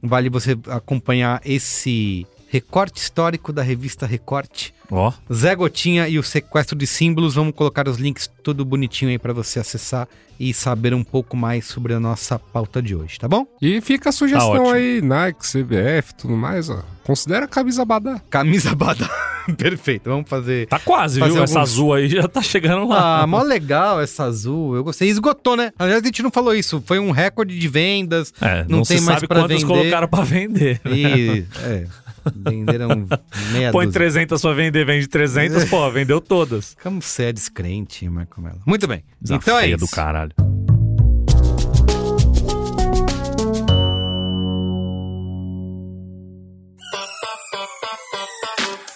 vale 0.02 0.30
você 0.30 0.58
acompanhar 0.68 1.42
esse 1.44 2.28
recorte 2.54 3.02
histórico 3.02 3.52
da 3.52 3.64
revista 3.64 4.06
Recorte. 4.06 4.72
Ó, 4.92 5.12
Zé 5.34 5.56
Gotinha 5.56 6.08
e 6.08 6.20
o 6.20 6.24
sequestro 6.24 6.78
de 6.78 6.86
símbolos. 6.86 7.34
Vamos 7.34 7.56
colocar 7.56 7.88
os 7.88 7.98
links 7.98 8.30
tudo 8.44 8.64
bonitinho 8.64 9.10
aí 9.10 9.18
para 9.18 9.34
você 9.34 9.60
acessar 9.60 10.08
e 10.40 10.54
saber 10.54 10.94
um 10.94 11.04
pouco 11.04 11.36
mais 11.36 11.66
sobre 11.66 11.94
a 11.96 12.00
nossa 12.00 12.38
pauta 12.38 12.80
de 12.82 12.96
hoje, 12.96 13.18
tá 13.20 13.28
bom? 13.28 13.48
E 13.60 13.82
fica 13.82 14.10
a 14.10 14.12
Tá 14.12 14.18
sugestão 14.18 14.52
ótimo. 14.52 14.70
aí, 14.72 15.02
Nike, 15.02 15.40
CBF, 15.48 16.14
tudo 16.16 16.36
mais, 16.36 16.70
ó. 16.70 16.84
Considera 17.04 17.46
a 17.46 17.48
camisa 17.48 17.84
badá. 17.84 18.22
Camisa 18.30 18.76
badá. 18.76 19.10
Perfeito, 19.58 20.10
vamos 20.10 20.30
fazer. 20.30 20.68
tá 20.68 20.80
quase, 20.80 21.20
Fazer 21.20 21.34
viu? 21.34 21.44
Essa 21.44 21.60
alguns- 21.60 21.72
azul 21.72 21.94
aí 21.94 22.08
já 22.10 22.28
tá 22.28 22.42
chegando 22.42 22.88
lá. 22.88 23.22
Ah, 23.24 23.28
mó 23.28 23.42
legal 23.42 24.00
essa 24.00 24.24
azul. 24.26 24.76
Eu 24.76 24.84
gostei. 24.84 25.10
Esgotou, 25.10 25.58
né? 25.58 25.72
Aliás, 25.78 26.02
a 26.02 26.06
gente 26.06 26.22
não 26.24 26.32
falou 26.32 26.54
isso. 26.56 26.82
Foi 26.86 27.00
um 27.00 27.12
recorde 27.12 27.58
de 27.58 27.68
vendas. 27.68 28.34
É, 28.40 28.64
não, 28.70 28.78
não, 28.78 28.84
tem 28.84 28.98
se 29.00 29.04
mais 29.04 29.18
sabe 29.18 29.28
pra 29.28 29.42
quantos 29.42 29.62
vender. 29.64 29.74
colocaram 29.74 30.08
pra 30.08 30.24
vender. 30.24 30.80
né? 30.86 30.92
E, 30.94 31.46
é, 31.64 31.86
venderam 32.36 33.08
meia 33.52 33.72
Põe 33.72 33.86
dúzia. 33.86 34.00
300 34.00 34.42
pra 34.42 34.54
vender, 34.54 34.86
vende 34.86 35.08
300, 35.08 35.66
pô, 35.66 35.90
vendeu 35.92 36.22
todas. 36.22 36.76
Como 36.82 37.02
você 37.02 37.26
é 37.26 37.34
descrente, 37.34 38.08
Marco 38.10 38.42
Mello. 38.42 38.62
Muito 38.66 38.88
bem. 38.88 39.04
Então 39.30 39.58
é 39.58 39.68
isso. 39.70 39.78
do 39.78 39.88
caralho. 39.88 40.34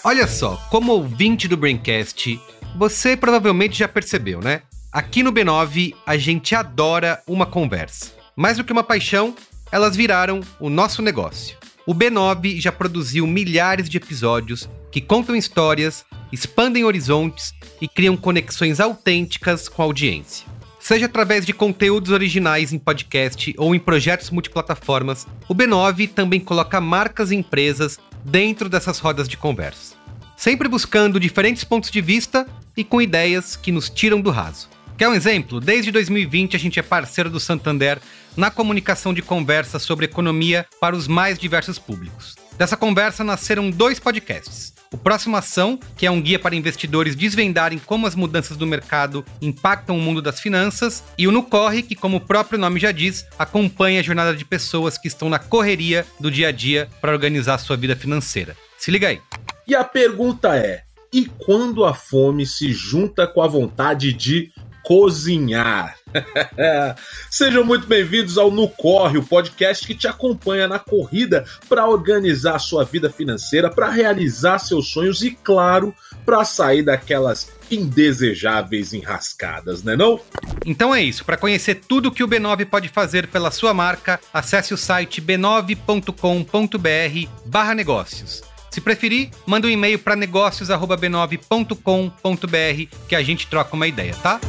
Olha 0.03 0.25
só, 0.25 0.55
como 0.69 0.93
ouvinte 0.93 1.49
do 1.49 1.57
Braincast, 1.57 2.39
você 2.77 3.17
provavelmente 3.17 3.77
já 3.77 3.89
percebeu, 3.89 4.39
né? 4.39 4.61
Aqui 4.89 5.21
no 5.21 5.33
B9 5.33 5.93
a 6.05 6.15
gente 6.15 6.55
adora 6.55 7.21
uma 7.27 7.45
conversa. 7.45 8.13
Mais 8.33 8.55
do 8.55 8.63
que 8.63 8.71
uma 8.71 8.83
paixão, 8.83 9.35
elas 9.69 9.97
viraram 9.97 10.39
o 10.61 10.69
nosso 10.69 11.01
negócio. 11.01 11.56
O 11.87 11.95
B9 11.95 12.59
já 12.59 12.69
produziu 12.69 13.25
milhares 13.25 13.87
de 13.87 13.95
episódios 13.95 14.67
que 14.91 14.99
contam 14.99 15.37
histórias, 15.37 16.03
expandem 16.33 16.83
horizontes 16.83 17.53
e 17.79 17.87
criam 17.87 18.17
conexões 18.17 18.81
autênticas 18.81 19.69
com 19.69 19.81
a 19.81 19.85
audiência. 19.85 20.45
Seja 20.81 21.05
através 21.05 21.45
de 21.45 21.53
conteúdos 21.53 22.11
originais 22.11 22.73
em 22.73 22.77
podcast 22.77 23.55
ou 23.57 23.73
em 23.73 23.79
projetos 23.79 24.31
multiplataformas, 24.31 25.25
o 25.47 25.55
B9 25.55 26.09
também 26.09 26.41
coloca 26.41 26.81
marcas 26.81 27.31
e 27.31 27.35
empresas 27.35 27.97
dentro 28.21 28.67
dessas 28.67 28.99
rodas 28.99 29.29
de 29.29 29.37
conversa. 29.37 29.95
Sempre 30.35 30.67
buscando 30.67 31.21
diferentes 31.21 31.63
pontos 31.63 31.89
de 31.89 32.01
vista 32.01 32.45
e 32.75 32.83
com 32.83 33.01
ideias 33.01 33.55
que 33.55 33.71
nos 33.71 33.89
tiram 33.89 34.19
do 34.19 34.29
raso. 34.29 34.67
Quer 34.97 35.07
um 35.07 35.13
exemplo? 35.13 35.61
Desde 35.61 35.89
2020 35.91 36.57
a 36.57 36.59
gente 36.59 36.79
é 36.79 36.83
parceiro 36.83 37.29
do 37.29 37.39
Santander 37.39 38.01
na 38.37 38.51
comunicação 38.51 39.13
de 39.13 39.21
conversa 39.21 39.79
sobre 39.79 40.05
economia 40.05 40.65
para 40.79 40.95
os 40.95 41.07
mais 41.07 41.39
diversos 41.39 41.79
públicos. 41.79 42.35
Dessa 42.57 42.77
conversa 42.77 43.23
nasceram 43.23 43.69
dois 43.69 43.99
podcasts. 43.99 44.73
O 44.91 44.97
Próximo 44.97 45.35
Ação, 45.35 45.77
que 45.97 46.05
é 46.05 46.11
um 46.11 46.21
guia 46.21 46.39
para 46.39 46.55
investidores 46.55 47.15
desvendarem 47.15 47.77
como 47.77 48.07
as 48.07 48.15
mudanças 48.15 48.55
do 48.55 48.65
mercado 48.65 49.25
impactam 49.41 49.97
o 49.97 49.99
mundo 49.99 50.21
das 50.21 50.39
finanças, 50.39 51.03
e 51.17 51.27
o 51.27 51.31
No 51.31 51.43
Corre, 51.43 51.83
que, 51.83 51.95
como 51.95 52.17
o 52.17 52.21
próprio 52.21 52.57
nome 52.57 52.79
já 52.79 52.91
diz, 52.91 53.25
acompanha 53.37 53.99
a 53.99 54.03
jornada 54.03 54.33
de 54.33 54.45
pessoas 54.45 54.97
que 54.97 55.07
estão 55.09 55.29
na 55.29 55.39
correria 55.39 56.05
do 56.19 56.31
dia 56.31 56.47
a 56.47 56.51
dia 56.51 56.87
para 57.01 57.11
organizar 57.11 57.55
a 57.55 57.59
sua 57.59 57.75
vida 57.75 57.95
financeira. 57.95 58.55
Se 58.77 58.89
liga 58.89 59.09
aí. 59.09 59.19
E 59.67 59.75
a 59.75 59.83
pergunta 59.83 60.55
é: 60.55 60.83
e 61.11 61.25
quando 61.25 61.83
a 61.83 61.93
fome 61.93 62.45
se 62.45 62.71
junta 62.71 63.27
com 63.27 63.41
a 63.41 63.47
vontade 63.47 64.13
de 64.13 64.51
cozinhar? 64.87 65.97
Sejam 67.29 67.65
muito 67.65 67.85
bem-vindos 67.85 68.37
ao 68.37 68.49
No 68.49 68.69
Corre, 68.69 69.17
o 69.17 69.23
podcast 69.23 69.85
que 69.85 69.93
te 69.93 70.07
acompanha 70.07 70.65
na 70.65 70.79
corrida 70.79 71.43
para 71.67 71.85
organizar 71.85 72.55
a 72.55 72.59
sua 72.59 72.85
vida 72.85 73.09
financeira, 73.09 73.69
para 73.69 73.89
realizar 73.89 74.59
seus 74.59 74.89
sonhos 74.89 75.21
e, 75.21 75.31
claro, 75.31 75.93
para 76.25 76.45
sair 76.45 76.83
daquelas 76.83 77.51
indesejáveis 77.69 78.93
enrascadas, 78.93 79.83
né 79.83 79.97
não? 79.97 80.21
Então 80.65 80.95
é 80.95 81.03
isso. 81.03 81.25
Para 81.25 81.35
conhecer 81.35 81.81
tudo 81.85 82.09
que 82.09 82.23
o 82.23 82.27
B9 82.27 82.65
pode 82.67 82.87
fazer 82.87 83.27
pela 83.27 83.51
sua 83.51 83.73
marca, 83.73 84.21
acesse 84.33 84.73
o 84.73 84.77
site 84.77 85.21
b9.com.br/barra 85.21 87.75
negócios. 87.75 88.41
Se 88.69 88.79
preferir, 88.79 89.31
manda 89.45 89.67
um 89.67 89.69
e-mail 89.69 89.99
para 89.99 90.15
negócios@b9.com.br 90.15 92.97
que 93.09 93.15
a 93.15 93.23
gente 93.23 93.47
troca 93.47 93.75
uma 93.75 93.87
ideia, 93.87 94.15
tá? 94.21 94.39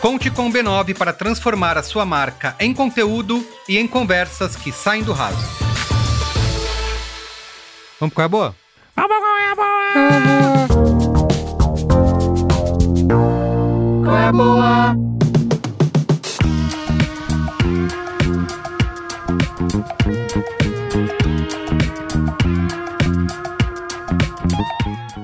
Conte 0.00 0.30
com 0.30 0.48
o 0.48 0.52
B9 0.52 0.96
para 0.96 1.12
transformar 1.12 1.76
a 1.76 1.82
sua 1.82 2.06
marca 2.06 2.56
em 2.58 2.72
conteúdo 2.72 3.46
e 3.68 3.76
em 3.76 3.86
conversas 3.86 4.56
que 4.56 4.72
saem 4.72 5.02
do 5.02 5.12
raso. 5.12 5.36
Vamos 8.00 8.14
com 8.14 8.22
a 8.22 8.28
boa? 8.28 8.56
Qual 14.02 14.16
é 14.16 14.26
a 14.26 14.32
boa? 14.32 14.96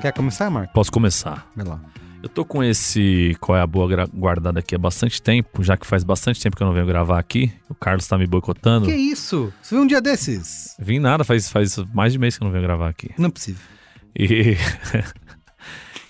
Quer 0.02 0.12
começar, 0.12 0.50
Marco? 0.50 0.72
Posso 0.74 0.92
começar. 0.92 1.46
Vai 1.56 1.66
lá. 1.66 1.80
Eu 2.26 2.28
tô 2.28 2.44
com 2.44 2.60
esse 2.60 3.36
Qual 3.40 3.56
é 3.56 3.60
a 3.60 3.66
Boa 3.68 4.08
guardado 4.12 4.58
aqui 4.58 4.74
há 4.74 4.78
bastante 4.78 5.22
tempo, 5.22 5.62
já 5.62 5.76
que 5.76 5.86
faz 5.86 6.02
bastante 6.02 6.42
tempo 6.42 6.56
que 6.56 6.62
eu 6.64 6.66
não 6.66 6.74
venho 6.74 6.84
gravar 6.84 7.20
aqui. 7.20 7.52
O 7.68 7.74
Carlos 7.74 8.04
tá 8.08 8.18
me 8.18 8.26
boicotando. 8.26 8.86
Que 8.86 8.96
isso? 8.96 9.52
Você 9.62 9.76
viu 9.76 9.84
um 9.84 9.86
dia 9.86 10.00
desses? 10.00 10.74
Vim 10.76 10.98
nada, 10.98 11.22
faz, 11.22 11.48
faz 11.48 11.76
mais 11.94 12.12
de 12.12 12.18
mês 12.18 12.36
que 12.36 12.42
eu 12.42 12.46
não 12.46 12.50
venho 12.52 12.64
gravar 12.64 12.88
aqui. 12.88 13.10
Não 13.16 13.28
é 13.28 13.30
possível. 13.30 13.62
E. 14.18 14.56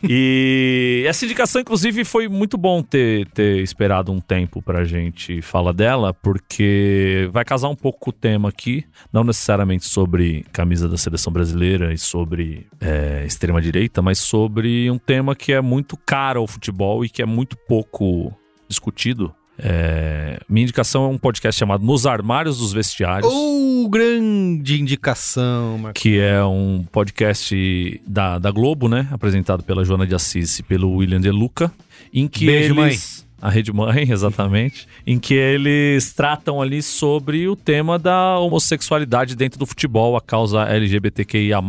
e 0.08 1.04
essa 1.06 1.24
indicação, 1.24 1.60
inclusive, 1.60 2.04
foi 2.04 2.28
muito 2.28 2.56
bom 2.56 2.82
ter, 2.82 3.26
ter 3.28 3.62
esperado 3.62 4.12
um 4.12 4.20
tempo 4.20 4.60
pra 4.62 4.84
gente 4.84 5.40
falar 5.42 5.72
dela, 5.72 6.12
porque 6.12 7.28
vai 7.32 7.44
casar 7.44 7.68
um 7.68 7.76
pouco 7.76 7.98
com 7.98 8.10
o 8.10 8.12
tema 8.12 8.48
aqui, 8.48 8.84
não 9.12 9.24
necessariamente 9.24 9.86
sobre 9.86 10.44
camisa 10.52 10.88
da 10.88 10.96
seleção 10.96 11.32
brasileira 11.32 11.92
e 11.92 11.98
sobre 11.98 12.66
é, 12.80 13.24
extrema-direita, 13.26 14.02
mas 14.02 14.18
sobre 14.18 14.90
um 14.90 14.98
tema 14.98 15.34
que 15.34 15.52
é 15.52 15.60
muito 15.60 15.96
caro 15.96 16.40
ao 16.40 16.46
futebol 16.46 17.04
e 17.04 17.08
que 17.08 17.22
é 17.22 17.26
muito 17.26 17.56
pouco 17.56 18.32
discutido. 18.68 19.34
É, 19.58 20.38
minha 20.48 20.64
indicação 20.64 21.04
é 21.04 21.08
um 21.08 21.16
podcast 21.16 21.58
chamado 21.58 21.84
Nos 21.84 22.06
Armários 22.06 22.58
dos 22.58 22.72
Vestiários 22.72 23.32
Oh, 23.32 23.88
grande 23.88 24.80
indicação, 24.80 25.78
Marcos. 25.78 26.02
que 26.02 26.18
é 26.18 26.44
um 26.44 26.84
podcast 26.92 28.00
da, 28.06 28.38
da 28.38 28.50
Globo, 28.50 28.88
né? 28.88 29.08
Apresentado 29.10 29.62
pela 29.62 29.84
Joana 29.84 30.06
de 30.06 30.14
Assis 30.14 30.58
e 30.58 30.62
pelo 30.62 30.92
William 30.96 31.20
De 31.20 31.30
Luca, 31.30 31.72
em 32.12 32.28
que 32.28 32.46
Beijo, 32.46 32.78
eles... 32.80 33.24
A 33.40 33.50
Rede 33.50 33.70
Mãe, 33.72 34.02
exatamente. 34.10 34.88
em 35.06 35.18
que 35.18 35.34
eles 35.34 36.12
tratam 36.12 36.60
ali 36.60 36.82
sobre 36.82 37.46
o 37.46 37.54
tema 37.54 37.98
da 37.98 38.38
homossexualidade 38.38 39.36
dentro 39.36 39.58
do 39.58 39.66
futebol, 39.66 40.16
a 40.16 40.20
causa 40.22 40.62
LGBTQIA+, 40.64 41.60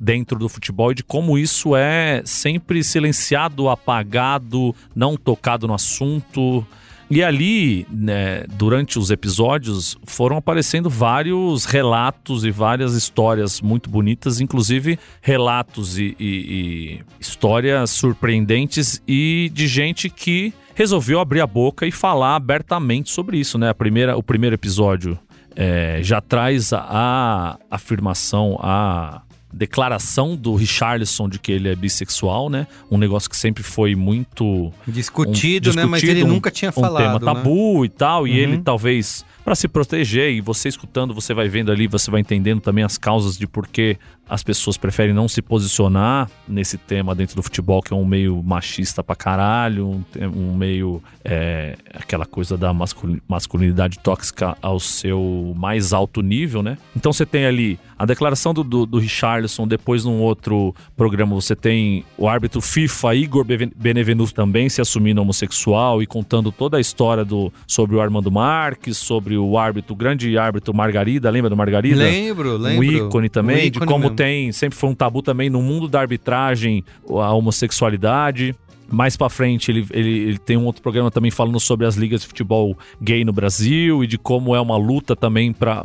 dentro 0.00 0.38
do 0.38 0.48
futebol 0.48 0.90
e 0.90 0.94
de 0.94 1.04
como 1.04 1.38
isso 1.38 1.76
é 1.76 2.22
sempre 2.24 2.82
silenciado, 2.82 3.68
apagado, 3.68 4.74
não 4.94 5.16
tocado 5.16 5.66
no 5.66 5.74
assunto. 5.74 6.66
E 7.10 7.22
ali, 7.24 7.86
né, 7.90 8.44
durante 8.56 8.98
os 8.98 9.10
episódios, 9.10 9.96
foram 10.04 10.36
aparecendo 10.36 10.90
vários 10.90 11.64
relatos 11.64 12.44
e 12.44 12.50
várias 12.50 12.92
histórias 12.94 13.62
muito 13.62 13.88
bonitas, 13.88 14.42
inclusive 14.42 14.98
relatos 15.22 15.98
e, 15.98 16.14
e- 16.20 16.20
e 16.20 17.00
histórias 17.18 17.90
surpreendentes 17.90 19.02
e 19.08 19.50
de 19.54 19.66
gente 19.66 20.10
que 20.10 20.52
resolveu 20.74 21.18
abrir 21.18 21.40
a 21.40 21.46
boca 21.46 21.86
e 21.86 21.90
falar 21.90 22.36
abertamente 22.36 23.10
sobre 23.10 23.38
isso, 23.38 23.56
né? 23.56 23.70
A 23.70 23.74
primeira, 23.74 24.14
o 24.16 24.22
primeiro 24.22 24.54
episódio 24.54 25.18
é, 25.56 26.00
já 26.02 26.20
traz 26.20 26.72
a, 26.74 26.84
a 26.88 27.58
afirmação, 27.70 28.58
a 28.62 29.22
declaração 29.52 30.36
do 30.36 30.54
Richarlison 30.54 31.28
de 31.28 31.38
que 31.38 31.50
ele 31.52 31.68
é 31.68 31.74
bissexual, 31.74 32.48
né? 32.50 32.66
Um 32.90 32.98
negócio 32.98 33.28
que 33.30 33.36
sempre 33.36 33.62
foi 33.62 33.94
muito 33.94 34.72
Discutido, 34.86 35.70
um- 35.70 35.74
né? 35.74 35.84
Mas 35.84 36.00
discutido, 36.00 36.20
ele 36.20 36.30
um- 36.30 36.34
nunca 36.34 36.50
tinha 36.50 36.70
um 36.70 36.72
falado. 36.80 37.02
tema 37.02 37.18
né? 37.18 37.24
tabu 37.24 37.84
e 37.84 37.88
tal, 37.88 38.26
e 38.26 38.30
Uhum. 38.30 38.36
ele 38.36 38.58
talvez 38.58 39.24
para 39.48 39.54
se 39.54 39.66
proteger 39.66 40.30
e 40.30 40.42
você 40.42 40.68
escutando, 40.68 41.14
você 41.14 41.32
vai 41.32 41.48
vendo 41.48 41.72
ali, 41.72 41.86
você 41.86 42.10
vai 42.10 42.20
entendendo 42.20 42.60
também 42.60 42.84
as 42.84 42.98
causas 42.98 43.38
de 43.38 43.46
por 43.46 43.66
que 43.66 43.96
as 44.28 44.42
pessoas 44.42 44.76
preferem 44.76 45.14
não 45.14 45.26
se 45.26 45.40
posicionar 45.40 46.30
nesse 46.46 46.76
tema 46.76 47.14
dentro 47.14 47.34
do 47.34 47.42
futebol, 47.42 47.80
que 47.80 47.94
é 47.94 47.96
um 47.96 48.04
meio 48.04 48.42
machista 48.42 49.02
pra 49.02 49.16
caralho, 49.16 50.04
um, 50.20 50.54
meio 50.54 51.02
é, 51.24 51.76
aquela 51.94 52.26
coisa 52.26 52.54
da 52.56 52.74
masculi- 52.74 53.22
masculinidade 53.26 53.98
tóxica 54.00 54.54
ao 54.60 54.78
seu 54.78 55.54
mais 55.56 55.94
alto 55.94 56.20
nível, 56.20 56.62
né? 56.62 56.76
Então 56.94 57.10
você 57.10 57.24
tem 57.24 57.46
ali 57.46 57.80
a 57.98 58.04
declaração 58.04 58.52
do, 58.52 58.62
do, 58.62 58.84
do 58.84 58.98
Richarlison, 58.98 59.66
depois 59.66 60.04
num 60.04 60.20
outro 60.20 60.74
programa 60.94 61.34
você 61.34 61.56
tem 61.56 62.04
o 62.18 62.28
árbitro 62.28 62.60
FIFA 62.60 63.14
Igor 63.14 63.46
Benevenuto 63.74 64.34
também 64.34 64.68
se 64.68 64.82
assumindo 64.82 65.22
homossexual 65.22 66.02
e 66.02 66.06
contando 66.06 66.52
toda 66.52 66.76
a 66.76 66.80
história 66.80 67.24
do, 67.24 67.50
sobre 67.66 67.96
o 67.96 68.00
Armando 68.00 68.30
Marques, 68.30 68.98
sobre 68.98 69.37
o 69.38 69.56
árbitro, 69.56 69.94
o 69.94 69.96
grande 69.96 70.36
árbitro 70.36 70.74
Margarida, 70.74 71.30
lembra 71.30 71.48
do 71.48 71.56
Margarida? 71.56 71.96
Lembro, 71.96 72.56
lembro. 72.56 72.80
Um 72.80 72.82
ícone 72.82 73.28
também, 73.28 73.56
Um 73.56 73.70
de 73.70 73.78
ícone 73.78 73.86
como 73.86 74.04
mesmo. 74.04 74.16
tem, 74.16 74.52
sempre 74.52 74.78
foi 74.78 74.90
um 74.90 74.94
tabu 74.94 75.22
também 75.22 75.48
no 75.48 75.62
mundo 75.62 75.88
da 75.88 76.00
arbitragem, 76.00 76.84
a 77.08 77.32
homossexualidade. 77.32 78.54
Mais 78.90 79.18
pra 79.18 79.28
frente, 79.28 79.70
ele, 79.70 79.86
ele, 79.90 80.18
ele 80.20 80.38
tem 80.38 80.56
um 80.56 80.64
outro 80.64 80.80
programa 80.80 81.10
também 81.10 81.30
falando 81.30 81.60
sobre 81.60 81.84
as 81.84 81.94
ligas 81.94 82.22
de 82.22 82.26
futebol 82.26 82.74
gay 82.98 83.22
no 83.22 83.34
Brasil 83.34 84.02
e 84.02 84.06
de 84.06 84.16
como 84.16 84.56
é 84.56 84.60
uma 84.60 84.78
luta 84.78 85.14
também 85.14 85.52
pra 85.52 85.84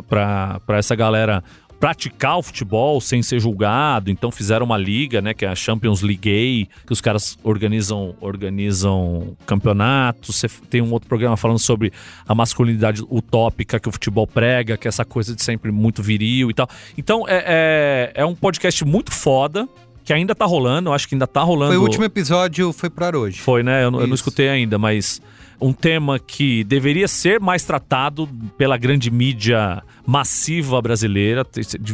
essa 0.69 0.95
galera 0.95 1.43
praticar 1.83 2.37
o 2.37 2.41
futebol 2.41 3.01
sem 3.01 3.21
ser 3.21 3.41
julgado. 3.41 4.09
Então 4.09 4.31
fizeram 4.31 4.65
uma 4.65 4.77
liga, 4.77 5.21
né, 5.21 5.33
que 5.33 5.43
é 5.43 5.49
a 5.49 5.53
Champions 5.55 6.01
League 6.01 6.21
Gay, 6.21 6.69
que 6.87 6.93
os 6.93 7.01
caras 7.01 7.37
organizam 7.43 8.15
organizam 8.21 9.35
campeonatos. 9.45 10.37
Você 10.37 10.47
tem 10.69 10.81
um 10.81 10.93
outro 10.93 11.09
programa 11.09 11.35
falando 11.35 11.59
sobre 11.59 11.91
a 12.25 12.33
masculinidade 12.33 13.01
utópica 13.11 13.81
que 13.81 13.89
o 13.89 13.91
futebol 13.91 14.25
prega, 14.25 14.77
que 14.77 14.87
é 14.87 14.89
essa 14.89 15.03
coisa 15.03 15.35
de 15.35 15.43
sempre 15.43 15.73
muito 15.73 16.01
viril 16.01 16.49
e 16.49 16.53
tal. 16.53 16.69
Então 16.97 17.27
é, 17.27 17.43
é, 18.15 18.21
é 18.21 18.25
um 18.25 18.33
podcast 18.33 18.85
muito 18.85 19.11
foda. 19.11 19.67
Que 20.05 20.11
ainda 20.11 20.35
tá 20.35 20.43
rolando, 20.43 20.89
eu 20.89 20.93
acho 20.93 21.07
que 21.07 21.15
ainda 21.15 21.25
tá 21.25 21.41
rolando. 21.41 21.71
Foi 21.71 21.77
o 21.77 21.81
último 21.83 22.03
episódio, 22.03 22.73
foi 22.73 22.89
pro 22.89 23.05
ar 23.05 23.15
hoje. 23.15 23.39
Foi, 23.39 23.63
né? 23.63 23.85
Eu, 23.85 23.89
não- 23.91 24.01
eu 24.01 24.07
não 24.07 24.15
escutei 24.15 24.49
ainda, 24.49 24.77
mas 24.77 25.21
um 25.65 25.71
tema 25.73 26.19
que 26.19 26.63
deveria 26.63 27.07
ser 27.07 27.39
mais 27.39 27.63
tratado 27.63 28.27
pela 28.57 28.75
grande 28.77 29.09
mídia 29.09 29.81
massiva 30.05 30.81
brasileira. 30.81 31.45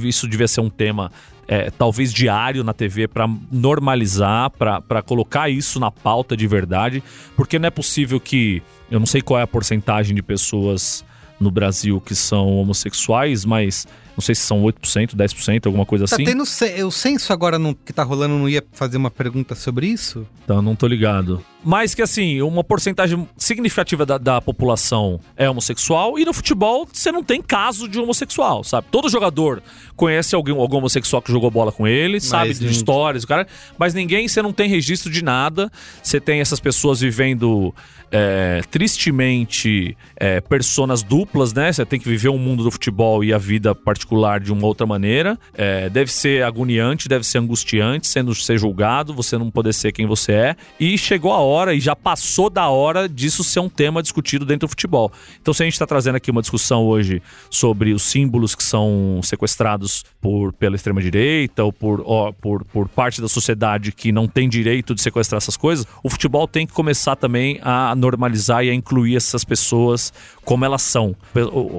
Isso 0.03 0.27
devia 0.27 0.47
ser 0.47 0.61
um 0.61 0.69
tema. 0.69 1.11
é, 1.51 1.71
talvez 1.71 2.13
diário 2.13 2.63
na 2.63 2.73
TV 2.73 3.07
para 3.07 3.27
normalizar, 3.51 4.51
para 4.51 5.01
colocar 5.01 5.49
isso 5.49 5.79
na 5.79 5.89
pauta 5.89 6.37
de 6.37 6.45
verdade, 6.45 7.01
porque 7.35 7.57
não 7.57 7.65
é 7.67 7.71
possível 7.71 8.19
que 8.19 8.61
eu 8.91 8.99
não 8.99 9.07
sei 9.07 9.19
qual 9.21 9.39
é 9.39 9.43
a 9.43 9.47
porcentagem 9.47 10.15
de 10.15 10.21
pessoas 10.21 11.03
no 11.39 11.49
Brasil 11.49 11.99
que 12.01 12.13
são 12.13 12.57
homossexuais, 12.57 13.45
mas 13.45 13.87
não 14.15 14.21
sei 14.21 14.35
se 14.35 14.41
são 14.41 14.61
8%, 14.61 15.15
10%, 15.15 15.65
alguma 15.65 15.85
coisa 15.85 16.05
Tá 16.05 16.15
assim. 16.15 16.25
tendo 16.25 16.45
ce- 16.45 16.83
o 16.83 16.91
censo 16.91 17.31
agora 17.33 17.57
no- 17.57 17.73
que 17.73 17.93
tá 17.93 18.03
rolando, 18.03 18.37
não 18.37 18.47
ia 18.49 18.63
fazer 18.73 18.97
uma 18.97 19.09
pergunta 19.09 19.55
sobre 19.55 19.87
isso? 19.87 20.27
Então, 20.43 20.61
não 20.61 20.75
tô 20.75 20.85
ligado. 20.85 21.41
Mas 21.63 21.93
que, 21.93 22.01
assim, 22.01 22.41
uma 22.41 22.63
porcentagem 22.63 23.27
significativa 23.37 24.05
da, 24.05 24.17
da 24.17 24.41
população 24.41 25.19
é 25.35 25.49
homossexual 25.49 26.17
e 26.17 26.23
no 26.23 26.33
futebol 26.33 26.87
você 26.91 27.11
não 27.11 27.23
tem 27.23 27.41
caso 27.41 27.87
de 27.87 27.99
homossexual, 27.99 28.63
sabe? 28.63 28.87
Todo 28.89 29.09
jogador 29.09 29.61
conhece 29.95 30.33
alguém, 30.33 30.55
algum 30.55 30.77
homossexual 30.77 31.21
que 31.21 31.31
jogou 31.31 31.51
bola 31.51 31.71
com 31.71 31.85
ele, 31.85 32.21
sabe 32.21 32.53
de 32.53 32.67
histórias, 32.67 33.23
o 33.23 33.27
cara, 33.27 33.45
mas 33.77 33.93
ninguém, 33.93 34.27
você 34.27 34.41
não 34.41 34.53
tem 34.53 34.69
registro 34.69 35.11
de 35.11 35.23
nada. 35.23 35.69
Você 36.01 36.19
tem 36.19 36.39
essas 36.39 36.59
pessoas 36.59 37.01
vivendo 37.01 37.73
é, 38.11 38.61
tristemente 38.71 39.97
é, 40.15 40.41
personas 40.41 41.03
duplas, 41.03 41.53
né? 41.53 41.71
Você 41.71 41.85
tem 41.85 41.99
que 41.99 42.07
viver 42.07 42.29
um 42.29 42.37
mundo 42.37 42.63
do 42.63 42.71
futebol 42.71 43.23
e 43.23 43.33
a 43.33 43.37
vida 43.37 43.75
particular 43.75 44.39
de 44.39 44.51
uma 44.51 44.65
outra 44.65 44.85
maneira. 44.85 45.37
É, 45.53 45.89
deve 45.89 46.11
ser 46.11 46.43
agoniante, 46.43 47.07
deve 47.07 47.25
ser 47.25 47.39
angustiante, 47.39 48.07
sendo 48.07 48.33
ser 48.33 48.57
julgado, 48.57 49.13
você 49.13 49.37
não 49.37 49.51
poder 49.51 49.73
ser 49.73 49.91
quem 49.91 50.05
você 50.05 50.31
é. 50.31 50.55
E 50.79 50.97
chegou 50.97 51.33
a 51.33 51.39
hora, 51.39 51.48
e 51.75 51.79
já 51.79 51.95
passou 51.95 52.49
da 52.49 52.69
hora 52.69 53.07
disso 53.09 53.43
ser 53.43 53.59
um 53.59 53.69
tema 53.69 54.01
discutido 54.01 54.45
dentro 54.45 54.67
do 54.67 54.69
futebol. 54.69 55.11
Então, 55.41 55.53
se 55.53 55.63
a 55.63 55.65
gente 55.65 55.73
está 55.73 55.85
trazendo 55.85 56.15
aqui 56.15 56.29
uma 56.31 56.41
discussão 56.41 56.83
hoje 56.85 57.21
sobre 57.49 57.93
os 57.93 58.03
símbolos 58.03 58.55
que 58.55 58.63
são 58.63 59.19
sequestrados 59.23 60.03
por, 60.21 60.53
pela 60.53 60.75
extrema-direita 60.75 61.63
ou 61.63 61.73
por, 61.73 62.03
ó, 62.05 62.31
por, 62.31 62.63
por 62.65 62.87
parte 62.87 63.21
da 63.21 63.27
sociedade 63.27 63.91
que 63.91 64.11
não 64.11 64.27
tem 64.27 64.47
direito 64.47 64.93
de 64.93 65.01
sequestrar 65.01 65.37
essas 65.37 65.57
coisas, 65.57 65.85
o 66.03 66.09
futebol 66.09 66.47
tem 66.47 66.67
que 66.67 66.73
começar 66.73 67.15
também 67.15 67.59
a 67.61 67.95
normalizar 67.95 68.63
e 68.63 68.69
a 68.69 68.73
incluir 68.73 69.15
essas 69.15 69.43
pessoas 69.43 70.13
como 70.45 70.65
elas 70.65 70.81
são. 70.81 71.15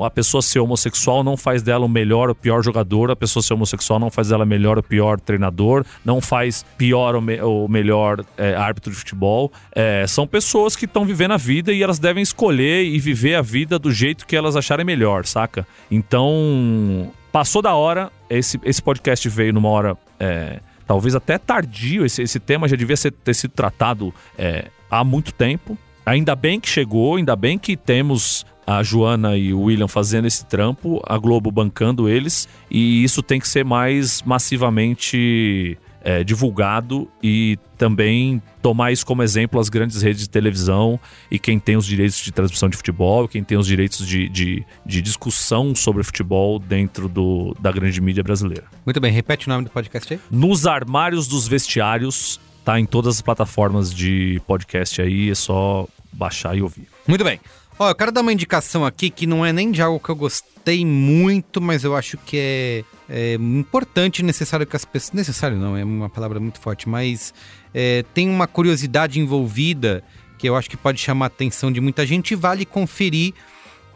A 0.05 0.11
pessoa 0.11 0.43
ser 0.43 0.61
homossexual 0.61 1.23
não 1.25 1.37
faz 1.37 1.63
dela 1.63 1.85
o 1.85 1.89
melhor 1.89 2.29
ou 2.29 2.35
pior 2.35 2.63
jogador, 2.63 3.11
a 3.11 3.17
pessoa 3.17 3.43
ser 3.43 3.55
homossexual 3.55 3.99
não 3.99 4.11
faz 4.11 4.29
dela 4.29 4.45
melhor 4.45 4.77
ou 4.77 4.83
pior 4.83 5.21
treinador, 5.21 5.85
não 6.05 6.21
faz 6.21 6.65
pior 6.79 7.15
ou, 7.15 7.21
me- 7.21 7.41
ou 7.41 7.69
melhor 7.69 8.25
é, 8.37 8.55
árbitro 8.55 8.91
de 8.91 8.97
futebol. 8.99 9.53
É, 9.73 10.05
são 10.07 10.27
pessoas 10.27 10.75
que 10.75 10.85
estão 10.85 11.05
vivendo 11.05 11.33
a 11.33 11.37
vida 11.37 11.73
e 11.73 11.83
elas 11.83 11.99
devem 11.99 12.23
escolher 12.23 12.85
e 12.85 12.99
viver 12.99 13.37
a 13.37 13.43
vida 13.43 13.79
do 13.79 13.93
jeito 13.93 14.27
que 14.27 14.35
elas 14.35 14.57
acharem 14.57 14.85
melhor, 14.85 15.25
saca? 15.25 15.67
Então, 15.91 17.13
passou 17.31 17.63
da 17.63 17.75
hora, 17.75 18.11
esse, 18.29 18.59
esse 18.65 18.83
podcast 18.83 19.29
veio 19.29 19.53
numa 19.53 19.69
hora. 19.69 19.97
é, 20.19 20.61
talvez 20.87 21.15
até 21.15 21.39
tardio, 21.39 22.05
esse, 22.05 22.21
esse 22.21 22.41
tema 22.41 22.67
já 22.67 22.75
devia 22.75 22.97
ser- 22.97 23.13
ter 23.13 23.33
sido 23.33 23.53
tratado 23.53 24.13
é, 24.37 24.67
há 24.91 25.05
muito 25.05 25.33
tempo. 25.33 25.79
Ainda 26.05 26.35
bem 26.35 26.59
que 26.59 26.69
chegou, 26.69 27.15
ainda 27.15 27.37
bem 27.37 27.57
que 27.57 27.77
temos 27.77 28.45
a 28.67 28.83
Joana 28.83 29.37
e 29.37 29.55
o 29.55 29.63
William 29.63 29.87
fazendo 29.87 30.27
esse 30.27 30.45
trampo, 30.47 31.01
a 31.07 31.17
Globo 31.17 31.51
bancando 31.53 32.09
eles, 32.09 32.49
e 32.69 33.05
isso 33.05 33.23
tem 33.23 33.39
que 33.39 33.49
ser 33.49 33.65
mais 33.65 34.21
massivamente 34.23 35.79
é, 36.03 36.25
divulgado 36.25 37.09
e 37.23 37.59
também 37.77 38.43
tomar 38.63 38.93
isso 38.93 39.05
como 39.07 39.23
exemplo 39.23 39.61
as 39.61 39.69
grandes 39.69 40.03
redes 40.03 40.23
de 40.23 40.31
televisão 40.31 41.01
e 41.31 41.39
quem 41.39 41.59
tem 41.59 41.77
os 41.77 41.87
direitos 41.87 42.19
de 42.19 42.33
transmissão 42.33 42.69
de 42.69 42.77
futebol, 42.77 43.27
quem 43.27 43.43
tem 43.43 43.57
os 43.57 43.67
direitos 43.67 44.07
de, 44.07 44.29
de, 44.29 44.65
de 44.85 45.03
discussão 45.03 45.75
sobre 45.75 46.03
futebol 46.03 46.59
dentro 46.59 47.09
do, 47.09 47.57
da 47.61 47.73
grande 47.73 48.01
mídia 48.01 48.23
brasileira. 48.23 48.65
Muito 48.85 49.01
bem, 49.01 49.13
repete 49.13 49.47
o 49.47 49.51
nome 49.51 49.65
do 49.65 49.71
podcast 49.71 50.15
aí. 50.15 50.21
Nos 50.31 50.67
armários 50.67 51.27
dos 51.27 51.49
vestiários 51.49 52.41
Tá 52.65 52.79
em 52.79 52.85
todas 52.85 53.17
as 53.17 53.23
plataformas 53.23 53.93
de 53.93 54.41
podcast 54.47 55.01
aí, 55.01 55.31
é 55.31 55.35
só 55.35 55.89
baixar 56.13 56.57
e 56.57 56.63
ouvir. 56.63 56.87
Muito 57.07 57.25
bem. 57.25 57.41
Ó, 57.79 57.89
eu 57.89 57.95
quero 57.95 58.13
dar 58.13 58.21
uma 58.21 58.33
indicação 58.33 58.85
aqui 58.85 59.09
que 59.09 59.27
não 59.27 59.45
é 59.45 59.53
nem 59.53 59.71
de 59.71 59.81
algo 59.81 59.99
que 59.99 60.11
eu 60.11 60.17
gostei 60.17 60.85
muito, 60.85 61.61
mas 61.61 61.85
eu 61.85 61.97
acho 61.97 62.19
que 62.19 62.37
é, 62.37 62.85
é 63.13 63.35
importante 63.35 64.21
e 64.21 64.23
necessário 64.23 64.65
que 64.65 64.77
as 64.77 64.85
pessoas. 64.85 65.13
Necessário 65.13 65.57
não, 65.57 65.77
é 65.77 65.85
uma 65.85 66.09
palavra 66.09 66.39
muito 66.39 66.61
forte, 66.61 66.89
mas 66.89 67.35
é, 67.75 68.05
tem 68.15 68.31
uma 68.31 68.47
curiosidade 68.47 69.19
envolvida 69.19 70.05
que 70.39 70.49
eu 70.49 70.57
acho 70.57 70.71
que 70.71 70.77
pode 70.77 71.01
chamar 71.01 71.27
a 71.27 71.29
atenção 71.29 71.73
de 71.73 71.81
muita 71.81 72.07
gente 72.07 72.37
vale 72.37 72.65
conferir, 72.65 73.35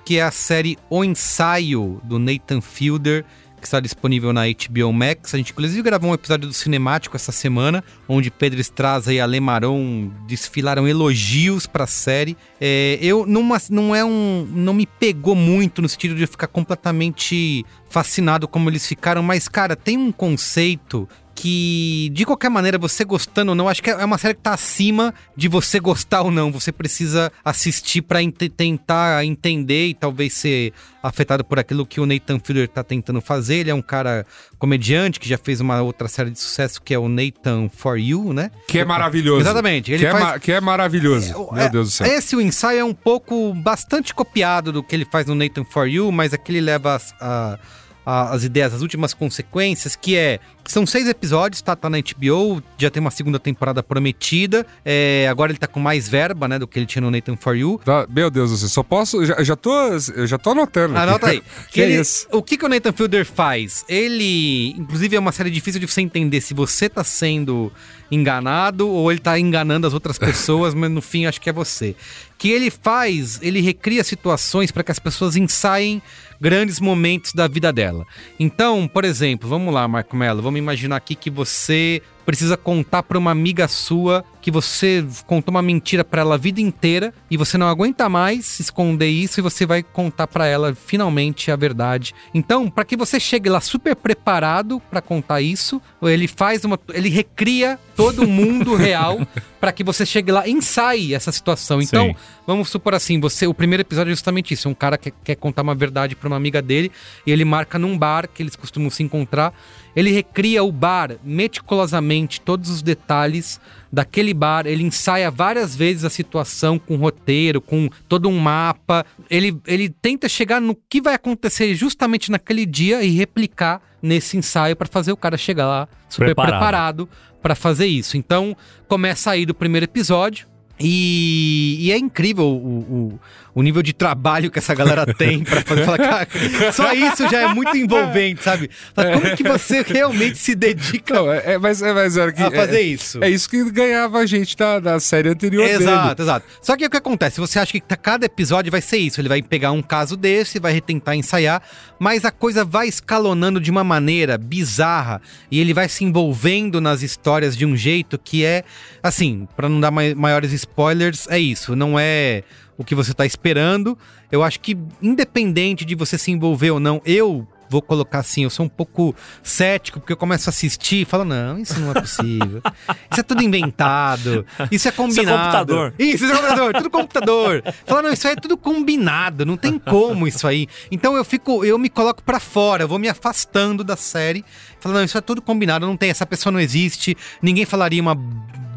que 0.05 0.19
é 0.19 0.23
a 0.23 0.33
série 0.33 0.77
O 0.91 1.05
Ensaio, 1.05 2.01
do 2.03 2.19
Nathan 2.19 2.61
Fielder, 2.61 3.25
que 3.65 3.69
está 3.69 3.81
disponível 3.81 4.31
na 4.31 4.43
HBO 4.43 4.93
Max. 4.93 5.35
A 5.35 5.39
gente 5.39 5.53
inclusive 5.53 5.81
gravou 5.83 6.11
um 6.11 6.15
episódio 6.15 6.47
do 6.47 6.53
Cinemático 6.53 7.17
essa 7.17 7.33
semana, 7.33 7.83
onde 8.07 8.31
Pedro 8.31 8.61
Estraza 8.61 9.11
e 9.11 9.19
Ale 9.19 9.41
Maron 9.41 10.11
desfilaram 10.29 10.87
elogios 10.87 11.67
para 11.67 11.85
a 11.85 11.87
série. 11.87 12.37
É, 12.61 12.99
eu 13.01 13.25
numa, 13.25 13.57
não 13.71 13.95
é 13.95 14.05
um, 14.05 14.47
não 14.53 14.75
me 14.75 14.87
pegou 14.87 15.35
muito 15.35 15.81
no 15.81 15.89
sentido 15.89 16.15
de 16.15 16.23
eu 16.23 16.29
ficar 16.29 16.47
completamente 16.47 17.65
fascinado 17.89 18.47
como 18.47 18.69
eles 18.69 18.87
ficaram, 18.87 19.23
mas 19.23 19.49
cara, 19.49 19.75
tem 19.75 19.97
um 19.97 20.13
conceito 20.13 21.09
que, 21.35 22.11
de 22.13 22.25
qualquer 22.25 22.49
maneira, 22.49 22.79
você 22.79 23.05
gostando 23.05 23.51
ou 23.51 23.55
não, 23.55 23.69
acho 23.69 23.83
que 23.83 23.91
é 23.91 24.05
uma 24.05 24.19
série 24.19 24.35
que 24.35 24.41
tá 24.41 24.55
acima 24.55 25.13
de 25.37 25.49
você 25.49 25.81
gostar 25.81 26.23
ou 26.23 26.31
não. 26.31 26.53
Você 26.53 26.71
precisa 26.73 27.31
assistir 27.45 28.03
para 28.03 28.21
tentar 28.57 29.25
entender 29.25 29.89
e 29.89 29.95
talvez 29.95 30.33
ser 30.35 30.73
afetado 31.03 31.45
por 31.45 31.59
aquilo 31.59 31.85
que 31.85 32.01
o 32.01 32.07
Nathan 32.07 32.39
Fielder 32.39 32.69
tá 32.69 32.83
tentando 32.83 33.21
fazer. 33.21 33.57
Ele 33.57 33.71
é 33.71 33.75
um 33.75 33.83
cara 33.83 34.25
comediante 34.59 35.21
que 35.21 35.29
já 35.29 35.37
fez 35.37 35.61
uma 35.61 35.83
outra 35.83 36.09
série 36.09 36.31
de 36.31 36.39
sucesso 36.41 36.81
que 36.81 36.95
é 36.95 36.99
o 36.99 37.09
Nathan 37.09 37.69
For 37.69 37.99
You, 37.99 38.33
né? 38.33 38.51
Que 38.69 38.79
é 38.79 38.85
maravilhoso. 38.85 39.41
Exatamente. 39.41 39.93
Ele 39.93 40.05
que, 40.07 40.11
faz... 40.11 40.23
é 40.23 40.27
ma- 40.27 40.39
que 40.39 40.53
é 40.53 40.61
maravilhoso. 40.61 41.31
É, 41.53 41.55
Meu 41.55 41.65
é, 41.65 41.69
Deus 41.69 41.89
do 41.89 41.93
céu. 41.93 42.07
Esse 42.07 42.37
o 42.37 42.41
ensaio 42.41 42.79
é 42.81 42.85
um 42.85 42.95
pouco 42.95 43.53
bastante 43.55 44.15
copiado 44.15 44.73
do 44.73 44.83
que 44.83 44.95
ele 44.95 45.05
faz 45.05 45.27
no 45.27 45.35
Nathan 45.35 45.65
For 45.65 45.87
You, 45.89 46.11
mas 46.13 46.33
aqui 46.33 46.53
ele 46.53 46.61
leva 46.61 46.95
as, 46.95 47.13
a- 47.21 47.59
as 48.07 48.45
ideias, 48.45 48.73
as 48.75 48.83
últimas 48.83 49.13
consequências, 49.15 49.97
que 49.97 50.15
é. 50.17 50.39
São 50.67 50.87
seis 50.87 51.07
episódios, 51.07 51.61
tá, 51.61 51.77
tá 51.77 51.91
na 51.91 51.99
HBO, 51.99 52.63
já 52.79 52.91
tem 52.91 53.01
uma 53.01 53.11
segunda 53.11 53.39
temporada 53.39 53.83
prometida. 53.83 54.67
é, 54.85 55.27
agora 55.31 55.53
ele 55.53 55.59
tá 55.59 55.67
com 55.67 55.79
mais 55.79 56.09
verba, 56.09 56.49
né, 56.49 56.59
do 56.59 56.67
que 56.67 56.79
ele 56.79 56.87
tinha 56.87 57.03
no 57.03 57.11
Nathan 57.11 57.37
For 57.37 57.55
You. 57.57 57.81
Tá, 57.85 58.07
Meu 58.09 58.31
Deus 58.31 58.51
do 58.51 58.57
céu, 58.57 58.69
só 58.69 58.83
posso. 58.83 59.25
Já, 59.27 59.43
já 59.43 59.57
tô, 59.57 59.71
eu 60.17 60.27
já 60.27 60.39
tô 60.39 60.51
anotando. 60.51 60.97
aqui. 60.97 61.03
Anota 61.09 61.27
aí. 61.29 61.43
que 61.71 61.81
ele- 61.81 61.93
é 61.97 62.01
isso? 62.01 62.27
O 62.33 62.43
que, 62.43 62.57
que 62.57 62.65
o 62.65 62.69
Nathan 62.69 62.93
Fielder 62.93 63.27
faz? 63.27 63.85
Ele, 63.89 64.71
inclusive, 64.79 65.15
é 65.17 65.19
uma 65.19 65.33
série 65.33 65.51
difícil 65.51 65.81
de 65.81 65.87
você 65.87 66.01
entender 66.01 66.41
se 66.41 66.55
você 66.55 66.89
tá 66.89 67.05
sendo 67.05 67.71
enganado 68.11 68.89
ou 68.89 69.11
ele 69.11 69.21
tá 69.21 69.39
enganando 69.39 69.87
as 69.87 69.95
outras 69.95 70.19
pessoas, 70.19 70.73
mas 70.75 70.91
no 70.91 71.03
fim 71.03 71.27
acho 71.27 71.41
que 71.41 71.51
é 71.51 71.53
você. 71.53 71.95
Que 72.39 72.49
ele 72.51 72.71
faz, 72.71 73.39
ele 73.43 73.61
recria 73.61 74.03
situações 74.05 74.71
para 74.71 74.83
que 74.83 74.91
as 74.93 74.99
pessoas 74.99 75.37
ensaiem 75.37 76.03
grandes 76.41 76.79
momentos 76.81 77.33
da 77.33 77.47
vida 77.49 77.73
dela. 77.73 78.05
Então, 78.39 78.87
por 78.89 79.05
exemplo, 79.05 79.49
vamos 79.49 79.73
lá, 79.73 79.87
Marco 79.89 80.17
Mello, 80.17 80.43
vamos 80.43 80.54
imaginar 80.59 80.97
aqui 80.97 81.15
que 81.15 81.31
você 81.31 82.03
precisa 82.25 82.57
contar 82.57 83.03
para 83.03 83.19
uma 83.19 83.31
amiga 83.31 83.69
sua 83.69 84.25
que 84.41 84.51
você 84.51 85.05
contou 85.27 85.53
uma 85.53 85.63
mentira 85.63 86.05
para 86.05 86.21
ela 86.21 86.35
a 86.35 86.39
vida 86.39 86.61
inteira 86.61 87.15
e 87.31 87.37
você 87.37 87.57
não 87.57 87.67
aguenta 87.67 88.09
mais 88.09 88.61
esconder 88.61 89.09
isso 89.09 89.41
e 89.41 89.43
você 89.43 89.65
vai 89.65 89.83
contar 89.83 90.27
para 90.27 90.47
ela 90.47 90.75
finalmente 90.75 91.51
a 91.51 91.57
verdade. 91.57 92.15
Então, 92.35 92.69
para 92.69 92.85
que 92.85 92.97
você 92.97 93.19
chegue 93.19 93.49
lá 93.49 93.61
super 93.61 93.97
preparado 93.97 94.81
para 94.91 95.01
contar 95.01 95.41
isso, 95.41 95.81
ele 96.03 96.29
faz 96.29 96.63
uma 96.65 96.79
ele 96.93 97.09
recria 97.09 97.79
todo 97.97 98.25
o 98.25 98.27
mundo 98.27 98.75
real 98.77 99.27
para 99.59 99.73
que 99.73 99.83
você 99.83 100.05
chegue 100.05 100.31
lá 100.31 100.47
e 100.47 100.53
ensaie 100.53 101.15
essa 101.15 101.33
situação. 101.33 101.81
Então, 101.81 102.09
Sim. 102.09 102.17
Vamos 102.47 102.69
supor 102.69 102.95
assim, 102.95 103.19
você, 103.19 103.47
o 103.47 103.55
primeiro 103.55 103.81
episódio 103.81 104.11
é 104.11 104.15
justamente 104.15 104.53
isso, 104.53 104.69
um 104.69 104.75
cara 104.75 104.99
que 104.99 105.11
quer 105.11 105.35
contar 105.35 105.63
uma 105.63 105.75
verdade 105.75 106.15
para 106.15 106.27
uma 106.27 106.37
amiga 106.37 106.61
dele 106.61 106.93
e 107.27 107.33
ele 107.33 107.45
marca 107.45 107.79
num 107.79 107.97
bar 107.97 108.29
que 108.29 108.43
eles 108.43 108.55
costumam 108.55 108.91
se 108.91 109.03
encontrar. 109.03 109.55
Ele 109.95 110.11
recria 110.11 110.63
o 110.65 110.73
bar 110.73 111.17
meticulosamente, 111.23 112.41
todos 112.41 112.71
os 112.71 112.83
detalhes 112.83 113.61
daquele 113.93 114.35
bar, 114.35 114.67
ele 114.67 114.83
ensaia 114.83 115.31
várias 115.31 115.77
vezes 115.77 116.05
a 116.05 116.11
situação 116.11 116.79
com 116.79 116.97
roteiro, 116.97 117.61
com 117.61 117.89
todo 118.09 118.29
um 118.29 118.39
mapa. 118.39 119.07
Ele, 119.31 119.57
ele 119.67 119.89
tenta 119.89 120.29
chegar 120.29 120.61
no 120.61 120.75
que 120.75 121.01
vai 121.01 121.15
acontecer 121.15 121.75
justamente 121.75 122.31
naquele 122.31 122.67
dia 122.67 123.03
e 123.03 123.11
replicar 123.11 123.81
nesse 124.03 124.37
ensaio 124.37 124.75
para 124.75 124.89
fazer 124.89 125.13
o 125.13 125.17
cara 125.17 125.37
chegar 125.37 125.67
lá 125.67 125.89
super 126.09 126.27
Preparado. 126.27 126.51
preparado 126.51 127.09
para 127.41 127.55
fazer 127.55 127.87
isso. 127.87 128.17
Então, 128.17 128.57
começa 128.89 129.31
aí 129.31 129.47
do 129.47 129.55
primeiro 129.55 129.85
episódio. 129.85 130.54
E, 130.79 131.77
e 131.81 131.93
é 131.93 131.97
incrível 131.99 132.45
o, 132.47 132.49
o, 132.59 133.21
o 133.55 133.63
nível 133.63 133.81
de 133.83 133.93
trabalho 133.93 134.51
que 134.51 134.59
essa 134.59 134.75
galera 134.75 135.07
tem 135.15 135.45
pra 135.45 135.63
fazer. 135.63 135.85
Fala, 135.85 135.99
cara, 135.99 136.29
só 136.73 136.93
isso 136.93 137.29
já 137.29 137.43
é 137.43 137.55
muito 137.55 137.77
envolvente, 137.77 138.43
sabe? 138.43 138.69
Fala, 138.95 139.13
Como 139.21 139.37
que 139.37 139.43
você 139.45 139.83
realmente 139.83 140.37
se 140.39 140.55
dedica 140.55 141.15
Não, 141.15 141.33
é, 141.33 141.53
é- 141.55 141.59
mas, 141.59 141.81
é, 141.81 141.93
mas 141.93 142.17
era 142.17 142.33
que, 142.33 142.43
a 142.43 142.51
fazer 142.51 142.79
é, 142.79 142.83
isso? 142.83 143.23
É 143.23 143.31
isso 143.31 143.49
que 143.49 143.71
ganhava 143.71 144.19
a 144.19 144.27
gente 144.27 144.57
da, 144.57 144.81
da 144.81 144.99
série 144.99 145.29
anterior 145.29 145.65
dele. 145.65 145.85
Exato, 145.85 146.23
exato. 146.23 146.47
Só 146.61 146.77
que 146.77 146.85
o 146.85 146.91
que 146.91 146.97
acontece? 146.97 147.41
Você 147.41 147.59
acha 147.59 147.73
que 147.73 147.81
tá- 147.81 147.97
cada 147.97 148.27
episódio 148.27 148.73
vai 148.73 148.81
ser 148.81 148.97
isso. 148.99 149.21
Ele 149.21 149.29
vai 149.29 149.43
pegar 149.43 149.71
um 149.71 149.83
caso 149.83 150.17
desse, 150.17 150.59
vai 150.59 150.81
tentar 150.81 151.15
ensaiar, 151.15 151.63
mas 152.01 152.25
a 152.25 152.31
coisa 152.33 152.65
vai 152.65 152.89
escalonando 152.89 153.61
de 153.61 153.71
uma 153.71 153.85
maneira 153.85 154.37
bizarra 154.37 155.21
e 155.51 155.61
ele 155.61 155.73
vai 155.73 155.89
se 155.89 156.05
envolvendo 156.05 156.81
nas 156.81 157.03
histórias 157.03 157.57
de 157.57 157.65
um 157.65 157.77
jeito 157.77 158.19
que 158.19 158.45
é, 158.45 158.65
assim, 159.03 159.47
pra 159.57 159.69
não 159.69 159.79
dar 159.81 159.91
mai- 159.93 160.15
maiores 160.15 160.53
spoilers, 160.65 161.27
é 161.29 161.39
isso. 161.39 161.77
Não 161.77 161.99
é 161.99 162.43
o 162.77 162.85
que 162.85 162.95
você 162.95 163.15
tá 163.15 163.25
esperando. 163.25 163.97
Eu 164.31 164.43
acho 164.43 164.61
que, 164.61 164.77
independente 165.01 165.85
de 165.85 165.95
você 165.95 166.19
se 166.19 166.31
envolver 166.31 166.71
ou 166.71 166.81
não, 166.81 167.01
eu. 167.05 167.47
Vou 167.67 167.81
colocar 167.81 168.19
assim, 168.19 168.45
eu 168.45 168.51
sou 168.51 168.67
um 168.67 168.69
pouco 168.69 169.17
cético, 169.43 169.99
porque 169.99 170.13
eu 170.13 170.17
começo 170.19 170.49
a 170.49 170.53
assistir 170.53 171.01
e 171.01 171.05
falo, 171.05 171.25
não, 171.25 171.59
isso 171.59 171.81
não 171.81 171.91
é 171.91 171.95
possível. 171.95 172.63
Isso 173.11 173.21
é 173.21 173.23
tudo 173.23 173.43
inventado. 173.43 174.47
Isso 174.71 174.87
é 174.87 174.93
combinado. 174.93 175.39
computador. 175.39 175.95
Isso, 175.99 176.25
isso 176.25 176.33
é 176.33 176.37
computador, 176.37 176.75
tudo 176.75 176.91
computador. 176.91 177.63
Fala, 177.87 178.03
não, 178.03 178.13
isso 178.13 178.29
aí 178.29 178.35
é 178.35 178.37
tudo 178.37 178.57
combinado, 178.57 179.47
não 179.47 179.57
tem 179.57 179.79
como 179.79 180.29
isso 180.29 180.47
aí. 180.47 180.69
Então 180.91 181.17
eu 181.17 181.25
fico, 181.25 181.65
eu 181.65 181.79
me 181.79 181.89
coloco 181.89 182.23
pra 182.23 182.39
fora, 182.39 182.85
eu 182.85 182.89
vou 182.89 182.99
me 182.99 183.09
afastando 183.09 183.83
da 183.83 183.97
série. 183.97 184.45
Fala, 184.79 184.97
não, 184.97 185.05
isso 185.05 185.17
é 185.17 185.23
tudo 185.23 185.41
combinado, 185.41 185.87
não 185.87 185.97
tem, 185.97 186.11
essa 186.11 186.27
pessoa 186.27 186.53
não 186.53 186.61
existe, 186.61 187.17
ninguém 187.43 187.65
falaria 187.65 188.01
uma 188.01 188.15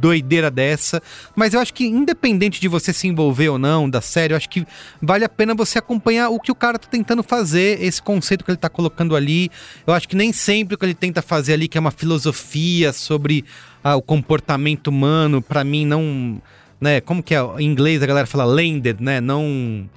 doideira 0.07 0.49
dessa. 0.49 1.01
Mas 1.35 1.53
eu 1.53 1.59
acho 1.59 1.73
que, 1.73 1.85
independente 1.85 2.61
de 2.61 2.67
você 2.67 2.93
se 2.93 3.07
envolver 3.07 3.49
ou 3.49 3.57
não 3.57 3.89
da 3.89 3.99
série, 3.99 4.33
eu 4.33 4.37
acho 4.37 4.49
que 4.49 4.65
vale 5.01 5.25
a 5.25 5.29
pena 5.29 5.53
você 5.53 5.77
acompanhar 5.79 6.29
o 6.29 6.39
que 6.39 6.51
o 6.51 6.55
cara 6.55 6.79
tá 6.79 6.87
tentando 6.89 7.21
fazer, 7.21 7.81
esse 7.83 8.01
conceito 8.01 8.45
que 8.45 8.51
ele 8.51 8.57
tá 8.57 8.69
colocando 8.69 9.15
ali. 9.15 9.51
Eu 9.85 9.93
acho 9.93 10.07
que 10.07 10.15
nem 10.15 10.31
sempre 10.31 10.75
o 10.75 10.77
que 10.77 10.85
ele 10.85 10.93
tenta 10.93 11.21
fazer 11.21 11.53
ali, 11.53 11.67
que 11.67 11.77
é 11.77 11.81
uma 11.81 11.91
filosofia 11.91 12.93
sobre 12.93 13.43
ah, 13.83 13.95
o 13.95 14.01
comportamento 14.01 14.87
humano, 14.87 15.41
pra 15.41 15.63
mim 15.63 15.85
não. 15.85 16.41
Né, 16.79 17.01
como 17.01 17.23
que 17.23 17.33
é? 17.33 17.39
Em 17.57 17.65
inglês 17.65 18.01
a 18.01 18.05
galera 18.05 18.27
fala 18.27 18.45
landed, 18.45 19.01
né? 19.01 19.19
Não. 19.19 19.89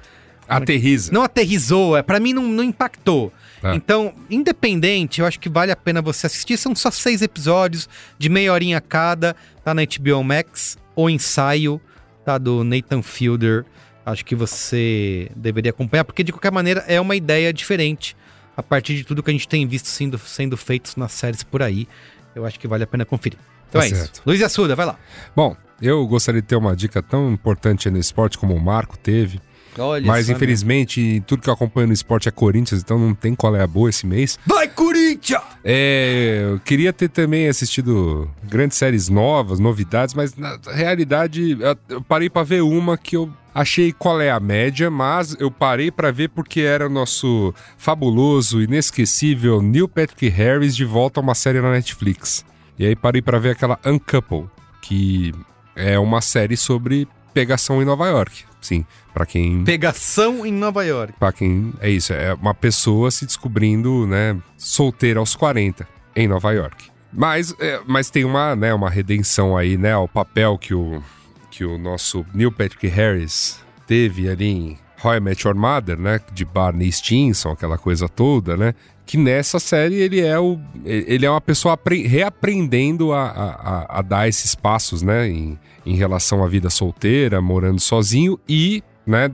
Aterriza. 0.48 1.12
Não 1.12 1.22
aterrizou, 1.22 1.96
é, 1.96 2.02
para 2.02 2.18
mim 2.18 2.32
não, 2.32 2.42
não 2.42 2.64
impactou. 2.64 3.32
É. 3.62 3.74
Então, 3.74 4.14
independente, 4.30 5.20
eu 5.20 5.26
acho 5.26 5.38
que 5.38 5.48
vale 5.48 5.70
a 5.72 5.76
pena 5.76 6.00
você 6.00 6.26
assistir. 6.26 6.56
São 6.56 6.74
só 6.74 6.90
seis 6.90 7.22
episódios, 7.22 7.88
de 8.18 8.28
meia 8.28 8.52
horinha 8.52 8.80
cada, 8.80 9.36
tá 9.64 9.74
na 9.74 9.82
HBO 9.84 10.22
Max. 10.24 10.78
O 10.96 11.08
ensaio, 11.08 11.80
tá? 12.24 12.38
Do 12.38 12.64
Nathan 12.64 13.02
Fielder. 13.02 13.64
Acho 14.04 14.24
que 14.24 14.34
você 14.34 15.30
deveria 15.36 15.70
acompanhar, 15.70 16.04
porque 16.04 16.24
de 16.24 16.32
qualquer 16.32 16.50
maneira 16.50 16.84
é 16.88 17.00
uma 17.00 17.14
ideia 17.14 17.52
diferente 17.52 18.16
a 18.56 18.62
partir 18.62 18.94
de 18.96 19.04
tudo 19.04 19.22
que 19.22 19.30
a 19.30 19.32
gente 19.32 19.46
tem 19.46 19.66
visto 19.66 19.86
sendo, 19.86 20.18
sendo 20.18 20.56
feitos 20.56 20.96
nas 20.96 21.12
séries 21.12 21.42
por 21.42 21.62
aí. 21.62 21.86
Eu 22.34 22.44
acho 22.44 22.58
que 22.58 22.66
vale 22.66 22.82
a 22.84 22.86
pena 22.86 23.04
conferir. 23.04 23.38
Então 23.68 23.80
Tá 23.80 23.86
é 23.86 23.90
isso. 23.90 24.00
certo. 24.00 24.22
Luiz 24.26 24.42
Assuda, 24.42 24.74
vai 24.74 24.86
lá. 24.86 24.98
Bom, 25.36 25.56
eu 25.80 26.04
gostaria 26.06 26.40
de 26.42 26.46
ter 26.48 26.56
uma 26.56 26.74
dica 26.74 27.02
tão 27.02 27.30
importante 27.32 27.88
no 27.90 27.98
esporte 27.98 28.36
como 28.36 28.54
o 28.54 28.60
Marco 28.60 28.98
teve. 28.98 29.40
Olha 29.80 30.06
mas 30.06 30.26
só, 30.26 30.32
infelizmente, 30.32 31.22
tudo 31.26 31.42
que 31.42 31.48
eu 31.48 31.54
acompanho 31.54 31.86
no 31.88 31.92
esporte 31.92 32.28
é 32.28 32.32
Corinthians, 32.32 32.80
então 32.82 32.98
não 32.98 33.14
tem 33.14 33.34
qual 33.34 33.56
é 33.56 33.62
a 33.62 33.66
boa 33.66 33.88
esse 33.90 34.06
mês. 34.06 34.38
Vai, 34.46 34.68
Corinthians! 34.68 35.42
É, 35.64 36.48
eu 36.52 36.60
queria 36.60 36.92
ter 36.92 37.08
também 37.08 37.48
assistido 37.48 38.30
grandes 38.44 38.76
séries 38.78 39.08
novas, 39.08 39.58
novidades, 39.58 40.14
mas 40.14 40.34
na 40.36 40.58
realidade 40.72 41.58
eu- 41.88 42.00
parei 42.02 42.28
pra 42.30 42.42
ver 42.42 42.62
uma 42.62 42.96
que 42.98 43.16
eu 43.16 43.30
achei 43.54 43.92
qual 43.92 44.20
é 44.20 44.30
a 44.30 44.38
média, 44.38 44.90
mas 44.90 45.36
eu 45.40 45.50
parei 45.50 45.90
pra 45.90 46.10
ver 46.10 46.28
porque 46.28 46.60
era 46.60 46.86
o 46.86 46.90
nosso 46.90 47.52
fabuloso, 47.76 48.62
inesquecível 48.62 49.60
Neil 49.60 49.88
Patrick 49.88 50.28
Harris 50.28 50.76
de 50.76 50.84
volta 50.84 51.18
a 51.20 51.22
uma 51.22 51.34
série 51.34 51.60
na 51.60 51.70
Netflix. 51.72 52.44
E 52.78 52.86
aí 52.86 52.94
parei 52.96 53.20
pra 53.20 53.38
ver 53.38 53.50
aquela 53.50 53.78
Uncouple, 53.84 54.44
que 54.80 55.32
é 55.74 55.98
uma 55.98 56.20
série 56.20 56.56
sobre 56.56 57.06
pegação 57.34 57.82
em 57.82 57.84
Nova 57.84 58.06
York. 58.08 58.44
Sim, 58.60 58.84
pra 59.14 59.24
quem 59.24 59.64
Pegação 59.64 60.44
em 60.44 60.52
Nova 60.52 60.84
York. 60.84 61.14
Pra 61.18 61.32
quem 61.32 61.72
é 61.80 61.88
isso, 61.90 62.12
é 62.12 62.34
uma 62.34 62.54
pessoa 62.54 63.10
se 63.10 63.24
descobrindo, 63.24 64.06
né, 64.06 64.36
solteira 64.58 65.18
aos 65.20 65.34
40 65.34 65.88
em 66.14 66.28
Nova 66.28 66.52
York. 66.52 66.90
Mas, 67.12 67.54
é, 67.58 67.80
mas 67.86 68.10
tem 68.10 68.24
uma, 68.24 68.54
né, 68.54 68.72
uma 68.74 68.88
redenção 68.90 69.56
aí, 69.56 69.76
né? 69.76 69.96
O 69.96 70.06
papel 70.06 70.56
que 70.58 70.72
o, 70.74 71.02
que 71.50 71.64
o 71.64 71.76
nosso 71.78 72.24
Neil 72.34 72.52
Patrick 72.52 72.86
Harris 72.86 73.58
teve 73.86 74.28
ali 74.28 74.46
em 74.46 74.78
How 75.02 75.16
I 75.16 75.20
Met 75.20 75.44
Your 75.46 75.56
Mother, 75.56 75.98
né? 75.98 76.20
De 76.32 76.44
Barney 76.44 76.92
Stinson, 76.92 77.50
aquela 77.50 77.76
coisa 77.78 78.08
toda, 78.08 78.56
né? 78.56 78.74
Que 79.06 79.16
nessa 79.16 79.58
série 79.58 79.96
ele 79.96 80.20
é, 80.20 80.38
o, 80.38 80.60
ele 80.84 81.26
é 81.26 81.30
uma 81.30 81.40
pessoa 81.40 81.74
apre- 81.74 82.06
reaprendendo 82.06 83.12
a, 83.12 83.24
a, 83.24 83.44
a- 83.50 83.98
a 83.98 84.02
dar 84.02 84.28
esses 84.28 84.54
passos, 84.54 85.02
né? 85.02 85.28
Em, 85.28 85.58
em 85.84 85.96
relação 85.96 86.44
à 86.44 86.48
vida 86.48 86.70
solteira, 86.70 87.40
morando 87.40 87.80
sozinho 87.80 88.38
e, 88.48 88.82
né? 89.06 89.30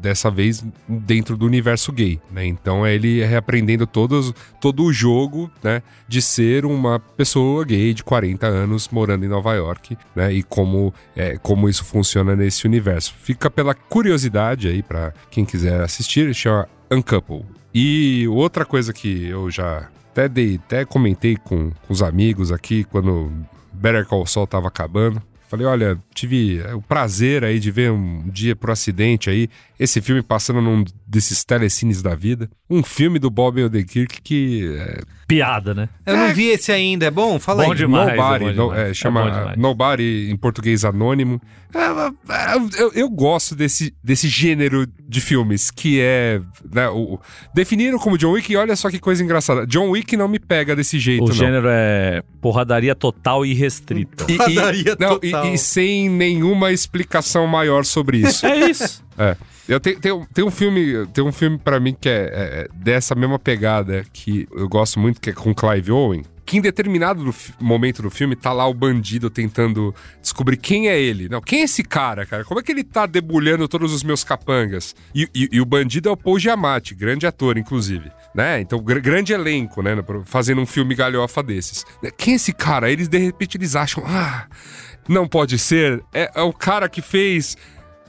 Dessa 0.00 0.30
vez 0.30 0.64
dentro 0.88 1.36
do 1.36 1.44
universo 1.44 1.90
gay, 1.90 2.20
né? 2.30 2.46
Então 2.46 2.86
é 2.86 2.94
ele 2.94 3.24
reaprendendo 3.24 3.84
todos, 3.84 4.32
todo 4.60 4.84
o 4.84 4.92
jogo, 4.92 5.50
né? 5.60 5.82
De 6.06 6.22
ser 6.22 6.64
uma 6.64 7.00
pessoa 7.00 7.64
gay 7.64 7.92
de 7.92 8.04
40 8.04 8.46
anos 8.46 8.88
morando 8.90 9.24
em 9.24 9.28
Nova 9.28 9.54
York, 9.54 9.98
né? 10.14 10.32
E 10.32 10.44
como, 10.44 10.94
é, 11.16 11.36
como 11.36 11.68
isso 11.68 11.84
funciona 11.84 12.36
nesse 12.36 12.64
universo. 12.64 13.12
Fica 13.20 13.50
pela 13.50 13.74
curiosidade 13.74 14.68
aí 14.68 14.84
pra 14.84 15.12
quem 15.32 15.44
quiser 15.44 15.80
assistir, 15.80 16.32
chama 16.32 16.68
Uncouple. 16.88 17.44
E 17.74 18.26
outra 18.28 18.64
coisa 18.64 18.92
que 18.92 19.26
eu 19.26 19.50
já 19.50 19.88
até 20.12 20.28
dei, 20.28 20.60
até 20.64 20.84
comentei 20.84 21.36
com, 21.36 21.70
com 21.70 21.92
os 21.92 22.02
amigos 22.02 22.50
aqui 22.50 22.82
quando 22.84 23.30
Better 23.72 24.04
Call 24.06 24.26
Saul 24.26 24.46
tava 24.46 24.66
acabando. 24.68 25.22
Falei, 25.48 25.66
olha, 25.66 25.98
tive 26.14 26.60
o 26.74 26.82
prazer 26.82 27.42
aí 27.42 27.58
de 27.58 27.70
ver 27.70 27.90
um 27.90 28.28
dia 28.28 28.54
por 28.54 28.70
acidente 28.70 29.30
aí 29.30 29.48
esse 29.78 30.00
filme 30.00 30.22
passando 30.22 30.60
num 30.60 30.84
desses 31.06 31.44
telecines 31.44 32.02
da 32.02 32.14
vida. 32.14 32.50
Um 32.68 32.82
filme 32.82 33.18
do 33.18 33.30
Bob 33.30 33.62
Odenkirk 33.62 34.20
que 34.20 34.74
é, 34.76 35.00
Piada, 35.26 35.74
né? 35.74 35.88
Eu 36.06 36.16
não 36.16 36.34
vi 36.34 36.46
esse 36.48 36.72
ainda, 36.72 37.06
é 37.06 37.10
bom? 37.10 37.38
Fala 37.38 37.64
Bom 37.64 37.72
aí. 37.72 37.78
demais. 37.78 38.08
Nobody, 38.16 38.44
é 38.44 38.52
bom 38.52 38.54
no- 38.54 38.68
demais. 38.70 38.86
é, 38.86 38.90
É 38.90 38.94
chama 38.94 39.22
bom 39.24 39.30
demais. 39.30 39.56
Nobody 39.58 40.30
em 40.30 40.36
português 40.36 40.84
anônimo. 40.84 41.40
É, 41.74 41.78
é, 42.32 42.82
eu, 42.82 42.92
eu 42.94 43.10
gosto 43.10 43.54
desse, 43.54 43.94
desse 44.02 44.26
gênero 44.26 44.86
de 45.06 45.20
filmes 45.20 45.70
que 45.70 46.00
é. 46.00 46.40
Né, 46.72 46.88
o, 46.88 47.20
definiram 47.54 47.98
como 47.98 48.16
John 48.18 48.32
Wick 48.32 48.50
e 48.52 48.56
olha 48.56 48.74
só 48.74 48.90
que 48.90 48.98
coisa 48.98 49.22
engraçada. 49.22 49.66
John 49.66 49.90
Wick 49.90 50.16
não 50.16 50.28
me 50.28 50.38
pega 50.38 50.74
desse 50.74 50.98
jeito, 50.98 51.24
O 51.24 51.28
não. 51.28 51.34
gênero 51.34 51.68
é 51.70 52.22
porradaria 52.40 52.94
total 52.94 53.44
e 53.44 53.52
restrita. 53.54 54.24
E, 54.30 54.36
Porradaria 54.36 54.96
e, 54.98 55.00
não, 55.02 55.16
e- 55.22 55.30
total. 55.30 55.54
e 55.54 55.58
sem 55.58 56.08
nenhuma 56.08 56.72
explicação 56.72 57.46
maior 57.46 57.84
sobre 57.84 58.18
isso. 58.18 58.46
É 58.46 58.70
isso. 58.70 59.04
É. 59.18 59.36
Eu 59.68 59.78
tenho, 59.78 60.00
tenho, 60.00 60.26
tem 60.32 60.44
um 60.44 60.50
filme, 60.50 61.06
tem 61.12 61.22
um 61.22 61.30
filme 61.32 61.58
para 61.58 61.78
mim 61.78 61.94
que 61.98 62.08
é, 62.08 62.12
é- 62.12 62.60
é 62.62 62.68
dessa 62.74 63.14
mesma 63.14 63.38
pegada 63.38 64.04
que 64.12 64.48
eu 64.52 64.68
gosto 64.68 64.98
muito, 64.98 65.20
que 65.20 65.30
é 65.30 65.32
com 65.32 65.54
Clive 65.54 65.92
Owen. 65.92 66.24
Que 66.46 66.56
em 66.56 66.62
determinado 66.62 67.22
do 67.22 67.34
momento 67.60 68.00
do 68.00 68.08
filme 68.08 68.34
tá 68.34 68.50
lá 68.54 68.66
o 68.66 68.72
bandido 68.72 69.28
tentando 69.28 69.94
descobrir 70.22 70.56
quem 70.56 70.88
é 70.88 70.98
ele. 70.98 71.28
Não, 71.28 71.42
quem 71.42 71.60
é 71.60 71.64
esse 71.64 71.82
cara, 71.82 72.24
cara? 72.24 72.42
Como 72.42 72.58
é 72.58 72.62
que 72.62 72.72
ele 72.72 72.82
tá 72.82 73.04
debulhando 73.04 73.68
todos 73.68 73.92
os 73.92 74.02
meus 74.02 74.24
capangas? 74.24 74.96
E, 75.14 75.28
e- 75.34 75.48
e 75.52 75.60
o 75.60 75.66
bandido 75.66 76.08
é 76.08 76.12
o 76.12 76.16
Paul 76.16 76.38
Giamatti, 76.38 76.94
grande 76.94 77.26
ator, 77.26 77.58
inclusive. 77.58 78.10
Né? 78.34 78.62
Então, 78.62 78.78
gr- 78.80 79.00
grande 79.00 79.34
elenco, 79.34 79.82
né? 79.82 79.90
Fazendo 80.24 80.62
um 80.62 80.66
filme 80.66 80.94
galhofa 80.94 81.42
desses. 81.42 81.84
Quem 82.16 82.32
é 82.32 82.36
esse 82.36 82.54
cara? 82.54 82.90
Eles, 82.90 83.08
de 83.08 83.18
repente, 83.18 83.58
eles 83.58 83.76
acham... 83.76 84.02
Ah, 84.06 84.46
não 85.06 85.28
pode 85.28 85.58
ser. 85.58 86.02
É, 86.14 86.30
é 86.34 86.40
o 86.42 86.52
cara 86.54 86.88
que 86.88 87.02
fez... 87.02 87.58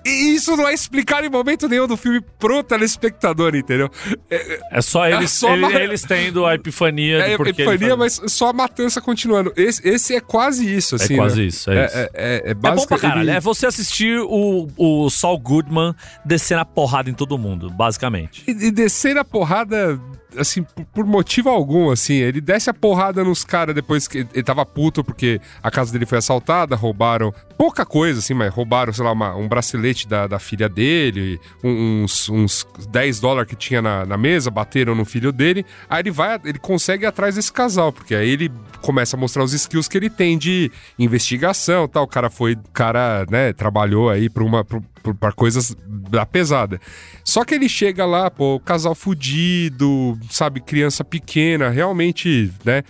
E 0.05 0.35
isso 0.35 0.55
não 0.55 0.67
é 0.67 0.73
explicado 0.73 1.25
em 1.25 1.29
momento 1.29 1.67
nenhum 1.67 1.85
do 1.87 1.97
filme 1.97 2.21
pro 2.39 2.63
telespectador, 2.63 3.55
entendeu? 3.55 3.89
É, 4.29 4.59
É 4.71 4.81
só 4.81 5.07
eles, 5.07 5.31
só 5.31 5.53
ele- 5.53 5.65
uma- 5.65 5.73
eles 5.73 6.01
tendo 6.03 6.45
a 6.45 6.55
epifania 6.55 7.17
é 7.19 7.35
porque 7.37 7.49
epifania, 7.63 7.95
mas 7.97 8.21
só 8.27 8.49
a 8.49 8.53
matança 8.53 9.01
continuando. 9.01 9.51
Esse, 9.57 9.87
esse 9.87 10.15
é 10.15 10.21
quase 10.21 10.73
isso, 10.73 10.95
assim. 10.95 11.13
É 11.15 11.17
quase 11.17 11.41
né? 11.41 11.47
isso, 11.47 11.71
é 11.71 11.85
isso. 11.85 11.97
É, 11.97 12.01
é, 12.01 12.09
é, 12.13 12.35
é 12.45 12.51
É 12.51 12.53
bom 12.53 12.85
pra 12.85 12.97
caralho. 12.97 13.21
ele- 13.21 13.31
É 13.31 13.39
você 13.39 13.65
assistir 13.67 14.19
o, 14.19 14.67
o 14.77 15.09
Saul 15.09 15.37
Goodman 15.39 15.93
descendo 16.25 16.61
a 16.61 16.65
porrada 16.65 17.09
em 17.09 17.13
todo 17.13 17.37
mundo, 17.37 17.69
basicamente. 17.69 18.43
E, 18.47 18.51
e 18.67 18.71
descer 18.71 19.17
a 19.17 19.25
porrada, 19.25 19.99
assim, 20.37 20.65
por, 20.93 21.05
motivo 21.05 21.49
algum, 21.49 21.89
assim. 21.91 22.15
Ele 22.15 22.39
desce 22.41 22.69
a 22.69 22.73
porrada 22.73 23.23
nos 23.23 23.43
caras 23.43 23.73
depois 23.75 24.07
que 24.07 24.19
ele 24.33 24.43
tava 24.43 24.65
puto 24.65 25.03
porque 25.03 25.39
a 25.61 25.69
casa 25.71 25.91
dele 25.91 26.05
foi 26.05 26.17
assaltada, 26.17 26.75
roubaram 26.75 27.33
pouca 27.57 27.85
coisa, 27.85 28.19
assim, 28.19 28.33
mas 28.33 28.53
roubaram, 28.53 28.93
sei 28.93 29.03
lá, 29.03 29.11
uma- 29.11 29.35
um 29.35 29.47
bracelete 29.47 30.07
da, 30.07 30.27
da 30.27 30.39
filha 30.39 30.69
dele, 30.69 31.39
uns, 31.63 32.29
uns 32.29 32.65
10 32.89 33.19
dólares 33.19 33.49
que 33.49 33.55
tinha 33.55 33.81
na, 33.81 34.05
na 34.05 34.17
mesa, 34.17 34.49
bateram 34.49 34.95
no 34.95 35.03
filho 35.05 35.31
dele. 35.31 35.65
Aí 35.89 36.01
ele 36.01 36.11
vai, 36.11 36.39
ele 36.45 36.59
consegue 36.59 37.03
ir 37.03 37.07
atrás 37.07 37.35
desse 37.35 37.51
casal, 37.51 37.91
porque 37.91 38.15
aí 38.15 38.29
ele 38.29 38.51
começa 38.81 39.17
a 39.17 39.19
mostrar 39.19 39.43
os 39.43 39.53
skills 39.53 39.87
que 39.87 39.97
ele 39.97 40.09
tem 40.09 40.37
de 40.37 40.71
investigação 40.97 41.87
tal. 41.87 42.03
O 42.03 42.07
cara 42.07 42.29
foi, 42.29 42.53
o 42.53 42.71
cara, 42.71 43.25
né, 43.29 43.51
trabalhou 43.53 44.09
aí 44.09 44.29
pra 44.29 44.43
uma. 44.43 44.63
pra- 44.63 44.79
pra 45.19 45.31
coisas 45.31 45.75
da 46.09 46.25
pesada. 46.25 46.79
Só 47.23 47.43
que 47.45 47.55
ele 47.55 47.69
chega 47.69 48.05
lá, 48.05 48.29
pô, 48.29 48.59
casal 48.59 48.95
fudido, 48.95 50.17
sabe, 50.29 50.59
criança 50.59 51.03
pequena, 51.03 51.69
realmente, 51.69 52.51
né, 52.63 52.83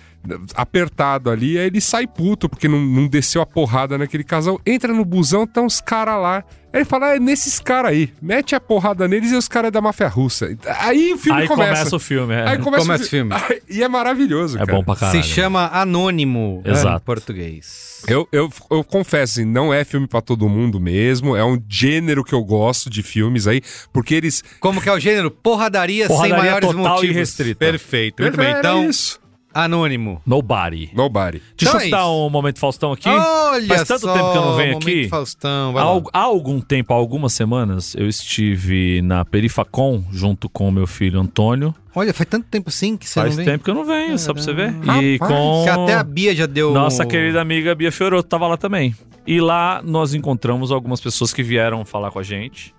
apertado 0.55 1.29
ali, 1.29 1.57
aí 1.57 1.67
ele 1.67 1.81
sai 1.81 2.05
puto 2.07 2.47
porque 2.49 2.67
não, 2.67 2.79
não 2.79 3.07
desceu 3.07 3.41
a 3.41 3.45
porrada 3.45 3.97
naquele 3.97 4.23
casal, 4.23 4.59
entra 4.65 4.93
no 4.93 5.05
busão, 5.05 5.45
tá 5.47 5.61
uns 5.61 5.79
caras 5.81 6.21
lá. 6.21 6.43
Aí 6.71 6.81
ele 6.81 6.85
fala, 6.85 7.07
ah, 7.07 7.15
é 7.15 7.19
nesses 7.19 7.59
caras 7.59 7.91
aí, 7.91 8.13
mete 8.21 8.53
a 8.53 8.59
porrada 8.59 9.07
neles 9.07 9.31
e 9.31 9.35
os 9.35 9.47
caras 9.47 9.71
da 9.71 9.81
máfia 9.81 10.07
russa. 10.07 10.55
Aí 10.81 11.13
o 11.13 11.17
filme 11.17 11.41
Aí 11.41 11.47
começa. 11.47 11.71
começa. 11.79 11.95
o 11.95 11.99
filme. 11.99 12.33
É, 12.35 12.47
Aí 12.47 12.57
começa, 12.59 12.85
Começa 12.85 13.03
o 13.03 13.05
o 13.05 13.09
filme. 13.09 13.35
filme. 13.35 13.61
E 13.69 13.83
é 13.83 13.87
maravilhoso, 13.87 14.57
é 14.57 14.65
cara. 14.65 14.77
bom 14.77 14.83
pra 14.83 14.95
caralho. 14.95 15.23
Se 15.23 15.27
chama 15.29 15.67
Anônimo 15.73 16.61
né, 16.65 16.71
Exato. 16.71 16.97
em 17.01 17.05
português. 17.05 18.03
Eu, 18.07 18.27
eu, 18.31 18.51
eu 18.69 18.83
confesso, 18.83 19.39
assim, 19.39 19.45
não 19.49 19.73
é 19.73 19.83
filme 19.83 20.07
pra 20.07 20.21
todo 20.21 20.47
mundo 20.47 20.79
mesmo. 20.79 21.35
É 21.35 21.43
um 21.43 21.59
gênero 21.67 22.23
que 22.23 22.33
eu 22.33 22.43
gosto 22.43 22.87
de 22.89 23.01
filmes 23.03 23.47
aí, 23.47 23.61
porque 23.91 24.13
eles. 24.15 24.43
Como 24.59 24.79
que 24.81 24.89
é 24.89 24.93
o 24.93 24.99
gênero? 24.99 25.29
Porradaria, 25.31 26.07
Porradaria 26.07 26.35
sem 26.35 26.43
maiores 26.45 26.69
total 26.69 26.85
e 26.85 26.89
motivos. 26.89 27.15
restrita. 27.15 27.59
Perfeito. 27.59 28.21
Muito 28.21 28.37
bem. 28.37 28.47
Era 28.47 28.59
Então, 28.59 28.87
isso. 28.89 29.19
Anônimo. 29.53 30.21
Nobody. 30.25 30.89
Nobody. 30.93 31.41
Deixa 31.57 31.71
Então 31.75 31.81
eu 31.81 31.87
é 31.87 31.89
dar 31.89 32.09
um 32.09 32.29
momento 32.29 32.59
Faustão 32.59 32.91
aqui. 32.91 33.09
Olha 33.09 33.67
Faz 33.67 33.87
tanto 33.87 34.01
só, 34.01 34.13
tempo 34.13 34.31
que 34.31 34.37
eu 34.37 34.41
não 34.41 34.55
venho 34.55 34.73
momento 34.73 34.87
aqui. 34.87 35.07
Faustão, 35.09 35.69
Há, 35.69 35.73
vai 35.73 35.83
lá. 35.83 35.89
al- 35.89 36.03
há 36.13 36.19
algum 36.21 36.59
tempo, 36.61 36.93
há 36.93 36.95
algumas 36.95 37.33
semanas, 37.33 37.95
eu 37.95 38.07
estive 38.07 39.01
na 39.01 39.25
Perifacom 39.25 40.03
junto 40.11 40.47
com 40.49 40.67
o 40.67 40.71
meu 40.71 40.85
filho 40.85 41.19
Antônio. 41.19 41.73
Olha, 41.95 42.13
faz 42.13 42.29
tanto 42.29 42.45
tempo 42.47 42.69
assim 42.69 42.95
que 42.95 43.07
você 43.09 43.19
Faz 43.19 43.31
não 43.35 43.37
vem. 43.37 43.45
tempo 43.53 43.63
que 43.63 43.69
eu 43.69 43.75
não 43.75 43.85
venho, 43.85 44.17
só 44.19 44.33
pra 44.33 44.41
você 44.43 44.53
ver. 44.53 44.71
Caramba. 44.79 45.03
E 45.03 45.17
Rapaz, 45.17 45.31
com 45.31 45.63
Que 45.63 45.69
até 45.69 45.93
a 45.95 46.03
Bia 46.03 46.35
já 46.35 46.45
deu... 46.45 46.71
nossa 46.71 47.05
querida 47.05 47.41
amiga 47.41 47.73
Bia 47.73 47.91
Fioroto 47.91 48.29
tava 48.29 48.47
lá 48.47 48.55
também. 48.57 48.95
E 49.25 49.41
lá 49.41 49.81
nós 49.83 50.13
encontramos 50.13 50.71
algumas 50.71 51.01
pessoas 51.01 51.33
que 51.33 51.43
vieram 51.43 51.83
falar 51.83 52.11
com 52.11 52.19
a 52.19 52.23
gente. 52.23 52.73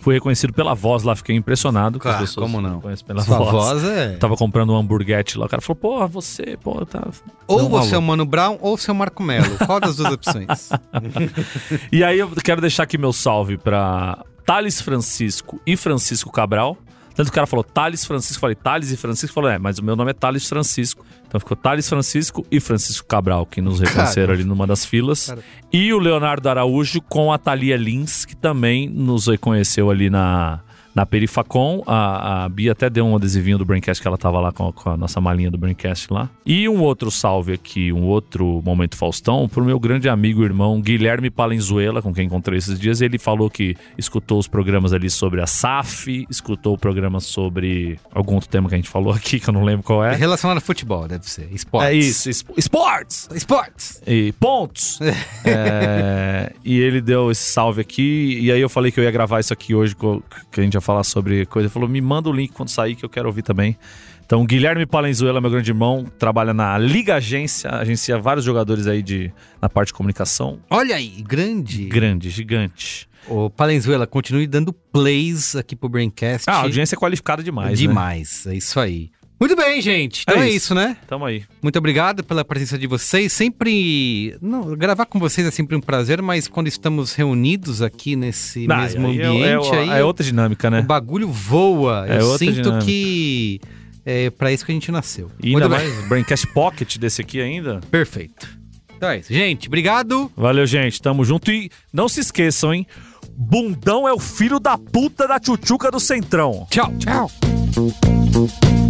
Fui 0.00 0.14
reconhecido 0.14 0.52
pela 0.52 0.74
voz 0.74 1.02
lá, 1.02 1.14
fiquei 1.14 1.36
impressionado 1.36 1.98
com 1.98 2.02
Claro, 2.04 2.16
as 2.24 2.30
pessoas. 2.30 2.50
como 2.50 2.60
não? 2.60 2.80
Pela 2.80 3.22
Sua 3.22 3.38
voz. 3.38 3.50
voz 3.50 3.84
é... 3.84 4.16
Tava 4.16 4.36
comprando 4.36 4.72
um 4.72 4.76
hamburguete 4.76 5.36
lá. 5.38 5.46
O 5.46 5.48
cara 5.48 5.60
falou, 5.60 5.76
pô, 5.76 6.08
você, 6.08 6.56
pô, 6.62 6.84
tá. 6.86 7.06
Ou 7.46 7.62
Não, 7.62 7.68
você 7.68 7.94
é 7.94 7.98
o. 7.98 8.02
Mano 8.02 8.24
Brown 8.24 8.56
ou 8.60 8.76
você 8.78 8.90
é 8.90 8.92
o 8.92 8.96
Marco 8.96 9.22
Melo. 9.22 9.56
Qual 9.66 9.78
das 9.78 9.96
duas 9.96 10.12
opções? 10.12 10.70
E 11.92 12.02
aí 12.02 12.18
eu 12.18 12.30
quero 12.42 12.60
deixar 12.60 12.84
aqui 12.84 12.96
meu 12.98 13.12
salve 13.12 13.56
pra 13.58 14.24
Thales 14.44 14.80
Francisco 14.80 15.60
e 15.66 15.76
Francisco 15.76 16.30
Cabral. 16.32 16.76
Tanto 17.14 17.26
que 17.26 17.32
o 17.32 17.34
cara 17.34 17.46
falou 17.46 17.64
Thales 17.64 18.04
Francisco, 18.04 18.36
eu 18.36 18.40
falei 18.40 18.54
Thales 18.54 18.90
e 18.90 18.96
Francisco, 18.96 19.34
falou, 19.34 19.50
é, 19.50 19.58
mas 19.58 19.78
o 19.78 19.84
meu 19.84 19.96
nome 19.96 20.10
é 20.10 20.14
Thales 20.14 20.48
Francisco. 20.48 21.04
Então 21.26 21.38
ficou 21.38 21.56
Thales 21.56 21.88
Francisco 21.88 22.46
e 22.50 22.60
Francisco 22.60 23.06
Cabral, 23.06 23.46
que 23.46 23.60
nos 23.60 23.80
reconheceram 23.80 24.32
ali 24.32 24.44
numa 24.44 24.66
das 24.66 24.84
filas. 24.84 25.26
Cara. 25.26 25.42
E 25.72 25.92
o 25.92 25.98
Leonardo 25.98 26.48
Araújo 26.48 27.00
com 27.02 27.32
a 27.32 27.38
Thalia 27.38 27.76
Lins, 27.76 28.24
que 28.24 28.34
também 28.34 28.88
nos 28.88 29.26
reconheceu 29.26 29.90
ali 29.90 30.10
na, 30.10 30.60
na 30.94 31.04
Perifacom. 31.06 31.82
A, 31.86 32.44
a 32.44 32.48
Bia 32.48 32.72
até 32.72 32.88
deu 32.90 33.06
um 33.06 33.16
adesivinho 33.16 33.58
do 33.58 33.64
Braincast, 33.64 34.00
que 34.02 34.08
ela 34.08 34.18
tava 34.18 34.40
lá 34.40 34.52
com 34.52 34.68
a, 34.68 34.72
com 34.72 34.90
a 34.90 34.96
nossa 34.96 35.20
malinha 35.20 35.50
do 35.50 35.58
Braincast 35.58 36.12
lá. 36.12 36.28
E 36.44 36.68
um 36.68 36.80
outro 36.80 37.10
salve 37.10 37.52
aqui, 37.52 37.92
um 37.92 38.02
outro 38.04 38.60
Momento 38.64 38.96
Faustão, 38.96 39.48
pro 39.48 39.64
meu 39.64 39.78
grande 39.78 40.08
amigo 40.08 40.42
e 40.42 40.44
irmão 40.44 40.80
Guilherme 40.80 41.30
Palenzuela, 41.30 42.02
com 42.02 42.12
quem 42.12 42.26
encontrei 42.26 42.58
esses 42.58 42.78
dias. 42.78 43.00
Ele 43.00 43.18
falou 43.18 43.48
que 43.50 43.76
escutou 43.96 44.38
os 44.38 44.48
programas 44.48 44.92
ali 44.92 45.08
sobre 45.10 45.40
a 45.40 45.46
SAF, 45.46 46.26
escutou 46.30 46.74
o 46.74 46.78
programa 46.78 47.20
sobre 47.20 47.98
algum 48.12 48.34
outro 48.34 48.48
tema 48.48 48.68
que 48.68 48.74
a 48.74 48.78
gente 48.78 48.88
falou 48.88 49.12
aqui, 49.12 49.38
que 49.40 49.48
eu 49.48 49.54
não 49.54 49.62
lembro 49.64 49.82
qual 49.84 50.04
É 50.04 50.12
é. 50.12 50.16
relacionado 50.16 50.58
a 50.58 50.60
futebol, 50.60 51.06
deve 51.06 51.28
ser. 51.30 51.48
Esportes. 51.52 51.88
É 51.90 51.94
isso, 51.94 52.30
espo- 52.30 52.54
esportes! 52.56 53.28
Esportes. 53.34 54.02
e 54.06 54.32
pontos. 54.38 54.98
É, 55.44 56.52
e 56.64 56.78
ele 56.78 57.00
deu 57.00 57.30
esse 57.30 57.50
salve 57.52 57.80
aqui. 57.80 58.38
E 58.40 58.52
aí 58.52 58.60
eu 58.60 58.68
falei 58.68 58.92
que 58.92 59.00
eu 59.00 59.04
ia 59.04 59.10
gravar 59.10 59.40
isso 59.40 59.52
aqui 59.52 59.74
hoje, 59.74 59.94
que 59.96 60.60
a 60.60 60.62
gente 60.62 60.76
ia 60.80 60.82
falar 60.82 61.04
sobre 61.04 61.46
coisa. 61.46 61.66
Ele 61.66 61.72
falou: 61.72 61.88
me 61.88 62.00
manda 62.00 62.28
o 62.28 62.32
link 62.32 62.52
quando 62.52 62.68
sair, 62.68 62.96
que 62.96 63.04
eu 63.04 63.08
quero 63.08 63.28
ouvir 63.28 63.42
também. 63.42 63.76
Então, 64.24 64.44
Guilherme 64.46 64.86
Palenzuela, 64.86 65.40
meu 65.40 65.50
grande 65.50 65.70
irmão, 65.72 66.06
trabalha 66.18 66.54
na 66.54 66.78
Liga 66.78 67.16
Agência, 67.16 67.68
agencia 67.70 68.16
vários 68.16 68.44
jogadores 68.44 68.86
aí 68.86 69.02
de, 69.02 69.32
na 69.60 69.68
parte 69.68 69.88
de 69.88 69.94
comunicação. 69.94 70.60
Olha 70.70 70.94
aí, 70.94 71.20
grande. 71.22 71.86
Grande, 71.86 72.30
gigante. 72.30 73.08
Ô, 73.28 73.50
Palenzuela, 73.50 74.06
continue 74.06 74.46
dando 74.46 74.72
plays 74.72 75.56
aqui 75.56 75.74
pro 75.74 75.88
Braincast. 75.88 76.48
Ah, 76.48 76.54
a 76.54 76.62
audiência 76.62 76.94
é 76.94 76.98
qualificada 76.98 77.42
demais. 77.42 77.70
Né? 77.70 77.76
Demais, 77.76 78.46
é 78.46 78.54
isso 78.54 78.78
aí. 78.78 79.10
Muito 79.40 79.56
bem, 79.56 79.80
gente. 79.80 80.22
Então 80.28 80.42
É 80.42 80.44
é, 80.44 80.48
isso. 80.48 80.56
isso, 80.58 80.74
né? 80.74 80.96
Tamo 81.08 81.24
aí. 81.24 81.44
Muito 81.62 81.78
obrigado 81.78 82.22
pela 82.22 82.44
presença 82.44 82.76
de 82.76 82.86
vocês. 82.86 83.32
Sempre. 83.32 84.36
Não, 84.42 84.76
gravar 84.76 85.06
com 85.06 85.18
vocês 85.18 85.46
é 85.46 85.50
sempre 85.50 85.74
um 85.74 85.80
prazer, 85.80 86.20
mas 86.20 86.46
quando 86.46 86.66
estamos 86.68 87.14
reunidos 87.14 87.80
aqui 87.80 88.14
nesse 88.16 88.66
Não, 88.66 88.76
mesmo 88.76 89.06
aí 89.06 89.20
é- 89.20 89.24
ambiente, 89.26 89.74
é, 89.74 89.78
aí 89.78 90.00
é 90.00 90.04
outra 90.04 90.22
dinâmica, 90.24 90.68
né? 90.70 90.80
o 90.80 90.84
bagulho 90.84 91.28
voa. 91.28 92.04
É 92.06 92.20
Eu 92.20 92.36
sinto 92.36 92.52
dinâmica. 92.62 92.84
que 92.84 93.60
é 94.04 94.28
para 94.28 94.52
isso 94.52 94.64
que 94.66 94.72
a 94.72 94.74
gente 94.74 94.92
nasceu. 94.92 95.30
E 95.42 95.48
ainda 95.54 95.68
Muito 95.68 95.80
bem. 95.80 95.90
mais 95.90 96.08
Braincast 96.08 96.46
Pocket 96.48 96.98
desse 96.98 97.22
aqui 97.22 97.40
ainda. 97.40 97.80
Perfeito. 97.90 98.46
Então 98.94 99.08
é 99.08 99.20
isso. 99.20 99.32
Gente, 99.32 99.68
obrigado. 99.68 100.30
Valeu, 100.36 100.66
gente. 100.66 101.00
Tamo 101.00 101.24
junto. 101.24 101.50
E 101.50 101.70
não 101.90 102.06
se 102.10 102.20
esqueçam, 102.20 102.74
hein? 102.74 102.86
Bundão 103.34 104.06
é 104.06 104.12
o 104.12 104.18
filho 104.18 104.60
da 104.60 104.76
puta 104.76 105.26
da 105.26 105.40
tchutchuca 105.40 105.90
do 105.90 105.98
Centrão. 105.98 106.66
Tchau. 106.70 106.92
Tchau. 106.98 107.30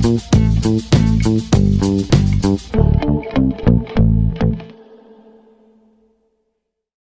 Thank 0.03 0.23
you. 3.39 3.50